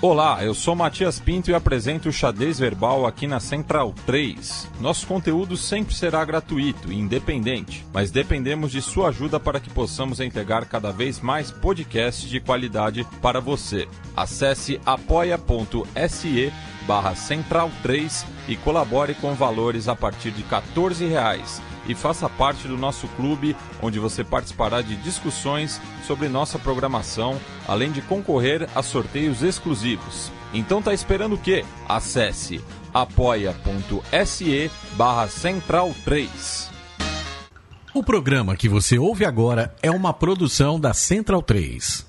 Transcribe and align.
Olá, 0.00 0.44
eu 0.44 0.54
sou 0.54 0.76
Matias 0.76 1.18
Pinto 1.18 1.50
e 1.50 1.54
apresento 1.54 2.08
o 2.08 2.12
Xadrez 2.12 2.60
Verbal 2.60 3.04
aqui 3.04 3.26
na 3.26 3.40
Central 3.40 3.92
3. 4.06 4.70
Nosso 4.80 5.04
conteúdo 5.08 5.56
sempre 5.56 5.92
será 5.92 6.24
gratuito 6.24 6.92
e 6.92 6.96
independente, 6.96 7.84
mas 7.92 8.12
dependemos 8.12 8.70
de 8.70 8.80
sua 8.80 9.08
ajuda 9.08 9.40
para 9.40 9.58
que 9.58 9.68
possamos 9.68 10.20
entregar 10.20 10.66
cada 10.66 10.92
vez 10.92 11.18
mais 11.18 11.50
podcasts 11.50 12.30
de 12.30 12.38
qualidade 12.38 13.04
para 13.20 13.40
você. 13.40 13.88
Acesse 14.16 14.80
apoia.se 14.86 16.52
barra 16.86 17.16
Central 17.16 17.68
3 17.82 18.24
e 18.46 18.54
colabore 18.54 19.14
com 19.14 19.34
valores 19.34 19.88
a 19.88 19.96
partir 19.96 20.30
de 20.30 20.44
14 20.44 21.06
reais 21.06 21.60
e 21.88 21.94
faça 21.94 22.28
parte 22.28 22.68
do 22.68 22.76
nosso 22.76 23.08
clube, 23.08 23.56
onde 23.82 23.98
você 23.98 24.22
participará 24.22 24.82
de 24.82 24.94
discussões 24.96 25.80
sobre 26.06 26.28
nossa 26.28 26.58
programação, 26.58 27.40
além 27.66 27.90
de 27.90 28.02
concorrer 28.02 28.68
a 28.74 28.82
sorteios 28.82 29.42
exclusivos. 29.42 30.30
Então 30.52 30.80
tá 30.80 30.94
esperando 30.94 31.34
o 31.34 31.38
quê? 31.38 31.64
Acesse 31.88 32.62
apoia.se 32.92 34.70
barra 34.94 35.28
Central 35.28 35.94
3. 36.04 36.70
O 37.94 38.02
programa 38.02 38.56
que 38.56 38.68
você 38.68 38.98
ouve 38.98 39.24
agora 39.24 39.74
é 39.82 39.90
uma 39.90 40.12
produção 40.12 40.78
da 40.78 40.92
Central 40.92 41.42
3. 41.42 42.07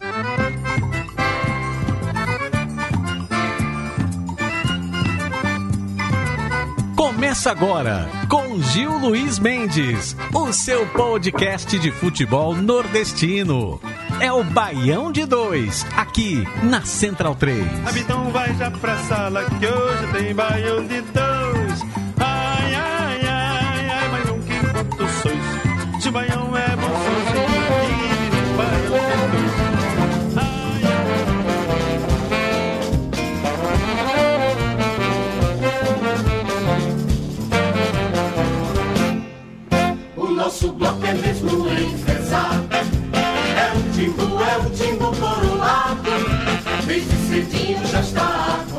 Começa 7.39 7.51
agora 7.51 8.09
com 8.27 8.61
Gil 8.61 8.97
Luiz 8.97 9.39
Mendes, 9.39 10.13
o 10.33 10.51
seu 10.51 10.85
podcast 10.87 11.79
de 11.79 11.89
futebol 11.89 12.53
nordestino. 12.53 13.79
É 14.19 14.29
o 14.29 14.43
Baião 14.43 15.09
de 15.09 15.25
Dois, 15.25 15.85
aqui 15.95 16.43
na 16.61 16.81
Central 16.81 17.35
3. 17.35 17.65
Então 17.95 18.29
vai 18.31 18.53
já 18.57 18.69
pra 18.69 18.97
sala 19.03 19.45
que 19.45 19.65
hoje 19.65 20.11
tem 20.11 20.35
Baião 20.35 20.85
de 20.85 20.99
Dois. 20.99 21.88
Nosso 40.59 40.73
bloco 40.73 41.05
é 41.05 41.13
mesmo 41.13 41.69
enfesado. 41.69 42.67
É 42.73 43.77
o 43.77 43.93
timbu, 43.93 44.41
é 44.43 44.57
o 44.57 44.69
timbu 44.71 45.15
coroado. 45.15 46.11
Desde 46.85 47.15
cedinho 47.27 47.85
já 47.87 48.01
está. 48.01 48.78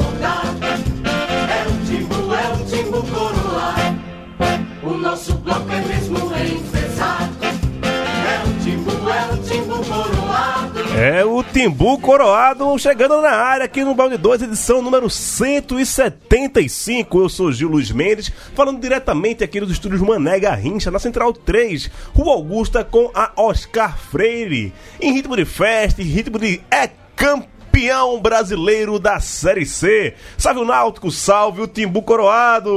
É 11.03 11.25
o 11.25 11.43
Timbu 11.43 11.99
Coroado 11.99 12.79
chegando 12.79 13.23
na 13.23 13.31
área 13.31 13.65
aqui 13.65 13.83
no 13.83 13.95
Balde 13.95 14.19
2, 14.19 14.43
edição 14.43 14.83
número 14.83 15.09
175. 15.09 17.19
Eu 17.19 17.31
sou 17.31 17.51
Gil 17.51 17.71
Luiz 17.71 17.91
Mendes, 17.91 18.31
falando 18.55 18.83
diretamente 18.83 19.43
aqui 19.43 19.61
dos 19.61 19.71
estúdios 19.71 20.03
Mané 20.03 20.39
Garrincha, 20.39 20.91
na 20.91 20.99
Central 20.99 21.33
3, 21.33 21.91
Rua 22.15 22.35
Augusta, 22.35 22.85
com 22.85 23.11
a 23.15 23.33
Oscar 23.35 23.97
Freire. 23.97 24.75
Em 25.01 25.15
ritmo 25.15 25.37
de 25.37 25.47
festa, 25.47 26.03
em 26.03 26.05
ritmo 26.05 26.39
de 26.39 26.61
é 26.71 26.91
campeão 27.17 28.21
brasileiro 28.21 28.99
da 28.99 29.21
Série 29.21 29.65
C. 29.65 30.13
Salve 30.37 30.61
o 30.61 30.67
Náutico, 30.67 31.11
salve 31.11 31.63
o 31.63 31.67
Timbu 31.67 32.03
Coroado. 32.03 32.71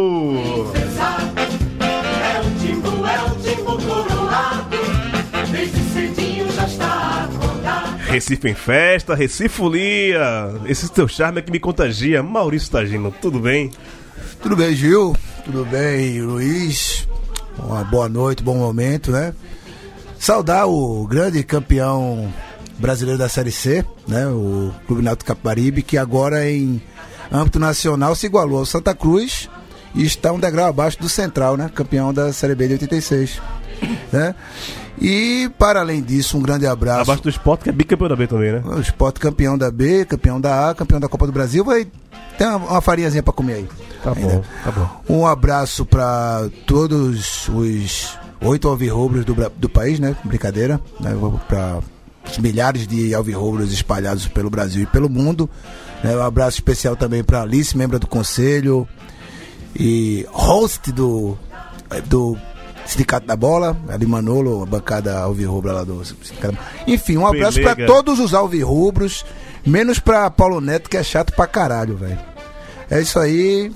Recife 8.14 8.48
em 8.48 8.54
festa, 8.54 9.16
Recife 9.16 9.50
folia. 9.50 10.54
Esse 10.68 10.88
teu 10.88 11.08
charme 11.08 11.40
é 11.40 11.42
que 11.42 11.52
me 11.52 11.60
contagia. 11.60 12.22
Maurício 12.22 12.70
Tagino, 12.70 13.12
tudo 13.20 13.40
bem? 13.40 13.72
Tudo 14.40 14.56
bem, 14.56 14.76
Gil? 14.76 15.18
Tudo 15.44 15.66
bem, 15.66 16.22
Luiz? 16.22 17.08
Uma 17.58 17.84
boa 17.84 18.08
noite, 18.08 18.44
bom 18.44 18.56
momento, 18.56 19.10
né? 19.10 19.34
Saudar 20.20 20.68
o 20.68 21.08
grande 21.08 21.44
campeão 21.44 22.32
brasileiro 22.78 23.18
da 23.18 23.28
Série 23.28 23.52
C, 23.52 23.84
né? 24.08 24.28
O 24.28 24.72
Clube 24.86 25.02
Náutico 25.02 25.30
Capibaribe, 25.30 25.82
que 25.82 25.98
agora 25.98 26.48
em 26.48 26.80
âmbito 27.32 27.58
nacional 27.58 28.14
se 28.14 28.28
igualou 28.28 28.60
ao 28.60 28.66
Santa 28.68 28.94
Cruz 28.94 29.50
e 29.96 30.06
está 30.06 30.32
um 30.32 30.40
degrau 30.40 30.68
abaixo 30.68 31.00
do 31.00 31.10
Central, 31.10 31.58
né? 31.58 31.68
Campeão 31.74 32.14
da 32.14 32.32
Série 32.32 32.54
B 32.54 32.68
de 32.68 32.74
86, 32.74 33.42
né? 34.12 34.36
E 35.02 35.50
para 35.58 35.80
além 35.82 36.02
disso, 36.02 36.38
um 36.38 36.42
grande 36.42 36.66
abraço. 36.68 37.02
Abaixo 37.02 37.24
do 37.24 37.30
esporte, 37.30 37.64
que 37.64 37.70
é 37.70 37.74
bicampeão 37.74 38.08
da 38.10 38.16
B 38.16 38.28
também, 38.28 38.52
né? 38.52 38.62
O 38.64 38.80
Sport 38.80 39.18
campeão 39.20 39.58
da 39.58 39.72
B, 39.72 40.06
campeão 40.06 40.40
da 40.40 40.70
A, 40.70 40.76
campeão 40.76 41.00
da 41.00 41.10
Copa 41.10 41.26
do 41.26 41.32
Brasil, 41.34 41.66
vai 41.66 41.88
ter 42.38 42.46
uma, 42.46 42.58
uma 42.58 42.82
farinhazinha 42.82 43.24
pra 43.24 43.34
comer 43.34 43.54
aí. 43.54 43.70
Tá 44.04 44.14
bom, 44.14 44.44
tá 44.64 44.72
bom. 44.72 44.90
Um 45.10 45.26
abraço 45.26 45.86
para 45.86 46.48
todos 46.68 47.48
os 47.50 48.18
oito 48.42 48.68
alvirrubros 48.68 49.26
do, 49.26 49.36
do 49.58 49.68
país, 49.70 50.00
né? 50.00 50.16
Brincadeira, 50.24 50.80
né? 51.00 51.12
Para 51.48 51.80
os 52.30 52.38
milhares 52.38 52.88
de 52.88 53.14
alvirrubros 53.16 53.74
espalhados 53.74 54.28
pelo 54.28 54.50
Brasil 54.50 54.84
e 54.84 54.86
pelo 54.86 55.10
mundo. 55.10 55.50
né? 56.04 56.16
Um 56.16 56.22
abraço 56.24 56.58
especial 56.58 56.96
também 56.96 57.24
para 57.24 57.42
Alice, 57.42 57.76
membro 57.78 57.98
do 58.00 58.08
conselho 58.08 58.88
e 59.76 60.26
host 60.32 60.92
do 60.92 61.38
do 62.06 62.38
Sindicato 62.86 63.26
da 63.26 63.36
Bola, 63.36 63.76
ali 63.90 64.06
Manolo, 64.06 64.64
a 64.64 64.66
bancada 64.66 65.18
alvirrubra 65.20 65.74
lá 65.74 65.84
do 65.84 66.04
Sindicato. 66.04 66.58
Enfim, 66.88 67.18
um 67.18 67.28
abraço 67.28 67.62
para 67.62 67.86
todos 67.86 68.20
os 68.20 68.34
alvirrubros, 68.34 69.26
menos 69.66 70.00
para 70.00 70.30
Paulo 70.30 70.60
Neto 70.60 70.90
que 70.90 70.98
é 70.98 71.04
chato 71.04 71.34
pra 71.34 71.48
caralho, 71.48 71.96
velho. 71.96 72.33
É 72.94 73.02
isso 73.02 73.18
aí. 73.18 73.72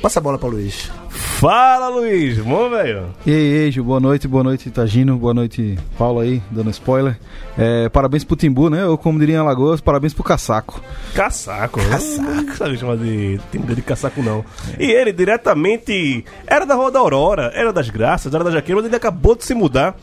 Passa 0.00 0.18
a 0.18 0.22
bola 0.22 0.38
para 0.38 0.48
Luiz. 0.48 0.90
Fala, 1.10 1.88
Luiz. 1.90 2.38
Bom, 2.38 2.70
velho. 2.70 3.10
E 3.26 3.30
aí, 3.30 3.36
ei, 3.36 3.70
Gil, 3.70 3.84
boa 3.84 4.00
noite, 4.00 4.26
boa 4.26 4.42
noite, 4.42 4.70
Tagino, 4.70 5.18
boa 5.18 5.34
noite, 5.34 5.78
Paulo 5.98 6.20
aí, 6.20 6.42
dando 6.50 6.70
spoiler. 6.70 7.18
É, 7.58 7.90
parabéns 7.90 8.24
pro 8.24 8.34
Timbu, 8.34 8.70
né? 8.70 8.86
Ou 8.86 8.96
como 8.96 9.18
diria 9.18 9.34
em 9.34 9.38
Alagoas, 9.38 9.82
parabéns 9.82 10.14
pro 10.14 10.24
Casaco. 10.24 10.80
Caçaco. 11.14 11.80
Caçaco. 11.80 12.22
Não 12.22 12.56
sabe 12.56 12.78
chamar 12.78 12.96
de 12.96 13.38
time 13.50 13.74
de 13.74 13.82
caçaco, 13.82 14.22
não. 14.22 14.42
E 14.78 14.90
ele, 14.90 15.12
diretamente, 15.12 16.24
era 16.46 16.64
da 16.64 16.74
Rua 16.74 16.90
da 16.90 16.98
Aurora, 17.00 17.52
era 17.54 17.74
das 17.74 17.90
Graças, 17.90 18.32
era 18.32 18.42
da 18.42 18.50
Jaqueira, 18.50 18.80
mas 18.80 18.86
ele 18.86 18.96
acabou 18.96 19.36
de 19.36 19.44
se 19.44 19.52
mudar. 19.52 19.94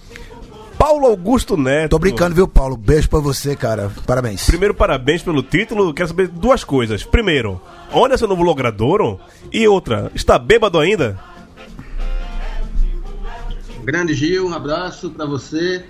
Paulo 0.80 1.08
Augusto 1.08 1.58
Neto. 1.58 1.90
Tô 1.90 2.00
brincando, 2.00 2.34
viu, 2.34 2.48
Paulo? 2.48 2.78
Beijo 2.78 3.10
pra 3.10 3.20
você, 3.20 3.54
cara. 3.54 3.92
Parabéns. 4.08 4.46
Primeiro, 4.46 4.74
parabéns 4.74 5.22
pelo 5.22 5.44
título. 5.44 5.94
Quero 5.94 6.08
saber 6.08 6.30
duas 6.30 6.64
coisas. 6.64 7.04
Primeiro, 7.04 7.62
onde 7.92 8.14
é 8.14 8.18
seu 8.18 8.30
novo 8.30 8.42
logradouro? 8.42 9.20
E 9.52 9.68
outra, 9.68 10.10
está 10.16 10.40
bêbado 10.40 10.80
ainda? 10.80 11.20
Grande 13.84 14.14
Gil, 14.14 14.48
um 14.48 14.54
abraço 14.54 15.10
pra 15.10 15.26
você. 15.26 15.86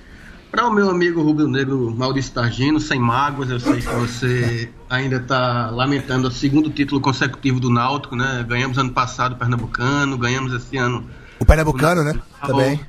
Para 0.50 0.68
o 0.68 0.74
meu 0.74 0.90
amigo 0.90 1.22
Rubro 1.22 1.48
Negro 1.48 1.94
Maurício 1.96 2.34
Targino, 2.34 2.80
sem 2.80 3.00
mágoas, 3.00 3.52
eu 3.52 3.60
sei 3.60 3.82
que 3.82 3.94
você 3.94 4.72
ainda 4.90 5.18
está 5.18 5.70
lamentando 5.70 6.28
o 6.28 6.32
segundo 6.32 6.72
título 6.72 7.00
consecutivo 7.00 7.60
do 7.60 7.70
Náutico, 7.70 8.16
né? 8.16 8.44
Ganhamos 8.50 8.80
ano 8.80 8.90
passado 8.90 9.34
o 9.34 9.36
Pernambucano, 9.36 10.18
ganhamos 10.18 10.52
esse 10.52 10.76
ano. 10.78 11.06
O 11.40 11.46
Pernambucano, 11.46 12.04
né? 12.04 12.20
Também. 12.44 12.80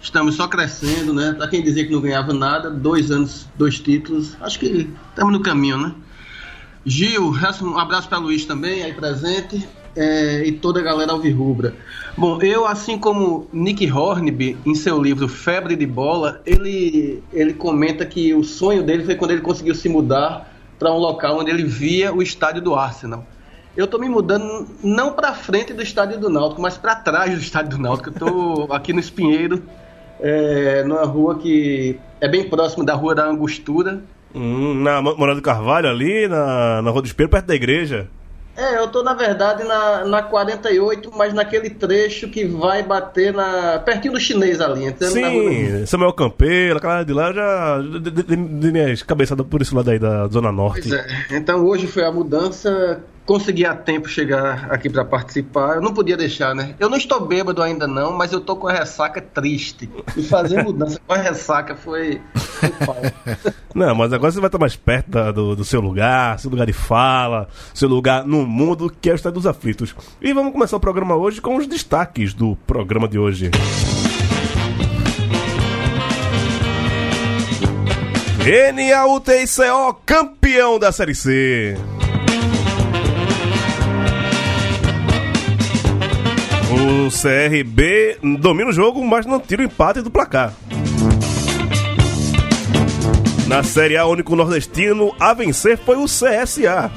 Estamos 0.00 0.36
só 0.36 0.46
crescendo, 0.46 1.12
né? 1.12 1.32
Para 1.32 1.48
quem 1.48 1.62
dizia 1.62 1.84
que 1.84 1.92
não 1.92 2.00
ganhava 2.00 2.32
nada, 2.32 2.70
dois 2.70 3.10
anos, 3.10 3.46
dois 3.56 3.78
títulos, 3.80 4.36
acho 4.40 4.58
que 4.58 4.88
estamos 5.10 5.32
no 5.32 5.40
caminho, 5.40 5.78
né? 5.78 5.94
Gil, 6.86 7.34
um 7.62 7.78
abraço 7.78 8.08
para 8.08 8.18
Luiz 8.18 8.46
também, 8.46 8.82
aí 8.82 8.94
presente, 8.94 9.68
é, 9.94 10.44
e 10.46 10.52
toda 10.52 10.80
a 10.80 10.82
galera 10.82 11.12
alvirrubra. 11.12 11.74
Bom, 12.16 12.40
eu, 12.40 12.66
assim 12.66 12.96
como 12.96 13.48
Nick 13.52 13.90
Hornby, 13.90 14.56
em 14.64 14.74
seu 14.74 15.02
livro 15.02 15.28
Febre 15.28 15.76
de 15.76 15.86
Bola, 15.86 16.40
ele, 16.46 17.22
ele 17.32 17.52
comenta 17.52 18.06
que 18.06 18.32
o 18.32 18.44
sonho 18.44 18.82
dele 18.82 19.04
foi 19.04 19.16
quando 19.16 19.32
ele 19.32 19.40
conseguiu 19.40 19.74
se 19.74 19.88
mudar 19.88 20.54
para 20.78 20.92
um 20.92 20.98
local 20.98 21.40
onde 21.40 21.50
ele 21.50 21.64
via 21.64 22.14
o 22.14 22.22
estádio 22.22 22.62
do 22.62 22.74
Arsenal. 22.74 23.26
Eu 23.76 23.86
tô 23.86 23.98
me 23.98 24.08
mudando 24.08 24.66
não 24.82 25.12
para 25.12 25.34
frente 25.34 25.72
do 25.72 25.82
estádio 25.82 26.18
do 26.18 26.30
Náutico, 26.30 26.60
mas 26.60 26.76
para 26.76 26.96
trás 26.96 27.32
do 27.32 27.40
estádio 27.40 27.70
do 27.72 27.78
Náutico. 27.78 28.10
Eu 28.10 28.14
tô 28.14 28.72
aqui 28.72 28.92
no 28.92 29.00
Espinheiro, 29.00 29.62
é, 30.20 30.82
numa 30.84 31.04
rua 31.04 31.38
que 31.38 31.98
é 32.20 32.28
bem 32.28 32.48
próximo 32.48 32.84
da 32.84 32.94
Rua 32.94 33.14
da 33.14 33.26
Angostura, 33.26 34.00
Hum, 34.34 34.74
na 34.82 35.00
Mo- 35.00 35.16
Morada 35.16 35.40
do 35.40 35.42
Carvalho, 35.44 35.88
ali, 35.88 36.28
na, 36.28 36.82
na 36.82 36.90
Rua 36.90 37.00
do 37.00 37.06
Espelho, 37.06 37.30
perto 37.30 37.46
da 37.46 37.54
igreja. 37.54 38.08
É, 38.54 38.76
eu 38.76 38.88
tô 38.88 39.02
na 39.04 39.14
verdade 39.14 39.62
na, 39.64 40.04
na 40.04 40.20
48, 40.22 41.10
mas 41.16 41.32
naquele 41.32 41.70
trecho 41.70 42.28
que 42.28 42.44
vai 42.44 42.82
bater 42.82 43.32
na 43.32 43.78
pertinho 43.78 44.14
do 44.14 44.20
chinês 44.20 44.60
ali, 44.60 44.84
rua. 45.30 45.50
Sim, 45.50 45.86
Samuel 45.86 46.12
Campeiro, 46.12 46.76
aquela 46.76 47.04
de 47.04 47.12
lá, 47.12 47.28
eu 47.28 47.34
já. 47.34 47.78
De, 47.80 48.00
de, 48.00 48.22
de, 48.22 48.36
de 48.36 48.72
minhas 48.72 49.02
cabeçadas 49.02 49.46
por 49.46 49.62
esse 49.62 49.72
lado 49.74 49.88
aí 49.90 49.98
da 49.98 50.26
Zona 50.26 50.50
Norte. 50.52 50.88
Pois 50.88 50.92
é. 51.00 51.06
Então 51.36 51.64
hoje 51.64 51.86
foi 51.86 52.04
a 52.04 52.10
mudança. 52.10 53.00
Consegui 53.28 53.66
a 53.66 53.74
tempo 53.74 54.08
chegar 54.08 54.68
aqui 54.72 54.88
para 54.88 55.04
participar. 55.04 55.74
Eu 55.74 55.82
não 55.82 55.92
podia 55.92 56.16
deixar, 56.16 56.54
né? 56.54 56.74
Eu 56.80 56.88
não 56.88 56.96
estou 56.96 57.20
bêbado 57.20 57.62
ainda 57.62 57.86
não, 57.86 58.16
mas 58.16 58.32
eu 58.32 58.40
tô 58.40 58.56
com 58.56 58.66
a 58.66 58.72
ressaca 58.72 59.20
triste. 59.20 59.86
E 60.16 60.22
fazer 60.22 60.62
mudança 60.64 60.98
com 61.06 61.12
a 61.12 61.18
ressaca 61.18 61.76
foi. 61.76 62.22
Não, 63.74 63.94
mas 63.94 64.14
agora 64.14 64.32
você 64.32 64.40
vai 64.40 64.48
estar 64.48 64.58
mais 64.58 64.74
perto 64.76 65.10
da- 65.10 65.30
do, 65.30 65.54
do 65.54 65.62
seu 65.62 65.78
lugar, 65.80 66.38
seu 66.40 66.50
lugar 66.50 66.66
de 66.66 66.72
fala, 66.72 67.48
seu 67.74 67.86
lugar 67.88 68.24
no 68.24 68.46
mundo, 68.46 68.90
que 68.98 69.10
é 69.10 69.12
o 69.12 69.14
Estado 69.14 69.34
dos 69.34 69.46
Aflitos. 69.46 69.94
E 70.22 70.32
vamos 70.32 70.52
começar 70.52 70.76
o 70.78 70.80
programa 70.80 71.14
hoje 71.14 71.38
com 71.40 71.54
os 71.56 71.66
destaques 71.66 72.32
do 72.32 72.56
programa 72.66 73.06
de 73.06 73.18
hoje. 73.18 73.50
NAUTICO, 78.74 80.00
campeão 80.06 80.78
da 80.78 80.90
Série 80.90 81.14
C. 81.14 81.76
O 86.80 87.10
CRB 87.10 88.18
domina 88.38 88.70
o 88.70 88.72
jogo, 88.72 89.04
mas 89.04 89.26
não 89.26 89.40
tira 89.40 89.62
o 89.62 89.64
empate 89.64 90.00
do 90.00 90.10
placar. 90.10 90.52
Na 93.48 93.62
Série 93.62 93.96
A, 93.96 94.04
o 94.04 94.12
único 94.12 94.36
nordestino 94.36 95.14
a 95.18 95.32
vencer 95.32 95.78
foi 95.78 95.96
o 95.96 96.04
CSA. 96.04 96.90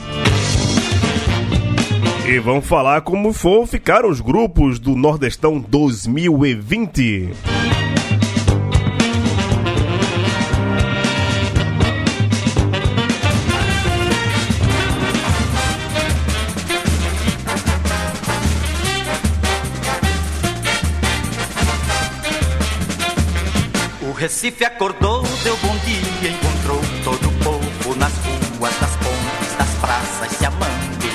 E 2.27 2.39
vamos 2.39 2.65
falar 2.65 3.01
como 3.01 3.33
for 3.33 3.65
ficaram 3.65 4.09
os 4.09 4.21
grupos 4.21 4.77
do 4.77 4.95
Nordestão 4.95 5.59
2020. 5.59 7.29
Recife 24.21 24.63
acordou, 24.63 25.23
deu 25.43 25.57
bom 25.57 25.75
dia, 25.77 26.29
encontrou 26.29 26.79
todo 27.03 27.27
o 27.27 27.43
povo 27.43 27.95
nas 27.95 28.13
ruas, 28.17 28.79
nas 28.79 28.95
pontes, 28.97 29.57
nas 29.57 29.69
praças 29.81 30.37
se 30.37 30.45
amando, 30.45 31.07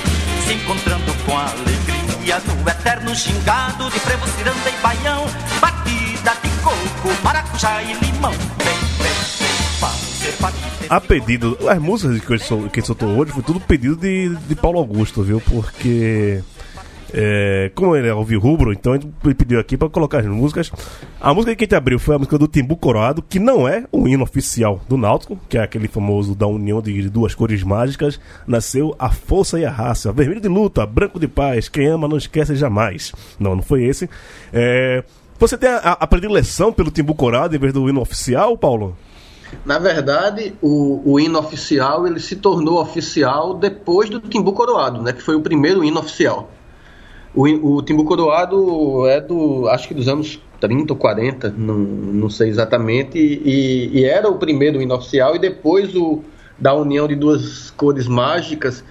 se 0.45 0.53
encontrando 0.53 1.13
com 1.25 1.37
alegria 1.37 2.37
no 2.39 2.69
eterno 2.69 3.15
gingado 3.15 3.89
de 3.89 3.97
frevo, 4.01 4.27
ciranda 4.27 4.69
e 4.69 4.81
baião, 4.81 5.25
batida 5.61 6.33
de 6.43 6.49
coco, 6.61 7.23
maracujá 7.23 7.81
e 7.81 7.93
limão. 7.93 8.33
A 10.89 10.99
pedido, 10.99 11.57
as 11.69 11.79
músicas 11.79 12.43
que, 12.43 12.51
eu 12.51 12.69
que 12.69 12.79
ele 12.81 12.87
soltou 12.87 13.17
hoje 13.17 13.31
foi 13.31 13.43
tudo 13.43 13.61
pedido 13.61 13.95
de, 13.95 14.35
de 14.35 14.55
Paulo 14.55 14.79
Augusto, 14.79 15.23
viu? 15.23 15.39
Porque. 15.39 16.43
É, 17.13 17.71
como 17.73 17.95
ele 17.95 18.07
é 18.07 18.13
ouvir 18.13 18.37
rubro, 18.37 18.71
então 18.71 18.95
ele 18.95 19.33
pediu 19.33 19.59
aqui 19.59 19.77
pra 19.77 19.89
colocar 19.89 20.19
as 20.19 20.25
músicas. 20.25 20.71
A 21.19 21.33
música 21.33 21.55
que 21.55 21.63
a 21.63 21.65
gente 21.65 21.75
abriu 21.75 21.99
foi 21.99 22.15
a 22.15 22.17
música 22.17 22.37
do 22.37 22.47
Timbu 22.47 22.75
Coroado, 22.77 23.21
que 23.21 23.39
não 23.39 23.67
é 23.67 23.85
o 23.91 24.07
hino 24.07 24.23
oficial 24.23 24.81
do 24.87 24.97
Náutico, 24.97 25.39
que 25.49 25.57
é 25.57 25.61
aquele 25.61 25.87
famoso 25.87 26.35
da 26.35 26.47
união 26.47 26.81
de 26.81 27.09
duas 27.09 27.33
cores 27.33 27.63
mágicas. 27.63 28.19
Nasceu 28.45 28.95
a 28.99 29.09
força 29.09 29.59
e 29.59 29.65
a 29.65 29.71
raça, 29.71 30.11
vermelho 30.11 30.41
de 30.41 30.47
luta, 30.47 30.85
branco 30.85 31.19
de 31.19 31.27
paz, 31.27 31.69
quem 31.69 31.87
ama 31.87 32.07
não 32.07 32.17
esquece 32.17 32.55
jamais. 32.55 33.13
Não, 33.39 33.55
não 33.55 33.63
foi 33.63 33.83
esse. 33.85 34.09
É, 34.51 35.03
você 35.39 35.57
tem 35.57 35.69
a, 35.69 35.77
a 35.77 36.07
predileção 36.07 36.73
pelo 36.73 36.91
Timbu 36.91 37.13
Coroado 37.15 37.55
em 37.55 37.59
vez 37.59 37.73
do 37.73 37.87
hino 37.89 38.01
oficial, 38.01 38.57
Paulo? 38.57 38.97
Na 39.65 39.79
verdade, 39.79 40.55
o, 40.61 41.01
o 41.05 41.19
hino 41.19 41.39
oficial 41.39 42.05
ele 42.05 42.19
se 42.19 42.35
tornou 42.35 42.81
oficial 42.81 43.53
depois 43.53 44.09
do 44.09 44.19
Timbu 44.19 44.51
Coroado, 44.53 45.01
né? 45.01 45.13
Que 45.13 45.21
foi 45.21 45.35
o 45.35 45.41
primeiro 45.41 45.83
hino 45.83 45.99
oficial. 45.99 46.49
O, 47.37 47.75
o 47.75 47.81
Timbu 47.83 48.03
Coroado 48.03 49.05
é 49.05 49.21
do, 49.21 49.69
acho 49.69 49.87
que 49.87 49.93
dos 49.93 50.07
anos 50.07 50.41
30 50.59 50.91
ou 50.93 50.97
40, 50.97 51.53
não, 51.55 51.77
não 51.77 52.29
sei 52.31 52.49
exatamente, 52.49 53.19
e, 53.19 53.91
e 53.93 54.05
era 54.05 54.27
o 54.27 54.39
primeiro 54.39 54.81
hino 54.81 54.95
oficial, 54.95 55.35
e 55.35 55.39
depois 55.39 55.95
o 55.95 56.23
da 56.57 56.73
união 56.73 57.07
de 57.07 57.15
duas 57.15 57.69
cores 57.69 58.07
mágicas, 58.07 58.83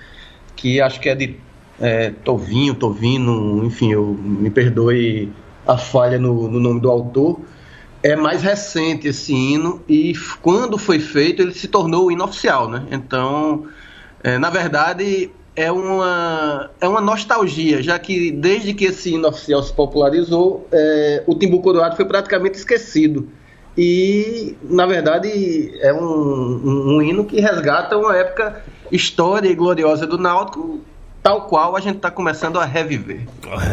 que 0.54 0.80
acho 0.80 1.00
que 1.00 1.08
é 1.08 1.16
de 1.16 1.36
é, 1.80 2.10
Tovinho, 2.22 2.76
Tovino, 2.76 3.64
enfim, 3.64 3.90
eu, 3.90 4.16
me 4.16 4.48
perdoe 4.48 5.28
a 5.66 5.76
falha 5.76 6.16
no, 6.16 6.48
no 6.48 6.60
nome 6.60 6.80
do 6.80 6.88
autor. 6.88 7.40
É 8.00 8.14
mais 8.14 8.42
recente 8.42 9.08
esse 9.08 9.34
hino, 9.34 9.82
e 9.88 10.12
quando 10.40 10.78
foi 10.78 11.00
feito, 11.00 11.42
ele 11.42 11.52
se 11.52 11.66
tornou 11.66 12.06
o 12.06 12.12
hino 12.12 12.22
oficial, 12.22 12.68
né? 12.68 12.86
Então, 12.92 13.64
é, 14.22 14.38
na 14.38 14.50
verdade, 14.50 15.32
é 15.56 15.72
uma, 15.72 16.70
é 16.80 16.86
uma 16.86 17.00
nostalgia, 17.00 17.82
já 17.82 17.98
que 17.98 18.30
desde 18.30 18.74
que 18.74 18.84
esse 18.84 19.14
hino 19.14 19.26
oficial 19.26 19.62
se 19.62 19.72
popularizou, 19.72 20.68
é, 20.70 21.22
o 21.26 21.34
Timbu 21.34 21.60
Coroado 21.62 21.96
foi 21.96 22.04
praticamente 22.04 22.58
esquecido. 22.58 23.26
E, 23.78 24.56
na 24.62 24.86
verdade, 24.86 25.70
é 25.80 25.92
um, 25.92 25.98
um, 26.04 26.96
um 26.96 27.02
hino 27.02 27.24
que 27.24 27.40
resgata 27.40 27.96
uma 27.96 28.16
época 28.16 28.62
história 28.90 29.48
e 29.48 29.54
gloriosa 29.54 30.06
do 30.06 30.16
Náutico, 30.16 30.80
tal 31.22 31.42
qual 31.46 31.76
a 31.76 31.80
gente 31.80 31.96
está 31.96 32.10
começando 32.10 32.58
a 32.58 32.64
reviver. 32.64 33.20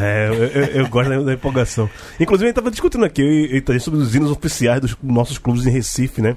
É, 0.02 0.28
eu, 0.30 0.34
eu- 0.34 0.66
eu 0.84 0.88
gosto 0.90 1.10
da, 1.10 1.20
da 1.22 1.34
empolgação. 1.34 1.90
Inclusive, 2.20 2.46
a 2.46 2.50
gente 2.50 2.56
tava 2.56 2.72
discutindo 2.72 3.06
aqui 3.06 3.22
eu 3.22 3.28
e- 3.28 3.56
e 3.58 3.62
Thaís, 3.62 3.84
sobre 3.84 4.00
os 4.00 4.14
hinos 4.16 4.32
oficiais 4.32 4.82
dos 4.82 4.98
nossos 5.02 5.38
clubes 5.38 5.66
em 5.66 5.70
Recife, 5.70 6.22
né? 6.22 6.36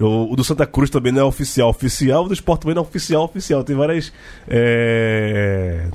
O, 0.00 0.32
o 0.32 0.36
do 0.36 0.42
Santa 0.42 0.66
Cruz 0.66 0.90
também 0.90 1.12
não 1.12 1.20
é 1.20 1.24
oficial 1.24 1.68
oficial, 1.68 2.24
o 2.24 2.28
do 2.28 2.34
Sport 2.34 2.62
também 2.62 2.74
não 2.74 2.82
é 2.82 2.86
oficial 2.86 3.24
oficial. 3.24 3.62
Tem 3.62 3.76
várias. 3.76 4.12
é, 4.48 5.86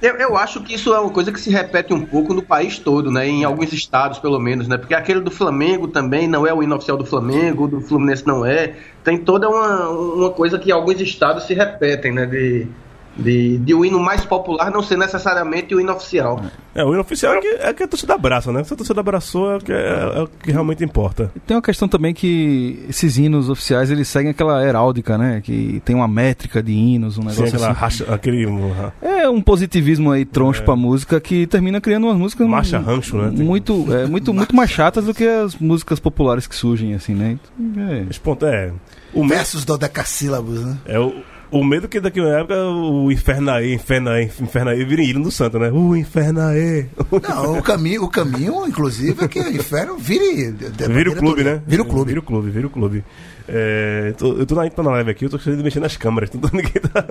Eu, 0.00 0.14
eu 0.14 0.36
acho 0.36 0.62
que 0.62 0.74
isso 0.74 0.94
é 0.94 1.00
uma 1.00 1.10
coisa 1.10 1.32
que 1.32 1.40
se 1.40 1.50
repete 1.50 1.92
um 1.92 2.06
pouco 2.06 2.32
no 2.32 2.40
país 2.40 2.78
todo, 2.78 3.10
né? 3.10 3.26
Em 3.26 3.42
alguns 3.42 3.72
estados, 3.72 4.20
pelo 4.20 4.38
menos, 4.38 4.68
né? 4.68 4.78
Porque 4.78 4.94
aquele 4.94 5.20
do 5.20 5.30
Flamengo 5.30 5.88
também 5.88 6.28
não 6.28 6.46
é 6.46 6.54
o 6.54 6.62
hino 6.62 6.76
oficial 6.76 6.96
do 6.96 7.04
Flamengo, 7.04 7.64
o 7.64 7.68
do 7.68 7.80
Fluminense 7.80 8.24
não 8.24 8.46
é. 8.46 8.74
Tem 9.02 9.18
toda 9.18 9.48
uma, 9.48 9.88
uma 9.88 10.30
coisa 10.30 10.56
que 10.56 10.70
alguns 10.70 11.00
estados 11.00 11.44
se 11.44 11.54
repetem, 11.54 12.12
né? 12.12 12.26
De, 12.26 12.68
de, 13.18 13.58
de 13.58 13.74
o 13.74 13.84
hino 13.84 13.98
mais 13.98 14.24
popular 14.24 14.70
não 14.70 14.82
ser 14.82 14.96
necessariamente 14.96 15.74
o 15.74 15.80
hino 15.80 15.92
oficial. 15.92 16.40
É, 16.74 16.84
o 16.84 16.90
hino 16.92 17.00
oficial 17.00 17.34
é 17.34 17.40
que, 17.40 17.48
é 17.48 17.72
que 17.74 17.82
a 17.82 17.88
torcida 17.88 18.14
abraça, 18.14 18.52
né? 18.52 18.62
Se 18.62 18.72
a 18.72 18.76
torcida 18.76 19.00
abraçou, 19.00 19.50
é 19.52 19.56
o 19.56 19.60
que, 19.60 19.72
é, 19.72 20.12
é 20.16 20.20
o 20.22 20.28
que 20.28 20.52
realmente 20.52 20.84
importa. 20.84 21.32
Tem 21.46 21.56
uma 21.56 21.62
questão 21.62 21.88
também 21.88 22.14
que 22.14 22.84
esses 22.88 23.18
hinos 23.18 23.50
oficiais 23.50 23.90
eles 23.90 24.06
seguem 24.08 24.30
aquela 24.30 24.64
heráldica, 24.64 25.18
né? 25.18 25.40
Que 25.42 25.82
tem 25.84 25.96
uma 25.96 26.06
métrica 26.08 26.62
de 26.62 26.72
hinos, 26.72 27.18
um 27.18 27.22
negócio 27.22 27.46
aquela 27.46 27.70
assim. 27.70 27.80
racha, 27.80 28.14
aquele. 28.14 28.46
uh, 28.46 28.92
É 29.02 29.28
um 29.28 29.40
positivismo 29.40 30.12
aí 30.12 30.24
troncho 30.24 30.62
pra 30.62 30.76
música 30.76 31.20
que 31.20 31.46
termina 31.46 31.80
criando 31.80 32.06
umas 32.06 32.16
músicas 32.16 32.46
Marcha 32.46 32.78
rancho, 32.78 33.16
né? 33.16 33.32
Tem- 33.36 33.44
muito, 33.44 33.86
é, 33.92 34.06
muito, 34.06 34.32
muito 34.32 34.54
mais 34.54 34.70
chatas 34.70 35.04
do 35.06 35.14
que 35.14 35.24
as 35.26 35.56
músicas 35.56 35.98
populares 35.98 36.46
que 36.46 36.54
surgem 36.54 36.94
assim, 36.94 37.14
né? 37.14 37.38
Então, 37.58 37.88
é. 37.88 38.06
esse 38.08 38.20
ponto 38.20 38.46
é. 38.46 38.72
O 39.12 39.26
Versos 39.26 39.64
dodecassílabos, 39.64 40.64
né? 40.64 40.76
é 40.86 40.98
o, 40.98 41.14
o 41.50 41.64
medo 41.64 41.88
que 41.88 41.98
daqui 42.00 42.20
a 42.20 42.22
uma 42.24 42.38
época 42.38 42.56
o 42.66 43.10
Infernaê, 43.10 43.74
Infernaê, 43.74 44.24
Infernaê 44.40 44.84
vira 44.84 45.02
hino 45.02 45.22
do 45.22 45.30
Santa, 45.30 45.58
né? 45.58 45.70
O 45.70 45.96
Infernaê. 45.96 46.86
Não, 47.28 47.58
o 47.58 47.62
caminho, 47.62 48.04
o 48.04 48.08
caminho, 48.10 48.66
inclusive, 48.66 49.24
é 49.24 49.28
que 49.28 49.40
o 49.40 49.48
inferno 49.50 49.96
vire. 49.96 50.50
Vira 50.88 51.10
o 51.10 51.16
clube, 51.16 51.42
toda. 51.42 51.54
né? 51.56 51.62
Vira 51.66 51.82
o 51.82 51.86
clube. 51.86 52.08
Vira 52.08 52.20
o 52.20 52.22
clube, 52.22 52.50
vira 52.50 52.66
o 52.66 52.70
clube. 52.70 53.04
É, 53.48 54.12
tô- 54.18 54.34
eu 54.36 54.44
tô 54.44 54.54
na, 54.54 54.68
tô 54.68 54.82
na 54.82 54.90
live 54.90 55.10
aqui, 55.10 55.24
eu 55.24 55.30
tô 55.30 55.38
de 55.38 55.62
mexer 55.62 55.80
nas 55.80 55.96
câmeras. 55.96 56.28
Então, 56.34 56.50
ninguém 56.52 56.72
tá, 56.92 57.02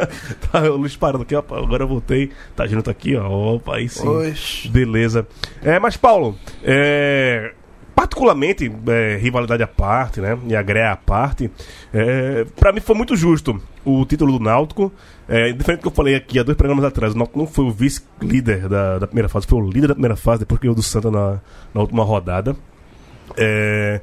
tá 0.52 0.62
o 0.72 0.78
Luiz 0.78 0.96
parando 0.96 1.24
aqui, 1.24 1.36
ó, 1.36 1.40
agora 1.40 1.84
eu 1.84 1.88
voltei. 1.88 2.30
Tá 2.56 2.68
junto 2.68 2.90
aqui, 2.90 3.16
ó. 3.16 3.28
Opa, 3.56 3.76
aí 3.78 3.90
sim. 3.90 4.06
Beleza. 4.70 5.28
É, 5.64 5.80
mas, 5.80 5.98
Paulo, 5.98 6.38
é, 6.64 7.54
particularmente, 7.98 8.72
é, 8.90 9.18
rivalidade 9.18 9.64
à 9.64 9.68
parte, 9.68 10.22
né? 10.22 10.38
E 10.48 10.56
a 10.56 10.62
greia 10.62 10.92
à 10.92 10.96
parte, 10.96 11.50
é, 11.92 12.46
pra 12.56 12.72
mim 12.72 12.80
foi 12.80 12.96
muito 12.96 13.16
justo 13.16 13.60
o 13.84 14.06
título 14.06 14.38
do 14.38 14.44
Náutico. 14.44 14.94
É, 15.28 15.52
diferente 15.52 15.80
do 15.80 15.82
que 15.82 15.88
eu 15.88 15.92
falei 15.92 16.14
aqui 16.14 16.38
há 16.38 16.44
dois 16.44 16.56
programas 16.56 16.86
atrás, 16.86 17.16
o 17.16 17.18
Náutico 17.18 17.40
não 17.40 17.48
foi 17.48 17.66
o 17.66 17.72
vice-líder 17.72 18.70
da, 18.70 19.00
da 19.00 19.08
primeira 19.08 19.28
fase, 19.28 19.48
foi 19.48 19.60
o 19.60 19.68
líder 19.68 19.88
da 19.88 19.96
primeira 19.96 20.16
fase, 20.16 20.42
depois 20.42 20.62
que 20.62 20.70
o 20.70 20.76
do 20.76 20.84
Santa 20.84 21.10
na, 21.10 21.40
na 21.74 21.82
última 21.82 22.04
rodada. 22.04 22.56
É, 23.36 24.00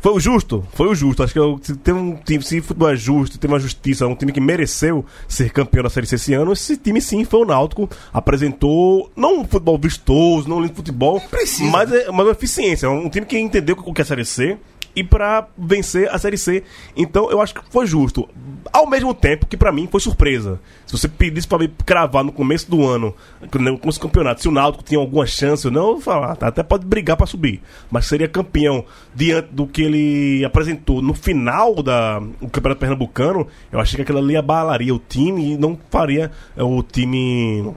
foi 0.00 0.12
o 0.12 0.20
justo, 0.20 0.64
foi 0.72 0.88
o 0.88 0.94
justo. 0.94 1.22
Acho 1.22 1.32
que 1.32 1.38
eu- 1.38 1.58
se 1.62 1.74
tem 1.76 1.92
um 1.94 2.14
time, 2.16 2.42
se 2.42 2.60
futebol 2.60 2.88
é 2.90 2.96
justo, 2.96 3.38
tem 3.38 3.48
uma 3.50 3.58
justiça, 3.58 4.06
um 4.06 4.14
time 4.14 4.32
que 4.32 4.40
mereceu 4.40 5.04
ser 5.28 5.50
campeão 5.50 5.82
da 5.82 5.90
Série 5.90 6.06
C 6.06 6.14
esse 6.16 6.34
ano, 6.34 6.52
esse 6.52 6.76
time 6.76 7.00
sim 7.00 7.24
foi 7.24 7.40
o 7.40 7.44
Náutico. 7.44 7.88
Apresentou, 8.12 9.10
não 9.16 9.40
um 9.40 9.44
futebol 9.44 9.78
vistoso, 9.78 10.48
não 10.48 10.58
um 10.58 10.60
lindo 10.60 10.74
futebol, 10.74 11.20
precisa. 11.20 11.70
mas, 11.70 11.90
é, 11.92 12.10
mas 12.10 12.26
uma 12.26 12.32
eficiência. 12.32 12.88
Um 12.90 13.08
time 13.08 13.24
que 13.26 13.38
entendeu 13.38 13.76
o 13.84 13.92
que 13.94 14.00
é 14.00 14.04
a 14.04 14.06
Série 14.06 14.24
C. 14.24 14.58
e 14.96 15.04
pra 15.04 15.46
vencer 15.56 16.08
a 16.10 16.18
Série 16.18 16.38
C. 16.38 16.64
Então 16.96 17.30
eu 17.30 17.42
acho 17.42 17.54
que 17.54 17.60
foi 17.70 17.86
justo. 17.86 18.26
Ao 18.72 18.88
mesmo 18.88 19.12
tempo 19.12 19.46
que 19.46 19.56
pra 19.56 19.70
mim 19.70 19.86
foi 19.86 20.00
surpresa. 20.00 20.58
Se 20.86 20.96
você 20.96 21.06
pedisse 21.06 21.46
pra 21.46 21.58
me 21.58 21.68
cravar 21.68 22.24
no 22.24 22.32
começo 22.32 22.70
do 22.70 22.86
ano, 22.86 23.14
no 23.40 23.78
começo 23.78 23.98
do 23.98 24.02
campeonato, 24.02 24.40
se 24.40 24.48
o 24.48 24.52
Náutico 24.52 24.82
tinha 24.82 24.98
alguma 24.98 25.26
chance 25.26 25.66
ou 25.66 25.72
não, 25.72 25.90
eu 25.90 26.00
falar, 26.00 26.34
tá, 26.36 26.48
até 26.48 26.62
pode 26.62 26.86
brigar 26.86 27.16
pra 27.16 27.26
subir. 27.26 27.60
Mas 27.90 28.06
seria 28.06 28.26
campeão 28.26 28.84
diante 29.14 29.48
do 29.52 29.66
que 29.66 29.82
ele 29.82 30.44
apresentou 30.44 31.02
no 31.02 31.12
final 31.12 31.82
da, 31.82 32.18
do 32.18 32.48
Campeonato 32.48 32.80
Pernambucano, 32.80 33.46
eu 33.70 33.78
achei 33.78 33.96
que 33.96 34.02
aquilo 34.02 34.18
ali 34.18 34.36
abalaria 34.36 34.94
o 34.94 34.98
time 34.98 35.52
e 35.52 35.56
não 35.58 35.78
faria 35.90 36.30
é, 36.56 36.62
o 36.62 36.82
time 36.82 37.74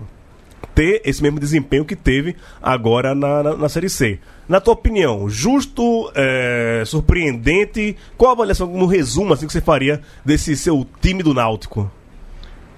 ter 0.73 1.01
esse 1.05 1.21
mesmo 1.21 1.39
desempenho 1.39 1.85
que 1.85 1.95
teve 1.95 2.35
agora 2.61 3.13
na, 3.13 3.43
na, 3.43 3.55
na 3.55 3.69
Série 3.69 3.89
C. 3.89 4.19
Na 4.47 4.59
tua 4.59 4.73
opinião, 4.73 5.29
justo, 5.29 6.11
é, 6.15 6.83
surpreendente? 6.85 7.95
Qual 8.17 8.31
a 8.31 8.33
avaliação, 8.33 8.67
no 8.67 8.85
resumo, 8.85 9.33
assim, 9.33 9.45
que 9.45 9.53
você 9.53 9.61
faria 9.61 10.01
desse 10.25 10.55
seu 10.55 10.87
time 11.01 11.21
do 11.21 11.33
Náutico? 11.33 11.91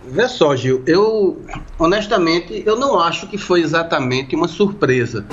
Vê 0.05 0.27
só, 0.27 0.55
Gil, 0.55 0.81
eu 0.87 1.39
honestamente 1.77 2.63
eu 2.65 2.75
não 2.77 2.99
acho 2.99 3.27
que 3.27 3.37
foi 3.37 3.61
exatamente 3.61 4.35
uma 4.35 4.47
surpresa. 4.47 5.25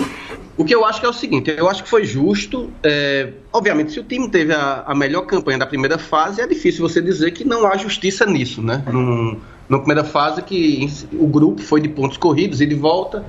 O 0.59 0.65
que 0.65 0.75
eu 0.75 0.85
acho 0.85 1.01
que 1.01 1.07
é 1.07 1.09
o 1.09 1.13
seguinte, 1.13 1.55
eu 1.57 1.69
acho 1.69 1.85
que 1.85 1.89
foi 1.89 2.05
justo. 2.05 2.71
é, 2.83 3.33
obviamente, 3.53 3.93
se 3.93 4.01
o 4.01 4.05
time 4.05 4.29
teve 4.29 4.53
a, 4.53 4.83
a 4.87 4.95
melhor 4.95 5.23
campanha 5.23 5.59
da 5.59 5.67
primeira 5.67 5.97
fase, 5.99 6.41
é 6.41 6.47
difícil 6.47 6.87
você 6.87 7.01
dizer 7.01 7.31
que 7.31 7.45
não 7.45 7.67
há 7.67 7.77
justiça 7.77 8.27
nisso, 8.27 8.61
né? 8.61 8.83
Num, 8.93 9.41
na 9.69 9.79
primeira 9.79 10.05
fase 10.05 10.43
que 10.43 10.89
o 11.13 11.27
grupo 11.27 11.61
foi 11.61 11.81
de 11.81 11.89
pontos 11.89 12.17
corridos 12.17 12.61
e 12.61 12.67
de 12.67 12.75
volta, 12.75 13.25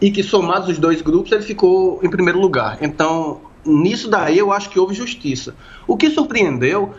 e 0.00 0.10
que 0.10 0.22
somados 0.22 0.68
os 0.68 0.78
dois 0.78 1.02
grupos 1.02 1.32
ele 1.32 1.42
ficou 1.42 2.00
em 2.02 2.10
primeiro 2.10 2.40
lugar. 2.40 2.78
Então, 2.80 3.40
nisso 3.64 4.08
daí 4.08 4.38
eu 4.38 4.52
acho 4.52 4.70
que 4.70 4.78
houve 4.78 4.94
justiça. 4.94 5.54
O 5.86 5.96
que 5.96 6.10
surpreendeu 6.10 6.94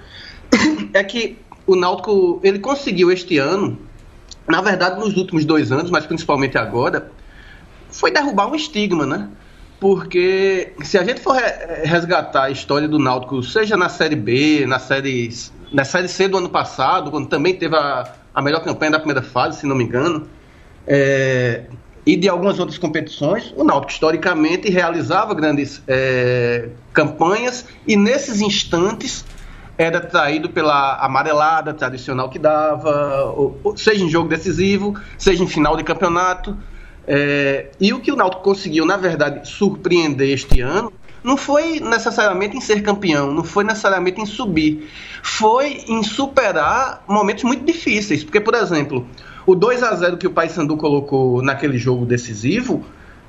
é 0.94 1.04
que 1.04 1.38
o 1.66 1.76
Náutico 1.76 2.40
ele 2.44 2.60
conseguiu 2.60 3.12
este 3.12 3.38
ano, 3.38 3.78
na 4.48 4.62
verdade 4.62 5.00
nos 5.00 5.16
últimos 5.18 5.46
dois 5.46 5.72
anos, 5.72 5.92
mas 5.92 6.06
principalmente 6.06 6.58
agora, 6.58 7.12
foi 7.90 8.12
derrubar 8.12 8.50
um 8.50 8.56
estigma, 8.56 9.06
né? 9.06 9.30
Porque 9.80 10.74
se 10.84 10.98
a 10.98 11.04
gente 11.04 11.22
for 11.22 11.36
re- 11.36 11.84
resgatar 11.84 12.46
a 12.46 12.50
história 12.50 12.88
do 12.88 12.98
Náutico, 12.98 13.44
seja 13.44 13.78
na 13.78 13.90
Série 13.90 14.16
B, 14.16 14.66
na 14.66 14.80
Série, 14.80 15.30
na 15.72 15.84
série 15.84 16.08
C 16.08 16.28
do 16.28 16.38
ano 16.38 16.50
passado, 16.50 17.12
quando 17.12 17.28
também 17.28 17.54
teve 17.54 17.76
a, 17.76 18.12
a 18.38 18.42
melhor 18.44 18.64
campanha 18.64 18.92
da 18.92 19.00
primeira 19.00 19.24
fase, 19.24 19.62
se 19.62 19.66
não 19.66 19.76
me 19.76 19.84
engano, 19.84 20.28
é, 20.86 21.64
e 22.06 22.16
de 22.16 22.30
algumas 22.30 22.60
outras 22.60 22.78
competições, 22.78 23.52
o 23.58 23.64
Náutico 23.64 23.92
historicamente 23.92 24.70
realizava 24.70 25.34
grandes 25.34 25.82
é, 25.88 26.70
campanhas 26.94 27.66
e 27.88 27.98
nesses 27.98 28.40
instantes 28.40 29.26
era 29.76 30.00
traído 30.00 30.52
pela 30.52 31.04
amarelada 31.04 31.74
tradicional 31.74 32.30
que 32.30 32.38
dava, 32.38 33.34
seja 33.76 34.06
em 34.06 34.10
jogo 34.10 34.30
decisivo, 34.30 34.94
seja 35.18 35.44
em 35.44 35.48
final 35.48 35.76
de 35.76 35.84
campeonato. 35.84 36.56
É, 37.08 37.72
e 37.80 37.92
o 37.92 38.00
que 38.00 38.12
o 38.12 38.16
Náutico 38.16 38.44
conseguiu, 38.44 38.86
na 38.86 38.98
verdade, 38.98 39.50
surpreender 39.50 40.30
este 40.30 40.62
ano, 40.62 40.94
não 41.28 41.36
foi 41.36 41.80
necessariamente 41.82 42.56
em 42.56 42.62
ser 42.62 42.82
campeão, 42.82 43.34
não 43.34 43.44
foi 43.44 43.64
necessariamente 43.66 44.22
em 44.22 44.26
subir, 44.26 44.90
foi 45.22 45.84
em 45.88 46.02
superar 46.02 47.04
momentos 47.08 47.44
muito 47.44 47.66
difíceis. 47.66 48.24
Porque, 48.24 48.40
por 48.40 48.56
exemplo, 48.56 49.06
o 49.46 49.54
2 49.54 49.84
a 49.84 49.94
0 49.94 50.18
que 50.18 50.26
o 50.26 50.32
Paysandu 50.32 50.78
colocou 50.78 51.42
naquele 51.42 51.78
jogo 51.78 52.06
decisivo, 52.06 52.84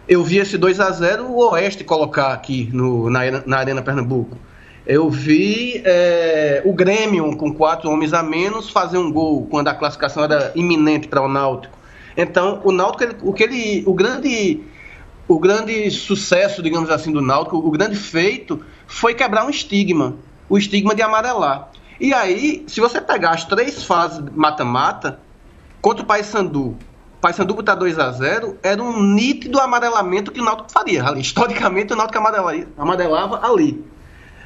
eu 0.09 0.23
vi 0.23 0.39
esse 0.39 0.57
2 0.57 0.79
a 0.81 0.91
0 0.91 1.25
o 1.27 1.51
Oeste 1.51 1.83
colocar 1.83 2.33
aqui 2.33 2.71
no, 2.73 3.11
na, 3.11 3.19
Arena- 3.19 3.43
na 3.45 3.59
Arena 3.59 3.83
Pernambuco. 3.83 4.37
Eu 4.87 5.11
vi 5.11 5.83
é, 5.85 6.63
o 6.65 6.73
Grêmio, 6.73 7.37
com 7.37 7.53
quatro 7.53 7.91
homens 7.91 8.15
a 8.15 8.23
menos, 8.23 8.71
fazer 8.71 8.97
um 8.97 9.13
gol 9.13 9.47
quando 9.51 9.69
a 9.69 9.75
classificação 9.75 10.23
era 10.25 10.51
iminente 10.55 11.09
para 11.09 11.21
o 11.21 11.29
Náutico. 11.29 11.77
Então, 12.17 12.61
o 12.65 12.73
Náutico, 12.73 13.03
ele- 13.05 13.17
o 13.23 13.33
que 13.33 13.43
ele, 13.43 13.83
o 13.87 13.93
grande, 13.93 14.61
o 15.29 15.39
grande 15.39 15.91
sucesso, 15.91 16.63
digamos 16.63 16.91
assim, 16.91 17.13
do 17.13 17.21
Náutico, 17.21 17.59
o 17.59 17.71
grande 17.71 17.95
feito, 17.97 18.65
foi 18.87 19.15
quebrar 19.15 19.45
um 19.45 19.51
estigma, 19.51 20.17
o 20.49 20.57
estigma 20.57 20.95
de 20.95 21.03
amarelar. 21.03 21.69
E 22.01 22.15
aí, 22.15 22.65
se 22.67 22.81
você 22.81 23.01
pegar 23.01 23.31
as 23.33 23.45
três 23.45 23.83
fases 23.85 24.21
mata-mata, 24.35 25.21
contra 25.83 26.03
o 26.03 26.07
Paysandu, 26.07 26.77
Paysandu 27.21 27.53
botar 27.55 27.75
2 27.75 27.99
a 27.99 28.11
0 28.13 28.57
era 28.63 28.83
um 28.83 29.03
nítido 29.03 29.61
amarelamento 29.61 30.31
que 30.33 30.41
o 30.41 30.45
Náutico 30.45 30.71
faria. 30.73 31.05
Ali, 31.05 31.21
historicamente, 31.23 31.93
o 31.93 31.97
Náutico 31.97 32.19
amarela- 32.19 32.67
amarelava 32.79 33.45
ali. 33.47 33.85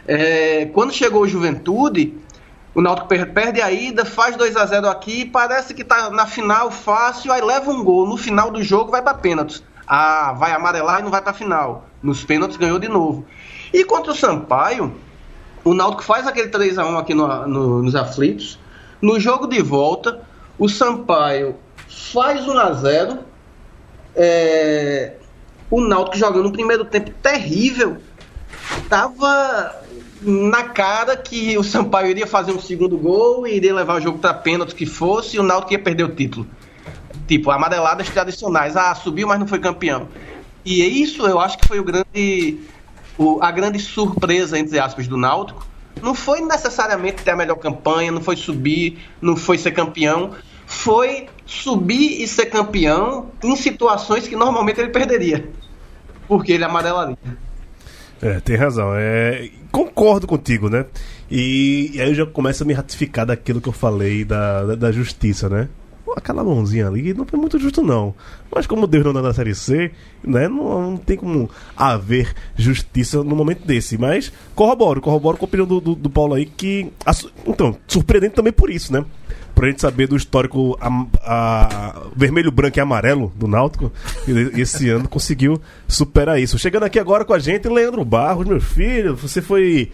É, 0.08 0.66
quando 0.72 0.92
chegou 0.92 1.22
o 1.22 1.28
Juventude, 1.28 2.14
o 2.74 2.80
Náutico 2.80 3.06
per- 3.06 3.32
perde 3.32 3.60
a 3.60 3.70
ida, 3.70 4.04
faz 4.04 4.34
2 4.36 4.56
a 4.56 4.64
0 4.66 4.88
aqui, 4.88 5.24
parece 5.26 5.74
que 5.74 5.84
tá 5.84 6.10
na 6.10 6.26
final 6.26 6.70
fácil, 6.70 7.30
aí 7.32 7.42
leva 7.42 7.70
um 7.70 7.84
gol. 7.84 8.08
No 8.08 8.16
final 8.16 8.50
do 8.50 8.62
jogo 8.62 8.90
vai 8.90 9.02
para 9.02 9.14
pênaltis. 9.14 9.62
Ah, 9.94 10.32
vai 10.32 10.52
amarelar 10.52 11.00
e 11.00 11.02
não 11.02 11.10
vai 11.10 11.20
para 11.20 11.34
final. 11.34 11.84
Nos 12.02 12.24
pênaltis 12.24 12.56
ganhou 12.56 12.78
de 12.78 12.88
novo. 12.88 13.26
E 13.74 13.84
contra 13.84 14.12
o 14.12 14.14
Sampaio, 14.16 14.94
o 15.62 15.74
Náutico 15.74 16.02
faz 16.02 16.26
aquele 16.26 16.48
3 16.48 16.78
a 16.78 16.86
1 16.86 16.96
aqui 16.96 17.12
no- 17.12 17.46
no- 17.46 17.82
nos 17.82 17.94
aflitos. 17.94 18.58
No 19.02 19.20
jogo 19.20 19.46
de 19.46 19.60
volta, 19.60 20.22
o 20.58 20.66
Sampaio 20.66 21.56
faz 22.10 22.48
1 22.48 22.58
a 22.58 22.72
0 22.72 23.18
é, 24.16 25.12
o 25.70 25.80
Náutico 25.82 26.16
jogando 26.16 26.48
um 26.48 26.52
primeiro 26.52 26.86
tempo 26.86 27.10
terrível. 27.22 27.98
Tava 28.88 29.74
na 30.22 30.62
cara 30.64 31.16
que 31.18 31.58
o 31.58 31.62
Sampaio 31.64 32.08
iria 32.08 32.26
fazer 32.26 32.52
um 32.52 32.60
segundo 32.60 32.96
gol 32.96 33.46
e 33.46 33.56
iria 33.56 33.74
levar 33.74 33.96
o 33.96 34.00
jogo 34.00 34.18
para 34.18 34.32
pênalti 34.32 34.74
que 34.74 34.86
fosse 34.86 35.36
e 35.36 35.38
o 35.40 35.42
Náutico 35.42 35.72
ia 35.74 35.78
perder 35.78 36.04
o 36.04 36.14
título. 36.14 36.46
Tipo, 37.26 37.50
amareladas 37.50 38.08
tradicionais. 38.10 38.76
Ah, 38.76 38.94
subiu, 38.94 39.26
mas 39.28 39.38
não 39.38 39.46
foi 39.46 39.58
campeão. 39.58 40.08
E 40.64 40.82
isso 41.02 41.26
eu 41.26 41.40
acho 41.40 41.58
que 41.58 41.66
foi 41.66 41.78
o 41.80 41.84
grande, 41.84 42.58
o- 43.18 43.38
a 43.42 43.50
grande 43.50 43.78
surpresa, 43.78 44.58
entre 44.58 44.78
aspas, 44.78 45.06
do 45.08 45.16
Náutico. 45.16 45.66
Não 46.02 46.14
foi 46.14 46.40
necessariamente 46.40 47.22
ter 47.22 47.30
a 47.32 47.36
melhor 47.36 47.56
campanha, 47.56 48.10
não 48.10 48.20
foi 48.20 48.36
subir, 48.36 48.98
não 49.20 49.36
foi 49.36 49.58
ser 49.58 49.72
campeão. 49.72 50.32
Foi 50.66 51.26
subir 51.44 52.22
e 52.22 52.26
ser 52.26 52.46
campeão 52.46 53.26
em 53.42 53.54
situações 53.56 54.26
que 54.26 54.34
normalmente 54.36 54.80
ele 54.80 54.88
perderia. 54.90 55.48
Porque 56.26 56.52
ele 56.52 56.64
amarelaria. 56.64 57.16
É, 58.22 58.40
tem 58.40 58.56
razão. 58.56 58.92
É, 58.94 59.50
concordo 59.70 60.26
contigo, 60.26 60.70
né? 60.70 60.86
E, 61.30 61.90
e 61.94 62.00
aí 62.00 62.08
eu 62.08 62.14
já 62.14 62.26
começo 62.26 62.62
a 62.62 62.66
me 62.66 62.72
ratificar 62.72 63.26
daquilo 63.26 63.60
que 63.60 63.68
eu 63.68 63.72
falei 63.72 64.24
da, 64.24 64.64
da, 64.64 64.74
da 64.76 64.92
justiça, 64.92 65.48
né? 65.48 65.68
Aquela 66.16 66.44
mãozinha 66.44 66.86
ali 66.88 67.14
não 67.14 67.24
foi 67.24 67.38
muito 67.38 67.58
justo, 67.58 67.82
não. 67.82 68.14
Mas 68.54 68.66
como 68.66 68.86
Deus 68.86 69.04
não 69.04 69.12
dá 69.14 69.22
na 69.22 69.32
Série 69.32 69.54
C, 69.54 69.90
né? 70.22 70.46
Não, 70.46 70.90
não 70.90 70.96
tem 70.96 71.16
como 71.16 71.48
haver 71.76 72.34
justiça 72.56 73.24
no 73.24 73.34
momento 73.34 73.66
desse. 73.66 73.96
Mas 73.96 74.30
corroboro, 74.54 75.00
corroboro 75.00 75.38
com 75.38 75.44
a 75.44 75.48
opinião 75.48 75.66
do, 75.66 75.80
do, 75.80 75.94
do 75.94 76.10
Paulo 76.10 76.34
aí, 76.34 76.44
que... 76.44 76.92
a 77.06 77.12
então, 77.46 77.76
surpreendente 77.88 78.34
também 78.34 78.52
por 78.52 78.70
isso, 78.70 78.92
né? 78.92 79.04
Pra 79.54 79.68
gente 79.68 79.80
saber 79.80 80.06
do 80.06 80.16
histórico 80.16 80.76
am- 80.80 81.08
a- 81.22 82.02
vermelho, 82.16 82.50
branco 82.50 82.78
e 82.78 82.80
amarelo 82.80 83.32
do 83.36 83.46
Náutico, 83.46 83.90
esse 84.56 84.88
ano 84.90 85.08
conseguiu 85.08 85.60
superar 85.88 86.40
isso. 86.40 86.58
Chegando 86.58 86.84
aqui 86.84 86.98
agora 86.98 87.24
com 87.24 87.32
a 87.34 87.38
gente, 87.38 87.68
Leandro 87.68 88.04
Barros, 88.04 88.46
meu 88.46 88.60
filho, 88.60 89.14
você 89.16 89.40
foi. 89.42 89.90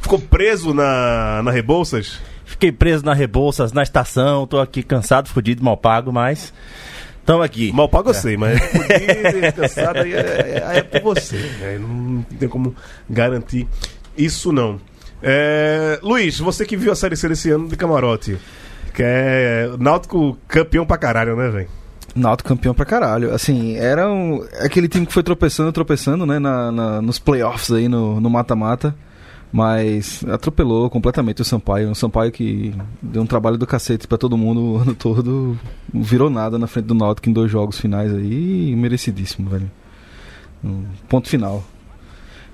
ficou 0.00 0.18
preso 0.18 0.72
na, 0.74 1.42
na 1.42 1.50
Rebouças? 1.50 2.20
Fiquei 2.46 2.70
preso 2.72 3.04
na 3.04 3.12
Rebouças, 3.12 3.72
na 3.72 3.82
estação, 3.82 4.46
tô 4.46 4.58
aqui 4.60 4.82
cansado, 4.82 5.28
fudido, 5.28 5.62
mal 5.62 5.76
pago, 5.76 6.12
mas 6.12 6.54
estamos 7.18 7.44
aqui. 7.44 7.72
Mal 7.72 7.88
pago 7.88 8.10
eu 8.10 8.14
sei, 8.14 8.36
mas 8.36 8.58
fudido, 8.60 9.52
cansado 9.54 9.98
aí 9.98 10.12
é, 10.14 10.62
é, 10.74 10.78
é 10.78 10.82
por 10.82 11.02
você. 11.14 11.36
né? 11.60 11.76
Não 11.78 12.22
tem 12.38 12.48
como 12.48 12.74
garantir 13.10 13.66
isso 14.16 14.52
não. 14.52 14.80
É, 15.22 15.98
Luiz, 16.02 16.38
você 16.38 16.64
que 16.64 16.76
viu 16.76 16.92
a 16.92 16.96
Série 16.96 17.16
C 17.16 17.28
desse 17.28 17.50
ano 17.50 17.66
de 17.68 17.76
camarote, 17.76 18.38
que 18.94 19.02
é 19.04 19.68
Náutico 19.78 20.38
campeão 20.46 20.86
pra 20.86 20.96
caralho, 20.96 21.34
né, 21.36 21.48
velho? 21.50 21.68
Náutico 22.14 22.48
campeão 22.48 22.72
pra 22.74 22.84
caralho. 22.86 23.34
Assim, 23.34 23.76
era 23.76 24.08
um, 24.10 24.42
aquele 24.60 24.88
time 24.88 25.04
que 25.04 25.12
foi 25.12 25.22
tropeçando, 25.22 25.72
tropeçando, 25.72 26.24
né, 26.24 26.38
na, 26.38 26.70
na- 26.70 27.02
nos 27.02 27.18
playoffs 27.18 27.72
aí, 27.72 27.88
no 27.88 28.20
no 28.20 28.30
mata-mata. 28.30 28.94
Mas 29.56 30.22
atropelou 30.28 30.90
completamente 30.90 31.40
o 31.40 31.44
Sampaio. 31.44 31.88
Um 31.88 31.94
Sampaio 31.94 32.30
que 32.30 32.74
deu 33.00 33.22
um 33.22 33.26
trabalho 33.26 33.56
do 33.56 33.66
cacete 33.66 34.06
pra 34.06 34.18
todo 34.18 34.36
mundo 34.36 34.60
o 34.76 34.76
ano 34.76 34.94
todo. 34.94 35.58
Não 35.90 36.02
virou 36.02 36.28
nada 36.28 36.58
na 36.58 36.66
frente 36.66 36.84
do 36.84 36.94
Náutico 36.94 37.30
em 37.30 37.32
dois 37.32 37.50
jogos 37.50 37.80
finais 37.80 38.12
aí. 38.12 38.76
Merecidíssimo, 38.76 39.48
velho. 39.48 39.70
Um 40.62 40.84
ponto 41.08 41.26
final. 41.26 41.64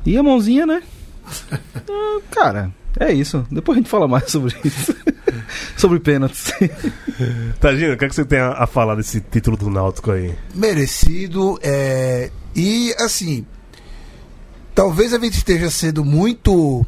E 0.06 0.16
a 0.16 0.22
mãozinha, 0.22 0.64
né? 0.64 0.80
Ah, 1.74 2.20
Cara, 2.30 2.70
é 3.00 3.12
isso. 3.12 3.44
Depois 3.50 3.76
a 3.76 3.80
gente 3.80 3.90
fala 3.90 4.06
mais 4.06 4.30
sobre 4.30 4.54
isso. 4.64 4.94
sobre 5.76 5.98
pênaltis. 5.98 6.52
Tagino, 7.58 7.94
o 7.94 7.96
que, 7.96 8.04
é 8.04 8.08
que 8.08 8.14
você 8.14 8.24
tem 8.24 8.38
a, 8.38 8.52
a 8.52 8.66
falar 8.68 8.94
desse 8.94 9.20
título 9.20 9.56
do 9.56 9.68
Náutico 9.68 10.12
aí? 10.12 10.32
merecido. 10.54 11.58
É, 11.62 12.30
e 12.54 12.94
assim, 13.00 13.44
talvez 14.72 15.12
a 15.12 15.18
gente 15.18 15.38
esteja 15.38 15.68
sendo 15.68 16.04
muito 16.04 16.86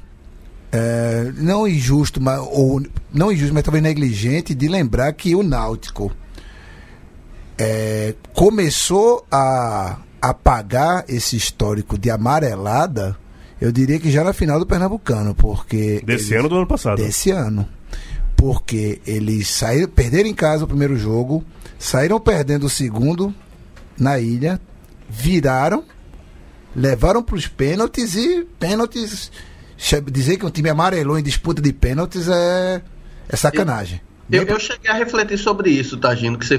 é, 0.76 1.32
não 1.36 1.68
injusto, 1.68 2.20
mas, 2.20 2.40
ou 2.40 2.82
não 3.12 3.30
injusto, 3.30 3.54
mas 3.54 3.62
talvez 3.62 3.80
negligente 3.82 4.52
de 4.56 4.66
lembrar 4.66 5.12
que 5.12 5.36
o 5.36 5.42
Náutico 5.44 6.10
é, 7.56 8.14
começou 8.34 9.24
a 9.30 9.98
apagar 10.20 11.04
esse 11.08 11.36
histórico 11.36 11.96
de 11.96 12.10
amarelada, 12.10 13.16
eu 13.60 13.70
diria 13.70 14.00
que 14.00 14.10
já 14.10 14.24
na 14.24 14.32
final 14.32 14.58
do 14.58 14.66
Pernambucano, 14.66 15.34
porque 15.34 16.02
Desse 16.04 16.32
eles- 16.32 16.40
ano 16.40 16.48
do 16.48 16.56
ano 16.56 16.66
passado? 16.66 16.96
desse 16.96 17.30
ano. 17.30 17.68
Porque 18.36 19.00
eles 19.06 19.48
saíram, 19.48 19.88
perderam 19.88 20.28
em 20.28 20.34
casa 20.34 20.64
o 20.64 20.68
primeiro 20.68 20.96
jogo, 20.96 21.44
saíram 21.78 22.18
perdendo 22.18 22.66
o 22.66 22.70
segundo 22.70 23.32
na 23.98 24.18
ilha, 24.18 24.60
viraram, 25.08 25.84
levaram 26.74 27.22
para 27.22 27.36
os 27.36 27.46
pênaltis 27.46 28.16
e 28.16 28.44
pênaltis. 28.58 29.30
Dizer 30.10 30.36
que 30.36 30.46
um 30.46 30.50
time 30.50 30.70
amarelou 30.70 31.18
em 31.18 31.22
disputa 31.22 31.60
de 31.60 31.72
pênaltis 31.72 32.28
é, 32.28 32.82
é 33.28 33.36
sacanagem. 33.36 34.00
Eu, 34.30 34.42
eu 34.44 34.58
cheguei 34.58 34.90
a 34.90 34.94
refletir 34.94 35.36
sobre 35.36 35.70
isso, 35.70 35.98
Tagino, 35.98 36.38
que 36.38 36.46
você 36.46 36.54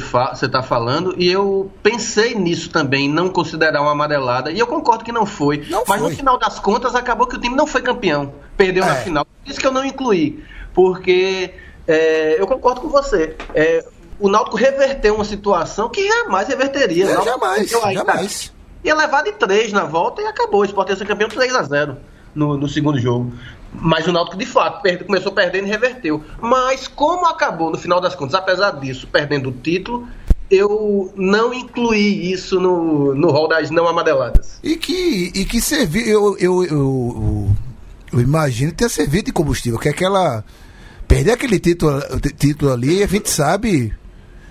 está 0.46 0.62
falando, 0.62 1.16
e 1.18 1.28
eu 1.32 1.72
pensei 1.82 2.36
nisso 2.36 2.70
também, 2.70 3.10
não 3.10 3.28
considerar 3.28 3.82
uma 3.82 3.92
amarelada, 3.92 4.52
e 4.52 4.60
eu 4.60 4.68
concordo 4.68 5.04
que 5.04 5.12
não 5.12 5.26
foi. 5.26 5.66
Não 5.68 5.84
mas 5.88 6.00
foi. 6.00 6.10
no 6.12 6.16
final 6.16 6.38
das 6.38 6.60
contas, 6.60 6.94
acabou 6.94 7.26
que 7.26 7.36
o 7.36 7.40
time 7.40 7.56
não 7.56 7.66
foi 7.66 7.82
campeão. 7.82 8.34
Perdeu 8.56 8.86
na 8.86 8.96
É. 8.98 9.02
final. 9.02 9.26
Por 9.26 9.50
isso 9.50 9.60
que 9.60 9.66
eu 9.66 9.72
não 9.72 9.84
incluí. 9.84 10.44
Porque 10.76 11.56
é, 11.88 12.40
eu 12.40 12.46
concordo 12.46 12.82
com 12.82 12.90
você. 12.90 13.36
É, 13.56 13.84
o 14.20 14.30
Náutico 14.30 14.58
reverteu 14.58 15.16
uma 15.16 15.26
situação 15.26 15.90
que 15.90 16.08
jamais 16.08 16.48
reverteria. 16.48 17.06
É, 17.06 17.24
jamais, 17.24 17.70
jamais. 17.70 18.54
Ia 18.84 18.94
levar 18.94 19.24
de 19.24 19.32
3 19.32 19.74
na 19.74 19.86
volta 19.86 20.22
e 20.22 20.26
acabou. 20.26 20.62
O 20.62 20.66
Sport 20.66 20.90
ia 20.90 20.96
ser 20.96 21.08
campeão 21.08 21.30
3 21.30 21.56
a 21.56 21.64
0 21.64 21.98
no, 22.36 22.58
no 22.58 22.68
segundo 22.68 23.00
jogo. 23.00 23.34
Mas 23.74 24.08
o 24.08 24.12
Náutico, 24.12 24.38
de 24.38 24.46
fato, 24.46 24.82
perde- 24.82 25.04
começou 25.04 25.32
perdendo 25.32 25.68
e 25.68 25.70
reverteu. 25.70 26.24
Mas 26.42 26.88
como 26.88 27.26
acabou, 27.26 27.72
no 27.72 27.78
final 27.78 28.00
das 28.00 28.16
contas, 28.16 28.36
apesar 28.36 28.72
disso, 28.72 29.08
perdendo 29.08 29.50
o 29.50 29.52
título, 29.52 30.08
eu 30.50 31.12
não 31.16 31.54
incluí 31.54 32.32
isso 32.32 32.60
no, 32.60 33.16
no 33.16 33.32
rol 33.32 33.48
das 33.48 33.70
não 33.72 33.88
amareladas. 33.88 34.60
E 34.64 34.76
que, 34.76 35.32
e 35.34 35.46
que 35.46 35.60
serviu, 35.60 36.06
eu, 36.06 36.38
eu, 36.38 36.64
eu, 36.66 37.56
eu, 38.14 38.22
imagino 38.22 38.72
tenha 38.72 38.90
servido 38.90 39.26
de 39.26 39.32
combustível, 39.32 39.80
que 39.80 39.88
é 39.88 39.92
aquela. 39.92 40.44
Perder 41.08 41.32
aquele 41.34 41.60
título, 41.60 42.02
título 42.38 42.72
ali, 42.72 43.04
a 43.04 43.08
gente 43.08 43.30
sabe, 43.30 43.94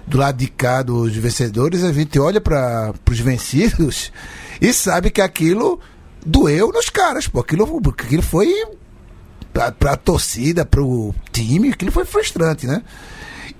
do 0.06 0.18
lado 0.18 0.36
de 0.36 0.46
cá 0.46 0.82
dos 0.82 1.14
vencedores, 1.16 1.82
a 1.82 1.92
gente 1.92 2.18
olha 2.18 2.40
para 2.40 2.92
os 3.10 3.18
vencidos 3.18 4.12
e 4.60 4.72
sabe 4.72 5.10
que 5.10 5.20
aquilo 5.20 5.80
doeu 6.24 6.72
nos 6.72 6.88
caras, 6.88 7.28
pô. 7.28 7.40
Aquilo, 7.40 7.80
aquilo 7.88 8.22
foi 8.22 8.52
pra, 9.52 9.70
pra 9.70 9.96
torcida, 9.96 10.64
pro 10.64 11.14
time, 11.32 11.70
aquilo 11.70 11.92
foi 11.92 12.04
frustrante, 12.04 12.66
né? 12.66 12.82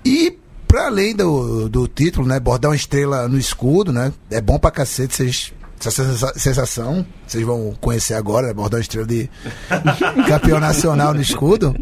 E 0.03 0.37
para 0.67 0.87
além 0.87 1.15
do, 1.15 1.69
do 1.69 1.87
título, 1.87 2.27
né, 2.27 2.39
bordar 2.39 2.69
uma 2.71 2.75
estrela 2.75 3.27
no 3.27 3.37
escudo, 3.37 3.93
né? 3.93 4.11
É 4.29 4.41
bom 4.41 4.59
pra 4.59 4.71
cacete 4.71 5.15
vocês 5.15 5.53
essa 5.79 5.91
sensa- 5.91 6.33
sensação, 6.35 7.05
vocês 7.27 7.43
vão 7.45 7.75
conhecer 7.79 8.13
agora, 8.13 8.51
uma 8.53 8.79
estrela 8.79 9.05
de 9.07 9.29
campeão 10.27 10.59
nacional 10.59 11.13
no 11.13 11.21
escudo. 11.21 11.75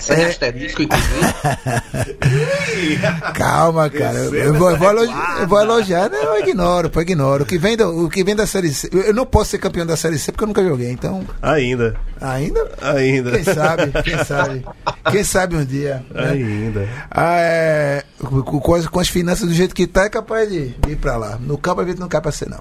Sem 0.00 0.24
asterisco, 0.24 0.82
inclusive. 0.82 1.12
Calma, 3.34 3.90
cara. 3.90 4.18
Eu, 4.18 4.54
vou, 4.54 4.70
eu 4.70 4.76
vou 4.78 4.88
elogiar, 4.90 5.36
eu 5.40 5.46
vou 5.48 5.60
elogiar, 5.60 6.08
né? 6.10 6.18
eu 6.22 6.38
ignoro, 6.40 6.90
eu 6.94 7.02
ignoro. 7.02 7.42
O 7.44 7.46
que 7.46 7.58
vem, 7.58 7.76
do, 7.76 8.06
o 8.06 8.08
que 8.08 8.24
vem 8.24 8.34
da 8.34 8.46
Série 8.46 8.72
C. 8.72 8.88
Eu 8.92 9.02
eu 9.02 9.14
não 9.14 9.26
posso 9.26 9.50
ser 9.50 9.58
campeão 9.58 9.84
da 9.84 9.96
Série 9.96 10.18
C 10.18 10.32
porque 10.32 10.44
eu 10.44 10.48
nunca 10.48 10.64
joguei, 10.64 10.90
então. 10.90 11.24
Ainda. 11.42 11.94
Ainda? 12.20 12.70
Ainda. 12.80 13.32
Quem 13.32 13.44
sabe, 13.44 13.92
quem 14.02 14.24
sabe. 14.24 14.64
Quem 15.10 15.24
sabe 15.24 15.56
um 15.56 15.64
dia. 15.64 16.04
né? 16.14 16.30
Ainda. 16.30 16.88
Ah, 17.10 17.36
é, 17.38 18.04
com, 18.18 18.74
as, 18.74 18.86
com 18.86 19.00
as 19.00 19.08
finanças 19.08 19.48
do 19.48 19.54
jeito 19.54 19.74
que 19.74 19.86
tá, 19.86 20.04
é 20.04 20.08
capaz 20.08 20.48
de, 20.48 20.68
de 20.68 20.90
ir 20.92 20.96
pra 20.96 21.16
lá. 21.16 21.38
No 21.38 21.58
campo 21.58 21.80
a 21.80 21.84
gente 21.84 21.98
não 21.98 22.08
cai 22.08 22.20
pra 22.20 22.30
ser, 22.32 22.48
não. 22.48 22.60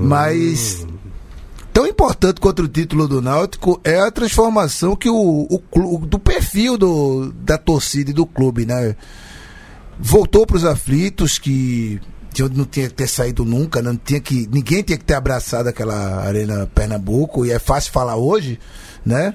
Mas. 0.00 0.86
Tão 1.72 1.88
importante 1.88 2.40
quanto 2.40 2.62
o 2.62 2.68
título 2.68 3.08
do 3.08 3.20
Náutico 3.20 3.80
é 3.82 3.98
a 3.98 4.08
transformação 4.08 4.94
que 4.94 5.08
o, 5.10 5.46
o 5.50 5.58
clu- 5.58 5.98
do 6.06 6.20
perfil 6.20 6.78
do, 6.78 7.32
da 7.32 7.58
torcida 7.58 8.10
e 8.10 8.14
do 8.14 8.24
clube, 8.24 8.64
né? 8.64 8.94
Voltou 9.98 10.46
para 10.46 10.56
os 10.56 10.64
aflitos 10.64 11.36
que 11.38 12.00
de 12.32 12.42
onde 12.44 12.56
não 12.56 12.64
tinha 12.64 12.88
que 12.88 12.94
ter 12.94 13.08
saído 13.08 13.44
nunca, 13.44 13.80
não 13.82 13.96
tinha 13.96 14.20
que 14.20 14.48
ninguém 14.52 14.82
tinha 14.82 14.98
que 14.98 15.04
ter 15.04 15.14
abraçado 15.14 15.68
aquela 15.68 16.20
arena 16.24 16.68
Pernambuco 16.74 17.44
e 17.46 17.50
é 17.52 17.58
fácil 17.60 17.92
falar 17.92 18.14
hoje, 18.16 18.58
né? 19.04 19.34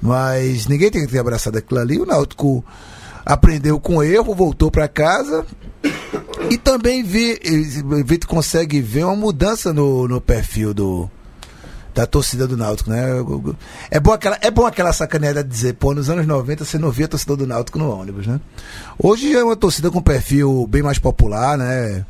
Mas 0.00 0.66
ninguém 0.66 0.90
tinha 0.90 1.04
que 1.04 1.12
ter 1.12 1.18
abraçado 1.18 1.58
aquilo 1.58 1.80
ali. 1.80 1.98
O 1.98 2.06
Náutico 2.06 2.64
aprendeu 3.24 3.80
com 3.80 4.02
erro, 4.02 4.34
voltou 4.34 4.70
para 4.70 4.86
casa 4.86 5.44
e 6.50 6.56
também 6.56 7.02
vi, 7.02 7.40
a 7.44 8.12
gente 8.12 8.26
consegue 8.26 8.80
ver 8.80 9.04
uma 9.04 9.16
mudança 9.16 9.72
no, 9.72 10.06
no 10.06 10.20
perfil 10.20 10.72
do 10.72 11.10
da 11.92 12.04
torcida 12.04 12.46
do 12.46 12.58
Náutico, 12.58 12.90
né? 12.90 13.06
É 13.90 13.98
bom 13.98 14.12
aquela, 14.12 14.38
é 14.42 14.50
bom 14.50 14.66
aquela 14.66 14.92
sacaneada 14.92 15.42
de 15.42 15.48
dizer, 15.48 15.72
pô, 15.72 15.94
nos 15.94 16.10
anos 16.10 16.26
90 16.26 16.62
você 16.62 16.76
não 16.76 16.90
via 16.90 17.08
torcedor 17.08 17.38
do 17.38 17.46
Náutico 17.46 17.78
no 17.78 17.90
ônibus, 17.90 18.26
né? 18.26 18.38
Hoje 18.98 19.34
é 19.34 19.42
uma 19.42 19.56
torcida 19.56 19.90
com 19.90 20.02
perfil 20.02 20.66
bem 20.68 20.82
mais 20.82 20.98
popular, 20.98 21.56
né? 21.56 22.04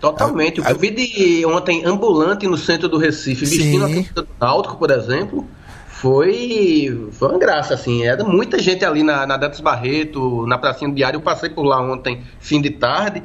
Totalmente. 0.00 0.60
Eu 0.64 0.78
vi 0.78 0.90
de 0.90 1.44
ontem 1.44 1.84
ambulante 1.84 2.46
no 2.46 2.56
centro 2.56 2.88
do 2.88 2.98
Recife, 2.98 3.44
vestindo 3.44 3.84
a 3.84 3.88
Sim. 3.88 3.94
camisa 3.94 4.14
do 4.14 4.28
Náutico, 4.40 4.76
por 4.76 4.92
exemplo, 4.92 5.44
foi, 6.00 7.08
foi 7.12 7.28
uma 7.28 7.38
graça, 7.38 7.74
assim. 7.74 8.04
Era 8.06 8.24
muita 8.24 8.58
gente 8.58 8.82
ali 8.86 9.02
na, 9.02 9.26
na 9.26 9.36
Dantas 9.36 9.60
Barreto, 9.60 10.46
na 10.46 10.56
Pracinha 10.56 10.88
do 10.88 10.96
Diário. 10.96 11.18
Eu 11.18 11.20
passei 11.20 11.50
por 11.50 11.62
lá 11.62 11.78
ontem, 11.78 12.22
fim 12.40 12.58
de 12.58 12.70
tarde. 12.70 13.22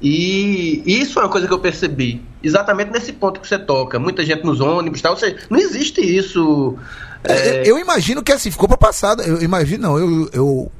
E 0.00 0.80
isso 0.86 1.18
é 1.18 1.22
uma 1.22 1.28
coisa 1.28 1.48
que 1.48 1.52
eu 1.52 1.58
percebi. 1.58 2.24
Exatamente 2.40 2.92
nesse 2.92 3.12
ponto 3.12 3.40
que 3.40 3.48
você 3.48 3.58
toca. 3.58 3.98
Muita 3.98 4.24
gente 4.24 4.44
nos 4.44 4.60
ônibus 4.60 5.02
tal. 5.02 5.14
Ou 5.14 5.18
seja, 5.18 5.38
não 5.50 5.58
existe 5.58 6.00
isso. 6.00 6.76
é, 7.24 7.62
Eu, 7.62 7.64
eu 7.64 7.78
imagino 7.80 8.22
que 8.22 8.30
assim, 8.30 8.48
ficou 8.48 8.68
para 8.68 8.76
passado. 8.76 9.20
Eu 9.20 9.42
imagino, 9.42 9.82
não, 9.82 9.98
eu, 9.98 10.30
eu, 10.32 10.72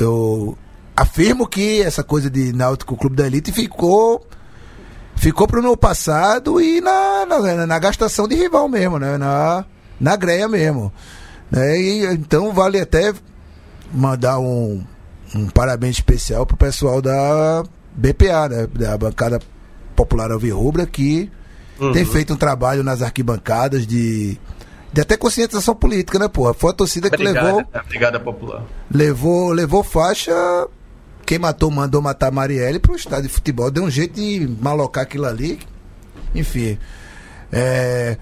eu 0.00 0.58
afirmo 0.96 1.46
que 1.46 1.82
essa 1.82 2.02
coisa 2.02 2.28
de 2.28 2.52
Náutico 2.52 2.96
Clube 2.96 3.14
da 3.14 3.28
Elite 3.28 3.52
ficou 3.52 4.26
ficou 5.14 5.46
pro 5.46 5.62
no 5.62 5.76
passado 5.76 6.60
e 6.60 6.80
na, 6.80 7.24
na, 7.26 7.64
na 7.64 7.78
gastação 7.78 8.26
de 8.26 8.34
rival 8.34 8.68
mesmo, 8.68 8.98
né? 8.98 9.16
Na, 9.16 9.64
na 10.00 10.16
greia 10.16 10.48
mesmo. 10.48 10.92
Né? 11.50 11.78
E, 11.78 12.06
então 12.06 12.52
vale 12.52 12.80
até 12.80 13.12
mandar 13.92 14.38
um, 14.38 14.82
um 15.34 15.48
parabéns 15.48 15.96
especial 15.96 16.44
pro 16.44 16.56
pessoal 16.56 17.00
da 17.00 17.64
BPA, 17.94 18.48
né? 18.48 18.66
Da 18.72 18.96
bancada 18.98 19.40
popular 19.94 20.30
Alvirrubra, 20.30 20.86
que 20.86 21.30
tem 21.92 22.04
feito 22.04 22.32
um 22.32 22.36
trabalho 22.36 22.82
nas 22.82 23.02
arquibancadas 23.02 23.86
de, 23.86 24.38
de 24.92 25.00
até 25.00 25.16
conscientização 25.16 25.74
política, 25.74 26.18
né, 26.18 26.28
porra? 26.28 26.54
Foi 26.54 26.70
a 26.70 26.74
torcida 26.74 27.10
que 27.10 27.22
levou, 27.22 27.64
obrigada, 27.84 28.20
popular. 28.20 28.64
levou, 28.90 29.50
levou 29.52 29.82
faixa. 29.82 30.32
Quem 31.26 31.38
matou, 31.38 31.70
mandou 31.70 32.02
matar 32.02 32.30
Marielle 32.30 32.78
pro 32.78 32.94
estádio 32.94 33.28
de 33.28 33.34
futebol. 33.34 33.70
Deu 33.70 33.82
um 33.82 33.90
jeito 33.90 34.14
de 34.14 34.46
malocar 34.60 35.04
aquilo 35.04 35.24
ali. 35.24 35.58
Enfim. 36.34 36.78
É, 37.50 38.18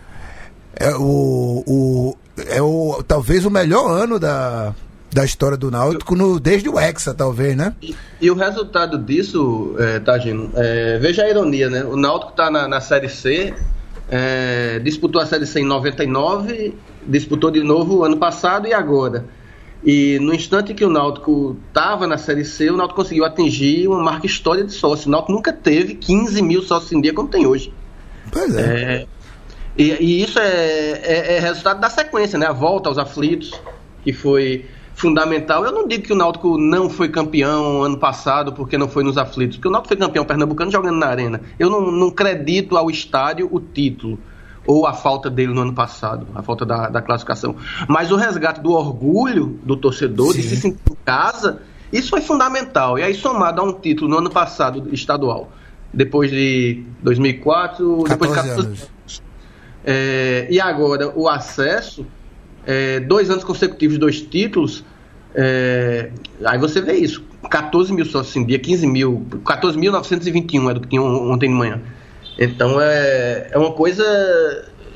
é 0.76 0.94
o, 0.94 1.62
o, 1.66 2.16
é 2.48 2.62
o. 2.62 3.02
Talvez 3.06 3.44
o 3.44 3.50
melhor 3.50 3.90
ano 3.90 4.18
da, 4.18 4.74
da 5.12 5.24
história 5.24 5.56
do 5.56 5.70
Náutico 5.70 6.14
no, 6.14 6.40
desde 6.40 6.68
o 6.68 6.78
Hexa, 6.78 7.14
talvez, 7.14 7.56
né? 7.56 7.74
E, 7.82 7.94
e 8.20 8.30
o 8.30 8.34
resultado 8.34 8.98
disso, 8.98 9.74
é, 9.78 10.00
Tagino, 10.00 10.50
é, 10.54 10.98
veja 10.98 11.22
a 11.22 11.28
ironia, 11.28 11.68
né? 11.68 11.84
O 11.84 11.96
Náutico 11.96 12.32
está 12.32 12.50
na, 12.50 12.66
na 12.66 12.80
Série 12.80 13.08
C, 13.08 13.54
é, 14.10 14.78
disputou 14.80 15.20
a 15.20 15.26
Série 15.26 15.46
C 15.46 15.60
em 15.60 15.66
99, 15.66 16.74
disputou 17.06 17.50
de 17.50 17.62
novo 17.62 18.04
ano 18.04 18.16
passado 18.16 18.66
e 18.66 18.72
agora. 18.72 19.24
E 19.84 20.18
no 20.20 20.32
instante 20.32 20.72
que 20.74 20.84
o 20.84 20.88
Náutico 20.88 21.56
estava 21.68 22.06
na 22.06 22.16
Série 22.16 22.44
C, 22.44 22.70
o 22.70 22.76
Náutico 22.76 23.00
conseguiu 23.00 23.24
atingir 23.24 23.88
uma 23.88 24.00
marca 24.00 24.26
histórica 24.26 24.68
de 24.68 24.72
sócio. 24.72 25.08
O 25.08 25.10
Náutico 25.10 25.32
nunca 25.32 25.52
teve 25.52 25.94
15 25.96 26.40
mil 26.40 26.62
sócios 26.62 26.92
em 26.92 27.00
dia 27.00 27.12
como 27.12 27.28
tem 27.28 27.46
hoje. 27.46 27.72
Pois 28.30 28.54
é. 28.54 28.60
É, 28.60 29.06
e, 29.76 29.92
e 29.92 30.22
isso 30.22 30.38
é, 30.38 30.92
é- 31.02 31.36
é 31.36 31.40
resultado 31.40 31.80
da 31.80 31.88
sequência, 31.90 32.38
né? 32.38 32.46
A 32.46 32.52
volta 32.52 32.88
aos 32.88 32.98
aflitos, 32.98 33.52
que 34.04 34.12
foi 34.12 34.66
fundamental. 34.94 35.64
Eu 35.64 35.72
não 35.72 35.86
digo 35.88 36.04
que 36.04 36.12
o 36.12 36.16
Náutico 36.16 36.58
não 36.58 36.90
foi 36.90 37.08
campeão 37.08 37.82
ano 37.82 37.96
passado 37.98 38.52
porque 38.52 38.76
não 38.76 38.88
foi 38.88 39.02
nos 39.02 39.16
aflitos, 39.16 39.56
porque 39.56 39.68
o 39.68 39.70
Náutico 39.70 39.88
foi 39.88 39.96
campeão 39.96 40.24
pernambucano 40.24 40.70
jogando 40.70 40.98
na 40.98 41.06
arena. 41.06 41.40
Eu 41.58 41.70
não, 41.70 41.90
não 41.90 42.10
credito 42.10 42.76
ao 42.76 42.90
estádio 42.90 43.48
o 43.50 43.60
título. 43.60 44.18
Ou 44.64 44.86
a 44.86 44.92
falta 44.92 45.28
dele 45.28 45.52
no 45.52 45.60
ano 45.62 45.72
passado, 45.72 46.24
a 46.36 46.40
falta 46.40 46.64
da, 46.64 46.88
da 46.88 47.02
classificação. 47.02 47.56
Mas 47.88 48.12
o 48.12 48.16
resgate 48.16 48.60
do 48.60 48.70
orgulho 48.70 49.58
do 49.64 49.76
torcedor, 49.76 50.34
de 50.34 50.42
Sim. 50.42 50.48
se 50.50 50.56
sentir 50.56 50.92
em 50.92 50.96
casa, 51.04 51.60
isso 51.92 52.10
foi 52.10 52.20
fundamental. 52.20 52.96
E 52.96 53.02
aí, 53.02 53.12
somado 53.12 53.60
a 53.60 53.64
um 53.64 53.72
título 53.72 54.08
no 54.08 54.18
ano 54.18 54.30
passado 54.30 54.88
estadual, 54.92 55.50
depois 55.92 56.30
de 56.30 56.84
2004, 57.02 58.04
depois 58.08 58.30
de 58.30 58.36
14 58.36 58.48
14 58.50 58.66
anos. 58.68 58.90
É, 59.84 60.46
e 60.50 60.60
agora 60.60 61.12
o 61.14 61.28
acesso, 61.28 62.06
é, 62.66 63.00
dois 63.00 63.30
anos 63.30 63.44
consecutivos, 63.44 63.98
dois 63.98 64.20
títulos, 64.20 64.84
é, 65.34 66.10
aí 66.44 66.58
você 66.58 66.80
vê 66.80 66.94
isso. 66.94 67.24
14 67.50 67.92
mil 67.92 68.04
sócios 68.04 68.36
em 68.36 68.46
dia, 68.46 68.58
15 68.58 68.86
mil, 68.86 69.26
14.921 69.44 70.70
é 70.70 70.74
do 70.74 70.80
que 70.80 70.88
tinha 70.88 71.02
on- 71.02 71.32
ontem 71.32 71.48
de 71.48 71.54
manhã. 71.54 71.80
Então 72.38 72.80
é, 72.80 73.48
é 73.50 73.58
uma 73.58 73.72
coisa 73.72 74.04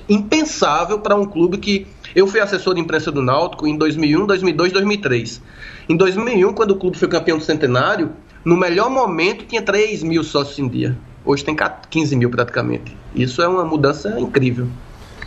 impensável 0.09 1.01
para 1.01 1.17
um 1.17 1.27
clube 1.27 1.59
que. 1.59 1.87
Eu 2.15 2.27
fui 2.27 2.41
assessor 2.41 2.75
de 2.75 2.81
imprensa 2.81 3.13
do 3.13 3.21
Náutico 3.21 3.67
em 3.67 3.77
2001, 3.77 4.27
2002, 4.27 4.73
2003. 4.73 5.43
Em 5.87 5.97
2001, 5.97 6.53
quando 6.55 6.71
o 6.71 6.77
clube 6.77 6.97
foi 6.97 7.09
campeão 7.09 7.37
do 7.37 7.45
centenário, 7.45 8.13
no 8.47 8.57
melhor 8.57 8.89
momento 8.89 9.45
tinha 9.45 9.61
3 9.61 10.03
mil 10.05 10.23
sócios 10.23 10.59
em 10.61 10.69
dia. 10.69 10.97
Hoje 11.25 11.45
tem 11.45 11.57
15 11.91 12.15
mil 12.15 12.31
praticamente. 12.31 12.97
Isso 13.13 13.43
é 13.43 13.49
uma 13.49 13.65
mudança 13.65 14.19
incrível. 14.21 14.69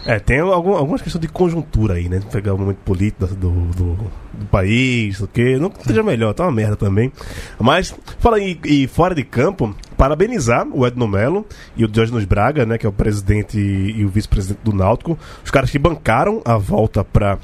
É, 0.06 0.18
tem 0.18 0.40
algum- 0.40 0.76
algumas 0.76 1.02
questões 1.02 1.22
de 1.22 1.28
conjuntura 1.28 1.96
aí, 1.96 2.08
né? 2.08 2.22
Pegar 2.32 2.54
o 2.54 2.58
momento 2.58 2.78
político 2.78 3.28
do, 3.36 3.50
do, 3.52 3.94
do 4.34 4.46
país, 4.50 5.20
o 5.20 5.28
que 5.28 5.58
não 5.58 5.70
seja 5.86 6.02
melhor, 6.02 6.34
tá 6.34 6.44
uma 6.44 6.52
merda 6.54 6.78
também. 6.78 7.12
Mas, 7.60 7.94
fala 8.18 8.38
aí, 8.38 8.58
e 8.64 8.88
fora 8.88 9.14
de 9.14 9.26
campo, 9.26 9.76
parabenizar 9.98 10.66
o 10.72 10.88
Edno 10.88 11.06
Melo 11.06 11.46
e 11.76 11.84
o 11.84 11.88
Diógenes 11.90 12.24
Braga, 12.24 12.66
né? 12.66 12.78
Que 12.78 12.86
é 12.86 12.90
o 12.90 12.94
presidente 12.94 13.60
e, 13.60 14.00
e 14.00 14.06
o 14.06 14.10
vice-presidente 14.10 14.62
do 14.64 14.72
Náutico, 14.72 15.20
os 15.44 15.52
caras 15.52 15.70
que 15.70 15.78
bancaram 15.78 16.42
a 16.46 16.56
volta 16.58 17.04
para 17.04 17.38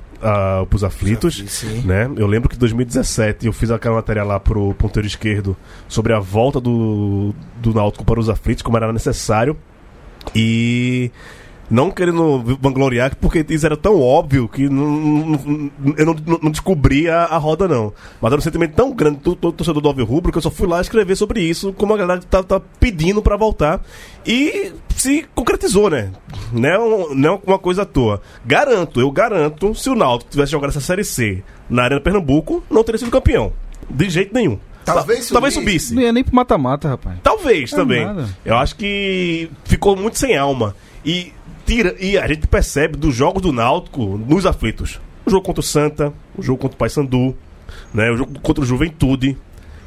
os 0.73 0.83
aflitos, 0.83 1.43
Sim. 1.47 1.81
né? 1.85 2.09
Eu 2.15 2.27
lembro 2.27 2.49
que 2.49 2.55
em 2.55 2.59
2017 2.59 3.45
eu 3.45 3.53
fiz 3.53 3.69
aquela 3.71 3.95
matéria 3.95 4.23
lá 4.23 4.39
pro 4.39 4.73
ponteiro 4.73 5.07
esquerdo 5.07 5.55
sobre 5.87 6.13
a 6.13 6.19
volta 6.19 6.59
do, 6.59 7.33
do 7.57 7.73
Náutico 7.73 8.03
para 8.03 8.19
os 8.19 8.29
aflitos, 8.29 8.61
como 8.61 8.77
era 8.77 8.91
necessário. 8.91 9.55
E 10.35 11.11
não 11.69 11.89
querendo 11.89 12.43
vangloriar, 12.61 13.15
porque 13.17 13.45
isso 13.49 13.65
era 13.65 13.75
tão 13.75 13.99
óbvio 14.01 14.47
que 14.47 14.69
não- 14.69 14.85
não- 14.99 15.71
eu 15.97 16.05
não, 16.05 16.15
não, 16.43 16.51
descobri 16.51 17.09
a, 17.09 17.23
a 17.25 17.37
roda, 17.37 17.67
não. 17.67 17.91
Mas 18.21 18.31
era 18.31 18.39
um 18.39 18.43
sentimento 18.43 18.73
tão 18.75 18.93
grande 18.93 19.17
do 19.19 19.35
todo 19.35 19.53
torcedor 19.55 19.81
do 19.81 19.87
Alves 19.87 20.07
Rubro 20.07 20.31
que 20.31 20.37
eu 20.37 20.41
só 20.41 20.51
fui 20.51 20.67
lá 20.67 20.79
escrever 20.81 21.15
sobre 21.15 21.41
isso, 21.41 21.73
como 21.73 21.93
a 21.93 21.97
galera 21.97 22.21
tá, 22.29 22.43
tá 22.43 22.59
pedindo 22.79 23.21
pra 23.21 23.35
voltar. 23.35 23.81
E 24.25 24.73
se 24.95 25.25
concretizou, 25.33 25.89
né? 25.89 26.11
Não 26.53 26.69
é, 26.69 26.79
um- 26.79 27.15
não 27.15 27.33
é 27.35 27.39
uma 27.47 27.59
coisa 27.59 27.81
à 27.81 27.85
toa. 27.85 28.21
Garanto, 28.45 28.99
eu 28.99 29.09
garanto, 29.11 29.73
se 29.75 29.89
o 29.89 29.95
Náutico 29.95 30.31
tivesse 30.31 30.51
jogado 30.51 30.69
essa 30.69 30.81
Série 30.81 31.03
C 31.03 31.43
na 31.69 31.83
Arena 31.83 32.01
Pernambuco, 32.01 32.63
não 32.69 32.83
teria 32.83 32.99
sido 32.99 33.11
campeão. 33.11 33.51
De 33.89 34.09
jeito 34.09 34.33
nenhum. 34.33 34.57
Talvez 34.83 35.27
Ta- 35.27 35.33
Talvez 35.33 35.53
subisse. 35.55 35.95
Não 35.95 36.01
ia 36.03 36.13
nem 36.13 36.23
pro 36.23 36.35
mata-mata, 36.35 36.87
rapaz. 36.87 37.17
Talvez 37.23 37.73
É 37.73 37.75
também. 37.75 38.05
nada. 38.05 38.29
Eu 38.45 38.55
acho 38.55 38.75
que 38.75 39.49
ficou 39.63 39.95
muito 39.95 40.19
sem 40.19 40.37
alma. 40.37 40.75
E, 41.03 41.33
tira, 41.65 41.95
e 41.99 42.17
a 42.17 42.27
gente 42.27 42.47
percebe 42.47 42.95
dos 42.97 43.15
jogos 43.15 43.41
do 43.41 43.51
Náutico 43.51 44.17
nos 44.17 44.45
aflitos. 44.45 44.99
O 45.25 45.29
jogo 45.29 45.43
contra 45.43 45.61
o 45.61 45.63
Santa, 45.63 46.13
o 46.37 46.43
jogo 46.43 46.59
contra 46.59 46.75
o 46.75 46.77
Paysandu, 46.77 47.35
né, 47.93 48.11
o 48.11 48.17
jogo 48.17 48.39
contra 48.39 48.63
o 48.63 48.67
Juventude, 48.67 49.35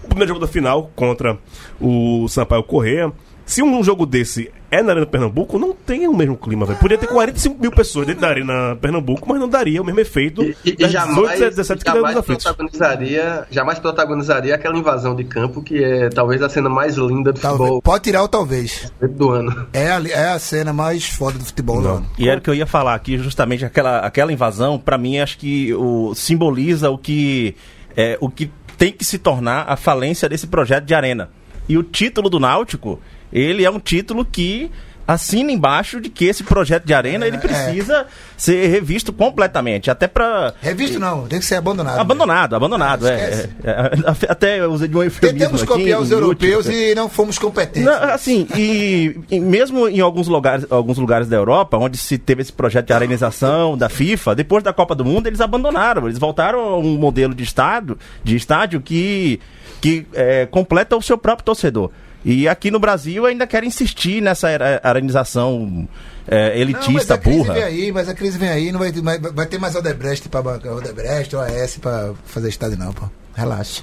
o 0.02 0.08
primeiro 0.08 0.28
jogo 0.28 0.40
da 0.40 0.48
final 0.50 0.90
contra 0.96 1.38
o 1.80 2.26
Sampaio 2.28 2.62
Correia. 2.64 3.12
Se 3.48 3.62
um 3.62 3.82
jogo 3.82 4.04
desse 4.04 4.52
é 4.70 4.82
na 4.82 4.92
Arena 4.92 5.06
Pernambuco, 5.06 5.58
não 5.58 5.72
tem 5.72 6.06
o 6.06 6.14
mesmo 6.14 6.36
clima, 6.36 6.66
velho. 6.66 6.78
Podia 6.78 6.98
ter 6.98 7.06
45 7.06 7.58
mil 7.58 7.70
pessoas 7.70 8.06
dentro 8.06 8.20
da 8.20 8.28
Arena 8.28 8.76
Pernambuco, 8.76 9.26
mas 9.26 9.40
não 9.40 9.48
daria 9.48 9.80
o 9.80 9.84
mesmo 9.84 10.00
efeito 10.00 10.42
E, 10.42 10.54
e, 10.66 10.76
e 10.78 10.88
jamais, 10.88 11.32
18, 11.32 11.56
17 11.56 11.82
que 11.82 11.90
deu 11.90 12.02
jamais 12.02 12.26
protagonizaria, 12.26 13.46
jamais 13.50 13.78
protagonizaria 13.78 14.54
aquela 14.54 14.76
invasão 14.76 15.16
de 15.16 15.24
campo 15.24 15.62
que 15.62 15.82
é 15.82 16.10
talvez 16.10 16.42
a 16.42 16.50
cena 16.50 16.68
mais 16.68 16.96
linda 16.98 17.32
do 17.32 17.40
Talvez. 17.40 17.58
futebol 17.58 17.80
Pode 17.80 18.04
tirar 18.04 18.22
o 18.22 18.28
talvez. 18.28 18.92
do 19.00 19.30
ano. 19.30 19.66
É 19.72 19.92
a, 19.92 20.02
é 20.06 20.28
a 20.28 20.38
cena 20.38 20.74
mais 20.74 21.08
foda 21.08 21.38
do 21.38 21.44
futebol 21.46 21.80
do 21.80 21.88
ano. 21.88 22.06
E 22.18 22.28
era 22.28 22.38
o 22.38 22.42
que 22.42 22.50
eu 22.50 22.54
ia 22.54 22.66
falar 22.66 22.94
aqui, 22.94 23.16
justamente 23.16 23.64
aquela, 23.64 24.00
aquela 24.00 24.30
invasão, 24.30 24.78
pra 24.78 24.98
mim, 24.98 25.20
acho 25.20 25.38
que 25.38 25.72
o, 25.72 26.14
simboliza 26.14 26.90
o 26.90 26.98
que, 26.98 27.56
é, 27.96 28.18
o 28.20 28.28
que 28.28 28.50
tem 28.76 28.92
que 28.92 29.06
se 29.06 29.16
tornar 29.16 29.64
a 29.66 29.74
falência 29.74 30.28
desse 30.28 30.46
projeto 30.46 30.84
de 30.84 30.94
arena. 30.94 31.30
E 31.66 31.78
o 31.78 31.82
título 31.82 32.28
do 32.28 32.38
Náutico, 32.38 33.00
ele 33.32 33.64
é 33.64 33.70
um 33.70 33.80
título 33.80 34.24
que 34.24 34.70
assina 35.08 35.50
embaixo 35.50 36.02
de 36.02 36.10
que 36.10 36.26
esse 36.26 36.44
projeto 36.44 36.84
de 36.84 36.92
arena 36.92 37.26
ele 37.26 37.38
precisa 37.38 38.06
ser 38.36 38.66
revisto 38.68 39.10
completamente, 39.10 39.90
até 39.90 40.06
pra... 40.06 40.52
Revisto 40.60 41.00
não, 41.00 41.26
tem 41.26 41.38
que 41.38 41.46
ser 41.46 41.54
abandonado. 41.54 41.98
Abandonado, 41.98 42.56
abandonado, 42.56 43.06
Ah, 43.06 43.10
é, 43.10 43.14
é, 43.14 43.48
é. 43.64 44.30
Até 44.30 44.66
usei 44.66 44.86
de 44.86 44.94
um 44.94 45.02
eufemismo 45.02 45.38
Tentamos 45.38 45.62
aqui, 45.62 45.72
copiar 45.72 45.98
os 45.98 46.10
europeus 46.10 46.66
e 46.66 46.94
não 46.94 47.08
fomos 47.08 47.38
competentes. 47.38 47.84
Não, 47.84 47.94
assim, 48.12 48.46
e, 48.54 49.18
e 49.30 49.40
mesmo 49.40 49.88
em 49.88 50.00
alguns 50.00 50.28
lugares, 50.28 50.66
alguns 50.68 50.98
lugares 50.98 51.26
da 51.26 51.36
Europa, 51.36 51.78
onde 51.78 51.96
se 51.96 52.18
teve 52.18 52.42
esse 52.42 52.52
projeto 52.52 52.88
de 52.88 52.92
arenização 52.92 53.78
da 53.78 53.88
FIFA, 53.88 54.34
depois 54.34 54.62
da 54.62 54.74
Copa 54.74 54.94
do 54.94 55.06
Mundo, 55.06 55.26
eles 55.26 55.40
abandonaram. 55.40 56.04
Eles 56.04 56.18
voltaram 56.18 56.60
a 56.60 56.76
um 56.76 56.98
modelo 56.98 57.34
de, 57.34 57.44
estado, 57.44 57.98
de 58.22 58.36
estádio 58.36 58.78
que, 58.82 59.40
que 59.80 60.06
é, 60.12 60.44
completa 60.44 60.94
o 60.98 61.00
seu 61.00 61.16
próprio 61.16 61.46
torcedor. 61.46 61.90
E 62.24 62.48
aqui 62.48 62.70
no 62.70 62.78
Brasil 62.78 63.24
ainda 63.26 63.46
querem 63.46 63.68
insistir 63.68 64.20
nessa 64.20 64.48
ara- 64.48 64.80
arenização 64.82 65.88
é, 66.26 66.48
Não, 66.48 66.50
mas 66.50 66.60
elitista, 66.60 67.14
a 67.14 67.18
crise 67.18 67.38
burra. 67.38 67.54
vem 67.54 67.62
aí, 67.62 67.92
mas 67.92 68.08
a 68.08 68.14
crise 68.14 68.36
vem 68.36 68.48
aí, 68.48 68.72
não 68.72 68.78
vai, 68.80 68.92
ter- 68.92 69.00
vai, 69.02 69.18
vai 69.18 69.46
ter 69.46 69.58
mais 69.58 69.74
Odebrecht 69.74 70.28
pra 70.28 70.42
bancar, 70.42 70.74
Odebrecht, 70.74 71.34
OAS 71.34 71.78
pra 71.78 72.12
fazer 72.26 72.48
estádio 72.48 72.76
não, 72.78 72.92
pô. 72.92 73.08
Relaxa. 73.34 73.82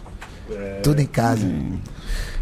Tudo 0.84 1.02
em 1.02 1.08
casa. 1.08 1.48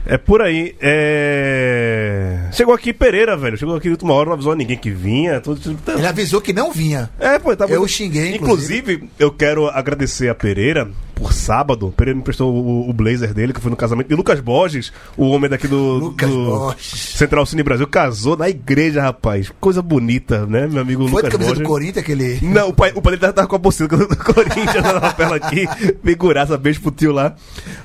É 0.06 0.18
por 0.18 0.42
aí. 0.42 0.76
É... 0.82 2.50
Chegou 2.52 2.74
aqui 2.74 2.92
Pereira, 2.92 3.38
velho. 3.38 3.58
Chegou 3.58 3.76
aqui 3.76 3.84
de 3.88 3.92
última 3.92 4.14
hora, 4.14 4.26
não 4.26 4.34
avisou 4.34 4.52
a 4.52 4.56
ninguém 4.56 4.78
que 4.78 4.90
vinha. 4.92 5.40
Tudo, 5.40 5.80
Ele 5.96 6.06
avisou 6.06 6.42
que 6.42 6.52
não 6.52 6.72
vinha. 6.74 7.10
É, 7.20 7.40
pô, 7.40 7.56
tá 7.56 7.66
Eu 7.66 7.88
xinguei, 7.88 8.36
Inclusive, 8.36 9.10
eu 9.18 9.32
quero 9.32 9.68
agradecer 9.70 10.28
a 10.28 10.36
Pereira 10.36 10.90
por 11.13 11.34
sábado. 11.34 11.88
O 11.88 11.91
Pereira 11.91 12.15
me 12.15 12.21
emprestou 12.21 12.54
o, 12.54 12.89
o 12.89 12.93
blazer 12.93 13.34
dele, 13.34 13.54
que 13.54 13.62
foi 13.62 13.71
no 13.71 13.78
casamento 13.78 14.08
de 14.08 14.15
Lucas 14.15 14.39
Borges, 14.39 14.91
o 15.17 15.30
homem 15.30 15.49
daqui 15.49 15.67
do, 15.67 15.78
Lucas 15.95 16.30
do 16.30 16.45
Borges. 16.45 16.86
Central 17.15 17.45
Cine 17.45 17.63
Brasil. 17.63 17.88
Casou 17.88 18.36
na 18.36 18.49
igreja, 18.49 19.02
rapaz. 19.02 19.52
Coisa 19.60 19.82
bonita, 19.82 20.45
né, 20.45 20.67
meu 20.67 20.82
amigo 20.82 21.08
Foi 21.08 21.21
de 21.21 21.28
Lucas 21.28 21.32
camisa 21.32 21.49
Borges. 21.49 21.63
do 21.63 21.69
Corinthians 21.69 21.97
aquele. 21.97 22.39
Não, 22.41 22.69
o 22.69 22.73
pai, 22.73 22.91
o 22.95 23.02
pai 23.02 23.17
dele 23.17 23.34
tava, 23.34 23.47
com 23.47 23.56
a 23.56 23.60
bolsinha 23.60 23.88
do 23.88 24.08
Corinthians 24.17 24.84
na 24.84 24.91
lapela 24.93 25.36
aqui. 25.36 25.67
Figuraça, 26.04 26.58
beijo 26.58 26.82
pro 26.82 26.91
tio 26.91 27.12
lá. 27.12 27.36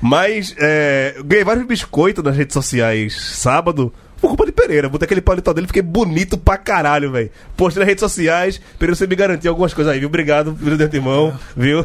Mas, 0.01 0.55
é, 0.57 1.15
ganhei 1.25 1.43
vários 1.43 1.65
biscoitos 1.65 2.23
nas 2.23 2.35
redes 2.35 2.53
sociais 2.53 3.15
sábado. 3.37 3.93
Por 4.21 4.27
culpa 4.27 4.45
de 4.45 4.51
Pereira, 4.51 4.89
botei 4.89 5.05
aquele 5.05 5.21
paletó 5.21 5.53
dele, 5.53 5.67
fiquei 5.67 5.81
bonito 5.81 6.37
pra 6.37 6.57
caralho, 6.57 7.09
velho. 7.11 7.29
Postei 7.55 7.79
nas 7.79 7.87
redes 7.87 8.01
sociais, 8.01 8.59
Pereira, 8.77 8.95
você 8.95 9.07
me 9.07 9.15
garantiu 9.15 9.49
algumas 9.51 9.73
coisas 9.73 9.93
aí, 9.93 9.99
viu? 9.99 10.09
Obrigado, 10.09 10.53
filho 10.55 10.77
de 10.77 10.83
irmão, 10.97 11.33
viu? 11.55 11.83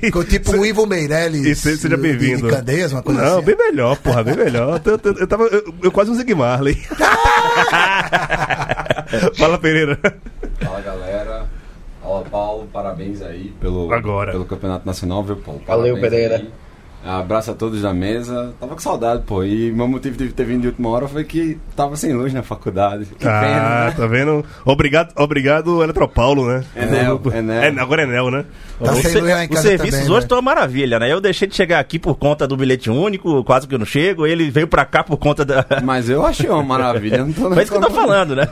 Ficou 0.00 0.22
tipo 0.24 0.52
o 0.56 0.64
Ivo 0.64 0.86
Meirelles. 0.86 1.44
E 1.44 1.54
se- 1.56 1.76
seja 1.76 1.96
bem-vindo. 1.96 2.48
Candeias, 2.48 2.92
uma 2.92 3.02
coisa 3.02 3.20
Não, 3.20 3.36
assim. 3.38 3.46
bem 3.46 3.56
melhor, 3.56 3.96
porra, 3.98 4.22
bem 4.22 4.36
melhor. 4.36 4.80
Eu, 4.84 5.00
eu- 5.02 5.16
eu 5.18 5.26
tava, 5.26 5.44
eu, 5.44 5.74
eu 5.82 5.90
quase 5.90 6.10
não 6.10 6.16
segui 6.16 6.34
Marley. 6.36 6.74
Fala, 9.36 9.58
Pereira. 9.58 9.98
Fala 10.60 10.80
galera. 10.80 11.46
Fala 12.02 12.22
Paulo, 12.24 12.68
parabéns 12.72 13.22
aí 13.22 13.52
pelo, 13.60 13.92
Agora. 13.92 14.32
pelo 14.32 14.44
Campeonato 14.44 14.86
Nacional, 14.86 15.22
viu, 15.24 15.36
Paulo? 15.36 15.60
Valeu, 15.66 15.94
Parabéns 15.96 16.10
Pereira. 16.10 16.36
aí. 16.36 16.50
Abraço 17.04 17.50
a 17.50 17.54
todos 17.54 17.82
da 17.82 17.92
mesa. 17.92 18.52
Tava 18.60 18.74
com 18.74 18.80
saudade, 18.80 19.22
pô. 19.26 19.42
E 19.42 19.72
meu 19.72 19.88
motivo 19.88 20.16
de 20.16 20.28
ter 20.28 20.44
vindo 20.44 20.60
de 20.62 20.66
última 20.68 20.88
hora 20.90 21.08
foi 21.08 21.24
que 21.24 21.58
tava 21.74 21.96
sem 21.96 22.12
luz 22.12 22.32
na 22.32 22.42
faculdade. 22.42 23.06
Que 23.18 23.26
ah, 23.26 23.40
pena, 23.40 23.84
né? 23.86 23.94
tá 23.96 24.06
vendo? 24.06 24.44
Obrigado, 24.64 25.12
obrigado, 25.16 25.82
Eletropaulo, 25.82 26.46
né? 26.46 26.64
Enel, 26.76 27.20
Enel. 27.34 27.62
É, 27.62 27.68
agora 27.80 28.02
é 28.02 28.04
Enel, 28.04 28.30
né? 28.30 28.44
Tá 28.82 28.92
Os 28.92 28.98
sem 29.00 29.10
se- 29.10 29.20
luz 29.20 29.32
lá 29.32 29.44
em 29.44 29.48
os 29.50 29.58
serviços 29.58 29.90
também, 29.90 30.04
hoje 30.04 30.12
né? 30.12 30.18
estão 30.20 30.36
uma 30.38 30.42
maravilha, 30.42 30.98
né? 30.98 31.12
Eu 31.12 31.20
deixei 31.20 31.48
de 31.48 31.54
chegar 31.56 31.80
aqui 31.80 31.98
por 31.98 32.14
conta 32.16 32.46
do 32.46 32.56
bilhete 32.56 32.88
único, 32.90 33.42
quase 33.42 33.66
que 33.66 33.74
eu 33.74 33.78
não 33.78 33.86
chego. 33.86 34.26
Ele 34.26 34.50
veio 34.50 34.68
pra 34.68 34.84
cá 34.84 35.02
por 35.02 35.16
conta 35.16 35.44
da. 35.44 35.66
Mas 35.82 36.08
eu 36.08 36.24
achei 36.24 36.48
uma 36.48 36.62
maravilha. 36.62 37.24
Não 37.24 37.32
tô 37.32 37.50
Mas 37.50 37.64
isso 37.64 37.72
que 37.72 37.78
eu 37.78 37.82
tô 37.82 37.90
falando, 37.90 38.36
né? 38.36 38.46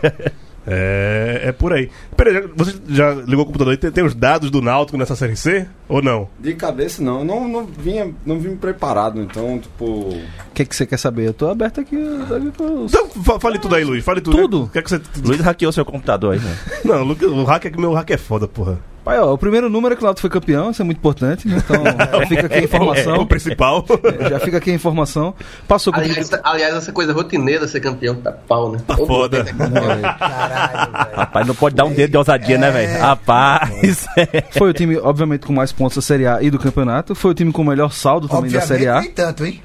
É, 0.66 1.40
é 1.44 1.52
por 1.52 1.72
aí. 1.72 1.90
Peraí, 2.16 2.46
você 2.54 2.74
já 2.88 3.12
ligou 3.14 3.42
o 3.42 3.46
computador 3.46 3.72
aí? 3.72 3.76
Tem, 3.78 3.90
tem 3.90 4.04
os 4.04 4.14
dados 4.14 4.50
do 4.50 4.60
Náutico 4.60 4.98
nessa 4.98 5.16
série 5.16 5.34
C? 5.36 5.66
Ou 5.88 6.02
não? 6.02 6.28
De 6.38 6.54
cabeça 6.54 7.02
não, 7.02 7.20
eu 7.20 7.24
não, 7.24 7.48
não 7.48 7.64
vinha, 7.66 8.12
não 8.26 8.38
vim 8.38 8.54
preparado, 8.56 9.20
então, 9.20 9.58
tipo. 9.58 9.84
O 9.84 10.22
que, 10.54 10.64
que 10.64 10.76
você 10.76 10.84
quer 10.86 10.98
saber? 10.98 11.26
Eu 11.26 11.32
tô 11.34 11.48
aberto 11.48 11.80
aqui. 11.80 11.96
Então, 11.96 13.08
fa- 13.24 13.40
fale 13.40 13.58
tudo 13.58 13.74
aí, 13.74 13.84
Luiz. 13.84 14.04
Fale 14.04 14.20
tudo. 14.20 14.36
Tudo? 14.36 14.62
O 14.64 14.68
que 14.68 14.78
é 14.78 14.82
que 14.82 14.90
você. 14.90 15.00
Luiz 15.24 15.40
hackeou 15.40 15.72
seu 15.72 15.84
computador 15.84 16.34
aí, 16.34 16.40
né? 16.40 16.56
Não, 16.84 17.06
o 17.08 17.44
hack 17.44 17.64
é 17.64 17.70
que 17.70 17.80
meu 17.80 17.92
hack 17.94 18.10
é 18.10 18.16
foda, 18.16 18.46
porra. 18.46 18.78
Pai, 19.02 19.18
ó, 19.18 19.32
o 19.32 19.38
primeiro 19.38 19.70
número 19.70 19.94
é 19.94 19.96
que 19.96 20.02
o 20.02 20.04
Náutico 20.04 20.20
foi 20.20 20.30
campeão, 20.30 20.70
isso 20.70 20.82
é 20.82 20.84
muito 20.84 20.98
importante, 20.98 21.48
né? 21.48 21.56
Então, 21.56 21.82
já 22.20 22.26
fica 22.26 22.46
aqui 22.46 22.54
a 22.54 22.58
É 22.60 22.64
informação. 22.64 23.16
o 23.16 23.26
principal. 23.26 23.84
Já 24.28 24.38
fica 24.40 24.58
aqui 24.58 24.70
a 24.70 24.74
informação. 24.74 25.34
Passou 25.66 25.90
com 25.92 26.00
Aliás, 26.00 26.30
aliás, 26.44 26.74
essa 26.74 26.92
coisa 26.92 27.12
rotineira 27.14 27.66
ser 27.66 27.80
campeão 27.80 28.14
tá 28.16 28.30
pau, 28.30 28.70
né? 28.72 28.78
Tá 28.86 28.96
Todo 28.96 29.06
foda. 29.06 29.42
tem- 29.44 29.54
Caralho, 29.54 30.92
velho. 30.92 31.16
Rapaz, 31.16 31.46
não 31.46 31.54
pode 31.54 31.74
dar 31.74 31.84
um 31.86 31.92
dedo 31.94 32.10
de 32.10 32.16
ousadia, 32.18 32.58
né, 32.58 32.70
velho? 32.70 33.00
Rapaz. 33.00 34.06
Foi 34.52 34.68
o 34.70 34.72
time, 34.74 34.98
obviamente, 34.98 35.46
com 35.46 35.52
mais 35.54 35.72
pontos 35.72 35.96
da 35.96 36.02
Série 36.02 36.26
A 36.26 36.42
e 36.42 36.50
do 36.50 36.58
campeonato. 36.58 37.14
Foi 37.14 37.30
o 37.30 37.34
time 37.34 37.50
com 37.52 37.62
o 37.62 37.64
melhor 37.64 37.92
saldo 37.92 38.28
também 38.28 38.50
da 38.50 38.60
Série 38.60 38.86
A. 38.86 39.00
nem 39.00 39.10
tanto, 39.10 39.44
hein? 39.46 39.62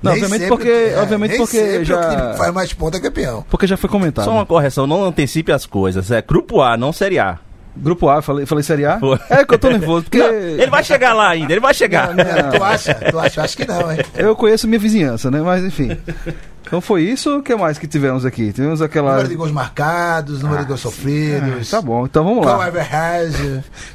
Não, 0.00 0.12
Nem 0.12 0.22
obviamente 0.22 0.48
sempre- 0.48 0.56
porque- 0.56 0.94
obviamente 1.02 1.30
nem 1.30 1.38
porque 1.40 1.84
já- 1.84 1.96
o 1.98 2.10
time 2.16 2.30
que 2.32 2.38
faz 2.38 2.54
mais 2.54 2.72
ponta 2.72 2.96
é 2.98 3.00
campeão. 3.00 3.44
Porque 3.50 3.66
já 3.66 3.76
foi 3.76 3.90
comentado. 3.90 4.24
Só 4.24 4.30
uma 4.30 4.46
correção, 4.46 4.86
não 4.86 5.02
antecipe 5.04 5.50
as 5.50 5.66
coisas. 5.66 6.12
É 6.12 6.22
grupo 6.22 6.62
A, 6.62 6.76
não 6.76 6.92
Série 6.92 7.18
A. 7.18 7.40
Grupo 7.80 8.08
A, 8.08 8.20
falei, 8.20 8.44
falei 8.46 8.62
Série 8.62 8.84
A? 8.84 8.98
Foi. 8.98 9.18
É 9.30 9.44
que 9.44 9.54
eu 9.54 9.58
tô 9.58 9.70
nervoso, 9.70 10.04
porque. 10.04 10.18
Não, 10.18 10.28
ele 10.32 10.66
vai 10.70 10.82
chegar 10.84 11.12
lá 11.14 11.28
ainda, 11.30 11.52
ele 11.52 11.60
vai 11.60 11.72
chegar. 11.74 12.14
Não. 12.14 12.24
Tu 12.50 12.62
acha? 12.64 12.94
Tu 12.94 13.18
acha? 13.18 13.42
Acho 13.42 13.56
que 13.56 13.66
não, 13.66 13.90
hein? 13.92 13.98
Eu 14.16 14.34
conheço 14.36 14.66
minha 14.66 14.78
vizinhança, 14.78 15.30
né? 15.30 15.40
Mas 15.40 15.64
enfim. 15.64 15.96
Então 16.66 16.80
foi 16.82 17.02
isso. 17.02 17.38
O 17.38 17.42
que 17.42 17.54
mais 17.56 17.78
que 17.78 17.86
tivemos 17.86 18.26
aqui? 18.26 18.52
Tivemos 18.52 18.82
aquela. 18.82 19.12
Número 19.12 19.28
de 19.28 19.34
gols 19.36 19.52
marcados, 19.52 20.42
número 20.42 20.60
de 20.62 20.68
gols 20.68 20.80
Ah, 20.80 20.82
sofridos. 20.82 21.70
tá 21.70 21.80
bom, 21.80 22.04
então 22.04 22.22
vamos 22.24 22.44
lá. 22.44 22.70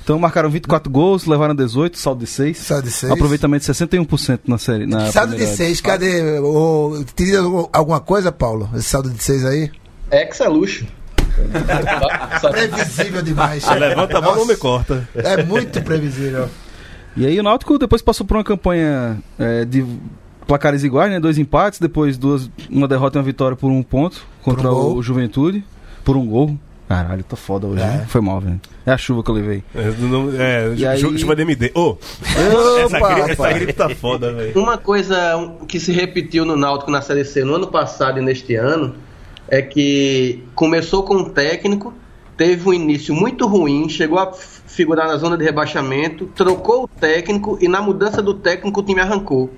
Então 0.04 0.17
marcaram 0.17 0.50
24 0.50 0.91
gols, 0.91 1.26
levaram 1.26 1.54
18, 1.54 1.98
saldo 1.98 2.22
de 2.24 2.28
6. 2.28 2.58
Saldo 2.58 2.84
de 2.88 2.91
seis. 2.91 3.12
Aproveitamento 3.12 3.65
de 3.65 3.72
61% 3.72 4.39
na 4.48 4.58
série. 4.58 4.86
Na 4.88 5.12
Saldo 5.12 5.32
de 5.32 5.38
primeira 5.38 5.56
6, 5.58 5.82
cadê? 5.82 6.39
O, 6.39 7.04
teria 7.15 7.39
alguma 7.72 8.00
coisa, 8.00 8.32
Paulo? 8.32 8.69
Esse 8.74 8.84
saldo 8.89 9.10
de 9.10 9.22
6 9.24 9.46
aí? 9.46 9.72
Ex 10.12 10.39
é 10.41 10.48
luxo. 10.48 10.86
Previsível 12.52 13.22
demais. 13.22 13.65
Levanta 13.69 14.17
a 14.17 14.22
mão, 14.22 14.36
não 14.36 14.46
me 14.46 14.56
corta. 14.56 15.08
É 15.15 15.43
muito 15.43 15.82
previsível. 15.82 16.50
E 17.15 17.26
aí 17.26 17.39
o 17.39 17.43
Náutico 17.43 17.78
depois 17.78 18.02
passou 18.02 18.26
por 18.26 18.38
uma 18.38 18.43
campanha 18.43 19.17
é, 19.38 19.65
de 19.65 19.86
placares 20.48 20.84
iguais, 20.84 21.12
né? 21.12 21.19
Dois 21.19 21.38
empates, 21.38 21.80
depois 21.80 22.17
duas, 22.17 22.50
uma 22.69 22.88
derrota 22.88 23.17
e 23.17 23.19
uma 23.19 23.24
vitória 23.24 23.56
por 23.56 23.69
um 23.69 23.84
ponto 23.84 24.26
contra 24.41 24.72
um 24.72 24.96
o 24.96 25.04
Juventude. 25.04 25.63
Por 26.04 26.17
um 26.17 26.26
gol. 26.26 26.58
Caralho, 26.89 27.24
tô 27.24 27.36
foda 27.36 27.65
hoje. 27.65 27.82
É. 27.82 27.86
né? 27.86 28.06
Foi 28.10 28.19
mal, 28.19 28.41
velho. 28.41 28.60
É 28.86 28.91
a 28.91 28.98
chuva 28.98 29.24
que 29.24 29.30
eu 29.32 29.36
levei. 29.36 29.63
É, 29.74 29.91
não- 30.00 30.30
é, 30.38 30.74
E 30.76 30.86
aí- 30.86 31.00
chu- 31.00 31.17
chuva 31.17 31.36
de 31.36 31.41
MD. 31.43 31.72
Ô, 31.74 31.98
essa, 32.36 33.00
gripe, 33.00 33.22
essa 33.22 33.28
rapaz. 33.30 33.56
gripe 33.58 33.74
tá 33.74 33.89
foda, 33.89 34.34
velho. 34.34 34.60
Uma 34.60 34.78
coisa 34.78 35.15
que 35.67 35.80
se 35.80 35.91
repetiu 35.93 36.43
no 36.46 36.58
Náutico 36.58 36.91
na 36.91 37.02
Série 37.02 37.24
C 37.24 37.43
no 37.46 37.56
ano 37.56 37.67
passado 37.67 38.19
e 38.19 38.22
neste 38.22 38.56
ano 38.56 38.96
é 39.47 39.62
que 39.62 40.43
começou 40.56 41.03
com 41.03 41.15
um 41.15 41.29
técnico, 41.29 41.93
teve 42.38 42.67
um 42.67 42.73
início 42.73 43.13
muito 43.13 43.45
ruim, 43.47 43.88
chegou 43.89 44.19
a 44.19 44.32
figurar 44.34 45.08
na 45.08 45.17
zona 45.17 45.38
de 45.38 45.43
rebaixamento, 45.43 46.25
trocou 46.27 46.84
o 46.84 46.88
técnico 46.88 47.58
e 47.62 47.67
na 47.67 47.82
mudança 47.82 48.21
do 48.21 48.34
técnico 48.34 48.79
o 48.79 48.84
time 48.84 49.01
arrancou. 49.01 49.49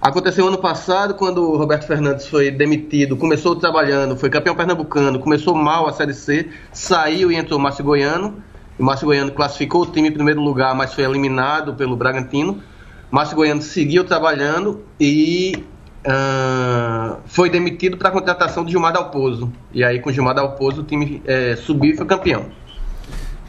Aconteceu 0.00 0.46
ano 0.46 0.58
passado, 0.58 1.14
quando 1.14 1.38
o 1.50 1.56
Roberto 1.56 1.86
Fernandes 1.86 2.26
foi 2.26 2.50
demitido, 2.50 3.16
começou 3.16 3.56
trabalhando, 3.56 4.16
foi 4.16 4.28
campeão 4.28 4.54
pernambucano, 4.54 5.18
começou 5.18 5.54
mal 5.54 5.88
a 5.88 5.94
Série 5.94 6.12
C, 6.12 6.50
saiu 6.70 7.32
e 7.32 7.36
entrou 7.36 7.58
o 7.58 7.62
Márcio 7.62 7.82
Goiano. 7.82 8.42
O 8.78 8.84
Márcio 8.84 9.06
Goiano 9.06 9.32
classificou 9.32 9.82
o 9.82 9.86
time 9.86 10.08
em 10.08 10.12
primeiro 10.12 10.42
lugar, 10.42 10.74
mas 10.74 10.92
foi 10.92 11.04
eliminado 11.04 11.72
pelo 11.74 11.96
Bragantino. 11.96 12.62
Márcio 13.10 13.34
Goiano 13.34 13.62
seguiu 13.62 14.04
trabalhando 14.04 14.82
e 15.00 15.64
ah, 16.06 17.16
foi 17.26 17.48
demitido 17.48 17.96
para 17.96 18.08
a 18.08 18.12
contratação 18.12 18.64
de 18.64 18.72
Gilmar 18.72 18.92
Dalpozo. 18.92 19.52
E 19.72 19.82
aí, 19.82 20.00
com 20.00 20.12
Gilmar 20.12 20.34
Dalpozo, 20.34 20.82
o 20.82 20.84
time 20.84 21.22
eh, 21.26 21.56
subiu 21.56 21.92
e 21.92 21.96
foi 21.96 22.06
campeão. 22.06 22.44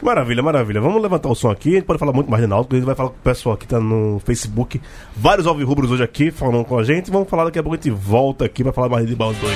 Maravilha, 0.02 0.42
maravilha. 0.42 0.80
Vamos 0.80 1.00
levantar 1.00 1.28
o 1.28 1.34
som 1.34 1.50
aqui. 1.50 1.70
A 1.70 1.74
gente 1.74 1.84
pode 1.84 1.98
falar 1.98 2.12
muito 2.12 2.30
mais 2.30 2.42
de 2.42 2.46
Náutico. 2.46 2.74
A 2.74 2.78
gente 2.78 2.86
vai 2.86 2.94
falar 2.94 3.10
com 3.10 3.16
o 3.16 3.22
pessoal 3.22 3.56
que 3.56 3.66
tá 3.66 3.80
no 3.80 4.20
Facebook. 4.24 4.80
Vários 5.16 5.46
alvirrubros 5.46 5.90
hoje 5.90 6.02
aqui 6.02 6.30
falando 6.30 6.64
com 6.64 6.78
a 6.78 6.84
gente. 6.84 7.10
Vamos 7.10 7.28
falar 7.28 7.44
daqui 7.44 7.58
a 7.58 7.62
pouco. 7.62 7.78
A 7.78 7.82
gente 7.82 7.90
volta 7.90 8.44
aqui 8.44 8.62
pra 8.62 8.72
falar 8.72 8.88
mais 8.88 9.06
de 9.06 9.16
Baú 9.16 9.32
2. 9.32 9.54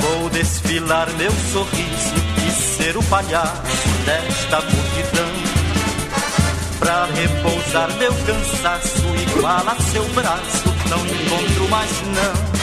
Vou 0.00 0.30
desfilar 0.30 1.08
meu 1.16 1.30
sorriso 1.32 2.14
e 2.46 2.50
ser 2.50 2.96
o 2.96 3.02
palhaço 3.04 3.88
desta 4.04 4.60
multidão. 4.60 5.15
Pra 6.78 7.06
repousar 7.06 7.92
meu 7.96 8.12
cansaço 8.26 9.02
igual 9.16 9.68
a 9.68 9.76
seu 9.76 10.04
braço, 10.10 10.68
não 10.88 10.98
encontro 10.98 11.68
mais 11.68 11.90
não. 12.02 12.56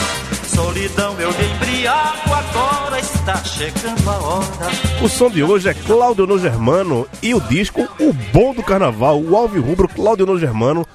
Solidão 0.47 1.15
eu 1.19 1.31
me 1.33 1.45
embriago, 1.45 2.33
agora 2.33 2.99
está 2.99 3.43
chegando 3.43 4.07
a 4.07 4.17
hora. 4.17 5.03
O 5.03 5.09
som 5.09 5.29
de 5.29 5.43
hoje 5.43 5.67
é 5.67 5.73
Claudio 5.73 6.27
No 6.27 6.37
Germano 6.37 7.07
e 7.23 7.33
o 7.33 7.41
disco 7.41 7.87
O 7.99 8.13
Bom 8.31 8.53
do 8.53 8.61
Carnaval, 8.61 9.19
o 9.19 9.35
alvirrubro 9.35 9.87
Claudio 9.87 10.27
No 10.27 10.37
Germano. 10.37 10.85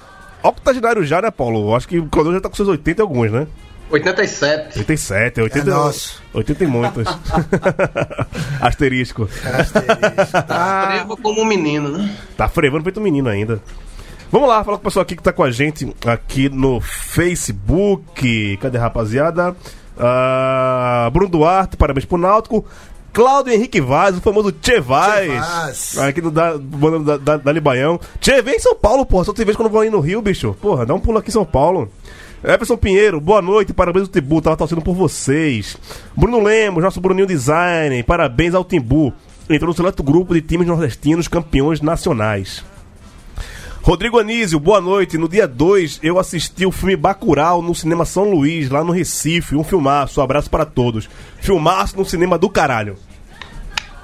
Octogenário 0.41 1.03
já, 1.03 1.21
né, 1.21 1.29
Paulo? 1.29 1.75
Acho 1.75 1.89
que 1.89 1.99
o 1.99 2.07
Claudio 2.07 2.33
já 2.33 2.39
tá 2.39 2.47
com 2.49 2.55
seus 2.55 2.69
80 2.69 3.01
e 3.01 3.03
alguns, 3.03 3.31
né? 3.31 3.47
87. 3.89 4.79
87, 4.79 5.41
80, 5.41 5.69
É 5.69 5.73
nosso. 5.73 6.21
80 6.33 6.63
e 6.63 6.67
muitos. 6.67 7.07
Asterisco. 8.61 9.27
Tá. 10.47 10.87
Frevo 10.91 11.17
como 11.17 11.41
um 11.41 11.45
menino, 11.45 11.89
né? 11.89 12.15
Tá 12.37 12.47
frevando 12.47 12.83
feito 12.83 12.99
um 12.99 13.03
menino 13.03 13.29
ainda. 13.29 13.61
Vamos 14.31 14.47
lá, 14.47 14.63
falar 14.63 14.77
com 14.77 14.81
o 14.81 14.85
pessoal 14.85 15.03
aqui 15.03 15.15
que 15.15 15.23
tá 15.23 15.33
com 15.33 15.43
a 15.43 15.51
gente 15.51 15.91
aqui 16.05 16.49
no 16.49 16.79
Facebook. 16.79 18.57
Cadê, 18.57 18.77
rapaziada? 18.77 19.55
Ah, 19.97 21.09
Bruno 21.11 21.29
Duarte, 21.29 21.75
parabéns 21.75 22.05
pro 22.05 22.17
Náutico. 22.17 22.65
Cláudio 23.11 23.53
Henrique 23.53 23.81
Vaz, 23.81 24.17
o 24.17 24.21
famoso 24.21 24.51
Tchê 24.51 24.79
Vaz. 24.79 25.97
Aqui 25.97 26.21
do 26.21 26.29
da, 26.29 26.53
da, 26.57 27.17
da, 27.17 27.37
Dali 27.37 27.59
Baião. 27.59 27.99
Tchê, 28.19 28.41
vem 28.41 28.55
em 28.55 28.59
São 28.59 28.75
Paulo, 28.75 29.05
porra. 29.05 29.25
Só 29.25 29.33
tem 29.33 29.45
vez 29.45 29.57
quando 29.57 29.67
eu 29.67 29.71
vou 29.71 29.81
aí 29.81 29.89
no 29.89 29.99
Rio, 29.99 30.21
bicho. 30.21 30.55
Porra, 30.61 30.85
dá 30.85 30.93
um 30.93 30.99
pulo 30.99 31.17
aqui 31.17 31.29
em 31.29 31.33
São 31.33 31.45
Paulo. 31.45 31.91
Everson 32.43 32.77
Pinheiro, 32.77 33.19
boa 33.19 33.41
noite, 33.41 33.73
parabéns 33.73 34.07
ao 34.07 34.13
Timbu, 34.13 34.41
tava 34.41 34.55
torcendo 34.55 34.81
por 34.81 34.95
vocês. 34.95 35.75
Bruno 36.15 36.41
Lemos, 36.41 36.81
nosso 36.81 37.01
Bruninho 37.01 37.27
Design, 37.27 38.01
parabéns 38.03 38.55
ao 38.55 38.63
Timbu. 38.63 39.13
Entrou 39.49 39.69
no 39.69 39.75
seleto 39.75 40.01
grupo 40.01 40.33
de 40.33 40.41
times 40.41 40.65
nordestinos 40.65 41.27
campeões 41.27 41.81
nacionais. 41.81 42.63
Rodrigo 43.81 44.19
Anísio, 44.19 44.57
boa 44.57 44.79
noite. 44.79 45.17
No 45.17 45.27
dia 45.27 45.47
2 45.47 45.99
eu 46.01 46.17
assisti 46.17 46.65
o 46.65 46.71
filme 46.71 46.95
Bacurau 46.95 47.61
no 47.61 47.75
Cinema 47.75 48.05
São 48.05 48.31
Luís, 48.31 48.69
lá 48.69 48.85
no 48.85 48.93
Recife. 48.93 49.55
Um 49.55 49.63
filmaço, 49.63 50.21
um 50.21 50.23
abraço 50.23 50.49
para 50.49 50.65
todos. 50.65 51.09
Filmaço 51.41 51.97
no 51.97 52.05
cinema 52.05 52.37
do 52.37 52.49
caralho. 52.49 52.95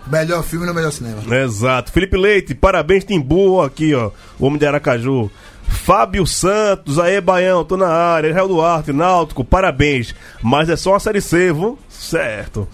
Melhor 0.07 0.43
filme 0.43 0.65
no 0.65 0.73
melhor 0.73 0.91
cinema. 0.91 1.21
Exato. 1.37 1.91
Felipe 1.91 2.17
Leite, 2.17 2.53
parabéns, 2.53 3.05
Timbu, 3.05 3.61
aqui, 3.61 3.93
ó. 3.93 4.11
O 4.37 4.45
homem 4.45 4.59
de 4.59 4.65
Aracaju. 4.65 5.31
Fábio 5.67 6.25
Santos, 6.25 6.97
aê, 6.97 7.21
Baião, 7.21 7.63
tô 7.63 7.77
na 7.77 7.87
área. 7.87 8.29
Israel 8.29 8.47
Duarte, 8.47 8.93
Náutico, 8.93 9.43
parabéns. 9.43 10.15
Mas 10.41 10.69
é 10.69 10.75
só 10.75 10.91
uma 10.91 10.99
série 10.99 11.21
C, 11.21 11.51
viu? 11.51 11.77
Certo. 11.89 12.67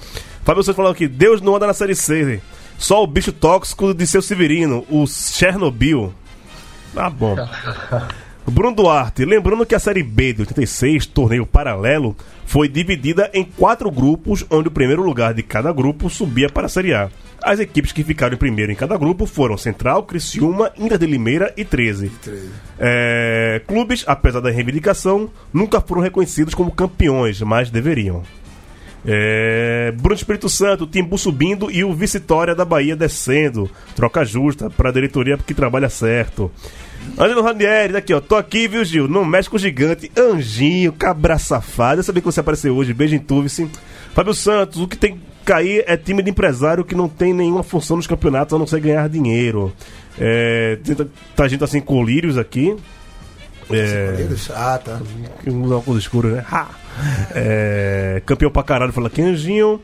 Fábio 0.44 0.64
Santos 0.64 0.78
falou 0.78 0.92
aqui: 0.92 1.08
Deus 1.08 1.42
não 1.42 1.56
anda 1.56 1.68
na 1.68 1.74
série 1.74 1.96
C. 1.96 2.42
Só 2.78 3.04
o 3.04 3.08
bicho 3.08 3.32
tóxico 3.32 3.94
de 3.94 4.08
seu 4.08 4.22
Severino, 4.22 4.86
o 4.90 5.06
Chernobyl. 5.06 6.14
Tá 6.94 7.10
bom. 7.10 7.36
Bruno 8.46 8.76
Duarte, 8.76 9.24
lembrando 9.24 9.66
que 9.66 9.76
a 9.76 9.80
Série 9.80 10.04
B 10.04 10.34
de 10.34 10.42
86, 10.42 11.06
torneio 11.06 11.46
paralelo, 11.46 12.16
foi 12.52 12.68
dividida 12.68 13.32
em 13.34 13.46
quatro 13.46 13.90
grupos, 13.90 14.46
onde 14.50 14.68
o 14.68 14.72
primeiro 14.72 15.02
lugar 15.02 15.34
de 15.34 15.42
cada 15.42 15.72
grupo 15.72 16.10
subia 16.10 16.50
para 16.50 16.66
a 16.66 16.70
Série 16.70 16.94
A. 16.94 17.10
As 17.42 17.62
equipes 17.62 17.94
que 17.94 18.04
ficaram 18.04 18.36
em 18.36 18.38
primeiro 18.38 18.74
em 18.74 18.76
cada 18.76 18.98
grupo 18.98 19.26
foram 19.26 19.58
Central, 19.58 20.04
Criciúma, 20.04 20.70
Inter 20.78 20.98
de 20.98 21.06
Limeira 21.06 21.54
e 21.56 21.64
13. 21.64 22.12
É, 22.78 23.62
clubes, 23.66 24.04
apesar 24.06 24.42
da 24.42 24.52
reivindicação, 24.52 25.30
nunca 25.54 25.80
foram 25.80 26.02
reconhecidos 26.02 26.54
como 26.54 26.74
campeões, 26.74 27.40
mas 27.42 27.72
deveriam. 27.72 28.22
É, 29.06 29.94
Bruno 29.96 30.16
Espírito 30.16 30.50
Santo, 30.50 30.86
Timbu 30.86 31.18
subindo 31.18 31.72
e 31.72 31.86
o 31.86 31.94
Vitória 31.94 32.54
da 32.54 32.66
Bahia 32.66 32.98
descendo. 32.98 33.72
Troca 33.96 34.26
justa 34.26 34.70
para 34.70 34.90
a 34.90 34.94
diretoria 34.94 35.38
que 35.38 35.54
trabalha 35.54 35.88
certo. 35.88 36.52
Angelo 37.18 37.42
Ranieri, 37.44 37.94
daqui 37.94 38.14
ó, 38.14 38.20
tô 38.22 38.36
aqui, 38.36 38.68
viu, 38.68 38.84
Gil? 38.84 39.08
No 39.08 39.24
México 39.26 39.58
Gigante, 39.60 40.12
Anjinho, 40.18 40.92
cabra 40.94 41.38
safado. 41.38 42.00
Eu 42.00 42.04
sabia 42.04 42.22
que 42.22 42.26
você 42.26 42.40
apareceu 42.40 42.76
hoje, 42.76 42.94
beijo 42.94 43.16
em 43.16 43.20
Tuvice. 43.20 43.70
Fábio 44.14 44.34
Santos, 44.34 44.80
o 44.82 44.88
que 44.88 44.98
tem 44.98 45.14
que 45.16 45.20
cair 45.46 45.84
é 45.88 45.96
time 45.98 46.22
de 46.24 46.30
empresário 46.32 46.84
que 46.86 46.96
não 46.96 47.08
tem 47.10 47.34
nenhuma 47.34 47.64
função 47.64 47.98
nos 47.98 48.08
campeonatos 48.08 48.54
a 48.54 48.60
não 48.60 48.66
ser 48.68 48.80
ganhar 48.80 49.08
dinheiro. 49.10 49.72
É, 50.20 50.78
tá 51.36 51.48
gente 51.48 51.64
assim, 51.64 51.80
colírios 51.82 52.38
aqui. 52.38 52.76
É, 53.70 54.28
Ah, 54.54 54.78
tá. 54.84 55.00
que 55.44 55.50
usa 55.50 55.76
óculos 55.76 56.02
escuros, 56.04 56.34
né? 56.34 56.46
Ha! 56.52 56.68
É, 57.34 58.22
campeão 58.26 58.52
pra 58.52 58.64
caralho, 58.64 58.92
fala 58.92 59.08
aqui, 59.08 59.22
Anjinho. 59.22 59.80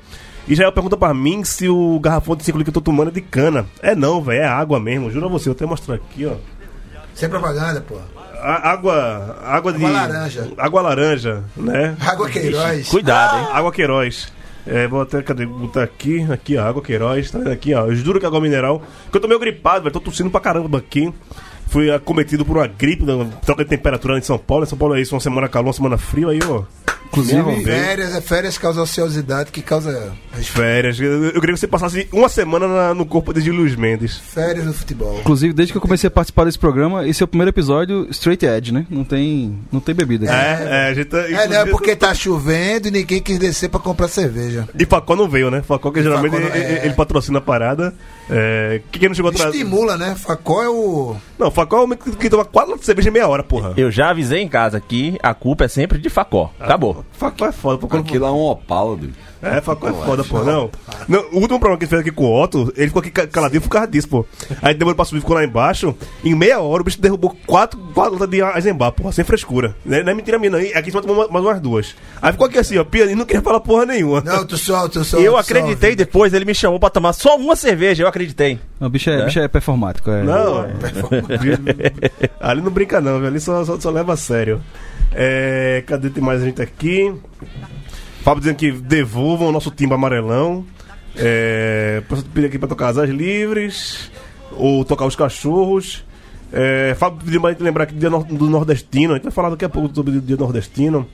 Israel 0.48 0.72
pergunta 0.72 0.96
pra 0.98 1.14
mim 1.14 1.44
se 1.44 1.68
o 1.70 2.00
garrafão 2.00 2.36
de 2.36 2.44
5 2.44 2.58
litros 2.58 2.72
que 2.74 2.78
eu 2.78 2.82
tô 2.82 2.92
tomando 2.92 3.10
é 3.10 3.14
de 3.14 3.22
cana. 3.22 3.66
É 3.82 3.94
não, 3.96 4.22
velho, 4.22 4.42
é 4.42 4.46
água 4.46 4.80
mesmo. 4.80 5.12
Juro 5.12 5.26
a 5.26 5.30
você, 5.30 5.50
eu 5.50 5.54
até 5.54 5.66
mostrar 5.66 5.96
aqui, 5.96 6.26
ó. 6.26 6.36
Sem 7.18 7.28
propaganda, 7.28 7.82
pô. 7.82 7.96
A- 8.40 8.70
água. 8.72 9.38
Água 9.44 9.74
de. 9.74 9.84
Água 9.84 9.92
laranja. 10.08 10.48
Água 10.58 10.82
laranja, 10.82 11.44
né? 11.58 11.98
Água 12.00 12.30
Queiroz. 12.30 12.88
Cuidado, 12.88 13.38
hein? 13.40 13.48
Água 13.52 13.72
Queiroz. 13.72 14.32
É, 14.66 14.88
vou 14.88 15.02
até 15.02 15.22
cadê, 15.24 15.46
botar 15.46 15.82
aqui, 15.84 16.26
aqui, 16.32 16.58
ó, 16.58 16.64
água 16.68 16.82
Queiroz, 16.84 17.32
tá 17.32 17.40
aqui, 17.52 17.74
ó. 17.74 17.88
Eu 17.88 17.96
juro 17.96 18.20
que 18.20 18.26
é 18.26 18.28
água 18.28 18.40
mineral. 18.42 18.82
Porque 19.06 19.18
eu 19.18 19.22
tô 19.22 19.28
meio 19.28 19.40
gripado, 19.40 19.84
velho. 19.84 19.94
Tô 19.94 20.00
tossindo 20.00 20.30
pra 20.30 20.40
caramba 20.42 20.78
aqui. 20.78 21.12
Fui 21.68 21.90
acometido 21.92 22.46
por 22.46 22.58
uma 22.58 22.68
gripe, 22.68 23.04
né, 23.04 23.30
troca 23.46 23.64
de 23.64 23.70
temperatura 23.70 24.18
em 24.18 24.22
São 24.22 24.38
Paulo. 24.38 24.64
Em 24.64 24.68
São 24.68 24.78
Paulo 24.78 24.96
é 24.96 25.02
isso, 25.02 25.16
uma 25.16 25.22
semana 25.22 25.50
calor, 25.50 25.68
uma 25.68 25.74
semana 25.74 25.98
frio, 25.98 26.30
aí, 26.30 26.40
ó. 26.48 26.64
Inclusive, 27.12 27.64
Férias, 27.64 28.16
é 28.16 28.22
férias 28.22 28.58
causa 28.58 28.82
ociosidade 28.82 29.52
que 29.52 29.62
causa 29.62 30.14
Férias. 30.42 31.00
Eu, 31.00 31.26
eu 31.26 31.40
queria 31.40 31.54
que 31.54 31.60
você 31.60 31.68
passasse 31.68 32.08
uma 32.12 32.30
semana 32.30 32.68
na- 32.68 32.94
no 32.94 33.06
corpo 33.06 33.34
de 33.34 33.52
Luiz 33.52 33.76
Mendes. 33.76 34.16
férias 34.18 34.66
no 34.66 34.74
futebol. 34.74 35.20
inclusive, 35.20 35.54
desde 35.54 35.74
que 35.74 35.78
eu 35.78 35.82
comecei 35.82 36.08
a 36.08 36.12
participar 36.12 36.46
desse 36.46 36.60
programa, 36.60 37.08
esse 37.08 37.24
é 37.24 37.26
o 37.26 37.28
primeiro 37.28 37.50
episódio 37.50 38.08
straight 38.12 38.46
edge, 38.46 38.72
né? 38.74 38.86
Não 38.90 39.04
tem, 39.04 39.58
não 39.72 39.80
tem 39.80 39.96
bebida 39.96 40.26
aqui. 40.26 40.36
É, 40.64 40.68
é, 40.70 40.88
a 40.90 40.94
gente 40.94 41.06
tá. 41.08 41.18
É, 41.20 41.48
não, 41.48 41.56
é 41.58 41.66
porque 41.66 41.96
tá 41.96 42.14
chovendo 42.14 42.88
e 42.88 42.92
ninguém 42.92 43.22
quis 43.22 43.40
descer 43.40 43.70
pra 43.70 43.80
comprar 43.80 44.08
cerveja. 44.08 44.68
E 44.78 44.86
Facó 44.86 45.16
não 45.16 45.28
veio, 45.28 45.50
né? 45.50 45.62
Facó 45.62 45.92
que 45.92 46.02
geralmente 46.04 46.32
Facó 46.32 46.44
não- 46.50 46.56
ele, 46.56 46.64
é. 46.66 46.86
ele 46.86 46.94
patrocina 46.94 47.40
a 47.40 47.42
parada. 47.42 47.94
É, 48.30 48.82
que 48.92 49.00
quem 49.00 49.08
não 49.08 49.16
chegou 49.16 49.32
atrás. 49.32 49.54
Estimula, 49.54 49.96
né? 49.98 50.14
Facó 50.16 50.62
é 50.64 50.70
o. 50.70 51.16
Não, 51.40 51.50
Facó 51.50 51.78
é 51.78 51.80
o 51.80 51.84
homem 51.86 51.98
que, 51.98 52.12
que 52.16 52.30
toma 52.30 52.44
quatro 52.44 52.72
latas 52.72 52.82
de 52.82 52.86
cerveja 52.86 53.10
em 53.10 53.14
meia 53.14 53.28
hora, 53.28 53.42
porra. 53.44 53.74
Eu 53.78 53.90
já 53.90 54.10
avisei 54.10 54.42
em 54.42 54.48
casa 54.50 54.80
que 54.82 55.18
a 55.24 55.34
culpa 55.34 55.64
é 55.66 55.68
sempre 55.68 55.98
de 55.98 56.10
Facó. 56.10 56.52
Acabou. 56.60 56.97
Facó 57.12 57.46
é 57.46 57.52
foda, 57.52 57.98
Aquilo 57.98 58.26
é 58.26 58.32
um 58.32 58.46
opala, 58.46 58.96
doido. 58.96 59.14
É, 59.42 59.62
Facó 59.62 59.88
é 59.90 59.94
foda, 59.94 60.24
pô. 60.24 60.44
Não. 60.44 60.70
não. 61.08 61.20
O 61.32 61.36
último 61.40 61.60
programa 61.60 61.78
que 61.78 61.84
ele 61.86 61.90
fez 61.90 62.02
aqui 62.02 62.12
com 62.12 62.26
o 62.26 62.42
Otto, 62.44 62.74
ele 62.76 62.88
ficou 62.88 63.00
aqui 63.02 63.12
ca- 63.12 63.28
caladinho 63.28 63.62
por 63.62 63.70
causa 63.70 63.88
disso, 63.88 64.08
pô. 64.10 64.26
Aí 64.62 64.74
demorou 64.74 64.96
pra 64.96 65.06
subir, 65.06 65.20
ficou 65.22 65.36
lá 65.36 65.44
embaixo. 65.44 65.96
Em 66.24 66.34
meia 66.36 66.60
hora 66.60 66.82
o 66.82 66.86
bicho 66.86 67.00
derrubou 67.00 67.36
quatro, 67.46 67.80
quatro 67.94 68.14
latas 68.14 68.30
de 68.30 68.42
Eisenbach, 68.42 68.96
porra, 68.96 69.12
sem 69.12 69.24
frescura. 69.24 69.76
Não 69.86 69.98
é, 69.98 70.04
não 70.04 70.12
é 70.12 70.16
mentira 70.16 70.40
minha, 70.40 70.52
não. 70.52 70.60
E 70.60 70.74
Aqui 70.74 70.90
em 70.90 70.92
cima 70.92 71.02
tomou 71.02 71.30
mais 71.30 71.46
umas 71.46 71.60
duas. 71.62 71.96
Aí 72.22 72.32
ficou 72.32 72.48
aqui 72.48 72.58
assim, 72.58 72.78
ó, 72.78 72.84
piano, 72.84 73.12
e 73.12 73.16
não 73.16 73.26
queria 73.26 73.42
falar 73.42 73.60
porra 73.60 73.86
nenhuma. 73.86 74.22
Não, 74.22 74.46
tu 74.46 74.58
só, 74.58 74.88
tu 74.88 75.04
só. 75.04 75.20
E 75.22 75.26
eu 75.26 75.38
acreditei 75.38 75.96
depois, 75.96 76.34
ele 76.34 76.46
me 76.46 76.54
chamou 76.56 76.80
pra 76.80 76.90
tomar 76.90 77.14
só 77.14 77.36
uma 77.38 77.56
cerveja, 77.56 78.04
eu 78.04 78.08
acreditei. 78.08 78.60
O 78.80 78.90
bicho 78.90 79.10
é, 79.10 79.22
É? 79.22 79.26
bicho 79.26 79.40
é 79.40 79.48
performático. 79.48 80.10
É. 80.12 80.24
Não, 80.24 80.66
ali 82.40 82.62
não 82.62 82.72
brinca 82.72 83.00
não, 83.02 83.20
viu? 83.20 83.28
ali 83.28 83.40
só, 83.40 83.64
só, 83.66 83.80
só 83.80 83.90
leva 83.90 84.14
a 84.14 84.18
sério. 84.18 84.62
É, 85.14 85.84
cadê 85.88 86.10
tem 86.10 86.24
mais 86.24 86.42
gente 86.42 86.62
aqui? 86.62 87.14
Fábio 88.28 88.42
dizendo 88.42 88.58
que 88.58 88.74
devolvam 88.74 89.48
o 89.48 89.52
nosso 89.54 89.72
timbre 89.72 89.96
amarelão. 89.96 90.66
É, 91.16 92.04
pediu 92.34 92.50
aqui 92.50 92.60
pra 92.60 92.68
tocar 92.68 92.88
Asas 92.88 93.10
Livres 93.10 94.12
ou 94.52 94.84
tocar 94.84 95.06
os 95.06 95.16
cachorros. 95.16 96.04
É, 96.52 96.94
Fábio 97.00 97.22
pediu 97.24 97.40
pra 97.40 97.52
gente 97.52 97.64
lembrar 97.64 97.86
aqui 97.86 97.94
do 97.94 98.10
do 98.26 98.50
nordestino. 98.50 99.14
A 99.14 99.16
gente 99.16 99.24
vai 99.24 99.32
falar 99.32 99.52
daqui 99.52 99.64
a 99.64 99.70
pouco 99.70 99.96
sobre 99.96 100.18
o 100.18 100.20
dia 100.20 100.36
nordestino. 100.36 101.08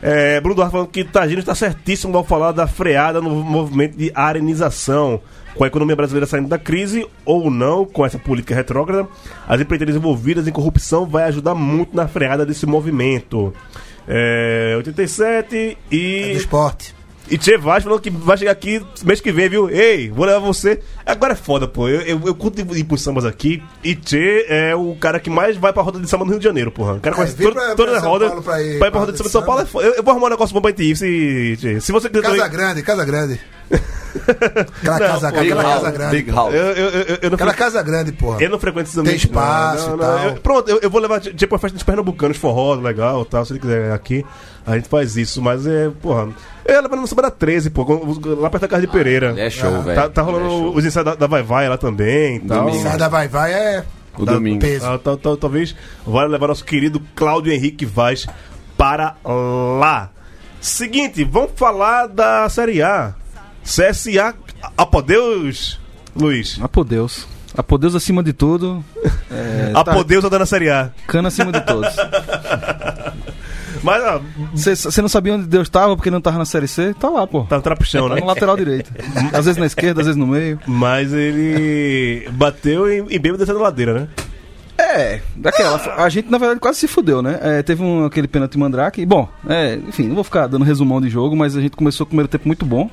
É, 0.00 0.40
Bruno 0.40 0.54
Duarte 0.54 0.70
falando 0.70 0.86
que 0.86 1.02
Tagino 1.02 1.40
está 1.40 1.52
certíssimo 1.52 2.16
ao 2.16 2.22
falar 2.22 2.52
da 2.52 2.68
freada 2.68 3.20
no 3.20 3.30
movimento 3.30 3.98
de 3.98 4.12
arenização. 4.14 5.20
Com 5.56 5.64
a 5.64 5.66
economia 5.66 5.96
brasileira 5.96 6.26
saindo 6.26 6.48
da 6.48 6.58
crise 6.58 7.04
ou 7.24 7.50
não, 7.50 7.84
com 7.84 8.06
essa 8.06 8.20
política 8.20 8.54
retrógrada, 8.54 9.08
as 9.48 9.60
empreiteiras 9.60 9.96
envolvidas 9.96 10.46
em 10.46 10.52
corrupção 10.52 11.06
vai 11.06 11.24
ajudar 11.24 11.56
muito 11.56 11.96
na 11.96 12.06
freada 12.06 12.46
desse 12.46 12.66
movimento. 12.66 13.52
É, 14.08 14.74
87 14.76 15.56
É 15.56 15.74
do 15.90 15.94
e. 15.94 16.32
esporte. 16.36 16.94
E 17.30 17.38
Tchê 17.38 17.56
Vaz 17.56 17.82
falou 17.84 17.98
que 17.98 18.10
vai 18.10 18.36
chegar 18.36 18.50
aqui 18.50 18.84
mês 19.04 19.20
que 19.20 19.32
vem, 19.32 19.48
viu? 19.48 19.70
Ei, 19.70 20.10
vou 20.10 20.26
levar 20.26 20.40
você. 20.40 20.80
Agora 21.06 21.32
é 21.32 21.36
foda, 21.36 21.66
pô. 21.66 21.88
Eu, 21.88 22.00
eu, 22.02 22.20
eu 22.26 22.34
curto 22.34 22.60
ir 22.60 22.84
pros 22.84 23.00
sambas 23.00 23.24
aqui. 23.24 23.62
E 23.82 23.94
Tchê 23.94 24.44
é 24.48 24.74
o 24.76 24.94
cara 24.96 25.18
que 25.18 25.30
mais 25.30 25.56
vai 25.56 25.72
pra 25.72 25.82
roda 25.82 25.98
de 25.98 26.06
samba 26.10 26.24
no 26.24 26.30
Rio 26.32 26.40
de 26.40 26.44
Janeiro, 26.44 26.70
porra. 26.70 26.94
O 26.94 27.00
cara 27.00 27.14
É, 27.14 27.16
conhece 27.16 27.36
vem 27.36 27.46
toda, 27.76 27.96
a 27.96 28.00
roda. 28.00 28.26
Paulo 28.28 28.42
pra 28.42 28.60
ir 28.62 28.78
pra 28.78 28.88
ir 28.88 28.90
pra 28.90 28.90
pra 28.90 29.00
roda 29.00 29.12
de 29.12 29.18
samba 29.18 29.28
de 29.28 29.32
São. 29.32 29.42
Paulo 29.44 29.62
é 29.62 29.64
foda. 29.66 29.86
Eu, 29.86 29.94
eu 29.94 30.02
vou 30.02 30.10
arrumar 30.12 30.26
um 30.26 30.30
negócio 30.30 30.52
bom 30.52 30.60
pra 30.60 30.72
ir, 30.72 30.96
se, 30.96 31.56
Tchê. 31.58 31.80
Se 31.80 31.92
você 31.92 32.08
quiser 32.10 32.22
Casa 32.22 32.36
também- 32.36 32.50
grande, 32.50 32.82
casa 32.82 33.04
grande. 33.04 33.40
Aquela 34.22 34.98
Não, 34.98 34.98
casa, 34.98 35.32
pô, 35.32 35.38
aquela 35.38 35.42
Big 35.42 35.54
casa 35.54 35.84
house, 35.84 35.96
grande. 35.96 36.16
big 36.16 36.30
house. 36.30 36.54
Eu, 36.54 36.60
eu, 36.62 36.88
eu, 36.90 37.18
eu 37.22 37.30
não 37.30 37.34
Aquela 37.34 37.54
casa 37.54 37.82
grande, 37.82 38.12
porra. 38.12 38.42
eu 38.42 38.50
não 38.50 38.58
frequento 38.58 38.84
esses 38.84 38.94
Tem 38.94 39.00
ambientes, 39.00 39.24
espaço 39.24 39.88
não, 39.88 39.94
e 39.96 39.98
não, 39.98 40.06
tal. 40.06 40.18
eu- 40.26 40.34
pronto, 40.36 40.68
eu, 40.70 40.78
eu 40.80 40.90
vou 40.90 41.00
levar 41.00 41.20
tipo 41.20 41.54
uma 41.54 41.58
festa 41.58 41.74
dos 41.74 41.82
pernambucanos, 41.82 42.36
forró, 42.36 42.74
legal 42.74 43.24
tal. 43.24 43.44
Se 43.44 43.52
ele 43.54 43.60
quiser 43.60 43.90
aqui, 43.92 44.24
a 44.66 44.76
gente 44.76 44.88
faz 44.88 45.16
isso. 45.16 45.40
Mas 45.42 45.66
é, 45.66 45.90
porra. 46.02 46.28
Eu 46.64 46.74
ia 46.74 46.80
levar 46.82 46.96
no 46.96 47.06
sábado 47.06 47.30
13, 47.36 47.70
pô, 47.70 47.82
lá 48.38 48.48
perto 48.50 48.62
da 48.62 48.68
casa 48.68 48.82
de 48.82 48.88
Pereira. 48.92 49.30
Ele 49.30 49.40
é 49.40 49.50
show, 49.50 49.74
Ah, 49.74 49.80
velho. 49.80 50.00
Tá, 50.02 50.08
tá 50.08 50.20
é 50.20 50.24
rolando 50.24 50.48
show. 50.48 50.76
os 50.76 50.84
ensaios 50.84 51.04
da, 51.06 51.14
da 51.14 51.26
Vai 51.26 51.42
Vai 51.42 51.68
lá 51.68 51.78
também 51.78 52.36
e 52.36 52.40
tal. 52.40 52.66
Domingo. 52.66 52.82
Sai 52.82 52.98
da 52.98 53.08
vai 53.08 53.26
vai 53.28 53.52
é 53.52 53.84
O 54.16 54.24
Tá- 54.26 54.32
domingo. 54.34 54.60
peso. 54.60 54.86
Ah, 54.86 54.98
tal- 54.98 55.16
tal- 55.16 55.36
talvez 55.36 55.74
vale 56.06 56.28
levar 56.30 56.46
nosso 56.48 56.64
querido 56.64 57.00
Cláudio 57.16 57.52
Henrique 57.52 57.84
Vaz 57.86 58.26
para 58.76 59.16
lá. 59.24 60.10
Seguinte, 60.60 61.24
vamos 61.24 61.52
falar 61.56 62.06
da 62.06 62.48
Série 62.48 62.82
A. 62.82 63.14
CSA, 63.64 64.34
apodeus, 64.76 65.78
Luiz. 66.14 66.58
Apodeus. 66.60 67.26
Apodeus 67.56 67.94
acima 67.94 68.22
de 68.22 68.32
tudo. 68.32 68.84
É, 69.34 69.72
tá- 69.72 69.80
Apodeus 69.80 70.28
da 70.28 70.38
na 70.38 70.44
Série 70.44 70.68
A. 70.68 70.90
Cana 71.06 71.28
acima 71.28 71.50
de 71.50 71.60
todos. 71.62 71.88
Mas, 73.82 74.02
Você 74.54 75.00
não 75.00 75.08
sabia 75.08 75.34
onde 75.34 75.46
Deus 75.46 75.66
estava 75.68 75.96
porque 75.96 76.10
não 76.10 76.18
estava 76.18 76.36
na 76.38 76.44
Série 76.44 76.68
C? 76.68 76.94
Tá 76.94 77.08
lá, 77.08 77.26
pô. 77.26 77.44
tá 77.44 77.56
no 77.56 77.62
trapichão, 77.62 78.08
Tá 78.08 78.14
né? 78.16 78.20
no 78.20 78.26
lateral 78.26 78.56
direito. 78.56 78.92
Às 79.32 79.46
vezes 79.46 79.56
na 79.56 79.64
esquerda, 79.66 80.02
às 80.02 80.06
vezes 80.06 80.18
no 80.18 80.26
meio. 80.26 80.60
Mas 80.66 81.12
ele 81.14 82.28
bateu 82.32 82.90
em, 82.92 83.06
em 83.10 83.18
bêbado 83.18 83.38
descendo 83.38 83.58
a 83.58 83.62
ladeira, 83.62 83.94
né? 84.00 84.08
É, 84.78 85.20
daquela. 85.34 85.76
A 85.96 86.08
gente, 86.08 86.30
na 86.30 86.36
verdade, 86.38 86.60
quase 86.60 86.78
se 86.80 86.86
fudeu, 86.88 87.22
né? 87.22 87.38
É, 87.42 87.62
teve 87.62 87.82
um, 87.82 88.04
aquele 88.04 88.28
pênalti 88.28 88.58
mandrake. 88.58 89.04
Bom, 89.06 89.28
é, 89.48 89.76
enfim, 89.76 90.08
não 90.08 90.14
vou 90.14 90.24
ficar 90.24 90.46
dando 90.46 90.64
resumão 90.64 91.00
de 91.00 91.08
jogo, 91.08 91.34
mas 91.34 91.56
a 91.56 91.60
gente 91.60 91.74
começou 91.76 92.04
o 92.04 92.06
primeiro 92.06 92.28
tempo 92.28 92.46
muito 92.46 92.66
bom. 92.66 92.90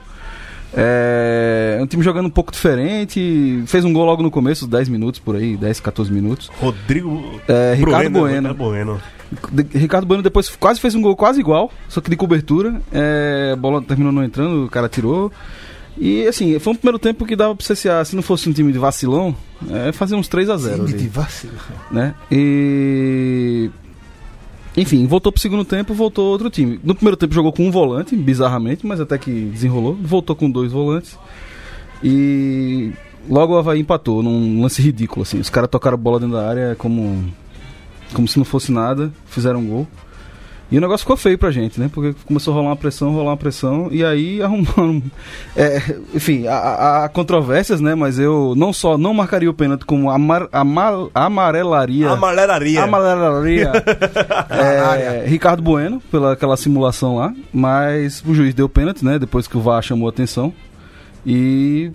É, 0.76 1.80
um 1.82 1.88
time 1.88 2.04
jogando 2.04 2.26
um 2.28 2.30
pouco 2.32 2.52
diferente. 2.52 3.64
Fez 3.68 3.84
um 3.86 3.92
gol 3.94 4.06
logo 4.06 4.22
no 4.24 4.30
começo, 4.32 4.68
10 4.68 4.90
minutos 4.90 5.20
por 5.20 5.36
aí, 5.36 5.58
10, 5.58 5.80
14 5.80 6.12
minutos. 6.12 6.50
Rodrigo. 6.60 7.40
É, 7.48 7.74
Ricardo 7.76 8.10
Bueno. 8.12 8.36
Ricardo 8.50 8.56
Bueno. 8.58 9.02
De- 9.52 9.78
Ricardo 9.78 10.08
Bueno 10.08 10.24
depois 10.24 10.50
quase 10.50 10.80
fez 10.80 10.96
um 10.96 11.02
gol 11.02 11.16
quase 11.16 11.40
igual, 11.40 11.72
só 11.88 12.02
que 12.02 12.10
de 12.10 12.16
cobertura. 12.16 12.82
É, 12.92 13.52
a 13.54 13.56
bola 13.56 13.82
terminou 13.82 14.12
não 14.12 14.24
entrando, 14.24 14.66
o 14.66 14.70
cara 14.70 14.90
tirou. 14.90 15.32
E 15.98 16.26
assim, 16.28 16.58
foi 16.60 16.74
um 16.74 16.76
primeiro 16.76 16.98
tempo 16.98 17.26
que 17.26 17.36
dava 17.36 17.54
pra 17.56 17.66
você, 17.66 17.76
se, 17.76 17.90
se 18.06 18.16
não 18.16 18.24
fosse 18.24 18.48
um 18.50 18.54
time 18.54 18.72
de 18.72 18.80
vacilão, 18.80 19.36
é, 19.70 19.92
fazer 19.92 20.16
uns 20.16 20.28
3 20.30 20.50
a 20.50 20.56
0 20.58 20.76
Time 20.86 20.90
ali, 20.90 20.98
de 20.98 21.08
vacilo. 21.10 21.54
né? 21.92 22.14
E 22.32 23.70
enfim, 24.82 25.06
voltou 25.06 25.32
pro 25.32 25.42
segundo 25.42 25.66
tempo, 25.66 25.94
voltou 25.94 26.32
outro 26.32 26.50
time. 26.50 26.80
No 26.84 26.96
primeiro 26.96 27.18
tempo 27.18 27.34
jogou 27.34 27.52
com 27.52 27.68
um 27.68 27.72
volante, 27.72 28.16
bizarramente, 28.16 28.86
mas 28.86 29.00
até 29.00 29.18
que 29.18 29.32
desenrolou. 29.32 29.96
Voltou 29.96 30.36
com 30.36 30.50
dois 30.50 30.72
volantes. 30.72 31.18
E 32.04 32.92
logo 33.30 33.54
o 33.54 33.58
Havaí 33.58 33.80
empatou 33.80 34.24
num 34.24 34.62
lance 34.62 34.82
ridículo, 34.82 35.24
assim. 35.24 35.40
Os 35.40 35.50
caras 35.50 35.70
tocaram 35.70 35.98
bola 35.98 36.20
dentro 36.20 36.36
da 36.36 36.48
área 36.48 36.76
como, 36.76 37.32
como 38.14 38.28
se 38.28 38.38
não 38.38 38.46
fosse 38.46 38.72
nada, 38.72 39.12
fizeram 39.26 39.60
um 39.60 39.68
gol. 39.68 39.88
E 40.72 40.78
o 40.78 40.82
negócio 40.82 41.00
ficou 41.04 41.18
feio 41.18 41.38
pra 41.38 41.50
gente, 41.50 41.80
né? 41.80 41.90
Porque 41.92 42.16
começou 42.26 42.54
a 42.54 42.58
rolar 42.58 42.70
uma 42.70 42.76
pressão, 42.76 43.12
rolar 43.12 43.32
uma 43.32 43.38
pressão, 43.38 43.88
e 43.92 44.04
aí 44.04 44.42
arrumaram. 44.42 45.02
É, 45.56 45.78
enfim, 46.14 46.46
há, 46.48 47.10
controvérsias, 47.12 47.82
né? 47.82 47.96
Mas 47.96 48.20
eu 48.20 48.54
não 48.56 48.72
só 48.72 48.98
não 48.98 49.14
marcaria 49.14 49.50
o 49.50 49.54
pênalti, 49.54 49.84
como 49.84 50.10
amar, 50.10 50.48
amar, 50.52 50.94
amarelaria. 51.14 52.10
Amarelaria. 52.12 52.84
Amarelaria. 52.84 53.72
é, 54.50 55.26
Ricardo 55.28 55.62
Bueno, 55.62 56.02
pela 56.12 56.34
aquela 56.34 56.56
simulação 56.56 57.18
lá. 57.18 57.34
Mas 57.52 58.24
o 58.26 58.34
juiz 58.34 58.54
deu 58.54 58.70
pênalti, 58.70 59.04
né? 59.04 59.20
Depois 59.20 59.48
que 59.48 59.58
o 59.58 59.62
VAR 59.62 59.82
chamou 59.82 60.08
a 60.08 60.12
atenção. 60.12 60.54
E. 61.26 61.92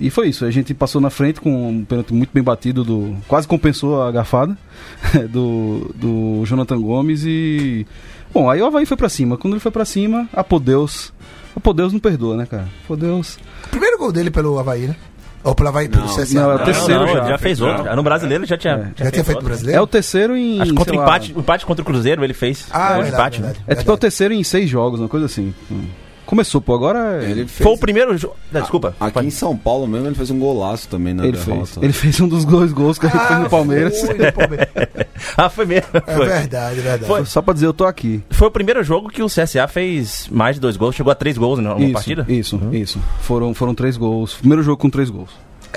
E 0.00 0.10
foi 0.10 0.28
isso. 0.28 0.44
A 0.44 0.50
gente 0.50 0.74
passou 0.74 1.00
na 1.00 1.10
frente 1.10 1.40
com 1.40 1.68
um 1.70 1.84
pênalti 1.84 2.12
muito 2.12 2.30
bem 2.32 2.42
batido 2.42 2.82
do. 2.84 3.16
Quase 3.28 3.46
compensou 3.46 4.02
a 4.02 4.10
garfada 4.10 4.56
do, 5.30 5.90
do 5.94 6.42
Jonathan 6.44 6.80
Gomes 6.80 7.22
e. 7.24 7.86
Bom, 8.32 8.50
aí 8.50 8.60
o 8.60 8.66
Havaí 8.66 8.84
foi 8.86 8.96
pra 8.96 9.08
cima. 9.08 9.36
Quando 9.36 9.54
ele 9.54 9.60
foi 9.60 9.70
pra 9.70 9.84
cima, 9.84 10.28
Apodeus. 10.32 11.12
Apodeus 11.56 11.92
não 11.92 12.00
perdoa, 12.00 12.36
né, 12.36 12.46
cara? 12.46 12.66
Apodeus. 12.84 13.38
Primeiro 13.70 13.96
gol 13.98 14.10
dele 14.10 14.30
pelo 14.30 14.58
Havaí, 14.58 14.88
né? 14.88 14.96
Ou 15.44 15.54
pelo 15.54 15.68
Havaí, 15.68 15.88
pelo 15.88 16.06
Não. 16.06 16.16
CSA. 16.16 16.34
Não, 16.40 16.50
é 16.50 16.54
o 16.54 16.58
Não, 16.58 16.64
terceiro 16.64 17.06
não, 17.06 17.14
já. 17.14 17.24
já 17.28 17.38
fez 17.38 17.60
outro. 17.60 17.94
No 17.94 18.02
brasileiro 18.02 18.44
já 18.46 18.56
tinha. 18.56 18.92
Já 18.96 19.10
tinha 19.10 19.24
feito 19.24 19.28
outro. 19.36 19.44
brasileiro? 19.44 19.78
É 19.78 19.82
o 19.82 19.86
terceiro 19.86 20.36
em. 20.36 20.60
Acho 20.60 20.74
contra 20.74 20.92
sei 20.92 20.98
o 20.98 21.02
lá, 21.02 21.06
empate, 21.06 21.32
empate 21.38 21.66
contra 21.66 21.82
o 21.82 21.84
Cruzeiro 21.84 22.24
ele 22.24 22.32
fez. 22.34 22.66
Ah, 22.72 22.94
é 22.94 22.96
de 22.96 23.02
verdade, 23.02 23.12
empate. 23.12 23.40
né? 23.40 23.46
verdade, 23.48 23.64
É 23.68 23.74
tipo 23.76 23.90
é 23.90 23.94
o 23.94 23.98
terceiro 23.98 24.34
em 24.34 24.42
seis 24.42 24.68
jogos, 24.70 24.98
uma 25.00 25.08
coisa 25.08 25.26
assim. 25.26 25.54
Hum. 25.70 25.84
Começou, 26.26 26.60
pô, 26.60 26.74
agora 26.74 27.22
é- 27.24 27.30
Ele 27.30 27.46
fez, 27.46 27.66
Foi 27.66 27.72
o 27.72 27.78
primeiro 27.78 28.16
jogo. 28.16 28.34
Desculpa. 28.50 28.94
Aqui 28.98 29.20
em 29.26 29.30
São 29.30 29.56
Paulo 29.56 29.86
mesmo 29.86 30.06
ele 30.08 30.14
fez 30.14 30.30
um 30.30 30.38
golaço 30.38 30.88
também 30.88 31.12
na 31.14 31.22
ele 31.24 31.32
derrota. 31.36 31.66
fez. 31.66 31.76
Ele 31.82 31.92
fez 31.92 32.20
um 32.20 32.28
dos 32.28 32.44
dois 32.44 32.72
gols 32.72 32.98
que 32.98 33.06
a 33.06 33.10
gente 33.10 33.26
fez 33.26 33.40
no 33.40 33.50
Palmeiras. 33.50 34.00
Foi, 34.00 34.14
no 34.18 34.32
Palmeiras. 34.32 34.68
Ah, 35.36 35.48
foi 35.48 35.64
mesmo. 35.66 35.88
É 35.94 36.00
Foi. 36.16 36.26
verdade, 36.26 36.78
é 36.78 36.82
verdade. 36.82 37.04
Foi. 37.06 37.24
Só 37.24 37.40
pra 37.42 37.54
dizer, 37.54 37.66
eu 37.66 37.72
tô 37.72 37.84
aqui. 37.86 38.22
Foi 38.30 38.46
o 38.48 38.50
primeiro 38.50 38.82
jogo 38.84 39.08
que 39.08 39.22
o 39.22 39.26
CSA 39.26 39.66
fez 39.66 40.28
mais 40.30 40.56
de 40.56 40.60
dois 40.60 40.76
gols. 40.76 40.94
Chegou 40.94 41.10
a 41.10 41.14
três 41.14 41.36
gols 41.38 41.58
numa 41.58 41.78
isso, 41.80 41.92
partida. 41.92 42.24
Isso, 42.28 42.60
isso. 42.72 43.00
Foram, 43.22 43.52
foram 43.54 43.74
três 43.74 43.96
gols. 43.96 44.34
Primeiro 44.34 44.62
jogo 44.62 44.76
com 44.76 44.90
três 44.90 45.10
gols 45.10 45.30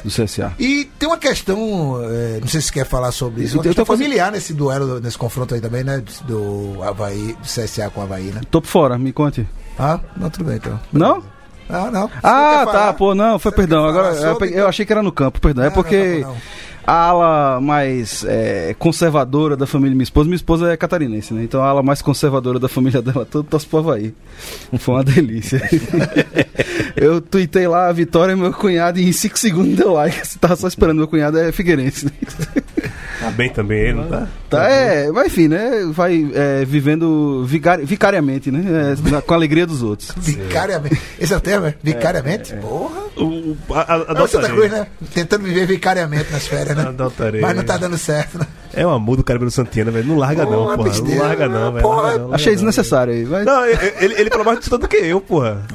do 0.04 0.12
CSA. 0.12 0.54
E 0.60 0.86
tem 1.00 1.08
uma 1.10 1.18
questão, 1.18 2.00
é, 2.04 2.40
não 2.40 2.48
sei 2.48 2.62
se 2.62 2.68
você 2.68 2.74
quer 2.74 2.86
falar 2.86 3.12
sobre 3.12 3.44
isso, 3.46 3.58
uma 3.58 3.66
Eu 3.66 3.74
tô 3.74 3.84
fazendo- 3.86 4.06
familiar 4.06 4.32
nesse 4.32 4.54
duelo, 4.54 5.00
nesse 5.00 5.18
confronto 5.18 5.56
aí 5.56 5.62
também, 5.62 5.84
né? 5.84 6.04
Do 6.28 6.84
Havaí, 6.84 7.36
do 7.42 7.48
CSA 7.48 7.90
com 7.90 8.02
o 8.02 8.04
Havaí, 8.04 8.26
né? 8.26 8.42
Tô 8.52 8.62
por 8.62 8.68
fora, 8.68 8.98
me 8.98 9.12
conte. 9.12 9.48
Ah, 9.80 10.00
não, 10.16 10.30
tudo 10.30 10.46
bem 10.46 10.56
então. 10.58 10.80
Não? 10.92 11.24
Não, 11.70 11.92
não. 11.92 12.10
Ah, 12.24 12.66
tá, 12.72 12.94
pô, 12.94 13.14
não, 13.14 13.38
foi 13.38 13.52
Você 13.52 13.56
perdão. 13.58 13.86
Agora 13.86 14.16
eu, 14.16 14.36
peguei- 14.38 14.60
eu 14.60 14.68
achei 14.68 14.86
que 14.86 14.92
era 14.94 15.04
no 15.04 15.12
campo, 15.12 15.40
perdão. 15.42 15.66
é 15.66 15.70
porque 15.70 16.20
não, 16.22 16.30
não. 16.30 16.38
A 16.88 16.94
ala 16.94 17.60
mais 17.60 18.24
é, 18.26 18.74
conservadora 18.80 19.58
da 19.58 19.68
família 19.68 19.94
minha 19.94 20.06
esposa, 20.06 20.26
minha 20.26 20.38
esposa 20.38 20.72
é 20.72 20.78
catarinense, 20.78 21.34
né? 21.34 21.44
Então 21.44 21.62
a 21.62 21.68
ala 21.68 21.84
mais 21.84 22.02
conservadora 22.02 22.60
da 22.60 22.70
família 22.70 23.02
dela 23.02 23.26
toda 23.30 23.46
torce 23.50 23.68
pro 23.68 23.80
Havaí. 23.80 24.14
Foi 24.80 24.96
uma 24.96 25.04
delícia. 25.04 25.62
eu 26.96 27.20
tuitei 27.20 27.68
lá 27.68 27.90
a 27.90 27.92
vitória 27.92 28.38
meu 28.38 28.54
cunhado 28.54 29.00
e 29.00 29.10
em 29.10 29.12
5 29.12 29.38
segundos 29.38 29.76
deu 29.76 29.92
like. 29.92 30.26
Você 30.26 30.40
tava 30.40 30.56
só 30.56 30.66
esperando, 30.66 30.98
meu 30.98 31.10
cunhado 31.10 31.38
é 31.38 31.52
Figueirense. 31.52 32.06
Né? 32.06 32.12
Tá 33.20 33.32
bem 33.32 33.50
também 33.50 33.80
ele, 33.80 33.94
não 33.94 34.08
tá? 34.08 34.28
Tá, 34.50 34.64
é, 34.70 35.12
mas 35.12 35.28
enfim, 35.28 35.48
né? 35.48 35.90
Vai 35.92 36.30
é, 36.34 36.64
vivendo 36.64 37.44
vicari 37.46 37.84
vicariamente, 37.84 38.52
né? 38.52 38.94
É, 38.94 39.22
com 39.22 39.34
a 39.34 39.38
alegria 39.38 39.66
dos 39.66 39.82
outros. 39.82 40.12
Vicariamente. 40.16 41.02
Esse 41.20 41.34
é 41.34 41.38
o 41.38 41.42
termo, 41.42 41.66
é? 41.66 41.76
Vicariamente? 41.82 42.54
Porra. 42.56 43.08
O, 43.18 43.58
a, 43.72 43.82
a, 43.82 43.96
É 43.96 43.98
Santa 43.98 44.12
adotarei. 44.12 44.50
Cruz, 44.52 44.72
né? 44.72 44.88
Tentando 45.14 45.44
viver 45.44 45.66
vicariamente 45.66 46.32
nas 46.32 46.48
férias, 46.48 46.77
né? 46.78 46.90
Adotarei. 46.90 47.42
Mas 47.42 47.56
não 47.56 47.64
tá 47.64 47.78
dando 47.78 47.98
certo, 47.98 48.40
né? 48.40 48.48
É 48.74 48.86
um 48.86 48.92
amor 48.92 49.18
do 49.18 49.24
Caribelo 49.24 49.50
Santana, 49.52 49.90
velho. 49.92 50.08
Não 50.08 50.18
larga 50.18 50.46
não, 50.46 50.52
Porra, 50.52 50.78
porra. 50.78 50.90
besteira, 50.90 51.16
Não 51.20 51.26
larga 51.28 51.50
não, 51.50 51.72
velho. 51.72 51.82
porra. 51.84 52.36
Achei 52.36 52.54
desnecessário 52.54 53.14
aí. 53.14 53.26
Mas... 53.26 53.46
Não, 53.46 53.66
ele, 53.66 54.14
ele, 54.16 54.30
falou 54.30 54.46
mais 54.46 54.60
de 54.60 54.66
tudo 54.70 54.82
do 54.82 54.88
que 54.88 54.98
eu, 54.98 55.20
porra. 55.20 55.66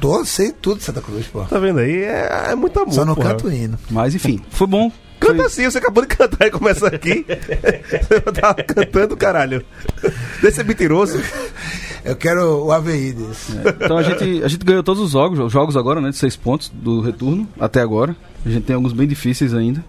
Pô, 0.00 0.24
sei 0.24 0.52
tudo 0.52 0.78
de 0.78 0.84
Santa 0.84 1.00
Cruz, 1.02 1.26
pô. 1.26 1.42
Tá 1.44 1.58
vendo 1.58 1.80
aí? 1.80 2.02
É, 2.02 2.46
é 2.50 2.54
muito 2.54 2.78
amor, 2.80 2.92
Só 2.92 3.04
não 3.04 3.14
porra. 3.14 3.30
canto 3.30 3.50
hino. 3.52 3.78
Mas 3.90 4.14
enfim, 4.14 4.40
foi 4.50 4.66
bom. 4.66 4.90
Canta 5.18 5.36
Foi- 5.36 5.46
assim, 5.46 5.64
você 5.70 5.78
acabou 5.78 6.02
de 6.02 6.08
cantar 6.14 6.46
e 6.46 6.50
começa 6.50 6.86
aqui. 6.88 7.24
Você 7.28 8.20
tava 8.32 8.54
cantando, 8.62 9.16
caralho. 9.16 9.64
Desse 10.42 10.60
é 10.60 10.64
mentiroso. 10.64 11.20
Eu 12.04 12.14
quero 12.14 12.64
o 12.66 12.70
AVI 12.70 13.12
desse. 13.12 13.52
Então 13.80 13.96
a 13.98 14.02
gente, 14.02 14.44
a 14.44 14.48
gente 14.48 14.64
ganhou 14.64 14.82
todos 14.82 15.02
os 15.02 15.10
jogos, 15.12 15.38
os 15.38 15.52
jogos 15.52 15.76
agora, 15.76 16.00
né? 16.00 16.10
De 16.10 16.16
seis 16.16 16.36
pontos 16.36 16.70
do 16.72 17.00
retorno 17.00 17.48
até 17.58 17.80
agora. 17.80 18.14
A 18.44 18.48
gente 18.48 18.64
tem 18.64 18.76
alguns 18.76 18.92
bem 18.92 19.08
difíceis 19.08 19.52
ainda. 19.54 19.82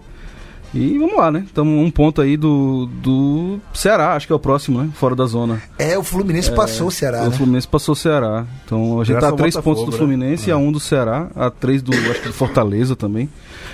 E 0.74 0.98
vamos 0.98 1.16
lá, 1.16 1.30
né? 1.30 1.44
Estamos 1.46 1.84
um 1.84 1.90
ponto 1.90 2.20
aí 2.20 2.36
do, 2.36 2.86
do 3.02 3.58
Ceará, 3.72 4.14
acho 4.14 4.26
que 4.26 4.32
é 4.32 4.36
o 4.36 4.38
próximo, 4.38 4.82
né? 4.82 4.90
Fora 4.94 5.16
da 5.16 5.24
zona. 5.24 5.62
É, 5.78 5.96
o 5.96 6.02
Fluminense 6.02 6.50
passou 6.52 6.88
o 6.88 6.90
Ceará, 6.90 7.22
o 7.22 7.30
né? 7.30 7.36
Fluminense 7.36 7.66
passou 7.66 7.94
o 7.94 7.96
Ceará. 7.96 8.44
Então 8.64 9.00
a 9.00 9.04
gente 9.04 9.14
Graças 9.14 9.30
tá 9.30 9.34
a 9.34 9.38
três 9.38 9.54
Botafogo, 9.54 9.76
pontos 9.76 9.84
do 9.86 9.92
né? 9.92 9.98
Fluminense 9.98 10.50
e 10.50 10.52
a 10.52 10.56
um 10.56 10.70
do 10.70 10.78
Ceará, 10.78 11.30
a 11.34 11.50
três 11.50 11.80
do, 11.80 11.92
acho 11.92 12.20
que 12.20 12.28
do 12.28 12.34
Fortaleza 12.34 12.94
também. 12.94 13.28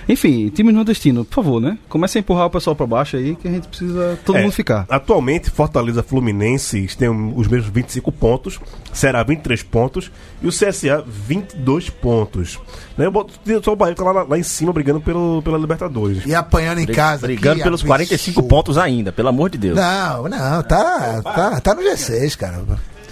Enfim, 0.09 0.49
time 0.51 0.71
nordestino, 0.71 1.25
por 1.25 1.35
favor, 1.37 1.61
né? 1.61 1.79
Comece 1.89 2.19
a 2.19 2.21
empurrar 2.21 2.47
o 2.47 2.51
pessoal 2.51 2.77
pra 2.77 2.87
baixo 2.87 3.17
aí, 3.17 3.35
que 3.37 3.49
a 3.49 3.51
gente 3.51 3.67
precisa 3.69 4.19
todo 4.25 4.37
É, 4.37 4.43
mundo 4.43 4.53
ficar. 4.53 4.87
Atualmente, 4.89 5.51
Fortaleza 5.51 6.03
Fluminense 6.03 6.87
tem 6.97 7.09
os 7.09 7.49
mesmos 7.49 7.71
25 7.73 8.13
pontos, 8.13 8.61
Ceará 8.93 9.23
23 9.23 9.63
pontos 9.63 10.13
e 10.43 10.47
o 10.47 10.51
CSA 10.51 11.03
22 11.07 11.91
pontos. 11.91 12.61
Né? 12.97 13.07
Eu 13.07 13.11
boto 13.11 13.33
só 13.63 13.73
o 13.73 13.77
Bahia 13.77 13.95
tá 13.95 14.05
lá, 14.05 14.23
lá 14.23 14.39
em 14.39 14.43
cima 14.43 14.73
brigando 14.73 15.01
pelo, 15.01 15.43
pela 15.43 15.59
Libertadores. 15.59 16.25
E 16.27 16.35
apanhando 16.35 16.81
em 16.81 16.84
casa. 16.93 17.27
Brigando 17.27 17.63
pelos 17.63 17.81
absurdo. 17.81 17.89
45 17.89 18.43
pontos 18.45 18.77
ainda, 18.79 19.13
pelo 19.13 19.29
amor 19.29 19.51
de 19.51 19.59
Deus. 19.59 19.77
Não, 19.77 20.29
não, 20.29 20.63
tá, 20.63 21.23
tá, 21.23 21.61
tá 21.61 21.75
no 21.75 21.83
G6, 21.83 22.37
cara. 22.37 22.63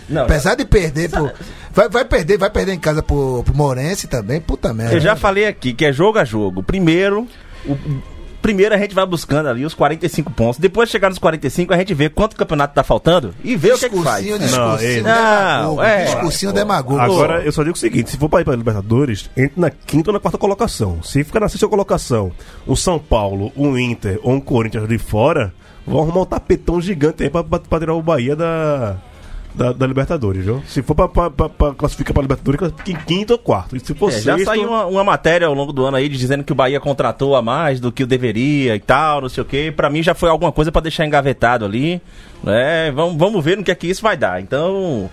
Não, 0.09 0.23
Apesar 0.25 0.55
de 0.57 0.65
perder 0.65 1.09
pro. 1.09 1.31
Vai, 1.73 1.89
vai 1.89 2.05
perder, 2.05 2.37
vai 2.37 2.51
perder 2.51 2.73
em 2.73 2.79
casa 2.79 3.03
pro, 3.03 3.43
pro 3.45 3.55
Morense 3.57 4.07
também, 4.07 4.41
puta 4.41 4.75
merda. 4.75 4.95
Eu 4.95 5.01
já 5.01 5.17
falei 5.17 5.47
aqui 5.47 5.73
que 5.73 5.85
é 5.87 5.93
jogo 5.93 6.19
a 6.19 6.25
jogo. 6.25 6.63
Primeiro, 6.63 7.27
o- 7.65 8.03
primeiro 8.43 8.75
a 8.75 8.79
gente 8.79 8.95
vai 8.95 9.07
buscando 9.07 9.49
ali 9.49 9.65
os 9.65 9.73
45 9.73 10.31
pontos. 10.33 10.59
Depois 10.59 10.89
de 10.89 10.93
chegar 10.93 11.09
nos 11.09 11.19
45, 11.19 11.73
a 11.73 11.77
gente 11.79 11.95
vê 11.95 12.09
quanto 12.11 12.37
campeonato 12.37 12.75
tá 12.75 12.83
faltando 12.83 13.33
e 13.43 13.57
vê 13.57 13.73
o 13.73 13.79
que, 13.79 13.87
é 13.87 13.89
que 13.89 14.03
faz. 14.03 14.25
Discursinho, 14.25 14.39
Não, 14.39 14.77
discursinho 14.77 14.91
ele- 14.91 15.03
demagogo. 15.03 15.77
Não, 15.77 15.83
é. 15.85 16.05
Discursinho 16.05 16.53
demagogo. 16.53 17.01
Agora, 17.01 17.43
eu 17.43 17.53
só 17.53 17.63
digo 17.63 17.75
o 17.77 17.79
seguinte: 17.79 18.11
se 18.11 18.19
for 18.19 18.29
pra 18.29 18.41
ir 18.41 18.45
pra 18.45 18.57
Libertadores, 18.57 19.31
entre 19.37 19.61
na 19.61 19.71
quinta 19.71 20.11
ou 20.11 20.15
na 20.15 20.21
quarta 20.21 20.37
colocação. 20.37 21.03
Se 21.03 21.23
ficar 21.25 21.41
na 21.41 21.49
sexta 21.49 21.69
colocação, 21.69 22.33
um 22.67 22.75
São 22.77 22.99
Paulo, 22.99 23.53
um 23.57 23.79
Inter 23.79 24.19
ou 24.23 24.33
um 24.35 24.41
Corinthians 24.41 24.89
de 24.89 24.99
fora, 24.99 25.55
vão 25.87 26.01
arrumar 26.03 26.23
um 26.23 26.27
tapetão 26.27 26.81
gigante 26.81 27.23
aí 27.23 27.31
pra 27.31 27.79
tirar 27.79 27.95
o 27.95 28.03
Bahia 28.03 28.35
da. 28.37 28.97
Da, 29.55 29.73
da 29.73 29.87
Libertadores, 29.87 30.45
viu? 30.45 30.63
Se 30.67 30.83
for 30.83 30.95
pra, 30.95 31.09
pra, 31.09 31.31
pra, 31.31 31.49
pra 31.49 31.75
classificar 31.75 32.15
pra 32.15 32.23
Libertadores, 32.23 32.59
classifica 32.59 32.91
em 32.91 32.97
quinto 33.05 33.35
ou 33.35 33.39
quarto. 33.39 33.77
E 33.77 33.81
se 33.81 33.95
for 33.95 34.11
É, 34.11 34.21
já 34.21 34.35
sexto, 34.35 34.47
saiu 34.47 34.69
uma, 34.69 34.87
uma 34.87 35.05
matéria 35.05 35.47
ao 35.47 35.53
longo 35.55 35.73
do 35.73 35.85
ano 35.85 35.97
aí 35.97 36.09
dizendo 36.09 36.43
que 36.43 36.53
o 36.53 36.55
Bahia 36.55 36.81
contratou 36.81 37.37
a 37.37 37.43
mais 37.43 37.79
do 37.79 37.93
que 37.93 38.03
o 38.03 38.07
deveria 38.07 38.75
e 38.75 38.81
tal, 38.81 39.21
não 39.21 39.29
sei 39.29 39.43
o 39.43 39.45
que. 39.45 39.71
Pra 39.71 39.91
mim 39.91 40.03
já 40.03 40.15
foi 40.15 40.31
alguma 40.31 40.51
coisa 40.51 40.73
pra 40.73 40.81
deixar 40.81 41.05
engavetado 41.05 41.65
ali. 41.65 42.01
Né? 42.43 42.91
Vamos, 42.93 43.17
vamos 43.17 43.45
ver 43.45 43.59
no 43.59 43.63
que 43.65 43.71
é 43.71 43.75
que 43.75 43.87
isso 43.87 44.03
vai 44.03 44.17
dar. 44.17 44.41
Então, 44.41 45.11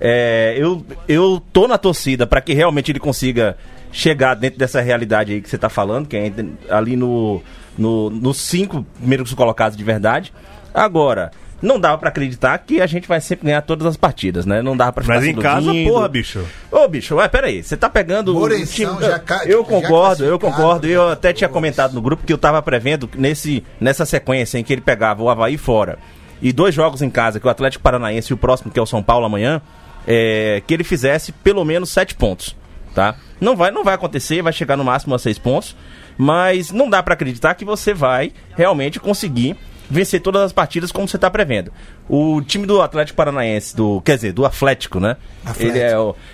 é, 0.00 0.54
eu, 0.56 0.84
eu 1.08 1.42
tô 1.52 1.66
na 1.66 1.76
torcida 1.76 2.26
pra 2.26 2.40
que 2.40 2.54
realmente 2.54 2.92
ele 2.92 3.00
consiga 3.00 3.56
chegar 3.90 4.34
dentro 4.34 4.58
dessa 4.58 4.80
realidade 4.80 5.32
aí 5.32 5.40
que 5.40 5.50
você 5.50 5.58
tá 5.58 5.68
falando, 5.68 6.06
que 6.06 6.16
é 6.16 6.32
ali 6.70 6.94
no, 6.94 7.42
no, 7.76 8.08
nos 8.08 8.36
cinco 8.36 8.86
primeiros 8.98 9.34
colocados 9.34 9.76
de 9.76 9.82
verdade. 9.82 10.32
Agora. 10.72 11.32
Não 11.62 11.78
dava 11.78 11.98
pra 11.98 12.08
acreditar 12.08 12.56
que 12.58 12.80
a 12.80 12.86
gente 12.86 13.06
vai 13.06 13.20
sempre 13.20 13.46
ganhar 13.46 13.60
todas 13.62 13.86
as 13.86 13.96
partidas, 13.96 14.46
né? 14.46 14.62
Não 14.62 14.74
dava 14.76 14.92
pra 14.94 15.02
ficar 15.02 15.16
Mas 15.16 15.26
em 15.26 15.34
casa, 15.34 15.70
porra, 15.84 16.08
bicho. 16.08 16.42
Ô, 16.70 16.88
bicho, 16.88 17.16
ué, 17.16 17.28
peraí, 17.28 17.62
você 17.62 17.76
tá 17.76 17.88
pegando 17.90 18.30
o 18.34 18.40
Moreção 18.40 18.96
time... 18.96 19.06
já 19.06 19.18
ca- 19.18 19.44
Eu 19.44 19.58
já 19.62 19.68
concordo, 19.68 20.24
eu 20.24 20.38
concordo. 20.38 20.86
Eu 20.86 21.06
né? 21.08 21.12
até 21.12 21.32
tinha 21.34 21.48
comentado 21.48 21.92
no 21.92 22.00
grupo 22.00 22.24
que 22.26 22.32
eu 22.32 22.38
tava 22.38 22.62
prevendo 22.62 23.08
nesse, 23.14 23.62
nessa 23.78 24.06
sequência 24.06 24.58
em 24.58 24.64
que 24.64 24.72
ele 24.72 24.80
pegava 24.80 25.22
o 25.22 25.28
Havaí 25.28 25.58
fora 25.58 25.98
e 26.40 26.50
dois 26.52 26.74
jogos 26.74 27.02
em 27.02 27.10
casa, 27.10 27.38
que 27.38 27.46
o 27.46 27.50
Atlético 27.50 27.82
Paranaense 27.82 28.32
e 28.32 28.34
o 28.34 28.38
próximo, 28.38 28.70
que 28.72 28.78
é 28.78 28.82
o 28.82 28.86
São 28.86 29.02
Paulo 29.02 29.26
amanhã, 29.26 29.60
é, 30.06 30.62
que 30.66 30.72
ele 30.72 30.82
fizesse 30.84 31.30
pelo 31.32 31.62
menos 31.66 31.90
sete 31.90 32.14
pontos, 32.14 32.56
tá? 32.94 33.16
Não 33.38 33.54
vai, 33.54 33.70
não 33.70 33.84
vai 33.84 33.94
acontecer, 33.94 34.40
vai 34.40 34.52
chegar 34.54 34.78
no 34.78 34.84
máximo 34.84 35.14
a 35.14 35.18
seis 35.18 35.38
pontos, 35.38 35.76
mas 36.16 36.70
não 36.72 36.88
dá 36.88 37.02
pra 37.02 37.12
acreditar 37.12 37.54
que 37.54 37.64
você 37.66 37.92
vai 37.92 38.32
realmente 38.56 38.98
conseguir 38.98 39.56
vencer 39.90 40.20
todas 40.22 40.42
as 40.42 40.52
partidas 40.52 40.92
como 40.92 41.08
você 41.08 41.18
tá 41.18 41.28
prevendo. 41.30 41.72
O 42.08 42.40
time 42.40 42.64
do 42.66 42.80
Atlético 42.80 43.16
Paranaense, 43.16 43.74
do, 43.76 44.00
quer 44.02 44.14
dizer, 44.16 44.32
do 44.32 44.46
Atlético, 44.46 45.00
né? 45.00 45.16
Atlético. 45.44 45.76
Ele 45.76 45.78
é, 45.80 45.92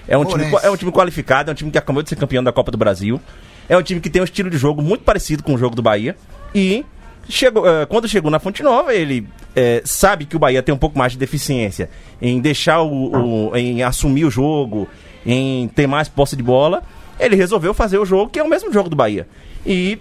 é 0.09 0.19
um 0.19 0.25
time, 0.25 0.45
é 0.63 0.71
um 0.71 0.77
time 0.77 0.93
qualificado, 0.93 1.51
é 1.51 1.53
um 1.53 1.55
time 1.55 1.71
que 1.71 1.79
acabou 1.79 2.03
de 2.03 2.09
ser 2.11 2.17
campeão 2.17 2.45
da 2.45 2.53
Copa 2.53 2.71
do 2.71 2.77
Brasil. 2.79 3.21
É 3.69 3.77
um 3.77 3.83
time 3.83 4.01
que 4.01 4.11
tem 4.11 4.21
um 4.21 4.25
estilo 4.25 4.51
de 4.51 4.59
jogo 4.59 4.83
muito 4.83 5.03
parecido 5.05 5.43
com 5.43 5.55
o 5.55 5.59
jogo 5.59 5.75
do 5.75 5.83
Bahia. 5.83 6.15
E 6.55 6.85
chegou, 7.29 7.67
eh, 7.67 7.87
quando 7.87 8.07
chegou 8.07 8.31
na 8.31 8.39
Fonte 8.39 8.63
Nova, 8.63 8.95
ele 8.95 9.27
eh, 9.57 9.83
sabe 9.85 10.25
que 10.27 10.37
o 10.37 10.39
Bahia 10.39 10.63
tem 10.63 10.73
um 10.75 10.79
pouco 10.79 10.97
mais 10.99 11.13
de 11.13 11.19
deficiência 11.19 11.91
em 12.23 12.41
deixar 12.41 12.83
o, 12.83 13.49
o- 13.51 13.57
em 13.57 13.83
assumir 13.83 14.25
o 14.25 14.31
jogo, 14.31 14.89
em 15.25 15.67
ter 15.69 15.87
mais 15.89 16.09
posse 16.09 16.37
de 16.37 16.43
bola. 16.43 16.83
Ele 17.19 17.35
resolveu 17.35 17.73
fazer 17.75 17.99
o 17.99 18.05
jogo 18.05 18.31
que 18.31 18.39
é 18.39 18.43
o 18.43 18.49
mesmo 18.49 18.73
jogo 18.73 18.89
do 18.89 18.95
Bahia. 18.95 19.27
E 19.67 19.99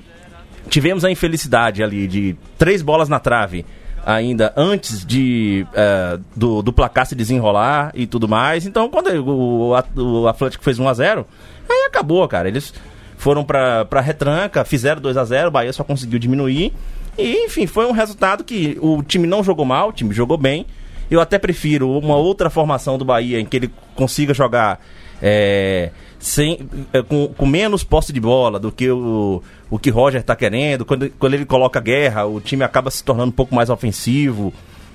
tivemos 0.70 1.06
a 1.06 1.12
infelicidade 1.12 1.84
ali 1.84 2.08
de 2.08 2.36
três 2.58 2.82
bolas 2.82 3.10
na 3.10 3.20
trave 3.20 3.66
ainda 4.06 4.54
antes 4.56 5.04
de 5.04 5.66
eh, 5.74 6.20
do, 6.36 6.62
do 6.62 6.72
placar 6.72 7.08
se 7.08 7.16
desenrolar 7.16 7.92
e 7.96 8.06
tudo 8.06 8.28
mais. 8.28 8.66
Então, 8.66 8.88
quando 8.88 9.08
o, 9.10 9.72
o 9.96 10.28
Atlético 10.28 10.64
fez 10.64 10.78
1 10.78 10.88
a 10.88 10.94
0 10.94 11.28
aí 11.68 11.88
acabou, 11.88 12.26
cara. 12.28 12.48
Eles 12.48 12.72
foram 13.18 13.44
pra, 13.44 13.84
pra 13.86 14.02
retranca, 14.02 14.64
fizeram 14.64 15.02
2 15.02 15.18
a 15.18 15.26
0 15.26 15.48
o 15.48 15.52
Bahia 15.52 15.74
só 15.74 15.84
conseguiu 15.84 16.20
diminuir. 16.20 16.72
E, 17.18 17.46
enfim, 17.46 17.66
foi 17.66 17.88
um 17.88 17.92
resultado 17.92 18.44
que 18.44 18.78
o 18.80 19.02
time 19.02 19.26
não 19.26 19.44
jogou 19.44 19.66
mal, 19.66 19.90
o 19.90 19.94
time 19.94 20.14
jogou 20.14 20.38
bem. 20.38 20.68
Eu 21.10 21.20
até 21.20 21.40
prefiro 21.40 21.90
uma 21.98 22.16
outra 22.16 22.50
formação 22.50 22.98
do 22.98 23.06
Bahia 23.06 23.40
em 23.40 23.46
que 23.46 23.58
ele 23.58 23.72
consiga 23.96 24.34
jogar 24.34 24.80
é, 25.22 25.92
sem, 26.26 26.68
é, 26.92 27.04
com, 27.04 27.28
com 27.28 27.46
menos 27.46 27.84
posse 27.84 28.12
de 28.12 28.20
bola 28.20 28.60
do 28.60 28.72
que 28.72 28.90
o, 28.90 29.44
o 29.70 29.78
que 29.78 29.92
Roger 29.92 30.22
está 30.22 30.36
querendo. 30.36 30.84
Quando, 30.84 31.08
quando 31.20 31.36
ele 31.36 31.46
coloca 31.46 31.80
guerra, 31.80 32.26
o 32.26 32.42
time 32.42 32.64
acaba 32.64 32.90
se 32.90 33.04
tornando 33.04 33.30
um 33.30 33.32
pouco 33.32 33.54
mais 33.54 33.70
ofensivo. 33.70 34.52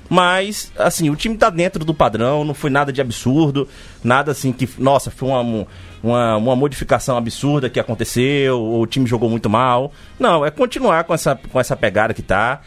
Mas, 0.08 0.72
assim, 0.76 1.08
o 1.08 1.14
time 1.14 1.36
tá 1.36 1.48
dentro 1.48 1.84
do 1.84 1.94
padrão, 1.94 2.44
não 2.44 2.52
foi 2.52 2.68
nada 2.68 2.92
de 2.92 3.00
absurdo, 3.00 3.68
nada 4.02 4.32
assim 4.32 4.50
que, 4.50 4.68
nossa, 4.76 5.08
foi 5.08 5.28
uma, 5.28 5.66
uma, 6.02 6.36
uma 6.36 6.56
modificação 6.56 7.16
absurda 7.16 7.70
que 7.70 7.78
aconteceu, 7.78 8.58
ou 8.58 8.82
o 8.82 8.86
time 8.88 9.06
jogou 9.06 9.30
muito 9.30 9.48
mal. 9.48 9.92
Não, 10.18 10.44
é 10.44 10.50
continuar 10.50 11.04
com 11.04 11.14
essa, 11.14 11.36
com 11.36 11.60
essa 11.60 11.76
pegada 11.76 12.12
que 12.12 12.22
tá. 12.22 12.60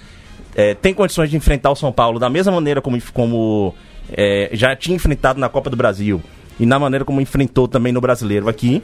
É, 0.56 0.74
tem 0.74 0.94
condições 0.94 1.30
de 1.30 1.36
enfrentar 1.36 1.70
o 1.70 1.76
São 1.76 1.92
Paulo 1.92 2.18
da 2.18 2.30
mesma 2.30 2.54
maneira 2.54 2.82
como, 2.82 2.98
como 3.12 3.76
é, 4.10 4.50
já 4.54 4.74
tinha 4.74 4.96
enfrentado 4.96 5.38
na 5.38 5.50
Copa 5.50 5.70
do 5.70 5.76
Brasil 5.76 6.24
e 6.64 6.66
na 6.66 6.80
maneira 6.80 7.04
como 7.04 7.20
enfrentou 7.20 7.68
também 7.68 7.92
no 7.92 8.00
Brasileiro 8.00 8.48
aqui, 8.48 8.82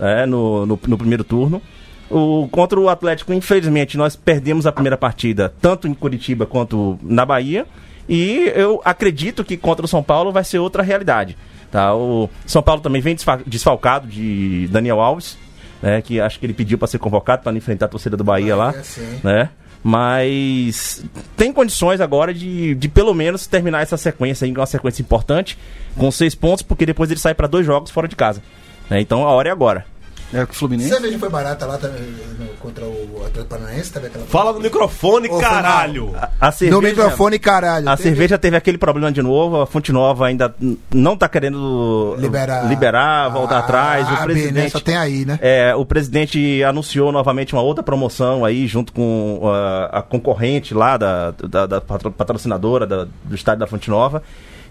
é, 0.00 0.24
no, 0.26 0.64
no, 0.64 0.78
no 0.86 0.96
primeiro 0.96 1.24
turno. 1.24 1.60
O, 2.08 2.46
contra 2.52 2.78
o 2.78 2.88
Atlético, 2.88 3.32
infelizmente, 3.32 3.98
nós 3.98 4.14
perdemos 4.14 4.64
a 4.64 4.70
primeira 4.70 4.96
partida, 4.96 5.52
tanto 5.60 5.88
em 5.88 5.92
Curitiba 5.94 6.46
quanto 6.46 6.96
na 7.02 7.26
Bahia. 7.26 7.66
E 8.08 8.52
eu 8.54 8.80
acredito 8.84 9.42
que 9.42 9.56
contra 9.56 9.84
o 9.84 9.88
São 9.88 10.04
Paulo 10.04 10.30
vai 10.30 10.44
ser 10.44 10.60
outra 10.60 10.84
realidade. 10.84 11.36
Tá? 11.68 11.92
O 11.96 12.30
São 12.46 12.62
Paulo 12.62 12.80
também 12.80 13.02
vem 13.02 13.16
desfa- 13.16 13.40
desfalcado 13.44 14.06
de 14.06 14.68
Daniel 14.70 15.00
Alves, 15.00 15.36
né, 15.82 16.00
que 16.00 16.20
acho 16.20 16.38
que 16.38 16.46
ele 16.46 16.54
pediu 16.54 16.78
para 16.78 16.86
ser 16.86 16.98
convocado 17.00 17.42
para 17.42 17.52
enfrentar 17.56 17.86
a 17.86 17.88
torcida 17.88 18.16
do 18.16 18.22
Bahia 18.22 18.54
lá. 18.54 18.70
Bahia, 18.70 18.84
sim. 18.84 19.20
Né? 19.24 19.48
Mas 19.82 21.04
tem 21.36 21.52
condições 21.52 22.00
agora 22.00 22.34
de, 22.34 22.74
de 22.74 22.88
pelo 22.88 23.14
menos 23.14 23.46
terminar 23.46 23.82
essa 23.82 23.96
sequência 23.96 24.44
aí, 24.44 24.52
uma 24.52 24.66
sequência 24.66 25.02
importante, 25.02 25.56
com 25.96 26.10
seis 26.10 26.34
pontos, 26.34 26.62
porque 26.62 26.84
depois 26.84 27.10
ele 27.10 27.20
sai 27.20 27.34
para 27.34 27.46
dois 27.46 27.64
jogos 27.64 27.90
fora 27.90 28.08
de 28.08 28.16
casa. 28.16 28.42
né? 28.90 29.00
Então 29.00 29.26
a 29.26 29.30
hora 29.30 29.48
é 29.48 29.52
agora. 29.52 29.86
É 30.32 30.42
o 30.42 30.46
Fluminense. 30.48 30.88
Cerveja 30.90 31.18
foi 31.18 31.28
barata 31.28 31.64
lá 31.66 31.78
também, 31.78 32.02
no- 32.38 32.46
contra 32.58 32.84
o 32.84 33.22
Atlético 33.24 33.44
Paranaense, 33.46 33.96
aquela. 33.96 34.26
Fala 34.26 34.52
no 34.52 34.60
microfone, 34.60 35.28
Ô, 35.28 35.38
caralho! 35.38 36.14
A 36.40 36.50
cerveja, 36.50 36.76
No 36.80 36.82
microfone, 36.82 37.38
caralho. 37.38 37.88
A 37.88 37.96
Teve- 37.96 38.08
cerveja 38.08 38.36
teve 38.38 38.56
aquele 38.56 38.76
problema 38.76 39.12
de 39.12 39.22
novo, 39.22 39.60
a 39.60 39.66
Fonte 39.66 39.92
Nova 39.92 40.26
ainda 40.26 40.52
não 40.92 41.16
tá 41.16 41.28
querendo 41.28 42.16
Liberar. 42.18 42.68
liberar 42.68 43.28
voltar 43.28 43.56
Ah, 43.56 43.58
atrás. 43.60 44.06
O 44.06 44.10
AB, 44.14 44.18
né? 44.18 44.24
presidente, 44.24 44.70
Só 44.72 44.80
tem 44.80 44.96
aí, 44.96 45.24
né? 45.24 45.38
É, 45.40 45.74
o 45.76 45.86
presidente 45.86 46.62
anunciou 46.64 47.12
novamente 47.12 47.52
uma 47.54 47.62
outra 47.62 47.82
promoção 47.84 48.44
aí, 48.44 48.66
junto 48.66 48.92
com 48.92 49.40
ah, 49.44 49.98
a 49.98 50.02
concorrente 50.02 50.74
lá, 50.74 50.96
da, 50.96 51.30
da, 51.30 51.66
da 51.66 51.80
patro- 51.80 52.10
patrocinadora 52.10 52.84
da- 52.86 53.06
do 53.24 53.34
estádio 53.34 53.60
da 53.60 53.66
Fonte 53.66 53.88
Nova, 53.88 54.22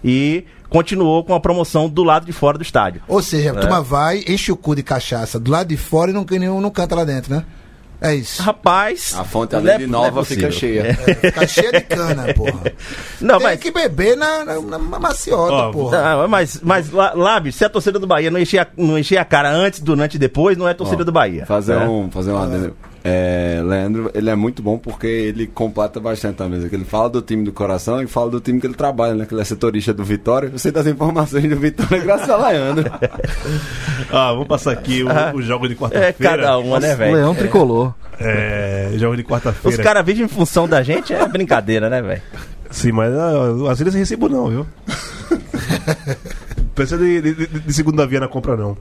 e 0.08 0.44
continuou 0.70 1.24
com 1.24 1.34
a 1.34 1.40
promoção 1.40 1.88
do 1.88 2.04
lado 2.04 2.24
de 2.26 2.32
fora 2.32 2.56
do 2.56 2.62
estádio. 2.62 3.02
Ou 3.08 3.20
seja, 3.22 3.52
a 3.52 3.56
É. 3.56 3.60
turma 3.60 3.82
vai, 3.82 4.22
enche 4.28 4.52
o 4.52 4.56
cu 4.56 4.74
de 4.76 4.82
cachaça 4.82 5.38
do 5.40 5.50
lado 5.50 5.68
de 5.68 5.76
fora 5.76 6.10
e 6.10 6.14
não, 6.14 6.24
nenhum 6.30 6.60
não 6.60 6.70
canta 6.70 6.94
lá 6.94 7.04
dentro, 7.04 7.34
né? 7.34 7.44
É 7.98 8.14
isso. 8.14 8.42
Rapaz. 8.42 9.14
A 9.18 9.24
fonte, 9.24 9.56
além 9.56 9.74
é- 9.74 9.78
de 9.78 9.84
é 9.84 9.86
nova, 9.86 10.22
fica 10.22 10.48
possível. 10.48 10.52
cheia. 10.52 10.80
É. 11.06 11.14
Fica 11.14 11.46
cheia 11.48 11.72
de 11.72 11.80
cana, 11.80 12.26
porra. 12.36 12.72
Não, 13.22 13.38
Tem 13.38 13.46
mas. 13.46 13.60
que 13.60 13.70
beber 13.70 14.14
na, 14.16 14.44
na, 14.44 14.60
na 14.60 14.98
maciota, 14.98 15.52
Ó, 15.52 15.72
porra. 15.72 16.16
Não, 16.16 16.28
mas, 16.28 16.60
mas 16.62 16.90
lá, 16.90 17.14
lá, 17.14 17.40
bicho, 17.40 17.56
se 17.56 17.64
a 17.64 17.70
torcida 17.70 17.98
do 17.98 18.06
Bahia 18.06 18.30
não 18.30 18.38
encher, 18.38 18.58
a, 18.60 18.66
não 18.76 18.98
encher 18.98 19.16
a 19.16 19.24
cara 19.24 19.50
antes, 19.50 19.80
durante 19.80 20.16
e 20.16 20.18
depois, 20.18 20.58
não 20.58 20.68
é 20.68 20.74
torcida 20.74 21.00
Ó, 21.02 21.04
do 21.06 21.12
Bahia. 21.12 21.46
Fazer 21.46 21.76
né? 21.78 21.86
um, 21.88 22.10
fazer 22.10 22.32
um 22.32 22.38
adendo. 22.42 22.76
É, 23.08 23.62
Leandro, 23.64 24.10
ele 24.14 24.28
é 24.28 24.34
muito 24.34 24.62
bom 24.62 24.76
porque 24.78 25.06
ele 25.06 25.46
completa 25.46 26.00
bastante 26.00 26.42
a 26.42 26.48
mesa. 26.48 26.68
Ele 26.72 26.84
fala 26.84 27.08
do 27.08 27.22
time 27.22 27.44
do 27.44 27.52
coração 27.52 28.02
e 28.02 28.06
fala 28.08 28.30
do 28.30 28.40
time 28.40 28.60
que 28.60 28.66
ele 28.66 28.74
trabalha, 28.74 29.14
né? 29.14 29.24
Que 29.26 29.32
ele 29.34 29.42
é 29.42 29.44
setorista 29.44 29.94
do 29.94 30.02
Vitória. 30.02 30.50
Eu 30.52 30.58
sei 30.58 30.72
das 30.72 30.86
informações 30.86 31.48
do 31.48 31.56
Vitória 31.56 31.98
graças 32.02 32.28
a 32.28 32.36
Leandro. 32.48 32.90
Ah, 34.12 34.30
vamos 34.32 34.46
passar 34.46 34.70
aqui 34.72 35.02
o, 35.02 35.08
Ah. 35.10 35.32
o 35.34 35.42
jogo 35.42 35.66
de 35.66 35.74
É 35.74 35.76
quarta-feira. 35.76 36.14
cada 36.18 36.58
uma, 36.58 36.78
né, 36.78 36.94
velho? 36.94 37.14
Leão 37.16 37.34
tricolor. 37.34 37.92
É, 38.20 38.90
jogo 38.96 39.16
de 39.16 39.22
Os 39.22 39.28
quarta-feira. 39.28 39.82
caras 39.82 40.04
vivem 40.06 40.24
em 40.24 40.28
função 40.28 40.68
da 40.68 40.80
gente, 40.82 41.12
é 41.12 41.26
brincadeira, 41.26 41.90
né, 41.90 42.00
velho? 42.00 42.22
Sim, 42.70 42.92
mas 42.92 43.12
ah, 43.14 43.70
às 43.70 43.78
vezes 43.80 43.94
eu 43.94 43.98
recebo 43.98 44.28
não, 44.28 44.48
viu? 44.48 44.66
Precisa 46.76 46.98
de, 46.98 47.20
de- 47.20 47.46
de- 47.46 47.72
segunda 47.72 48.06
via 48.06 48.20
na 48.20 48.28
compra, 48.28 48.56
não. 48.56 48.76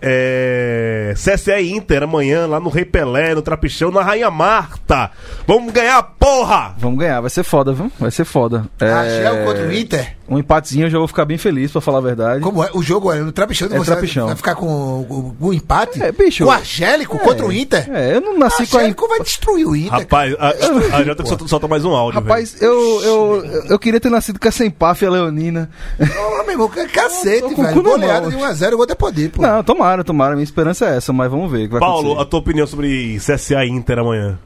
É, 0.00 1.12
CSE 1.16 1.52
Inter 1.72 2.02
amanhã, 2.04 2.46
lá 2.46 2.58
no 2.60 2.70
Rei 2.70 2.84
Pelé, 2.84 3.34
no 3.34 3.42
Trapichão, 3.42 3.90
na 3.90 4.02
Rainha 4.02 4.30
Marta. 4.30 5.10
Vamos 5.46 5.72
ganhar, 5.72 6.02
porra! 6.18 6.74
Vamos 6.78 6.98
ganhar, 6.98 7.20
vai 7.20 7.28
ser 7.30 7.42
foda, 7.42 7.72
viu? 7.72 7.90
Vai 7.98 8.10
ser 8.10 8.24
foda. 8.24 8.64
É, 8.80 9.44
contra 9.44 9.66
o 9.66 9.72
Inter? 9.72 10.16
Um 10.30 10.38
empatezinho 10.38 10.86
eu 10.86 10.90
já 10.90 10.96
vou 10.98 11.08
ficar 11.08 11.24
bem 11.24 11.36
feliz, 11.36 11.72
pra 11.72 11.80
falar 11.80 11.98
a 11.98 12.02
verdade. 12.02 12.40
Como 12.40 12.62
é? 12.62 12.70
O 12.72 12.80
jogo 12.82 13.10
é 13.12 13.18
no 13.18 13.32
trapichão, 13.32 13.66
É 13.66 13.76
você 13.76 13.90
trapichão. 13.90 14.28
vai 14.28 14.36
ficar 14.36 14.54
com 14.54 14.66
o, 14.66 15.34
o- 15.40 15.46
o 15.48 15.52
empate? 15.52 16.00
É, 16.00 16.12
bicho. 16.12 16.44
O 16.44 16.50
Argélico 16.50 17.18
contra 17.18 17.44
o 17.44 17.52
Inter? 17.52 17.90
É, 17.92 18.14
eu 18.14 18.20
não 18.20 18.36
O 18.36 18.38
nasci 18.38 18.64
com 18.68 18.76
a. 18.76 18.80
Argélico 18.80 19.08
vai 19.08 19.18
destruir 19.20 19.66
o 19.66 19.74
Inter. 19.74 19.90
Rapaz, 19.90 20.34
a, 20.38 20.96
a 20.98 21.02
Jota 21.02 21.26
solta, 21.26 21.48
solta 21.48 21.66
mais 21.66 21.84
um 21.84 21.90
áudio, 21.90 22.20
Rapaz, 22.20 22.62
eu, 22.62 23.02
eu, 23.02 23.44
eu 23.70 23.78
queria 23.78 23.98
ter 23.98 24.08
nascido 24.08 24.38
com 24.38 24.46
essa 24.46 24.64
empáfia 24.64 25.10
leonina. 25.10 25.68
Ô, 25.98 26.42
meu 26.44 26.50
irmão, 26.52 26.68
que 26.68 26.86
cacete, 26.86 27.42
o 27.52 27.56
velho. 27.56 27.82
mão. 27.82 27.98
de 28.30 28.36
1x0, 28.36 28.70
eu 28.70 28.76
vou 28.76 28.84
até 28.84 28.94
poder, 28.94 29.30
pô. 29.30 29.42
Não, 29.42 29.64
tomara, 29.64 30.04
tomara. 30.04 30.34
Minha 30.36 30.44
esperança 30.44 30.86
é 30.88 30.96
essa, 30.96 31.12
mas 31.12 31.28
vamos 31.28 31.50
ver 31.50 31.64
o 31.64 31.66
que 31.66 31.72
vai 31.72 31.80
Paulo, 31.80 32.10
a 32.10 32.12
acontecer. 32.12 32.30
tua 32.30 32.38
opinião 32.38 32.66
sobre 32.68 33.16
CSA 33.18 33.64
Inter 33.66 33.98
amanhã? 33.98 34.38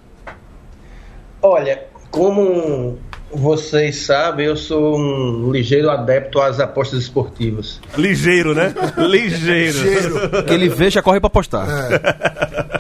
Olha, 1.43 1.83
como 2.11 2.99
vocês 3.37 3.97
sabem, 4.07 4.47
eu 4.47 4.57
sou 4.57 4.97
um 4.99 5.51
ligeiro 5.51 5.91
adepto 5.91 6.41
às 6.41 6.61
apostas 6.61 7.01
esportivas. 7.03 7.81
Ligeiro, 7.97 8.55
né? 8.55 8.75
Ligeiro. 8.97 9.79
Que 10.47 10.53
ele 10.55 10.69
vê, 10.69 10.91
já 10.91 11.03
corre 11.03 11.21
pra 11.21 11.27
apostar. 11.29 11.67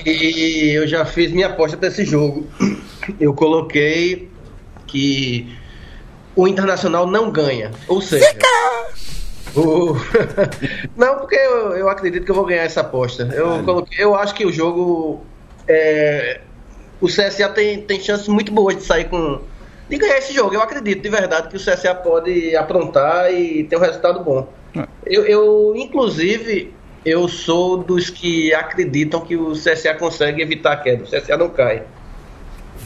E 0.07 0.70
eu 0.74 0.86
já 0.86 1.05
fiz 1.05 1.30
minha 1.32 1.46
aposta 1.48 1.76
para 1.76 1.88
esse 1.88 2.05
jogo. 2.05 2.46
Eu 3.20 3.34
coloquei 3.34 4.28
que 4.86 5.52
o 6.36 6.46
Internacional 6.48 7.07
não 7.07 7.30
ganha. 7.30 7.70
Ou 7.88 8.00
seja. 8.00 8.26
o- 9.57 9.94
não, 10.96 11.16
porque 11.18 11.36
eu, 11.36 11.72
eu 11.76 11.88
acredito 11.88 12.24
que 12.24 12.30
eu 12.30 12.34
vou 12.34 12.44
ganhar 12.46 12.62
essa 12.64 12.80
aposta. 12.80 13.28
Eu, 13.34 13.62
coloquei, 13.64 14.05
eu 14.05 14.14
acho 14.14 14.34
que 14.34 14.44
o 14.44 14.52
jogo. 14.52 15.22
é, 15.68 16.40
o 17.00 17.07
CSA 17.07 17.48
tem, 17.48 17.80
tem 17.82 18.00
chances 18.00 18.28
muito 18.28 18.52
boas 18.52 18.76
de 18.76 18.82
sair 18.82 19.05
com. 19.09 19.40
De 19.89 19.99
ganhar 19.99 20.18
esse 20.18 20.32
jogo. 20.32 20.55
Eu 20.55 20.62
acredito 20.62 21.03
de 21.03 21.09
verdade 21.09 21.49
que 21.49 21.57
o 21.57 21.61
CSA 21.61 21.95
pode 21.95 22.57
aprontar 22.57 23.32
e 23.32 23.64
ter 23.64 23.76
um 23.76 23.80
resultado 23.80 24.22
bom. 24.24 24.49
Eu, 25.07 25.24
eu, 25.24 25.72
inclusive, 25.76 26.72
eu 27.05 27.28
sou 27.28 27.76
dos 27.76 28.11
que 28.11 28.53
acreditam 28.55 29.20
que 29.20 29.37
o 29.37 29.53
CSA 29.53 29.95
consegue 29.95 30.43
evitar 30.43 30.72
a 30.72 30.76
queda. 30.76 31.05
O 31.05 31.07
CSA 31.07 31.37
não 31.37 31.51
cai. 31.51 31.82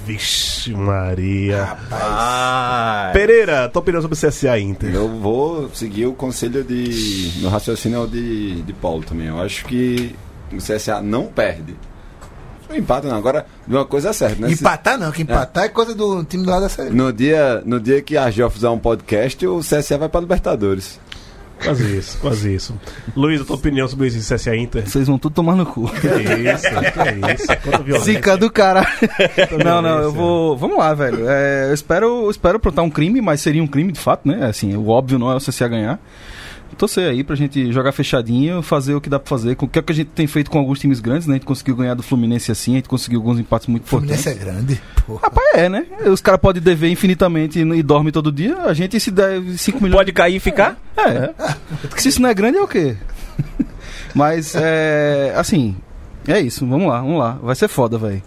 Vixe, 0.05 0.72
Maria. 0.72 1.76
Ah, 1.90 3.11
Pereira, 3.12 3.68
tua 3.68 3.80
opinião 3.80 4.03
sobre 4.03 4.18
CSA 4.18 4.59
e 4.59 4.62
Inter? 4.62 4.94
Eu 4.94 5.09
vou 5.09 5.68
seguir 5.74 6.07
o 6.07 6.12
conselho 6.12 6.64
de. 6.64 7.32
Meu 7.36 7.49
raciocínio 7.49 7.96
é 7.96 8.01
o 8.01 8.07
de, 8.07 8.62
de 8.62 8.72
Paulo 8.72 9.05
também. 9.05 9.28
Eu 9.28 9.40
acho 9.40 9.64
que 9.64 10.14
o 10.53 10.57
CSA 10.57 11.01
não 11.01 11.26
perde. 11.26 11.74
O 12.70 12.74
empate 12.74 13.06
não. 13.06 13.16
Agora, 13.16 13.46
de 13.66 13.74
uma 13.74 13.84
coisa 13.84 14.10
é 14.10 14.12
certa, 14.12 14.42
né? 14.42 14.48
Se- 14.48 14.60
Empatar 14.60 14.98
não, 14.98 15.10
que 15.10 15.22
empatar 15.22 15.64
é, 15.64 15.68
coisa 15.68 15.94
do 15.94 16.22
time 16.24 16.44
do 16.44 16.50
lado 16.50 16.62
da 16.62 16.68
série. 16.68 16.90
No 16.90 17.12
dia, 17.12 17.62
no 17.64 17.80
dia 17.80 18.02
que 18.02 18.16
a 18.16 18.24
Argel 18.24 18.50
fizer 18.50 18.68
um 18.68 18.78
podcast, 18.78 19.46
o 19.46 19.60
CSA 19.60 19.96
vai 19.98 20.08
pra 20.08 20.20
Libertadores. 20.20 21.00
Quase 21.64 21.96
isso, 21.98 22.18
quase 22.20 22.54
isso. 22.54 22.72
Luiz, 23.16 23.40
a 23.40 23.44
tua 23.44 23.56
opinião 23.56 23.88
sobre 23.88 24.06
esse 24.06 24.18
CSA 24.32 24.54
Inter? 24.54 24.88
Vocês 24.88 25.08
vão 25.08 25.18
tudo 25.18 25.32
tomar 25.34 25.56
no 25.56 25.66
cu. 25.66 25.90
Que 25.90 26.06
isso, 26.06 26.62
que 26.68 27.34
isso. 27.34 27.46
Quanta 27.64 27.82
violência. 27.82 28.12
Zica 28.14 28.36
do 28.36 28.48
cara. 28.48 28.86
Não, 29.64 29.82
não, 29.82 29.98
eu 29.98 30.12
vou. 30.12 30.56
Vamos 30.56 30.78
lá, 30.78 30.94
velho. 30.94 31.28
É, 31.28 31.68
eu 31.68 31.74
espero, 31.74 32.06
eu 32.26 32.30
espero 32.30 32.58
aprontar 32.58 32.84
um 32.84 32.90
crime, 32.90 33.20
mas 33.20 33.40
seria 33.40 33.60
um 33.60 33.66
crime 33.66 33.90
de 33.90 33.98
fato, 33.98 34.28
né? 34.28 34.46
Assim, 34.46 34.76
o 34.76 34.86
óbvio 34.88 35.18
não 35.18 35.32
é 35.32 35.34
o 35.34 35.40
CCA 35.40 35.66
ganhar. 35.66 35.98
Torcer 36.76 37.10
aí 37.10 37.24
pra 37.24 37.34
gente 37.34 37.72
jogar 37.72 37.90
fechadinho, 37.92 38.62
fazer 38.62 38.94
o 38.94 39.00
que 39.00 39.08
dá 39.08 39.18
pra 39.18 39.28
fazer. 39.28 39.56
Com 39.56 39.66
o 39.66 39.68
que 39.68 39.78
é 39.78 39.82
que 39.82 39.90
a 39.92 39.94
gente 39.94 40.08
tem 40.08 40.26
feito 40.26 40.50
com 40.50 40.58
alguns 40.58 40.78
times 40.78 41.00
grandes, 41.00 41.26
né? 41.26 41.34
A 41.34 41.36
gente 41.38 41.46
conseguiu 41.46 41.74
ganhar 41.74 41.94
do 41.94 42.02
Fluminense 42.02 42.52
assim, 42.52 42.72
a 42.72 42.76
gente 42.76 42.88
conseguiu 42.88 43.18
alguns 43.20 43.38
empates 43.40 43.66
muito 43.66 43.84
O 43.84 43.86
Fluminense 43.88 44.28
importantes. 44.28 44.48
é 44.48 44.52
grande, 44.52 44.80
porra. 45.06 45.20
Rapaz, 45.24 45.48
é, 45.54 45.68
né? 45.68 45.86
Os 46.06 46.20
caras 46.20 46.40
podem 46.40 46.62
dever 46.62 46.90
infinitamente 46.90 47.58
e, 47.58 47.62
e 47.62 47.82
dorme 47.82 48.12
todo 48.12 48.30
dia. 48.30 48.56
A 48.62 48.74
gente 48.74 49.00
se 49.00 49.10
deve 49.10 49.58
5 49.58 49.82
milhões. 49.82 49.98
pode 49.98 50.12
cair 50.12 50.36
e 50.36 50.40
ficar? 50.40 50.78
É. 50.96 51.32
Porque 51.88 52.00
se 52.00 52.10
isso 52.10 52.22
não 52.22 52.28
é 52.28 52.34
grande, 52.34 52.58
é 52.58 52.62
o 52.62 52.68
quê? 52.68 52.96
Mas, 54.14 54.54
é. 54.54 55.32
Assim. 55.36 55.76
É 56.26 56.38
isso, 56.38 56.66
vamos 56.66 56.86
lá, 56.88 57.00
vamos 57.00 57.18
lá. 57.18 57.38
Vai 57.42 57.54
ser 57.54 57.68
foda, 57.68 57.96
velho. 57.96 58.22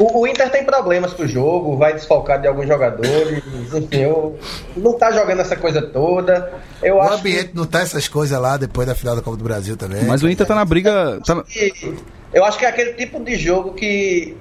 O, 0.00 0.20
o 0.20 0.26
Inter 0.26 0.50
tem 0.50 0.64
problemas 0.64 1.12
pro 1.12 1.28
jogo, 1.28 1.76
vai 1.76 1.92
desfalcar 1.92 2.40
de 2.40 2.48
alguns 2.48 2.66
jogadores, 2.66 3.42
enfim, 3.74 3.98
eu, 3.98 4.38
não 4.74 4.94
tá 4.94 5.12
jogando 5.12 5.40
essa 5.40 5.54
coisa 5.54 5.82
toda. 5.82 6.50
Eu 6.82 6.96
O 6.96 7.02
acho 7.02 7.14
ambiente 7.16 7.50
não 7.52 7.66
tá 7.66 7.82
essas 7.82 8.08
coisas 8.08 8.40
lá 8.40 8.56
depois 8.56 8.88
da 8.88 8.94
final 8.94 9.14
da 9.14 9.20
Copa 9.20 9.36
do 9.36 9.44
Brasil 9.44 9.76
também. 9.76 10.04
Mas 10.04 10.22
o 10.22 10.28
Inter 10.30 10.46
tá 10.46 10.54
na 10.54 10.64
briga. 10.64 11.20
Tá 11.26 11.42
que, 11.42 11.94
eu 12.32 12.42
acho 12.46 12.58
que 12.58 12.64
é 12.64 12.68
aquele 12.68 12.94
tipo 12.94 13.22
de 13.22 13.36
jogo 13.36 13.74
que, 13.74 14.34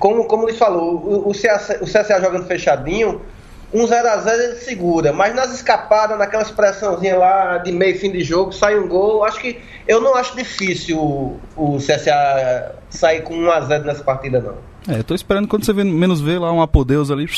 como, 0.00 0.24
como 0.24 0.48
ele 0.48 0.58
falou, 0.58 0.96
o, 0.96 1.28
o, 1.28 1.32
CSA, 1.32 1.78
o 1.80 1.84
CSA 1.84 2.20
jogando 2.20 2.46
fechadinho, 2.46 3.22
um 3.72 3.86
0x0 3.86 4.32
ele 4.32 4.56
segura, 4.56 5.12
mas 5.12 5.32
nas 5.32 5.54
escapadas, 5.54 6.18
naquelas 6.18 6.50
pressãozinhas 6.50 7.18
lá 7.18 7.58
de 7.58 7.70
meio 7.70 7.96
fim 7.96 8.10
de 8.10 8.24
jogo, 8.24 8.50
sai 8.50 8.76
um 8.76 8.88
gol. 8.88 9.24
Acho 9.24 9.38
que 9.38 9.60
eu 9.86 10.00
não 10.00 10.16
acho 10.16 10.34
difícil 10.34 10.98
o, 10.98 11.38
o 11.54 11.76
CSA 11.76 12.74
sair 12.90 13.22
com 13.22 13.34
1x0 13.34 13.84
nessa 13.84 14.02
partida, 14.02 14.40
não. 14.40 14.56
É, 14.88 15.00
eu 15.00 15.04
tô 15.04 15.14
esperando 15.14 15.46
quando 15.46 15.64
você 15.64 15.72
vê, 15.72 15.84
menos 15.84 16.20
ver 16.20 16.38
lá 16.40 16.50
um 16.50 16.62
apodeus 16.62 17.10
ali. 17.10 17.28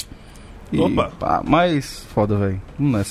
E, 0.73 0.79
Opa. 0.81 1.11
pá, 1.19 1.43
mas 1.45 2.05
foda, 2.15 2.37
velho. 2.37 2.61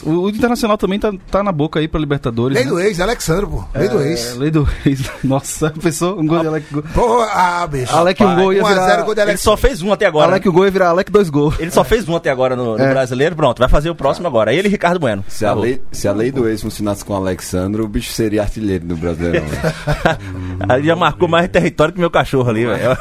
O, 0.06 0.12
o 0.22 0.30
Internacional 0.30 0.78
também 0.78 0.98
tá, 0.98 1.12
tá 1.30 1.44
na 1.44 1.52
boca 1.52 1.80
aí 1.80 1.88
pra 1.88 2.00
Libertadores. 2.00 2.56
Lei 2.56 2.64
né? 2.66 2.72
do 2.72 2.80
ex, 2.80 3.00
Alexandre, 3.00 3.46
pô. 3.46 3.64
Lei 3.76 3.90
do 3.90 4.00
É, 4.02 4.08
ex. 4.12 4.36
Lei 4.38 4.50
do 4.50 4.68
ex. 4.86 5.12
Nossa, 5.24 5.70
pensou? 5.72 6.18
Um 6.20 6.26
gol 6.26 6.40
de 6.40 6.48
Alec. 6.48 6.66
Pô, 6.94 7.22
ah, 7.22 7.68
bicho. 7.70 7.94
Alec, 7.96 8.24
um 8.24 8.36
gol 8.36 8.54
ia 8.54 8.64
1 8.64 8.66
a 8.66 8.74
0 8.74 8.86
virar. 8.86 9.02
gol 9.04 9.14
de 9.16 9.22
Ele 9.22 9.30
Alex. 9.32 9.42
só 9.42 9.58
fez 9.58 9.82
um 9.82 9.92
até 9.92 10.06
agora. 10.06 10.28
Alec, 10.32 10.48
um 10.48 10.52
gol 10.54 10.66
ia 10.66 10.72
virar 10.72 10.90
Alec, 10.90 11.12
dois 11.12 11.30
gols. 11.30 11.60
Ele 11.60 11.70
só 11.72 11.84
fez 11.84 12.08
um 12.08 12.16
até 12.16 12.30
agora 12.32 12.56
no, 12.56 12.78
no 12.78 12.84
É. 12.84 12.90
brasileiro. 12.90 13.36
Pronto, 13.36 13.60
vai 13.60 13.68
fazer 13.70 13.90
o 13.90 13.96
próximo 13.96 14.26
agora. 14.28 14.54
Ele 14.54 14.68
e 14.68 14.72
Ricardo 14.72 15.00
Bueno. 15.00 15.24
Se 15.28 15.46
a, 15.46 15.54
lei, 15.54 15.82
se 15.92 16.08
a 16.08 16.14
lei 16.14 16.32
do 16.32 16.48
ex 16.48 16.62
funcionasse 16.62 17.04
com 17.04 17.14
o 17.14 17.16
Alexandre, 17.18 17.82
o 17.82 17.88
bicho 17.88 18.12
seria 18.12 18.42
artilheiro 18.42 18.86
do 18.86 18.96
Brasileirão. 18.96 19.46
né? 19.46 19.60
Ali 20.70 20.88
já 20.88 20.96
marcou 20.96 21.28
mais 21.28 21.48
território 21.50 21.94
que 21.94 22.00
meu 22.00 22.10
cachorro 22.10 22.50
ali, 22.50 22.66
velho. 22.66 22.98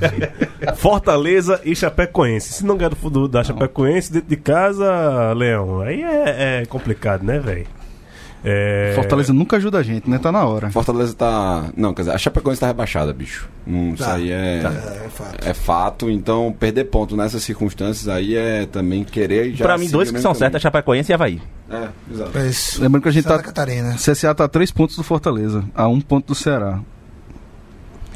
Fortaleza 0.76 1.60
e 1.64 1.74
Chapecoense. 1.74 2.52
Se 2.52 2.64
não 2.66 2.76
ganhar 2.76 2.90
do, 2.90 3.10
do- 3.10 3.28
da 3.28 3.42
Chapecoense 3.42 3.77
dentro 3.84 4.28
de 4.28 4.36
casa, 4.36 5.32
Leão, 5.34 5.80
aí 5.80 6.02
é, 6.02 6.60
é 6.62 6.66
complicado, 6.66 7.22
né, 7.22 7.38
velho? 7.38 7.66
É... 8.44 8.92
Fortaleza 8.94 9.32
nunca 9.32 9.56
ajuda 9.56 9.78
a 9.78 9.82
gente, 9.82 10.08
né? 10.08 10.16
Tá 10.18 10.30
na 10.30 10.44
hora. 10.44 10.70
Fortaleza 10.70 11.12
tá. 11.14 11.70
Não, 11.76 11.92
quer 11.92 12.02
dizer, 12.02 12.14
a 12.14 12.18
Chapecoense 12.18 12.60
tá 12.60 12.68
rebaixada, 12.68 13.12
bicho. 13.12 13.48
Não, 13.66 13.94
isso 13.94 14.04
Tá, 14.04 14.14
aí 14.14 14.30
é, 14.30 14.60
tá, 14.62 14.68
é 14.70 15.08
fato. 15.08 15.48
é 15.48 15.54
fato. 15.54 16.10
Então, 16.10 16.54
perder 16.58 16.84
ponto 16.84 17.16
nessas 17.16 17.42
circunstâncias 17.42 18.08
aí 18.08 18.36
é 18.36 18.64
também 18.66 19.02
querer 19.02 19.48
e 19.48 19.54
já. 19.56 19.64
pra 19.64 19.76
mim, 19.76 19.88
dois 19.88 20.10
que 20.10 20.20
são 20.20 20.34
certos 20.34 20.56
é 20.56 20.60
Chapecoense 20.60 21.10
e 21.10 21.14
Havaí. 21.14 21.42
É, 21.68 21.88
exato. 22.12 22.38
É 22.38 22.46
isso. 22.46 22.80
Lembrando 22.80 23.02
que 23.02 23.08
a 23.08 23.12
gente 23.12 23.24
Santa 23.24 23.38
tá. 23.38 23.42
Catarina. 23.42 23.94
CSA 23.94 24.34
tá 24.34 24.44
a 24.44 24.48
três 24.48 24.70
pontos 24.70 24.96
do 24.96 25.02
Fortaleza, 25.02 25.64
a 25.74 25.88
um 25.88 26.00
ponto 26.00 26.28
do 26.28 26.34
Ceará. 26.34 26.80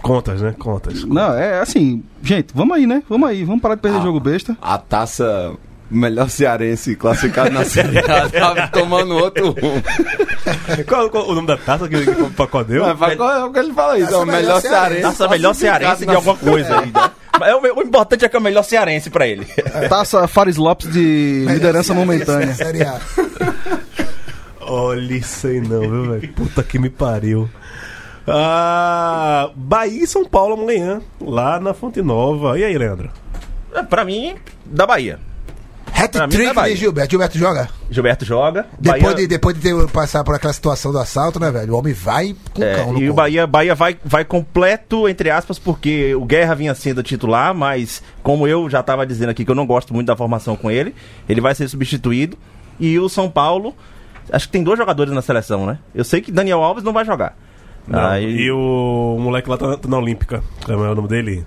Contas, 0.02 0.42
né? 0.42 0.54
Contas. 0.58 1.04
Não, 1.04 1.32
é 1.34 1.60
assim, 1.60 2.02
gente, 2.22 2.48
vamos 2.54 2.76
aí, 2.76 2.86
né? 2.86 3.02
Vamos 3.08 3.28
aí, 3.28 3.44
vamos 3.44 3.62
parar 3.62 3.76
de 3.76 3.80
perder 3.80 3.98
Ah. 3.98 4.02
jogo 4.02 4.18
besta. 4.20 4.56
A 4.60 4.76
taça 4.76 5.52
melhor 5.90 6.28
cearense 6.30 6.96
classificado 6.96 7.50
na 7.50 7.64
Série 7.64 7.98
A 7.98 8.28
tava 8.30 8.68
tomando 8.68 9.14
outro 9.14 9.50
rumo. 9.50 9.82
Qual, 10.88 11.08
qual 11.10 11.28
o 11.28 11.34
nome 11.34 11.46
da 11.46 11.56
taça 11.56 11.86
que, 11.88 12.04
que 12.04 12.24
pra 12.30 12.46
qual 12.46 12.64
deu? 12.64 12.82
Mas 12.96 13.18
é 13.20 13.44
o 13.44 13.52
que 13.52 13.58
ele 13.58 13.72
fala 13.74 13.98
isso? 13.98 14.12
É 14.12 14.16
o 14.16 14.20
Taça 14.20 14.24
melhor 14.26 14.40
melhor 14.42 14.60
cearense. 14.60 14.68
cearense. 14.90 15.02
Nossa, 15.02 15.28
melhor 15.28 15.54
cearense 15.54 16.06
de 16.06 16.14
alguma 16.14 16.36
coisa 16.36 16.80
aí, 16.80 16.90
né? 16.92 17.10
Mas 17.38 17.54
o, 17.54 17.78
o 17.78 17.82
importante 17.82 18.24
é 18.24 18.28
que 18.28 18.34
é 18.36 18.38
o 18.38 18.42
melhor 18.42 18.62
cearense 18.62 19.10
pra 19.10 19.26
ele. 19.26 19.44
Taça 19.88 20.26
Fares 20.26 20.56
Lopes 20.56 20.90
de 20.92 21.44
liderança 21.48 21.92
momentânea. 21.94 22.54
Série 22.54 22.82
A. 22.82 22.98
Olha 24.60 25.14
isso 25.14 25.46
aí 25.46 25.60
não, 25.60 25.80
viu, 25.80 26.10
velho? 26.12 26.32
Puta 26.32 26.62
que 26.62 26.78
me 26.78 26.88
pariu. 26.88 27.48
Ah, 28.26 29.50
Bahia 29.54 30.04
e 30.04 30.06
São 30.06 30.24
Paulo 30.24 30.54
amanhã, 30.54 31.00
lá 31.20 31.58
na 31.60 31.74
Fonte 31.74 32.00
Nova. 32.02 32.58
E 32.58 32.64
aí, 32.64 32.76
Leandro? 32.76 33.10
É, 33.74 33.82
pra 33.82 34.04
mim, 34.04 34.34
da 34.64 34.86
Bahia. 34.86 35.18
É 35.94 36.04
Hat-trick 36.04 36.52
Bahia. 36.52 36.74
de 36.74 36.80
Gilberto. 36.80 37.10
Gilberto 37.12 37.38
joga? 37.38 37.68
Gilberto 37.90 38.24
joga. 38.24 38.66
Depois, 38.78 39.02
Bahia- 39.02 39.16
de, 39.16 39.26
depois 39.28 39.54
de 39.56 39.62
ter 39.62 39.88
passar 39.88 40.24
por 40.24 40.34
aquela 40.34 40.52
situação 40.52 40.90
do 40.90 40.98
assalto, 40.98 41.38
né, 41.38 41.50
velho? 41.50 41.74
O 41.74 41.78
homem 41.78 41.92
vai 41.92 42.34
com 42.52 42.62
É, 42.62 42.74
cão 42.76 42.92
no 42.94 42.98
e 43.00 43.08
o. 43.10 43.14
Bahia, 43.14 43.46
Bahia 43.46 43.74
vai, 43.74 43.96
vai 44.04 44.24
completo, 44.24 45.08
entre 45.08 45.30
aspas, 45.30 45.58
porque 45.60 46.14
o 46.14 46.24
Guerra 46.24 46.54
vinha 46.54 46.74
sendo 46.74 47.02
titular, 47.02 47.54
mas 47.54 48.02
como 48.22 48.48
eu 48.48 48.68
já 48.68 48.80
estava 48.80 49.06
dizendo 49.06 49.30
aqui 49.30 49.44
que 49.44 49.50
eu 49.50 49.54
não 49.54 49.66
gosto 49.66 49.94
muito 49.94 50.06
da 50.08 50.16
formação 50.16 50.56
com 50.56 50.70
ele, 50.70 50.94
ele 51.28 51.40
vai 51.40 51.54
ser 51.54 51.68
substituído. 51.68 52.36
E 52.80 52.98
o 52.98 53.08
São 53.08 53.30
Paulo, 53.30 53.74
acho 54.32 54.46
que 54.46 54.52
tem 54.52 54.64
dois 54.64 54.78
jogadores 54.78 55.12
na 55.12 55.22
seleção, 55.22 55.66
né? 55.66 55.78
Eu 55.94 56.02
sei 56.04 56.20
que 56.20 56.32
Daniel 56.32 56.62
Alves 56.62 56.82
não 56.82 56.92
vai 56.92 57.04
jogar. 57.04 57.36
Não, 57.86 57.98
Aí, 57.98 58.24
E 58.24 58.50
o 58.50 59.16
moleque 59.18 59.48
lá 59.48 59.56
tá, 59.56 59.76
tá 59.76 59.88
na 59.88 59.98
Olímpica. 59.98 60.42
Como 60.64 60.84
é 60.84 60.90
o 60.90 60.94
nome 60.94 61.08
dele? 61.08 61.44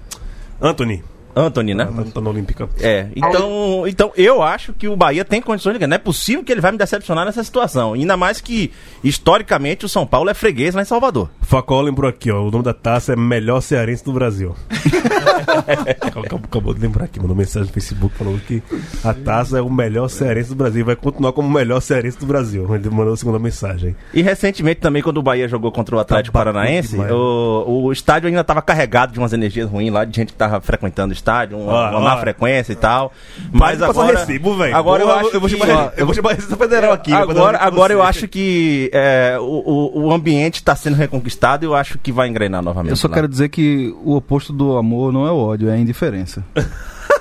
Anthony. 0.61 1.03
Anthony, 1.35 1.73
né? 1.73 1.85
Tá, 2.13 2.21
na 2.21 2.29
Olímpica. 2.29 2.69
É, 2.79 3.07
então, 3.15 3.87
então 3.87 4.11
eu 4.15 4.41
acho 4.41 4.73
que 4.73 4.87
o 4.87 4.95
Bahia 4.95 5.25
tem 5.25 5.41
condições 5.41 5.73
de 5.73 5.79
ganhar. 5.79 5.89
Não 5.89 5.95
é 5.95 5.99
possível 5.99 6.43
que 6.43 6.51
ele 6.51 6.61
vai 6.61 6.71
me 6.71 6.77
decepcionar 6.77 7.25
nessa 7.25 7.43
situação. 7.43 7.93
Ainda 7.93 8.15
mais 8.15 8.39
que, 8.41 8.71
historicamente, 9.03 9.85
o 9.85 9.89
São 9.89 10.05
Paulo 10.05 10.29
é 10.29 10.33
freguês 10.33 10.73
lá 10.73 10.81
em 10.81 10.85
Salvador. 10.85 11.29
Facol 11.41 11.81
lembrou 11.81 12.09
aqui, 12.09 12.31
ó. 12.31 12.41
O 12.41 12.51
nome 12.51 12.63
da 12.63 12.73
taça 12.73 13.13
é 13.13 13.15
Melhor 13.15 13.61
Cearense 13.61 14.03
do 14.03 14.13
Brasil. 14.13 14.55
acabou, 16.01 16.39
acabou 16.43 16.73
de 16.73 16.81
lembrar 16.81 17.05
aqui, 17.05 17.19
mandou 17.19 17.35
mensagem 17.35 17.67
no 17.67 17.73
Facebook 17.73 18.15
falando 18.15 18.39
que 18.41 18.61
a 19.03 19.13
taça 19.13 19.57
é 19.57 19.61
o 19.61 19.69
melhor 19.69 20.07
cearense 20.07 20.49
do 20.49 20.55
Brasil. 20.55 20.81
e 20.81 20.83
Vai 20.83 20.95
continuar 20.95 21.33
como 21.33 21.47
o 21.47 21.51
melhor 21.51 21.81
cearense 21.81 22.17
do 22.17 22.25
Brasil. 22.25 22.73
Ele 22.73 22.89
mandou 22.89 23.13
a 23.13 23.17
segunda 23.17 23.39
mensagem. 23.39 23.95
E 24.13 24.21
recentemente 24.21 24.79
também, 24.79 25.01
quando 25.01 25.17
o 25.17 25.23
Bahia 25.23 25.47
jogou 25.47 25.71
contra 25.71 25.95
o 25.95 25.99
Atlético 25.99 26.33
Tá 26.33 26.39
Paranaense, 26.39 26.97
o, 26.97 27.85
o 27.85 27.91
estádio 27.91 28.27
ainda 28.27 28.41
estava 28.41 28.61
carregado 28.61 29.13
de 29.13 29.19
umas 29.19 29.33
energias 29.33 29.69
ruins 29.69 29.91
lá, 29.91 30.05
de 30.05 30.15
gente 30.15 30.33
que 30.33 30.37
tava 30.37 30.59
frequentando 30.61 31.11
o 31.11 31.13
estádio, 31.13 31.24
uma, 31.55 31.73
Ó, 31.73 31.89
uma 31.91 31.99
má 31.99 32.17
frequência 32.17 32.73
e 32.73 32.75
tal. 32.75 33.11
Mas 33.51 33.81
agora. 33.81 34.19
recibo. 34.19 34.55
Agora 34.73 35.03
eu 35.03 35.11
acho 35.11 35.29
eu 35.33 35.39
vou 35.39 35.49
que- 35.49 35.57
chamar, 35.57 35.93
eu 35.97 36.05
vou 36.05 36.13
chamar 36.15 36.31
a 36.31 36.33
Receita 36.33 36.55
Federal 36.57 36.93
aqui. 36.93 37.11
fazer 37.11 37.31
Agora, 37.31 37.57
agora 37.57 37.93
eu 37.93 38.01
acho 38.01 38.27
que 38.27 38.89
é, 38.93 39.37
o, 39.39 39.43
o, 39.43 40.01
o 40.07 40.13
ambiente 40.13 40.55
está 40.55 40.75
sendo 40.75 40.95
reconquistado 40.95 41.65
e 41.65 41.67
eu 41.67 41.75
acho 41.75 41.97
que 41.97 42.11
vai 42.11 42.27
engrenar 42.27 42.61
novamente. 42.61 42.91
Eu 42.91 42.95
só 42.95 43.07
lá. 43.07 43.13
quero 43.13 43.27
dizer 43.27 43.49
que 43.49 43.93
o 44.03 44.15
oposto 44.15 44.53
do 44.53 44.77
amor 44.77 45.11
não 45.11 45.25
é 45.27 45.31
o 45.31 45.37
ódio, 45.37 45.69
é 45.69 45.73
a 45.73 45.77
indiferença. 45.77 46.43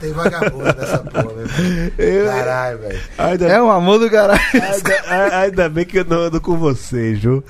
Tem 0.00 0.12
vagabundo 0.12 0.64
nessa 0.64 0.98
porra, 0.98 1.34
velho. 1.34 2.26
Caralho, 2.26 2.78
velho. 2.78 3.44
É 3.46 3.62
um 3.62 3.70
amor 3.70 3.98
do 3.98 4.10
caralho. 4.10 4.40
ainda, 4.52 5.36
ainda 5.36 5.68
bem 5.68 5.84
que 5.84 5.98
eu 5.98 6.04
não 6.04 6.22
ando 6.22 6.40
com 6.40 6.56
vocês, 6.56 7.18
viu? 7.18 7.42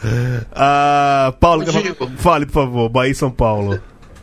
Ah, 0.52 1.34
Paulo, 1.40 1.64
fale, 2.18 2.46
por 2.46 2.52
favor. 2.52 2.88
Bahia 2.88 3.12
e 3.12 3.14
São 3.14 3.30
Paulo. 3.30 3.80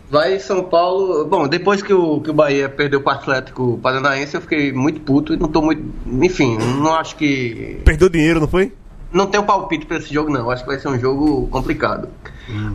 Vai 0.10 0.40
São 0.40 0.64
Paulo. 0.64 1.26
Bom, 1.26 1.48
depois 1.48 1.84
que 1.84 1.94
o, 1.94 2.20
que 2.20 2.32
o 2.32 2.34
Bahia 2.34 2.68
perdeu 2.68 3.00
pro 3.00 3.12
Atlético 3.12 3.80
Paranaense, 3.82 4.34
eu 4.36 4.42
fiquei 4.42 4.74
muito 4.74 5.02
puto 5.02 5.34
e 5.34 5.38
não 5.38 5.48
tô 5.48 5.62
muito. 5.62 5.84
Enfim, 6.08 6.58
não 6.58 6.96
acho 6.96 7.16
que. 7.16 7.80
Perdeu 7.86 8.10
dinheiro, 8.10 8.40
não 8.40 8.48
foi? 8.48 8.74
Não 9.12 9.28
tenho 9.28 9.44
palpite 9.44 9.86
pra 9.86 9.98
esse 9.98 10.12
jogo, 10.12 10.32
não. 10.32 10.50
Acho 10.50 10.64
que 10.64 10.70
vai 10.70 10.80
ser 10.80 10.88
um 10.88 11.00
jogo 11.00 11.48
complicado. 11.48 12.10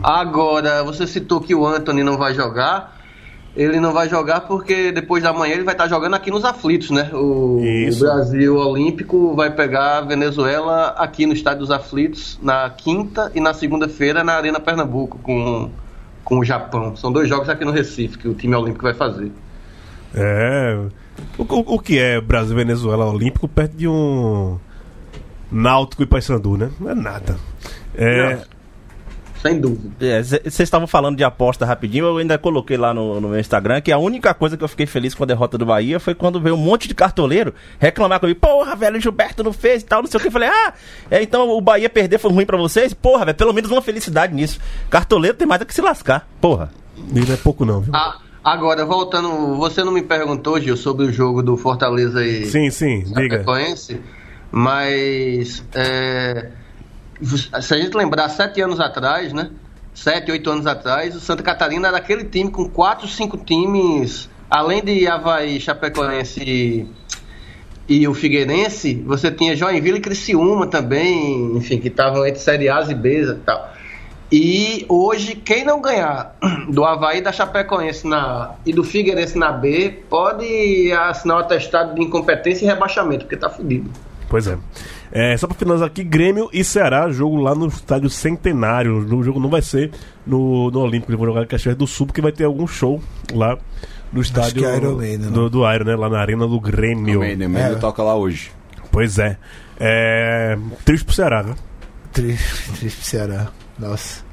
Agora, 0.01 0.83
você 0.83 1.05
citou 1.05 1.41
que 1.41 1.53
o 1.53 1.65
Anthony 1.65 2.03
não 2.03 2.17
vai 2.17 2.33
jogar. 2.33 2.94
Ele 3.55 3.79
não 3.79 3.93
vai 3.93 4.09
jogar 4.09 4.41
porque 4.41 4.91
depois 4.91 5.23
da 5.23 5.31
manhã 5.31 5.53
ele 5.53 5.63
vai 5.63 5.73
estar 5.73 5.87
jogando 5.87 6.13
aqui 6.13 6.29
nos 6.29 6.43
aflitos, 6.43 6.89
né? 6.89 7.09
O, 7.13 7.61
o 7.95 7.99
Brasil 7.99 8.57
Olímpico 8.57 9.33
vai 9.33 9.49
pegar 9.49 9.99
a 9.99 10.01
Venezuela 10.01 10.87
aqui 10.97 11.25
no 11.25 11.31
Estádio 11.33 11.59
dos 11.61 11.71
Aflitos 11.71 12.37
na 12.41 12.69
quinta 12.69 13.31
e 13.33 13.39
na 13.39 13.53
segunda-feira 13.53 14.23
na 14.25 14.33
Arena 14.33 14.59
Pernambuco 14.59 15.17
com, 15.19 15.69
com 16.23 16.39
o 16.39 16.43
Japão. 16.43 16.97
São 16.97 17.13
dois 17.13 17.29
jogos 17.29 17.47
aqui 17.47 17.63
no 17.63 17.71
Recife 17.71 18.17
que 18.17 18.27
o 18.27 18.33
time 18.33 18.53
olímpico 18.55 18.83
vai 18.83 18.93
fazer. 18.93 19.31
É. 20.13 20.77
O, 21.37 21.43
o- 21.43 21.75
o 21.75 21.79
que 21.79 21.97
é 21.97 22.19
Brasil 22.19 22.53
e 22.53 22.57
Venezuela 22.57 23.05
Olímpico 23.05 23.47
perto 23.47 23.77
de 23.77 23.87
um 23.87 24.57
Náutico 25.49 26.03
e 26.03 26.05
Paysandu, 26.05 26.57
né? 26.57 26.69
Não 26.77 26.89
é 26.89 26.95
nada. 26.95 27.37
É. 27.95 28.41
Sem 29.41 29.59
dúvida. 29.59 29.93
É, 29.99 30.23
Vocês 30.23 30.61
estavam 30.61 30.87
falando 30.87 31.17
de 31.17 31.23
aposta 31.23 31.65
rapidinho, 31.65 32.05
eu 32.05 32.17
ainda 32.17 32.37
coloquei 32.37 32.77
lá 32.77 32.93
no, 32.93 33.19
no 33.19 33.29
meu 33.29 33.39
Instagram 33.39 33.81
que 33.81 33.91
a 33.91 33.97
única 33.97 34.33
coisa 34.33 34.57
que 34.57 34.63
eu 34.63 34.67
fiquei 34.67 34.85
feliz 34.85 35.13
com 35.13 35.23
a 35.23 35.27
derrota 35.27 35.57
do 35.57 35.65
Bahia 35.65 35.99
foi 35.99 36.15
quando 36.15 36.39
veio 36.39 36.55
um 36.55 36.59
monte 36.59 36.87
de 36.87 36.95
cartoleiro 36.95 37.53
reclamar 37.79 38.19
comigo, 38.19 38.39
porra, 38.39 38.75
velho, 38.75 38.97
o 38.97 38.99
Gilberto 38.99 39.43
não 39.43 39.53
fez 39.53 39.83
e 39.83 39.85
tal, 39.85 40.01
não 40.01 40.09
sei 40.09 40.17
o 40.17 40.21
que. 40.21 40.27
Eu 40.27 40.31
falei, 40.31 40.49
ah, 40.49 40.73
é, 41.11 41.21
então 41.21 41.49
o 41.49 41.61
Bahia 41.61 41.89
perder 41.89 42.17
foi 42.17 42.31
ruim 42.31 42.45
pra 42.45 42.57
vocês? 42.57 42.93
Porra, 42.93 43.25
velho, 43.25 43.37
pelo 43.37 43.53
menos 43.53 43.69
uma 43.69 43.81
felicidade 43.81 44.33
nisso. 44.33 44.59
Cartoleiro 44.89 45.37
tem 45.37 45.47
mais 45.47 45.61
é 45.61 45.65
que 45.65 45.73
se 45.73 45.81
lascar, 45.81 46.27
porra. 46.41 46.71
E 47.13 47.19
não 47.19 47.33
é 47.33 47.37
pouco, 47.37 47.65
não, 47.65 47.81
viu? 47.81 47.93
Ah, 47.95 48.19
agora, 48.43 48.85
voltando, 48.85 49.55
você 49.55 49.83
não 49.83 49.91
me 49.91 50.01
perguntou, 50.01 50.59
Gil, 50.59 50.77
sobre 50.77 51.05
o 51.05 51.11
jogo 51.11 51.43
do 51.43 51.57
Fortaleza 51.57 52.25
e 52.25 52.45
Sim, 52.45 52.69
sim, 52.69 53.03
diga. 53.03 53.43
Mas 54.51 55.63
é, 55.73 56.49
se 57.21 57.73
a 57.73 57.77
gente 57.77 57.95
lembrar, 57.95 58.29
sete 58.29 58.61
anos 58.61 58.79
atrás, 58.79 59.33
né? 59.33 59.49
Sete, 59.93 60.31
oito 60.31 60.49
anos 60.49 60.67
atrás, 60.67 61.15
o 61.15 61.19
Santa 61.19 61.41
Catarina 61.41 61.87
era 61.87 61.97
aquele 61.97 62.25
time 62.25 62.51
com 62.51 62.69
quatro, 62.69 63.07
cinco 63.07 63.37
times, 63.37 64.29
além 64.49 64.83
de 64.83 65.07
Havaí, 65.07 65.59
Chapecoense 65.59 66.41
e, 66.41 66.87
e 67.87 68.07
o 68.07 68.13
Figueirense, 68.13 68.95
você 69.05 69.31
tinha 69.31 69.55
Joinville 69.55 69.99
e 69.99 70.01
Criciúma 70.01 70.67
também, 70.67 71.55
enfim, 71.55 71.79
que 71.79 71.87
estavam 71.87 72.25
entre 72.25 72.41
Série 72.41 72.67
A 72.67 72.81
e 72.81 72.93
B 72.93 73.23
e 73.23 73.35
tal. 73.35 73.73
E 74.31 74.85
hoje, 74.89 75.35
quem 75.35 75.63
não 75.63 75.79
ganhar 75.79 76.35
do 76.69 76.83
Havaí 76.83 77.21
da 77.21 77.31
Chapecoense 77.31 78.07
na, 78.07 78.55
e 78.65 78.73
do 78.73 78.83
Figueirense 78.83 79.37
na 79.37 79.51
B, 79.51 80.03
pode 80.09 80.91
assinar 80.91 81.37
o 81.37 81.39
atestado 81.39 81.95
de 81.95 82.01
incompetência 82.01 82.65
e 82.65 82.67
rebaixamento, 82.67 83.25
porque 83.25 83.37
tá 83.37 83.49
fudido. 83.49 83.89
Pois 84.27 84.47
é. 84.47 84.57
É, 85.11 85.37
só 85.37 85.47
pra 85.47 85.55
finalizar 85.55 85.87
aqui, 85.87 86.03
Grêmio 86.03 86.49
e 86.51 86.63
Ceará, 86.63 87.09
jogo 87.09 87.37
lá 87.37 87.53
no 87.55 87.67
estádio 87.67 88.09
Centenário. 88.09 88.97
O 88.97 89.23
jogo 89.23 89.39
não 89.39 89.49
vai 89.49 89.61
ser 89.61 89.91
no, 90.25 90.69
no 90.71 90.79
Olímpico, 90.81 91.11
eles 91.11 91.19
vão 91.19 91.27
jogar 91.27 91.43
em 91.43 91.47
Caxias 91.47 91.75
do 91.75 91.85
Sul, 91.87 92.07
porque 92.07 92.21
vai 92.21 92.31
ter 92.31 92.43
algum 92.45 92.67
show 92.67 93.01
lá 93.33 93.57
no 94.11 94.21
estádio 94.21 94.55
que 94.61 94.65
é 94.65 94.77
Iron 94.77 94.95
Maiden, 94.95 95.29
do, 95.31 95.43
né? 95.43 95.49
do 95.49 95.73
Iron, 95.73 95.85
né? 95.85 95.95
Lá 95.95 96.09
na 96.09 96.19
Arena 96.19 96.47
do 96.47 96.59
Grêmio. 96.59 97.19
Menino, 97.19 97.49
menino 97.49 97.75
É. 97.75 97.79
toca 97.79 98.01
lá 98.03 98.15
hoje. 98.15 98.51
Pois 98.91 99.19
é. 99.19 99.37
é. 99.79 100.57
Triste 100.83 101.05
pro 101.05 101.13
Ceará, 101.15 101.43
né? 101.43 101.55
Triste, 102.11 102.71
triste 102.79 102.97
pro 102.97 103.05
Ceará. 103.05 103.47
Nossa. 103.77 104.24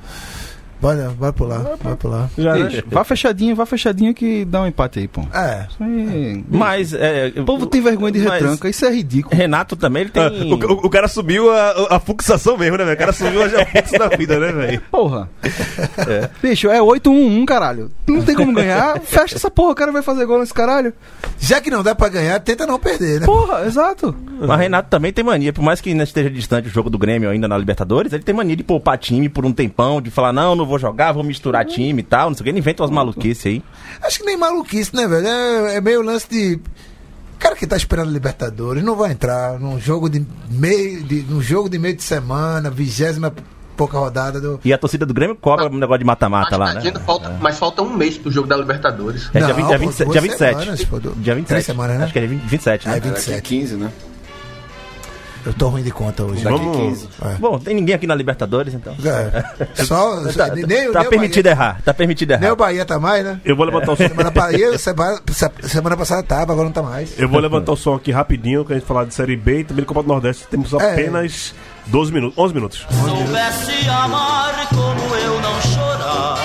Bora, 0.82 1.10
vai 1.16 1.32
pular, 1.32 1.60
vai 1.80 1.94
pular. 1.96 2.28
Já, 2.36 2.56
né? 2.56 2.82
Vá 2.88 3.04
fechadinho, 3.04 3.54
vá 3.54 3.64
fechadinho 3.64 4.12
que 4.12 4.44
dá 4.44 4.62
um 4.62 4.66
empate 4.66 4.98
aí, 4.98 5.06
pô. 5.06 5.22
É, 5.32 5.66
aí- 5.80 6.44
Mas. 6.50 6.92
É, 6.92 7.32
O 7.36 7.44
povo 7.44 7.66
tem 7.66 7.80
vergonha 7.80 8.10
de 8.12 8.18
mas 8.18 8.32
retranca, 8.32 8.68
isso 8.68 8.84
é 8.84 8.90
ridículo. 8.92 9.34
Renato 9.34 9.76
também, 9.76 10.02
ele 10.02 10.10
tem. 10.10 10.22
o, 10.52 10.54
o- 10.56 10.86
o 10.86 10.90
cara 10.90 11.06
subiu 11.06 11.52
a, 11.52 11.96
a 11.96 12.00
fuxação 12.00 12.58
mesmo, 12.58 12.76
né, 12.76 12.84
velho? 12.84 12.96
O 12.96 12.98
cara 12.98 13.12
subiu 13.12 13.42
a 13.44 13.48
fux 13.64 13.92
da 13.92 14.08
vida, 14.08 14.40
né, 14.40 14.50
velho? 14.50 14.82
Porra. 14.90 15.30
Bicho, 16.42 16.68
é 16.68 16.80
8-1-1, 16.80 17.44
caralho. 17.44 17.90
Não 18.06 18.22
tem 18.22 18.34
como 18.34 18.52
ganhar. 18.52 19.00
Fecha 19.00 19.36
essa 19.36 19.50
porra, 19.50 19.70
o 19.72 19.74
cara 19.76 19.92
vai 19.92 20.02
fazer 20.02 20.26
gol 20.26 20.40
nesse 20.40 20.52
caralho. 20.52 20.92
já 21.38 21.60
que 21.60 21.70
não 21.70 21.82
dá 21.82 21.94
pra 21.94 22.08
ganhar, 22.08 22.38
tenta 22.40 22.66
não 22.66 22.78
perder, 22.78 23.20
né? 23.20 23.26
Porra, 23.26 23.64
exato. 23.66 24.14
Mas 24.40 24.58
Renato 24.58 24.88
também 24.90 25.12
tem 25.12 25.24
mania, 25.24 25.52
por 25.52 25.62
mais 25.62 25.80
que 25.80 25.90
ainda 25.90 26.02
esteja 26.02 26.28
distante 26.28 26.66
o 26.68 26.70
jogo 26.70 26.90
do 26.90 26.98
Grêmio 26.98 27.30
ainda 27.30 27.46
na 27.46 27.56
Libertadores, 27.56 28.12
ele 28.12 28.22
tem 28.22 28.34
mania 28.34 28.56
de 28.56 28.64
poupar 28.64 28.98
time 28.98 29.28
por 29.28 29.46
um 29.46 29.52
tempão, 29.52 30.00
de 30.02 30.10
falar, 30.10 30.32
não, 30.32 30.54
não 30.56 30.66
vou 30.66 30.71
jogar, 30.78 31.12
vou 31.12 31.22
misturar 31.24 31.64
time 31.64 32.00
e 32.00 32.04
tal, 32.04 32.28
não 32.30 32.34
sei 32.36 32.42
o 32.42 32.44
que, 32.44 32.50
ele 32.50 32.58
inventa 32.58 32.82
umas 32.82 32.90
maluquices 32.90 33.46
aí. 33.46 33.62
Acho 34.02 34.18
que 34.20 34.24
nem 34.24 34.36
maluquice, 34.36 34.94
né, 34.94 35.06
velho? 35.06 35.26
É, 35.26 35.76
é 35.76 35.80
meio 35.80 36.02
lance 36.02 36.28
de. 36.28 36.60
Cara 37.38 37.56
que 37.56 37.66
tá 37.66 37.76
esperando 37.76 38.12
Libertadores 38.12 38.84
não 38.84 38.94
vai 38.94 39.10
entrar 39.10 39.58
num 39.58 39.80
jogo 39.80 40.08
de 40.08 40.24
meio 40.48 41.02
de, 41.02 41.22
num 41.22 41.40
jogo 41.42 41.68
de 41.68 41.76
meio 41.78 41.96
de 41.96 42.02
semana, 42.02 42.70
vigésima 42.70 43.34
pouca 43.76 43.98
rodada 43.98 44.40
do. 44.40 44.60
E 44.64 44.72
a 44.72 44.78
torcida 44.78 45.04
do 45.04 45.12
Grêmio 45.12 45.34
cobra 45.34 45.66
um 45.68 45.76
negócio 45.76 45.98
de 45.98 46.04
mata-mata 46.04 46.56
lá, 46.56 46.66
mas, 46.66 46.74
né? 46.76 46.82
ainda 46.86 47.00
falta, 47.00 47.36
mas 47.40 47.58
falta 47.58 47.82
um 47.82 47.96
mês 47.96 48.16
pro 48.16 48.30
jogo 48.30 48.46
da 48.46 48.56
Libertadores. 48.56 49.28
É 49.34 49.38
dia, 49.40 49.48
Não, 49.48 49.54
20, 49.56 49.66
dia, 49.66 49.78
pô, 49.78 49.86
27, 49.86 50.04
duas 50.04 50.12
dia 50.12 50.20
27. 50.22 50.58
semanas, 50.60 50.84
pô, 50.84 51.00
du- 51.00 51.14
dia 51.16 51.34
27. 51.34 51.46
três 51.48 51.64
semanas, 51.66 51.98
né? 51.98 52.04
Acho 52.04 52.12
que 52.12 52.18
é 52.20 52.22
dia 52.22 52.30
20 52.30 52.42
27, 52.42 52.86
né? 52.86 52.94
É, 52.94 52.96
É 52.96 53.00
daqui 53.00 53.14
27. 53.14 53.42
15, 53.42 53.74
né? 53.76 53.90
Eu 55.44 55.52
tô 55.52 55.68
ruim 55.68 55.82
de 55.82 55.90
conta 55.90 56.22
hoje. 56.24 56.42
Daqui 56.44 56.56
Vamos- 56.58 56.76
15. 56.76 57.08
Bom, 57.40 57.58
tem 57.58 57.74
ninguém 57.74 57.94
aqui 57.94 58.06
na 58.06 58.14
Libertadores, 58.14 58.72
então. 58.74 58.94
É. 59.04 59.44
Só, 59.84 60.20
Tá, 60.32 60.48
nem, 60.54 60.62
tá- 60.62 60.68
nem 60.68 60.92
tá 60.92 61.04
permitido 61.04 61.44
Bahia, 61.44 61.52
errar, 61.54 61.80
tá 61.84 61.92
permitido 61.94 62.28
nem 62.30 62.38
errar. 62.42 62.52
o 62.52 62.56
Bahia 62.56 62.84
tá 62.84 62.98
mais, 63.00 63.24
né? 63.24 63.40
Eu 63.44 63.56
vou 63.56 63.66
levantar 63.66 63.92
o 63.92 63.96
som. 63.96 64.08
Semana, 64.08 64.30
Bahia, 64.30 64.78
semana, 64.78 65.20
semana 65.62 65.96
passada 65.96 66.22
tava, 66.22 66.52
agora 66.52 66.64
não 66.66 66.72
tá 66.72 66.82
mais. 66.82 67.18
Eu 67.18 67.28
vou 67.28 67.40
levantar 67.40 67.72
o 67.72 67.76
som 67.76 67.94
aqui 67.94 68.12
rapidinho, 68.12 68.64
que 68.64 68.72
a 68.72 68.76
gente 68.76 68.86
falar 68.86 69.04
de 69.04 69.14
Série 69.14 69.36
B 69.36 69.60
e 69.60 69.64
também 69.64 69.84
do 69.84 69.86
Copa 69.88 70.02
do 70.02 70.08
Nordeste. 70.08 70.46
Temos 70.48 70.72
É. 70.74 70.92
apenas 70.92 71.54
12 71.86 72.12
minutos, 72.12 72.38
11 72.38 72.54
minutos. 72.54 72.86
Soubesse 73.04 73.88
amar 73.88 74.68
como 74.68 75.16
eu 75.16 75.40
não 75.40 75.60
chorar, 75.62 76.38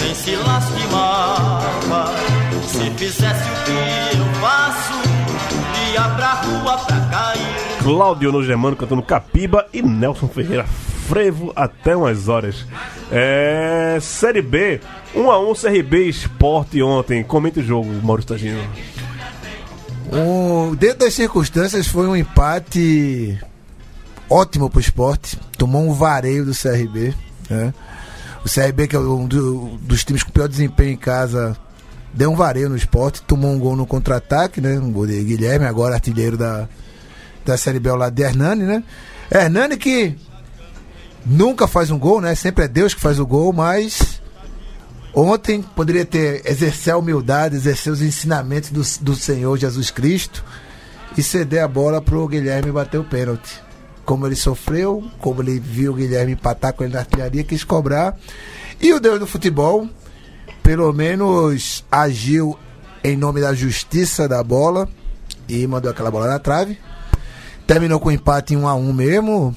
nem 0.00 0.14
se 0.14 0.36
lastimava. 0.36 2.12
Se 2.66 2.90
fizesse 2.90 3.42
o 3.50 3.64
que 3.64 4.16
eu 4.18 4.24
faço, 4.40 4.92
ia 5.92 6.02
pra 6.10 6.32
rua 6.34 6.78
pra. 6.86 6.97
Cláudio 7.96 8.32
no 8.32 8.42
Germano 8.44 8.76
cantando 8.76 9.02
Capiba 9.02 9.66
e 9.72 9.82
Nelson 9.82 10.28
Ferreira 10.28 10.64
frevo 11.08 11.52
até 11.56 11.96
umas 11.96 12.28
horas. 12.28 12.66
É, 13.10 13.96
Série 14.00 14.42
B, 14.42 14.78
1x1 15.16 15.54
CRB 15.62 16.04
Esporte 16.08 16.82
ontem. 16.82 17.22
Comenta 17.22 17.60
o 17.60 17.62
jogo, 17.62 17.88
Maurício 18.02 18.28
Tagino. 18.28 18.60
Um, 20.12 20.74
dentro 20.74 20.98
das 21.00 21.14
circunstâncias, 21.14 21.86
foi 21.86 22.06
um 22.06 22.16
empate 22.16 23.38
ótimo 24.28 24.68
pro 24.70 24.80
esporte. 24.80 25.38
Tomou 25.56 25.82
um 25.82 25.92
vareio 25.92 26.44
do 26.44 26.52
CRB. 26.52 27.14
né? 27.50 27.72
O 28.44 28.48
CRB, 28.48 28.86
que 28.88 28.96
é 28.96 28.98
um 28.98 29.26
do- 29.26 29.78
dos 29.80 30.04
times 30.04 30.22
com 30.22 30.30
pior 30.30 30.48
desempenho 30.48 30.90
em 30.92 30.96
casa, 30.96 31.56
deu 32.12 32.30
um 32.30 32.36
vareio 32.36 32.68
no 32.68 32.76
esporte. 32.76 33.22
Tomou 33.22 33.50
um 33.50 33.58
gol 33.58 33.76
no 33.76 33.86
contra-ataque, 33.86 34.60
né? 34.60 34.78
Um 34.78 34.92
gol 34.92 35.06
de 35.06 35.22
Guilherme, 35.24 35.64
agora 35.66 35.94
artilheiro 35.94 36.36
da, 36.36 36.68
da 37.50 37.56
Série 37.56 37.80
B 37.80 37.88
ao 37.88 37.96
lado 37.96 38.14
de 38.14 38.22
Hernani, 38.22 38.64
né? 38.64 38.82
Hernani 39.30 39.76
que 39.76 40.16
nunca 41.24 41.66
faz 41.66 41.90
um 41.90 41.98
gol, 41.98 42.20
né? 42.20 42.34
Sempre 42.34 42.64
é 42.64 42.68
Deus 42.68 42.94
que 42.94 43.00
faz 43.00 43.18
o 43.18 43.26
gol, 43.26 43.52
mas 43.52 44.18
Ontem 45.14 45.62
poderia 45.62 46.04
ter 46.04 46.42
exercer 46.48 46.92
a 46.92 46.96
humildade, 46.96 47.56
exercer 47.56 47.92
os 47.92 48.02
ensinamentos 48.02 48.70
do, 48.70 48.82
do 49.04 49.16
Senhor 49.16 49.56
Jesus 49.56 49.90
Cristo 49.90 50.44
e 51.16 51.22
ceder 51.22 51.64
a 51.64 51.66
bola 51.66 52.00
pro 52.00 52.28
Guilherme 52.28 52.70
bater 52.70 52.98
o 52.98 53.04
pênalti. 53.04 53.60
Como 54.04 54.26
ele 54.26 54.36
sofreu, 54.36 55.04
como 55.18 55.42
ele 55.42 55.58
viu 55.58 55.92
o 55.92 55.94
Guilherme 55.96 56.32
empatar 56.32 56.72
com 56.72 56.84
ele 56.84 56.92
na 56.92 57.00
artilharia, 57.00 57.42
quis 57.42 57.64
cobrar. 57.64 58.16
E 58.80 58.92
o 58.92 59.00
Deus 59.00 59.18
do 59.18 59.26
futebol, 59.26 59.88
pelo 60.62 60.92
menos, 60.92 61.84
agiu 61.90 62.56
em 63.02 63.16
nome 63.16 63.40
da 63.40 63.52
justiça 63.52 64.28
da 64.28 64.42
bola 64.44 64.88
e 65.48 65.66
mandou 65.66 65.90
aquela 65.90 66.10
bola 66.10 66.28
na 66.28 66.38
trave. 66.38 66.78
Terminou 67.68 68.00
com 68.00 68.10
empate 68.10 68.54
em 68.54 68.56
1 68.56 68.66
a 68.66 68.74
1 68.74 68.92
mesmo. 68.92 69.54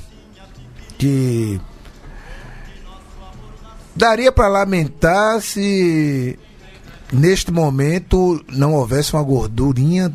Que 1.00 1.60
daria 3.96 4.32
para 4.32 4.48
lamentar 4.50 5.42
se 5.42 6.38
neste 7.12 7.52
momento 7.52 8.44
não 8.52 8.74
houvesse 8.74 9.14
uma 9.14 9.24
gordurinha 9.24 10.14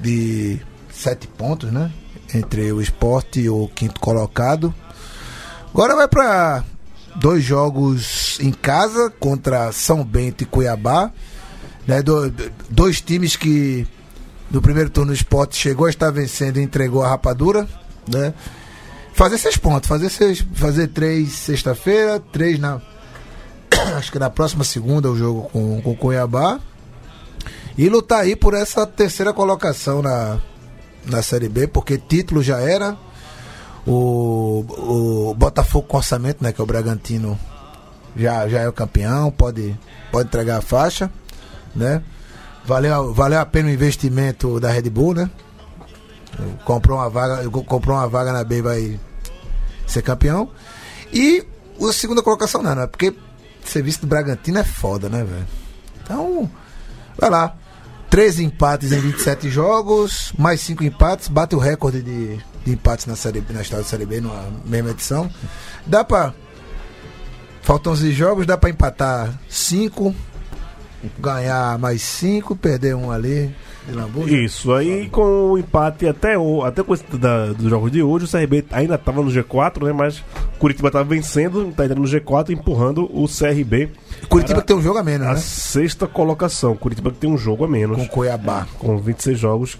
de 0.00 0.58
sete 0.90 1.26
pontos, 1.28 1.70
né? 1.70 1.92
Entre 2.34 2.72
o 2.72 2.80
esporte 2.80 3.40
e 3.40 3.50
o 3.50 3.68
quinto 3.68 4.00
colocado. 4.00 4.74
Agora 5.72 5.94
vai 5.94 6.08
para 6.08 6.64
dois 7.16 7.44
jogos 7.44 8.38
em 8.40 8.50
casa 8.50 9.10
contra 9.20 9.70
São 9.72 10.02
Bento 10.02 10.42
e 10.42 10.46
Cuiabá. 10.46 11.12
Né? 11.86 12.02
Do- 12.02 12.32
dois 12.70 13.00
times 13.00 13.36
que 13.36 13.86
no 14.50 14.62
primeiro 14.62 14.90
turno 14.90 15.12
o 15.12 15.14
esporte 15.14 15.56
chegou 15.56 15.86
a 15.86 15.90
estar 15.90 16.10
vencendo 16.10 16.58
e 16.58 16.62
entregou 16.62 17.02
a 17.02 17.08
rapadura. 17.08 17.68
Né? 18.06 18.32
Fazer 19.12 19.38
seis 19.38 19.56
pontos, 19.56 19.88
fazer, 19.88 20.08
seis, 20.08 20.44
fazer 20.54 20.88
três 20.88 21.32
sexta-feira, 21.32 22.20
três 22.32 22.58
na. 22.58 22.80
Acho 23.96 24.12
que 24.12 24.18
na 24.18 24.30
próxima 24.30 24.64
segunda 24.64 25.10
o 25.10 25.16
jogo 25.16 25.42
com 25.50 25.82
com 25.82 25.96
Cuiabá. 25.96 26.60
E 27.76 27.88
lutar 27.88 28.20
aí 28.20 28.34
por 28.34 28.54
essa 28.54 28.86
terceira 28.86 29.32
colocação 29.32 30.02
na, 30.02 30.38
na 31.04 31.22
Série 31.22 31.48
B, 31.48 31.68
porque 31.68 31.96
título 31.96 32.42
já 32.42 32.58
era. 32.60 32.96
O, 33.86 35.30
o 35.30 35.34
Botafogo 35.34 35.86
com 35.86 35.96
orçamento, 35.96 36.42
né? 36.42 36.52
Que 36.52 36.60
é 36.60 36.64
o 36.64 36.66
Bragantino 36.66 37.38
já, 38.16 38.48
já 38.48 38.60
é 38.60 38.68
o 38.68 38.72
campeão, 38.72 39.30
pode, 39.30 39.78
pode 40.10 40.28
entregar 40.28 40.58
a 40.58 40.62
faixa, 40.62 41.10
né? 41.74 42.02
Valeu, 42.68 43.14
valeu 43.14 43.40
a 43.40 43.46
pena 43.46 43.70
o 43.70 43.72
investimento 43.72 44.60
da 44.60 44.70
Red 44.70 44.90
Bull, 44.90 45.14
né? 45.14 45.30
Comprou 46.66 46.98
uma 46.98 47.08
vaga, 47.08 47.48
comprou 47.48 47.96
uma 47.96 48.06
vaga 48.06 48.30
na 48.30 48.44
B 48.44 48.60
vai 48.60 49.00
ser 49.86 50.02
campeão. 50.02 50.50
E 51.10 51.46
a 51.80 51.92
segunda 51.94 52.22
colocação 52.22 52.62
não, 52.62 52.74
né? 52.74 52.86
Porque 52.86 53.16
serviço 53.64 54.02
do 54.02 54.06
Bragantino 54.06 54.58
é 54.58 54.64
foda, 54.64 55.08
né, 55.08 55.24
velho? 55.24 55.46
Então, 56.02 56.50
vai 57.16 57.30
lá. 57.30 57.56
13 58.10 58.44
empates 58.44 58.92
em 58.92 59.00
27 59.00 59.48
jogos, 59.48 60.34
mais 60.36 60.60
5 60.60 60.84
empates, 60.84 61.28
bate 61.28 61.56
o 61.56 61.58
recorde 61.58 62.02
de, 62.02 62.36
de 62.66 62.72
empates 62.72 63.06
na, 63.06 63.16
série, 63.16 63.42
na 63.48 63.62
história 63.62 63.82
da 63.82 63.88
Série 63.88 64.04
B, 64.04 64.20
numa 64.20 64.46
mesma 64.66 64.90
edição. 64.90 65.30
Dá 65.86 66.04
pra. 66.04 66.34
Faltam 67.62 67.92
11 67.94 68.12
jogos, 68.12 68.46
dá 68.46 68.58
pra 68.58 68.68
empatar 68.68 69.38
5, 69.48 70.14
ganhar 71.18 71.78
mais 71.78 72.02
5, 72.02 72.56
perder 72.56 72.94
um 72.94 73.10
ali. 73.10 73.54
Isso, 74.26 74.74
aí 74.74 75.08
com 75.08 75.52
o 75.52 75.56
empate 75.58 76.06
até, 76.06 76.36
o, 76.36 76.62
até 76.62 76.82
com 76.82 76.92
esse 76.92 77.04
da, 77.16 77.46
dos 77.54 77.70
jogos 77.70 77.90
de 77.90 78.02
hoje, 78.02 78.26
o 78.26 78.28
CRB 78.28 78.66
ainda 78.70 78.96
estava 78.96 79.22
no 79.22 79.30
G4, 79.30 79.82
né? 79.86 79.92
Mas 79.94 80.22
Curitiba 80.58 80.88
estava 80.88 81.06
vencendo, 81.06 81.68
está 81.70 81.86
entrando 81.86 82.02
no 82.02 82.08
G4, 82.08 82.50
empurrando 82.50 83.04
o 83.04 83.26
CRB. 83.26 83.88
Curitiba 84.28 84.60
tem 84.60 84.76
um 84.76 84.82
jogo 84.82 84.98
a 84.98 85.02
menos, 85.02 85.26
a 85.26 85.30
né? 85.32 85.36
sexta 85.38 86.06
colocação. 86.06 86.76
Curitiba 86.76 87.10
tem 87.10 87.30
um 87.30 87.38
jogo 87.38 87.64
a 87.64 87.68
menos. 87.68 87.96
Com 87.96 88.08
Cuiabá. 88.08 88.66
Com 88.78 88.98
26 88.98 89.38
jogos. 89.38 89.78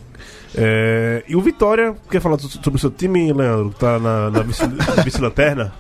É, 0.55 1.23
e 1.29 1.37
o 1.37 1.43
Vitória, 1.43 1.95
quer 2.11 2.23
falar 2.23 2.39
so- 2.39 2.49
sobre 2.49 2.77
o 2.77 2.79
seu 2.79 2.91
time, 2.91 3.31
Leandro? 3.31 3.69
Que 3.71 3.79
tá 3.81 3.99
na, 3.99 4.31
na 4.31 4.41
vice- 4.41 4.63
vice-lanterna? 5.05 5.71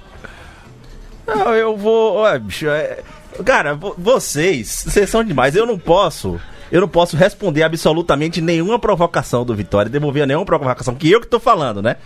Não, 1.26 1.54
eu 1.54 1.76
vou. 1.78 2.22
Ué, 2.22 2.38
bicho, 2.38 2.66
é- 2.68 3.00
Cara, 3.44 3.74
vo- 3.74 3.94
vocês, 3.98 4.84
vocês 4.86 5.08
são 5.10 5.22
demais. 5.24 5.54
Eu 5.56 5.66
não 5.66 5.78
posso. 5.78 6.40
Eu 6.70 6.80
não 6.82 6.88
posso 6.88 7.16
responder 7.16 7.62
absolutamente 7.62 8.40
nenhuma 8.40 8.78
provocação 8.78 9.44
do 9.44 9.54
Vitória, 9.54 9.90
devolver 9.90 10.26
nenhuma 10.26 10.44
provocação, 10.44 10.94
que 10.94 11.10
eu 11.10 11.20
que 11.20 11.26
tô 11.26 11.40
falando, 11.40 11.80
né? 11.80 11.96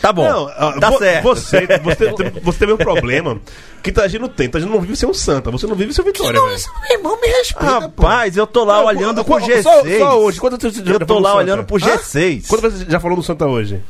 Tá 0.00 0.12
bom. 0.12 0.24
Não, 0.28 0.48
ah, 0.48 0.76
tá 0.80 0.90
vo- 0.90 0.98
certo. 0.98 1.22
Você, 1.24 1.66
você, 1.82 2.10
você 2.42 2.66
tem 2.66 2.74
um 2.74 2.78
problema 2.78 3.40
que 3.82 3.92
Tagino 3.92 4.28
tem. 4.28 4.48
Tagino 4.48 4.72
não 4.72 4.80
vive 4.80 4.96
sem 4.96 5.08
um 5.08 5.14
Santa, 5.14 5.50
você 5.50 5.66
não 5.66 5.74
vive 5.76 5.92
sem 5.92 6.02
o 6.02 6.06
Vitória, 6.06 6.40
velho. 6.40 6.56
Meu 6.88 6.98
irmão, 6.98 7.20
me 7.20 7.26
respeita, 7.28 7.64
Rapaz, 7.80 8.36
eu 8.36 8.46
tô 8.46 8.64
lá 8.64 8.78
Não, 8.78 8.86
olhando 8.86 9.24
qu- 9.24 9.36
pro 9.36 9.44
G6. 9.44 9.62
Só, 9.62 9.82
só 9.98 10.20
hoje, 10.20 10.40
quando 10.40 10.60
você 10.60 10.70
já 10.84 10.92
eu 10.92 11.06
tô 11.06 11.18
lá 11.18 11.34
olhando 11.34 11.64
pro 11.64 11.76
G6. 11.76 12.46
Quando 12.48 12.60
você 12.62 12.84
já 12.88 12.98
falou 13.00 13.16
do 13.16 13.22
Santa 13.22 13.46
hoje? 13.46 13.80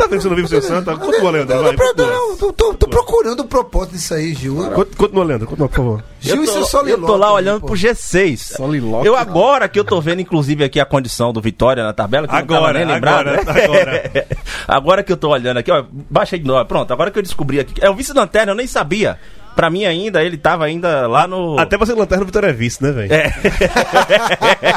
Tá 0.00 0.06
vendo 0.06 0.16
que 0.16 0.22
você 0.22 0.28
não 0.28 0.36
vive 0.36 0.48
sem 0.48 0.58
o 0.58 0.62
Santa? 0.62 0.96
Continua, 0.96 1.30
Leandro. 1.30 1.54
Não, 1.56 1.62
Vai, 1.62 1.76
não, 1.96 2.36
tô, 2.36 2.52
tô- 2.52 2.74
tô 2.74 2.88
procurando 2.88 3.40
o 3.40 3.44
propósito 3.44 3.92
disso 3.92 4.14
aí, 4.14 4.34
Gil. 4.34 4.56
Cont- 4.74 4.96
Continua, 4.96 5.24
Leandro. 5.24 5.46
Continua, 5.46 5.68
por 5.68 5.76
favor. 5.76 6.04
Gil 6.20 6.42
e 6.42 6.46
seu 6.46 6.54
tô, 6.54 6.60
eu 6.60 6.64
solilóquio 6.66 7.06
tô 7.06 7.16
lá 7.16 7.26
aí, 7.28 7.32
olhando 7.34 7.60
pô. 7.60 7.66
pro 7.68 7.76
G6. 7.76 8.36
Solilóquio. 8.56 9.06
Eu 9.08 9.16
agora 9.16 9.68
que 9.68 9.78
eu 9.78 9.84
tô 9.84 10.00
vendo, 10.00 10.20
inclusive, 10.20 10.64
aqui 10.64 10.80
a 10.80 10.84
condição 10.86 11.32
do 11.32 11.40
Vitória 11.40 11.82
na 11.84 11.92
tabela, 11.92 12.26
que 12.26 12.34
eu 12.34 12.38
não 12.40 12.46
tava 12.46 12.58
Agora, 12.68 12.78
nem 12.78 12.88
lembrado. 12.94 13.28
agora, 13.28 13.44
né? 13.44 13.62
agora. 13.64 14.26
Agora 14.68 15.02
que 15.02 15.12
eu 15.12 15.16
tô 15.16 15.28
olhando 15.30 15.56
aqui, 15.58 15.70
ó, 15.72 15.84
baixei 16.08 16.38
de 16.38 16.46
novo. 16.46 16.64
Pronto, 16.64 16.92
agora 16.92 17.10
que 17.10 17.18
eu 17.18 17.22
descobri 17.22 17.58
aqui. 17.60 17.74
É 17.80 17.90
o 17.90 17.94
vice-lanterna, 17.94 18.52
eu 18.52 18.56
nem 18.56 18.66
sabia. 18.66 19.18
Pra 19.56 19.68
mim 19.68 19.84
ainda, 19.84 20.22
ele 20.22 20.36
tava 20.38 20.64
ainda 20.64 21.08
lá 21.08 21.26
no... 21.26 21.58
Até 21.58 21.76
você 21.76 21.92
lanterna 21.92 22.22
o 22.22 22.26
Vitória 22.26 22.46
é 22.48 22.52
vice, 22.52 22.82
né, 22.82 22.92
velho? 22.92 23.12
É. 23.12 23.30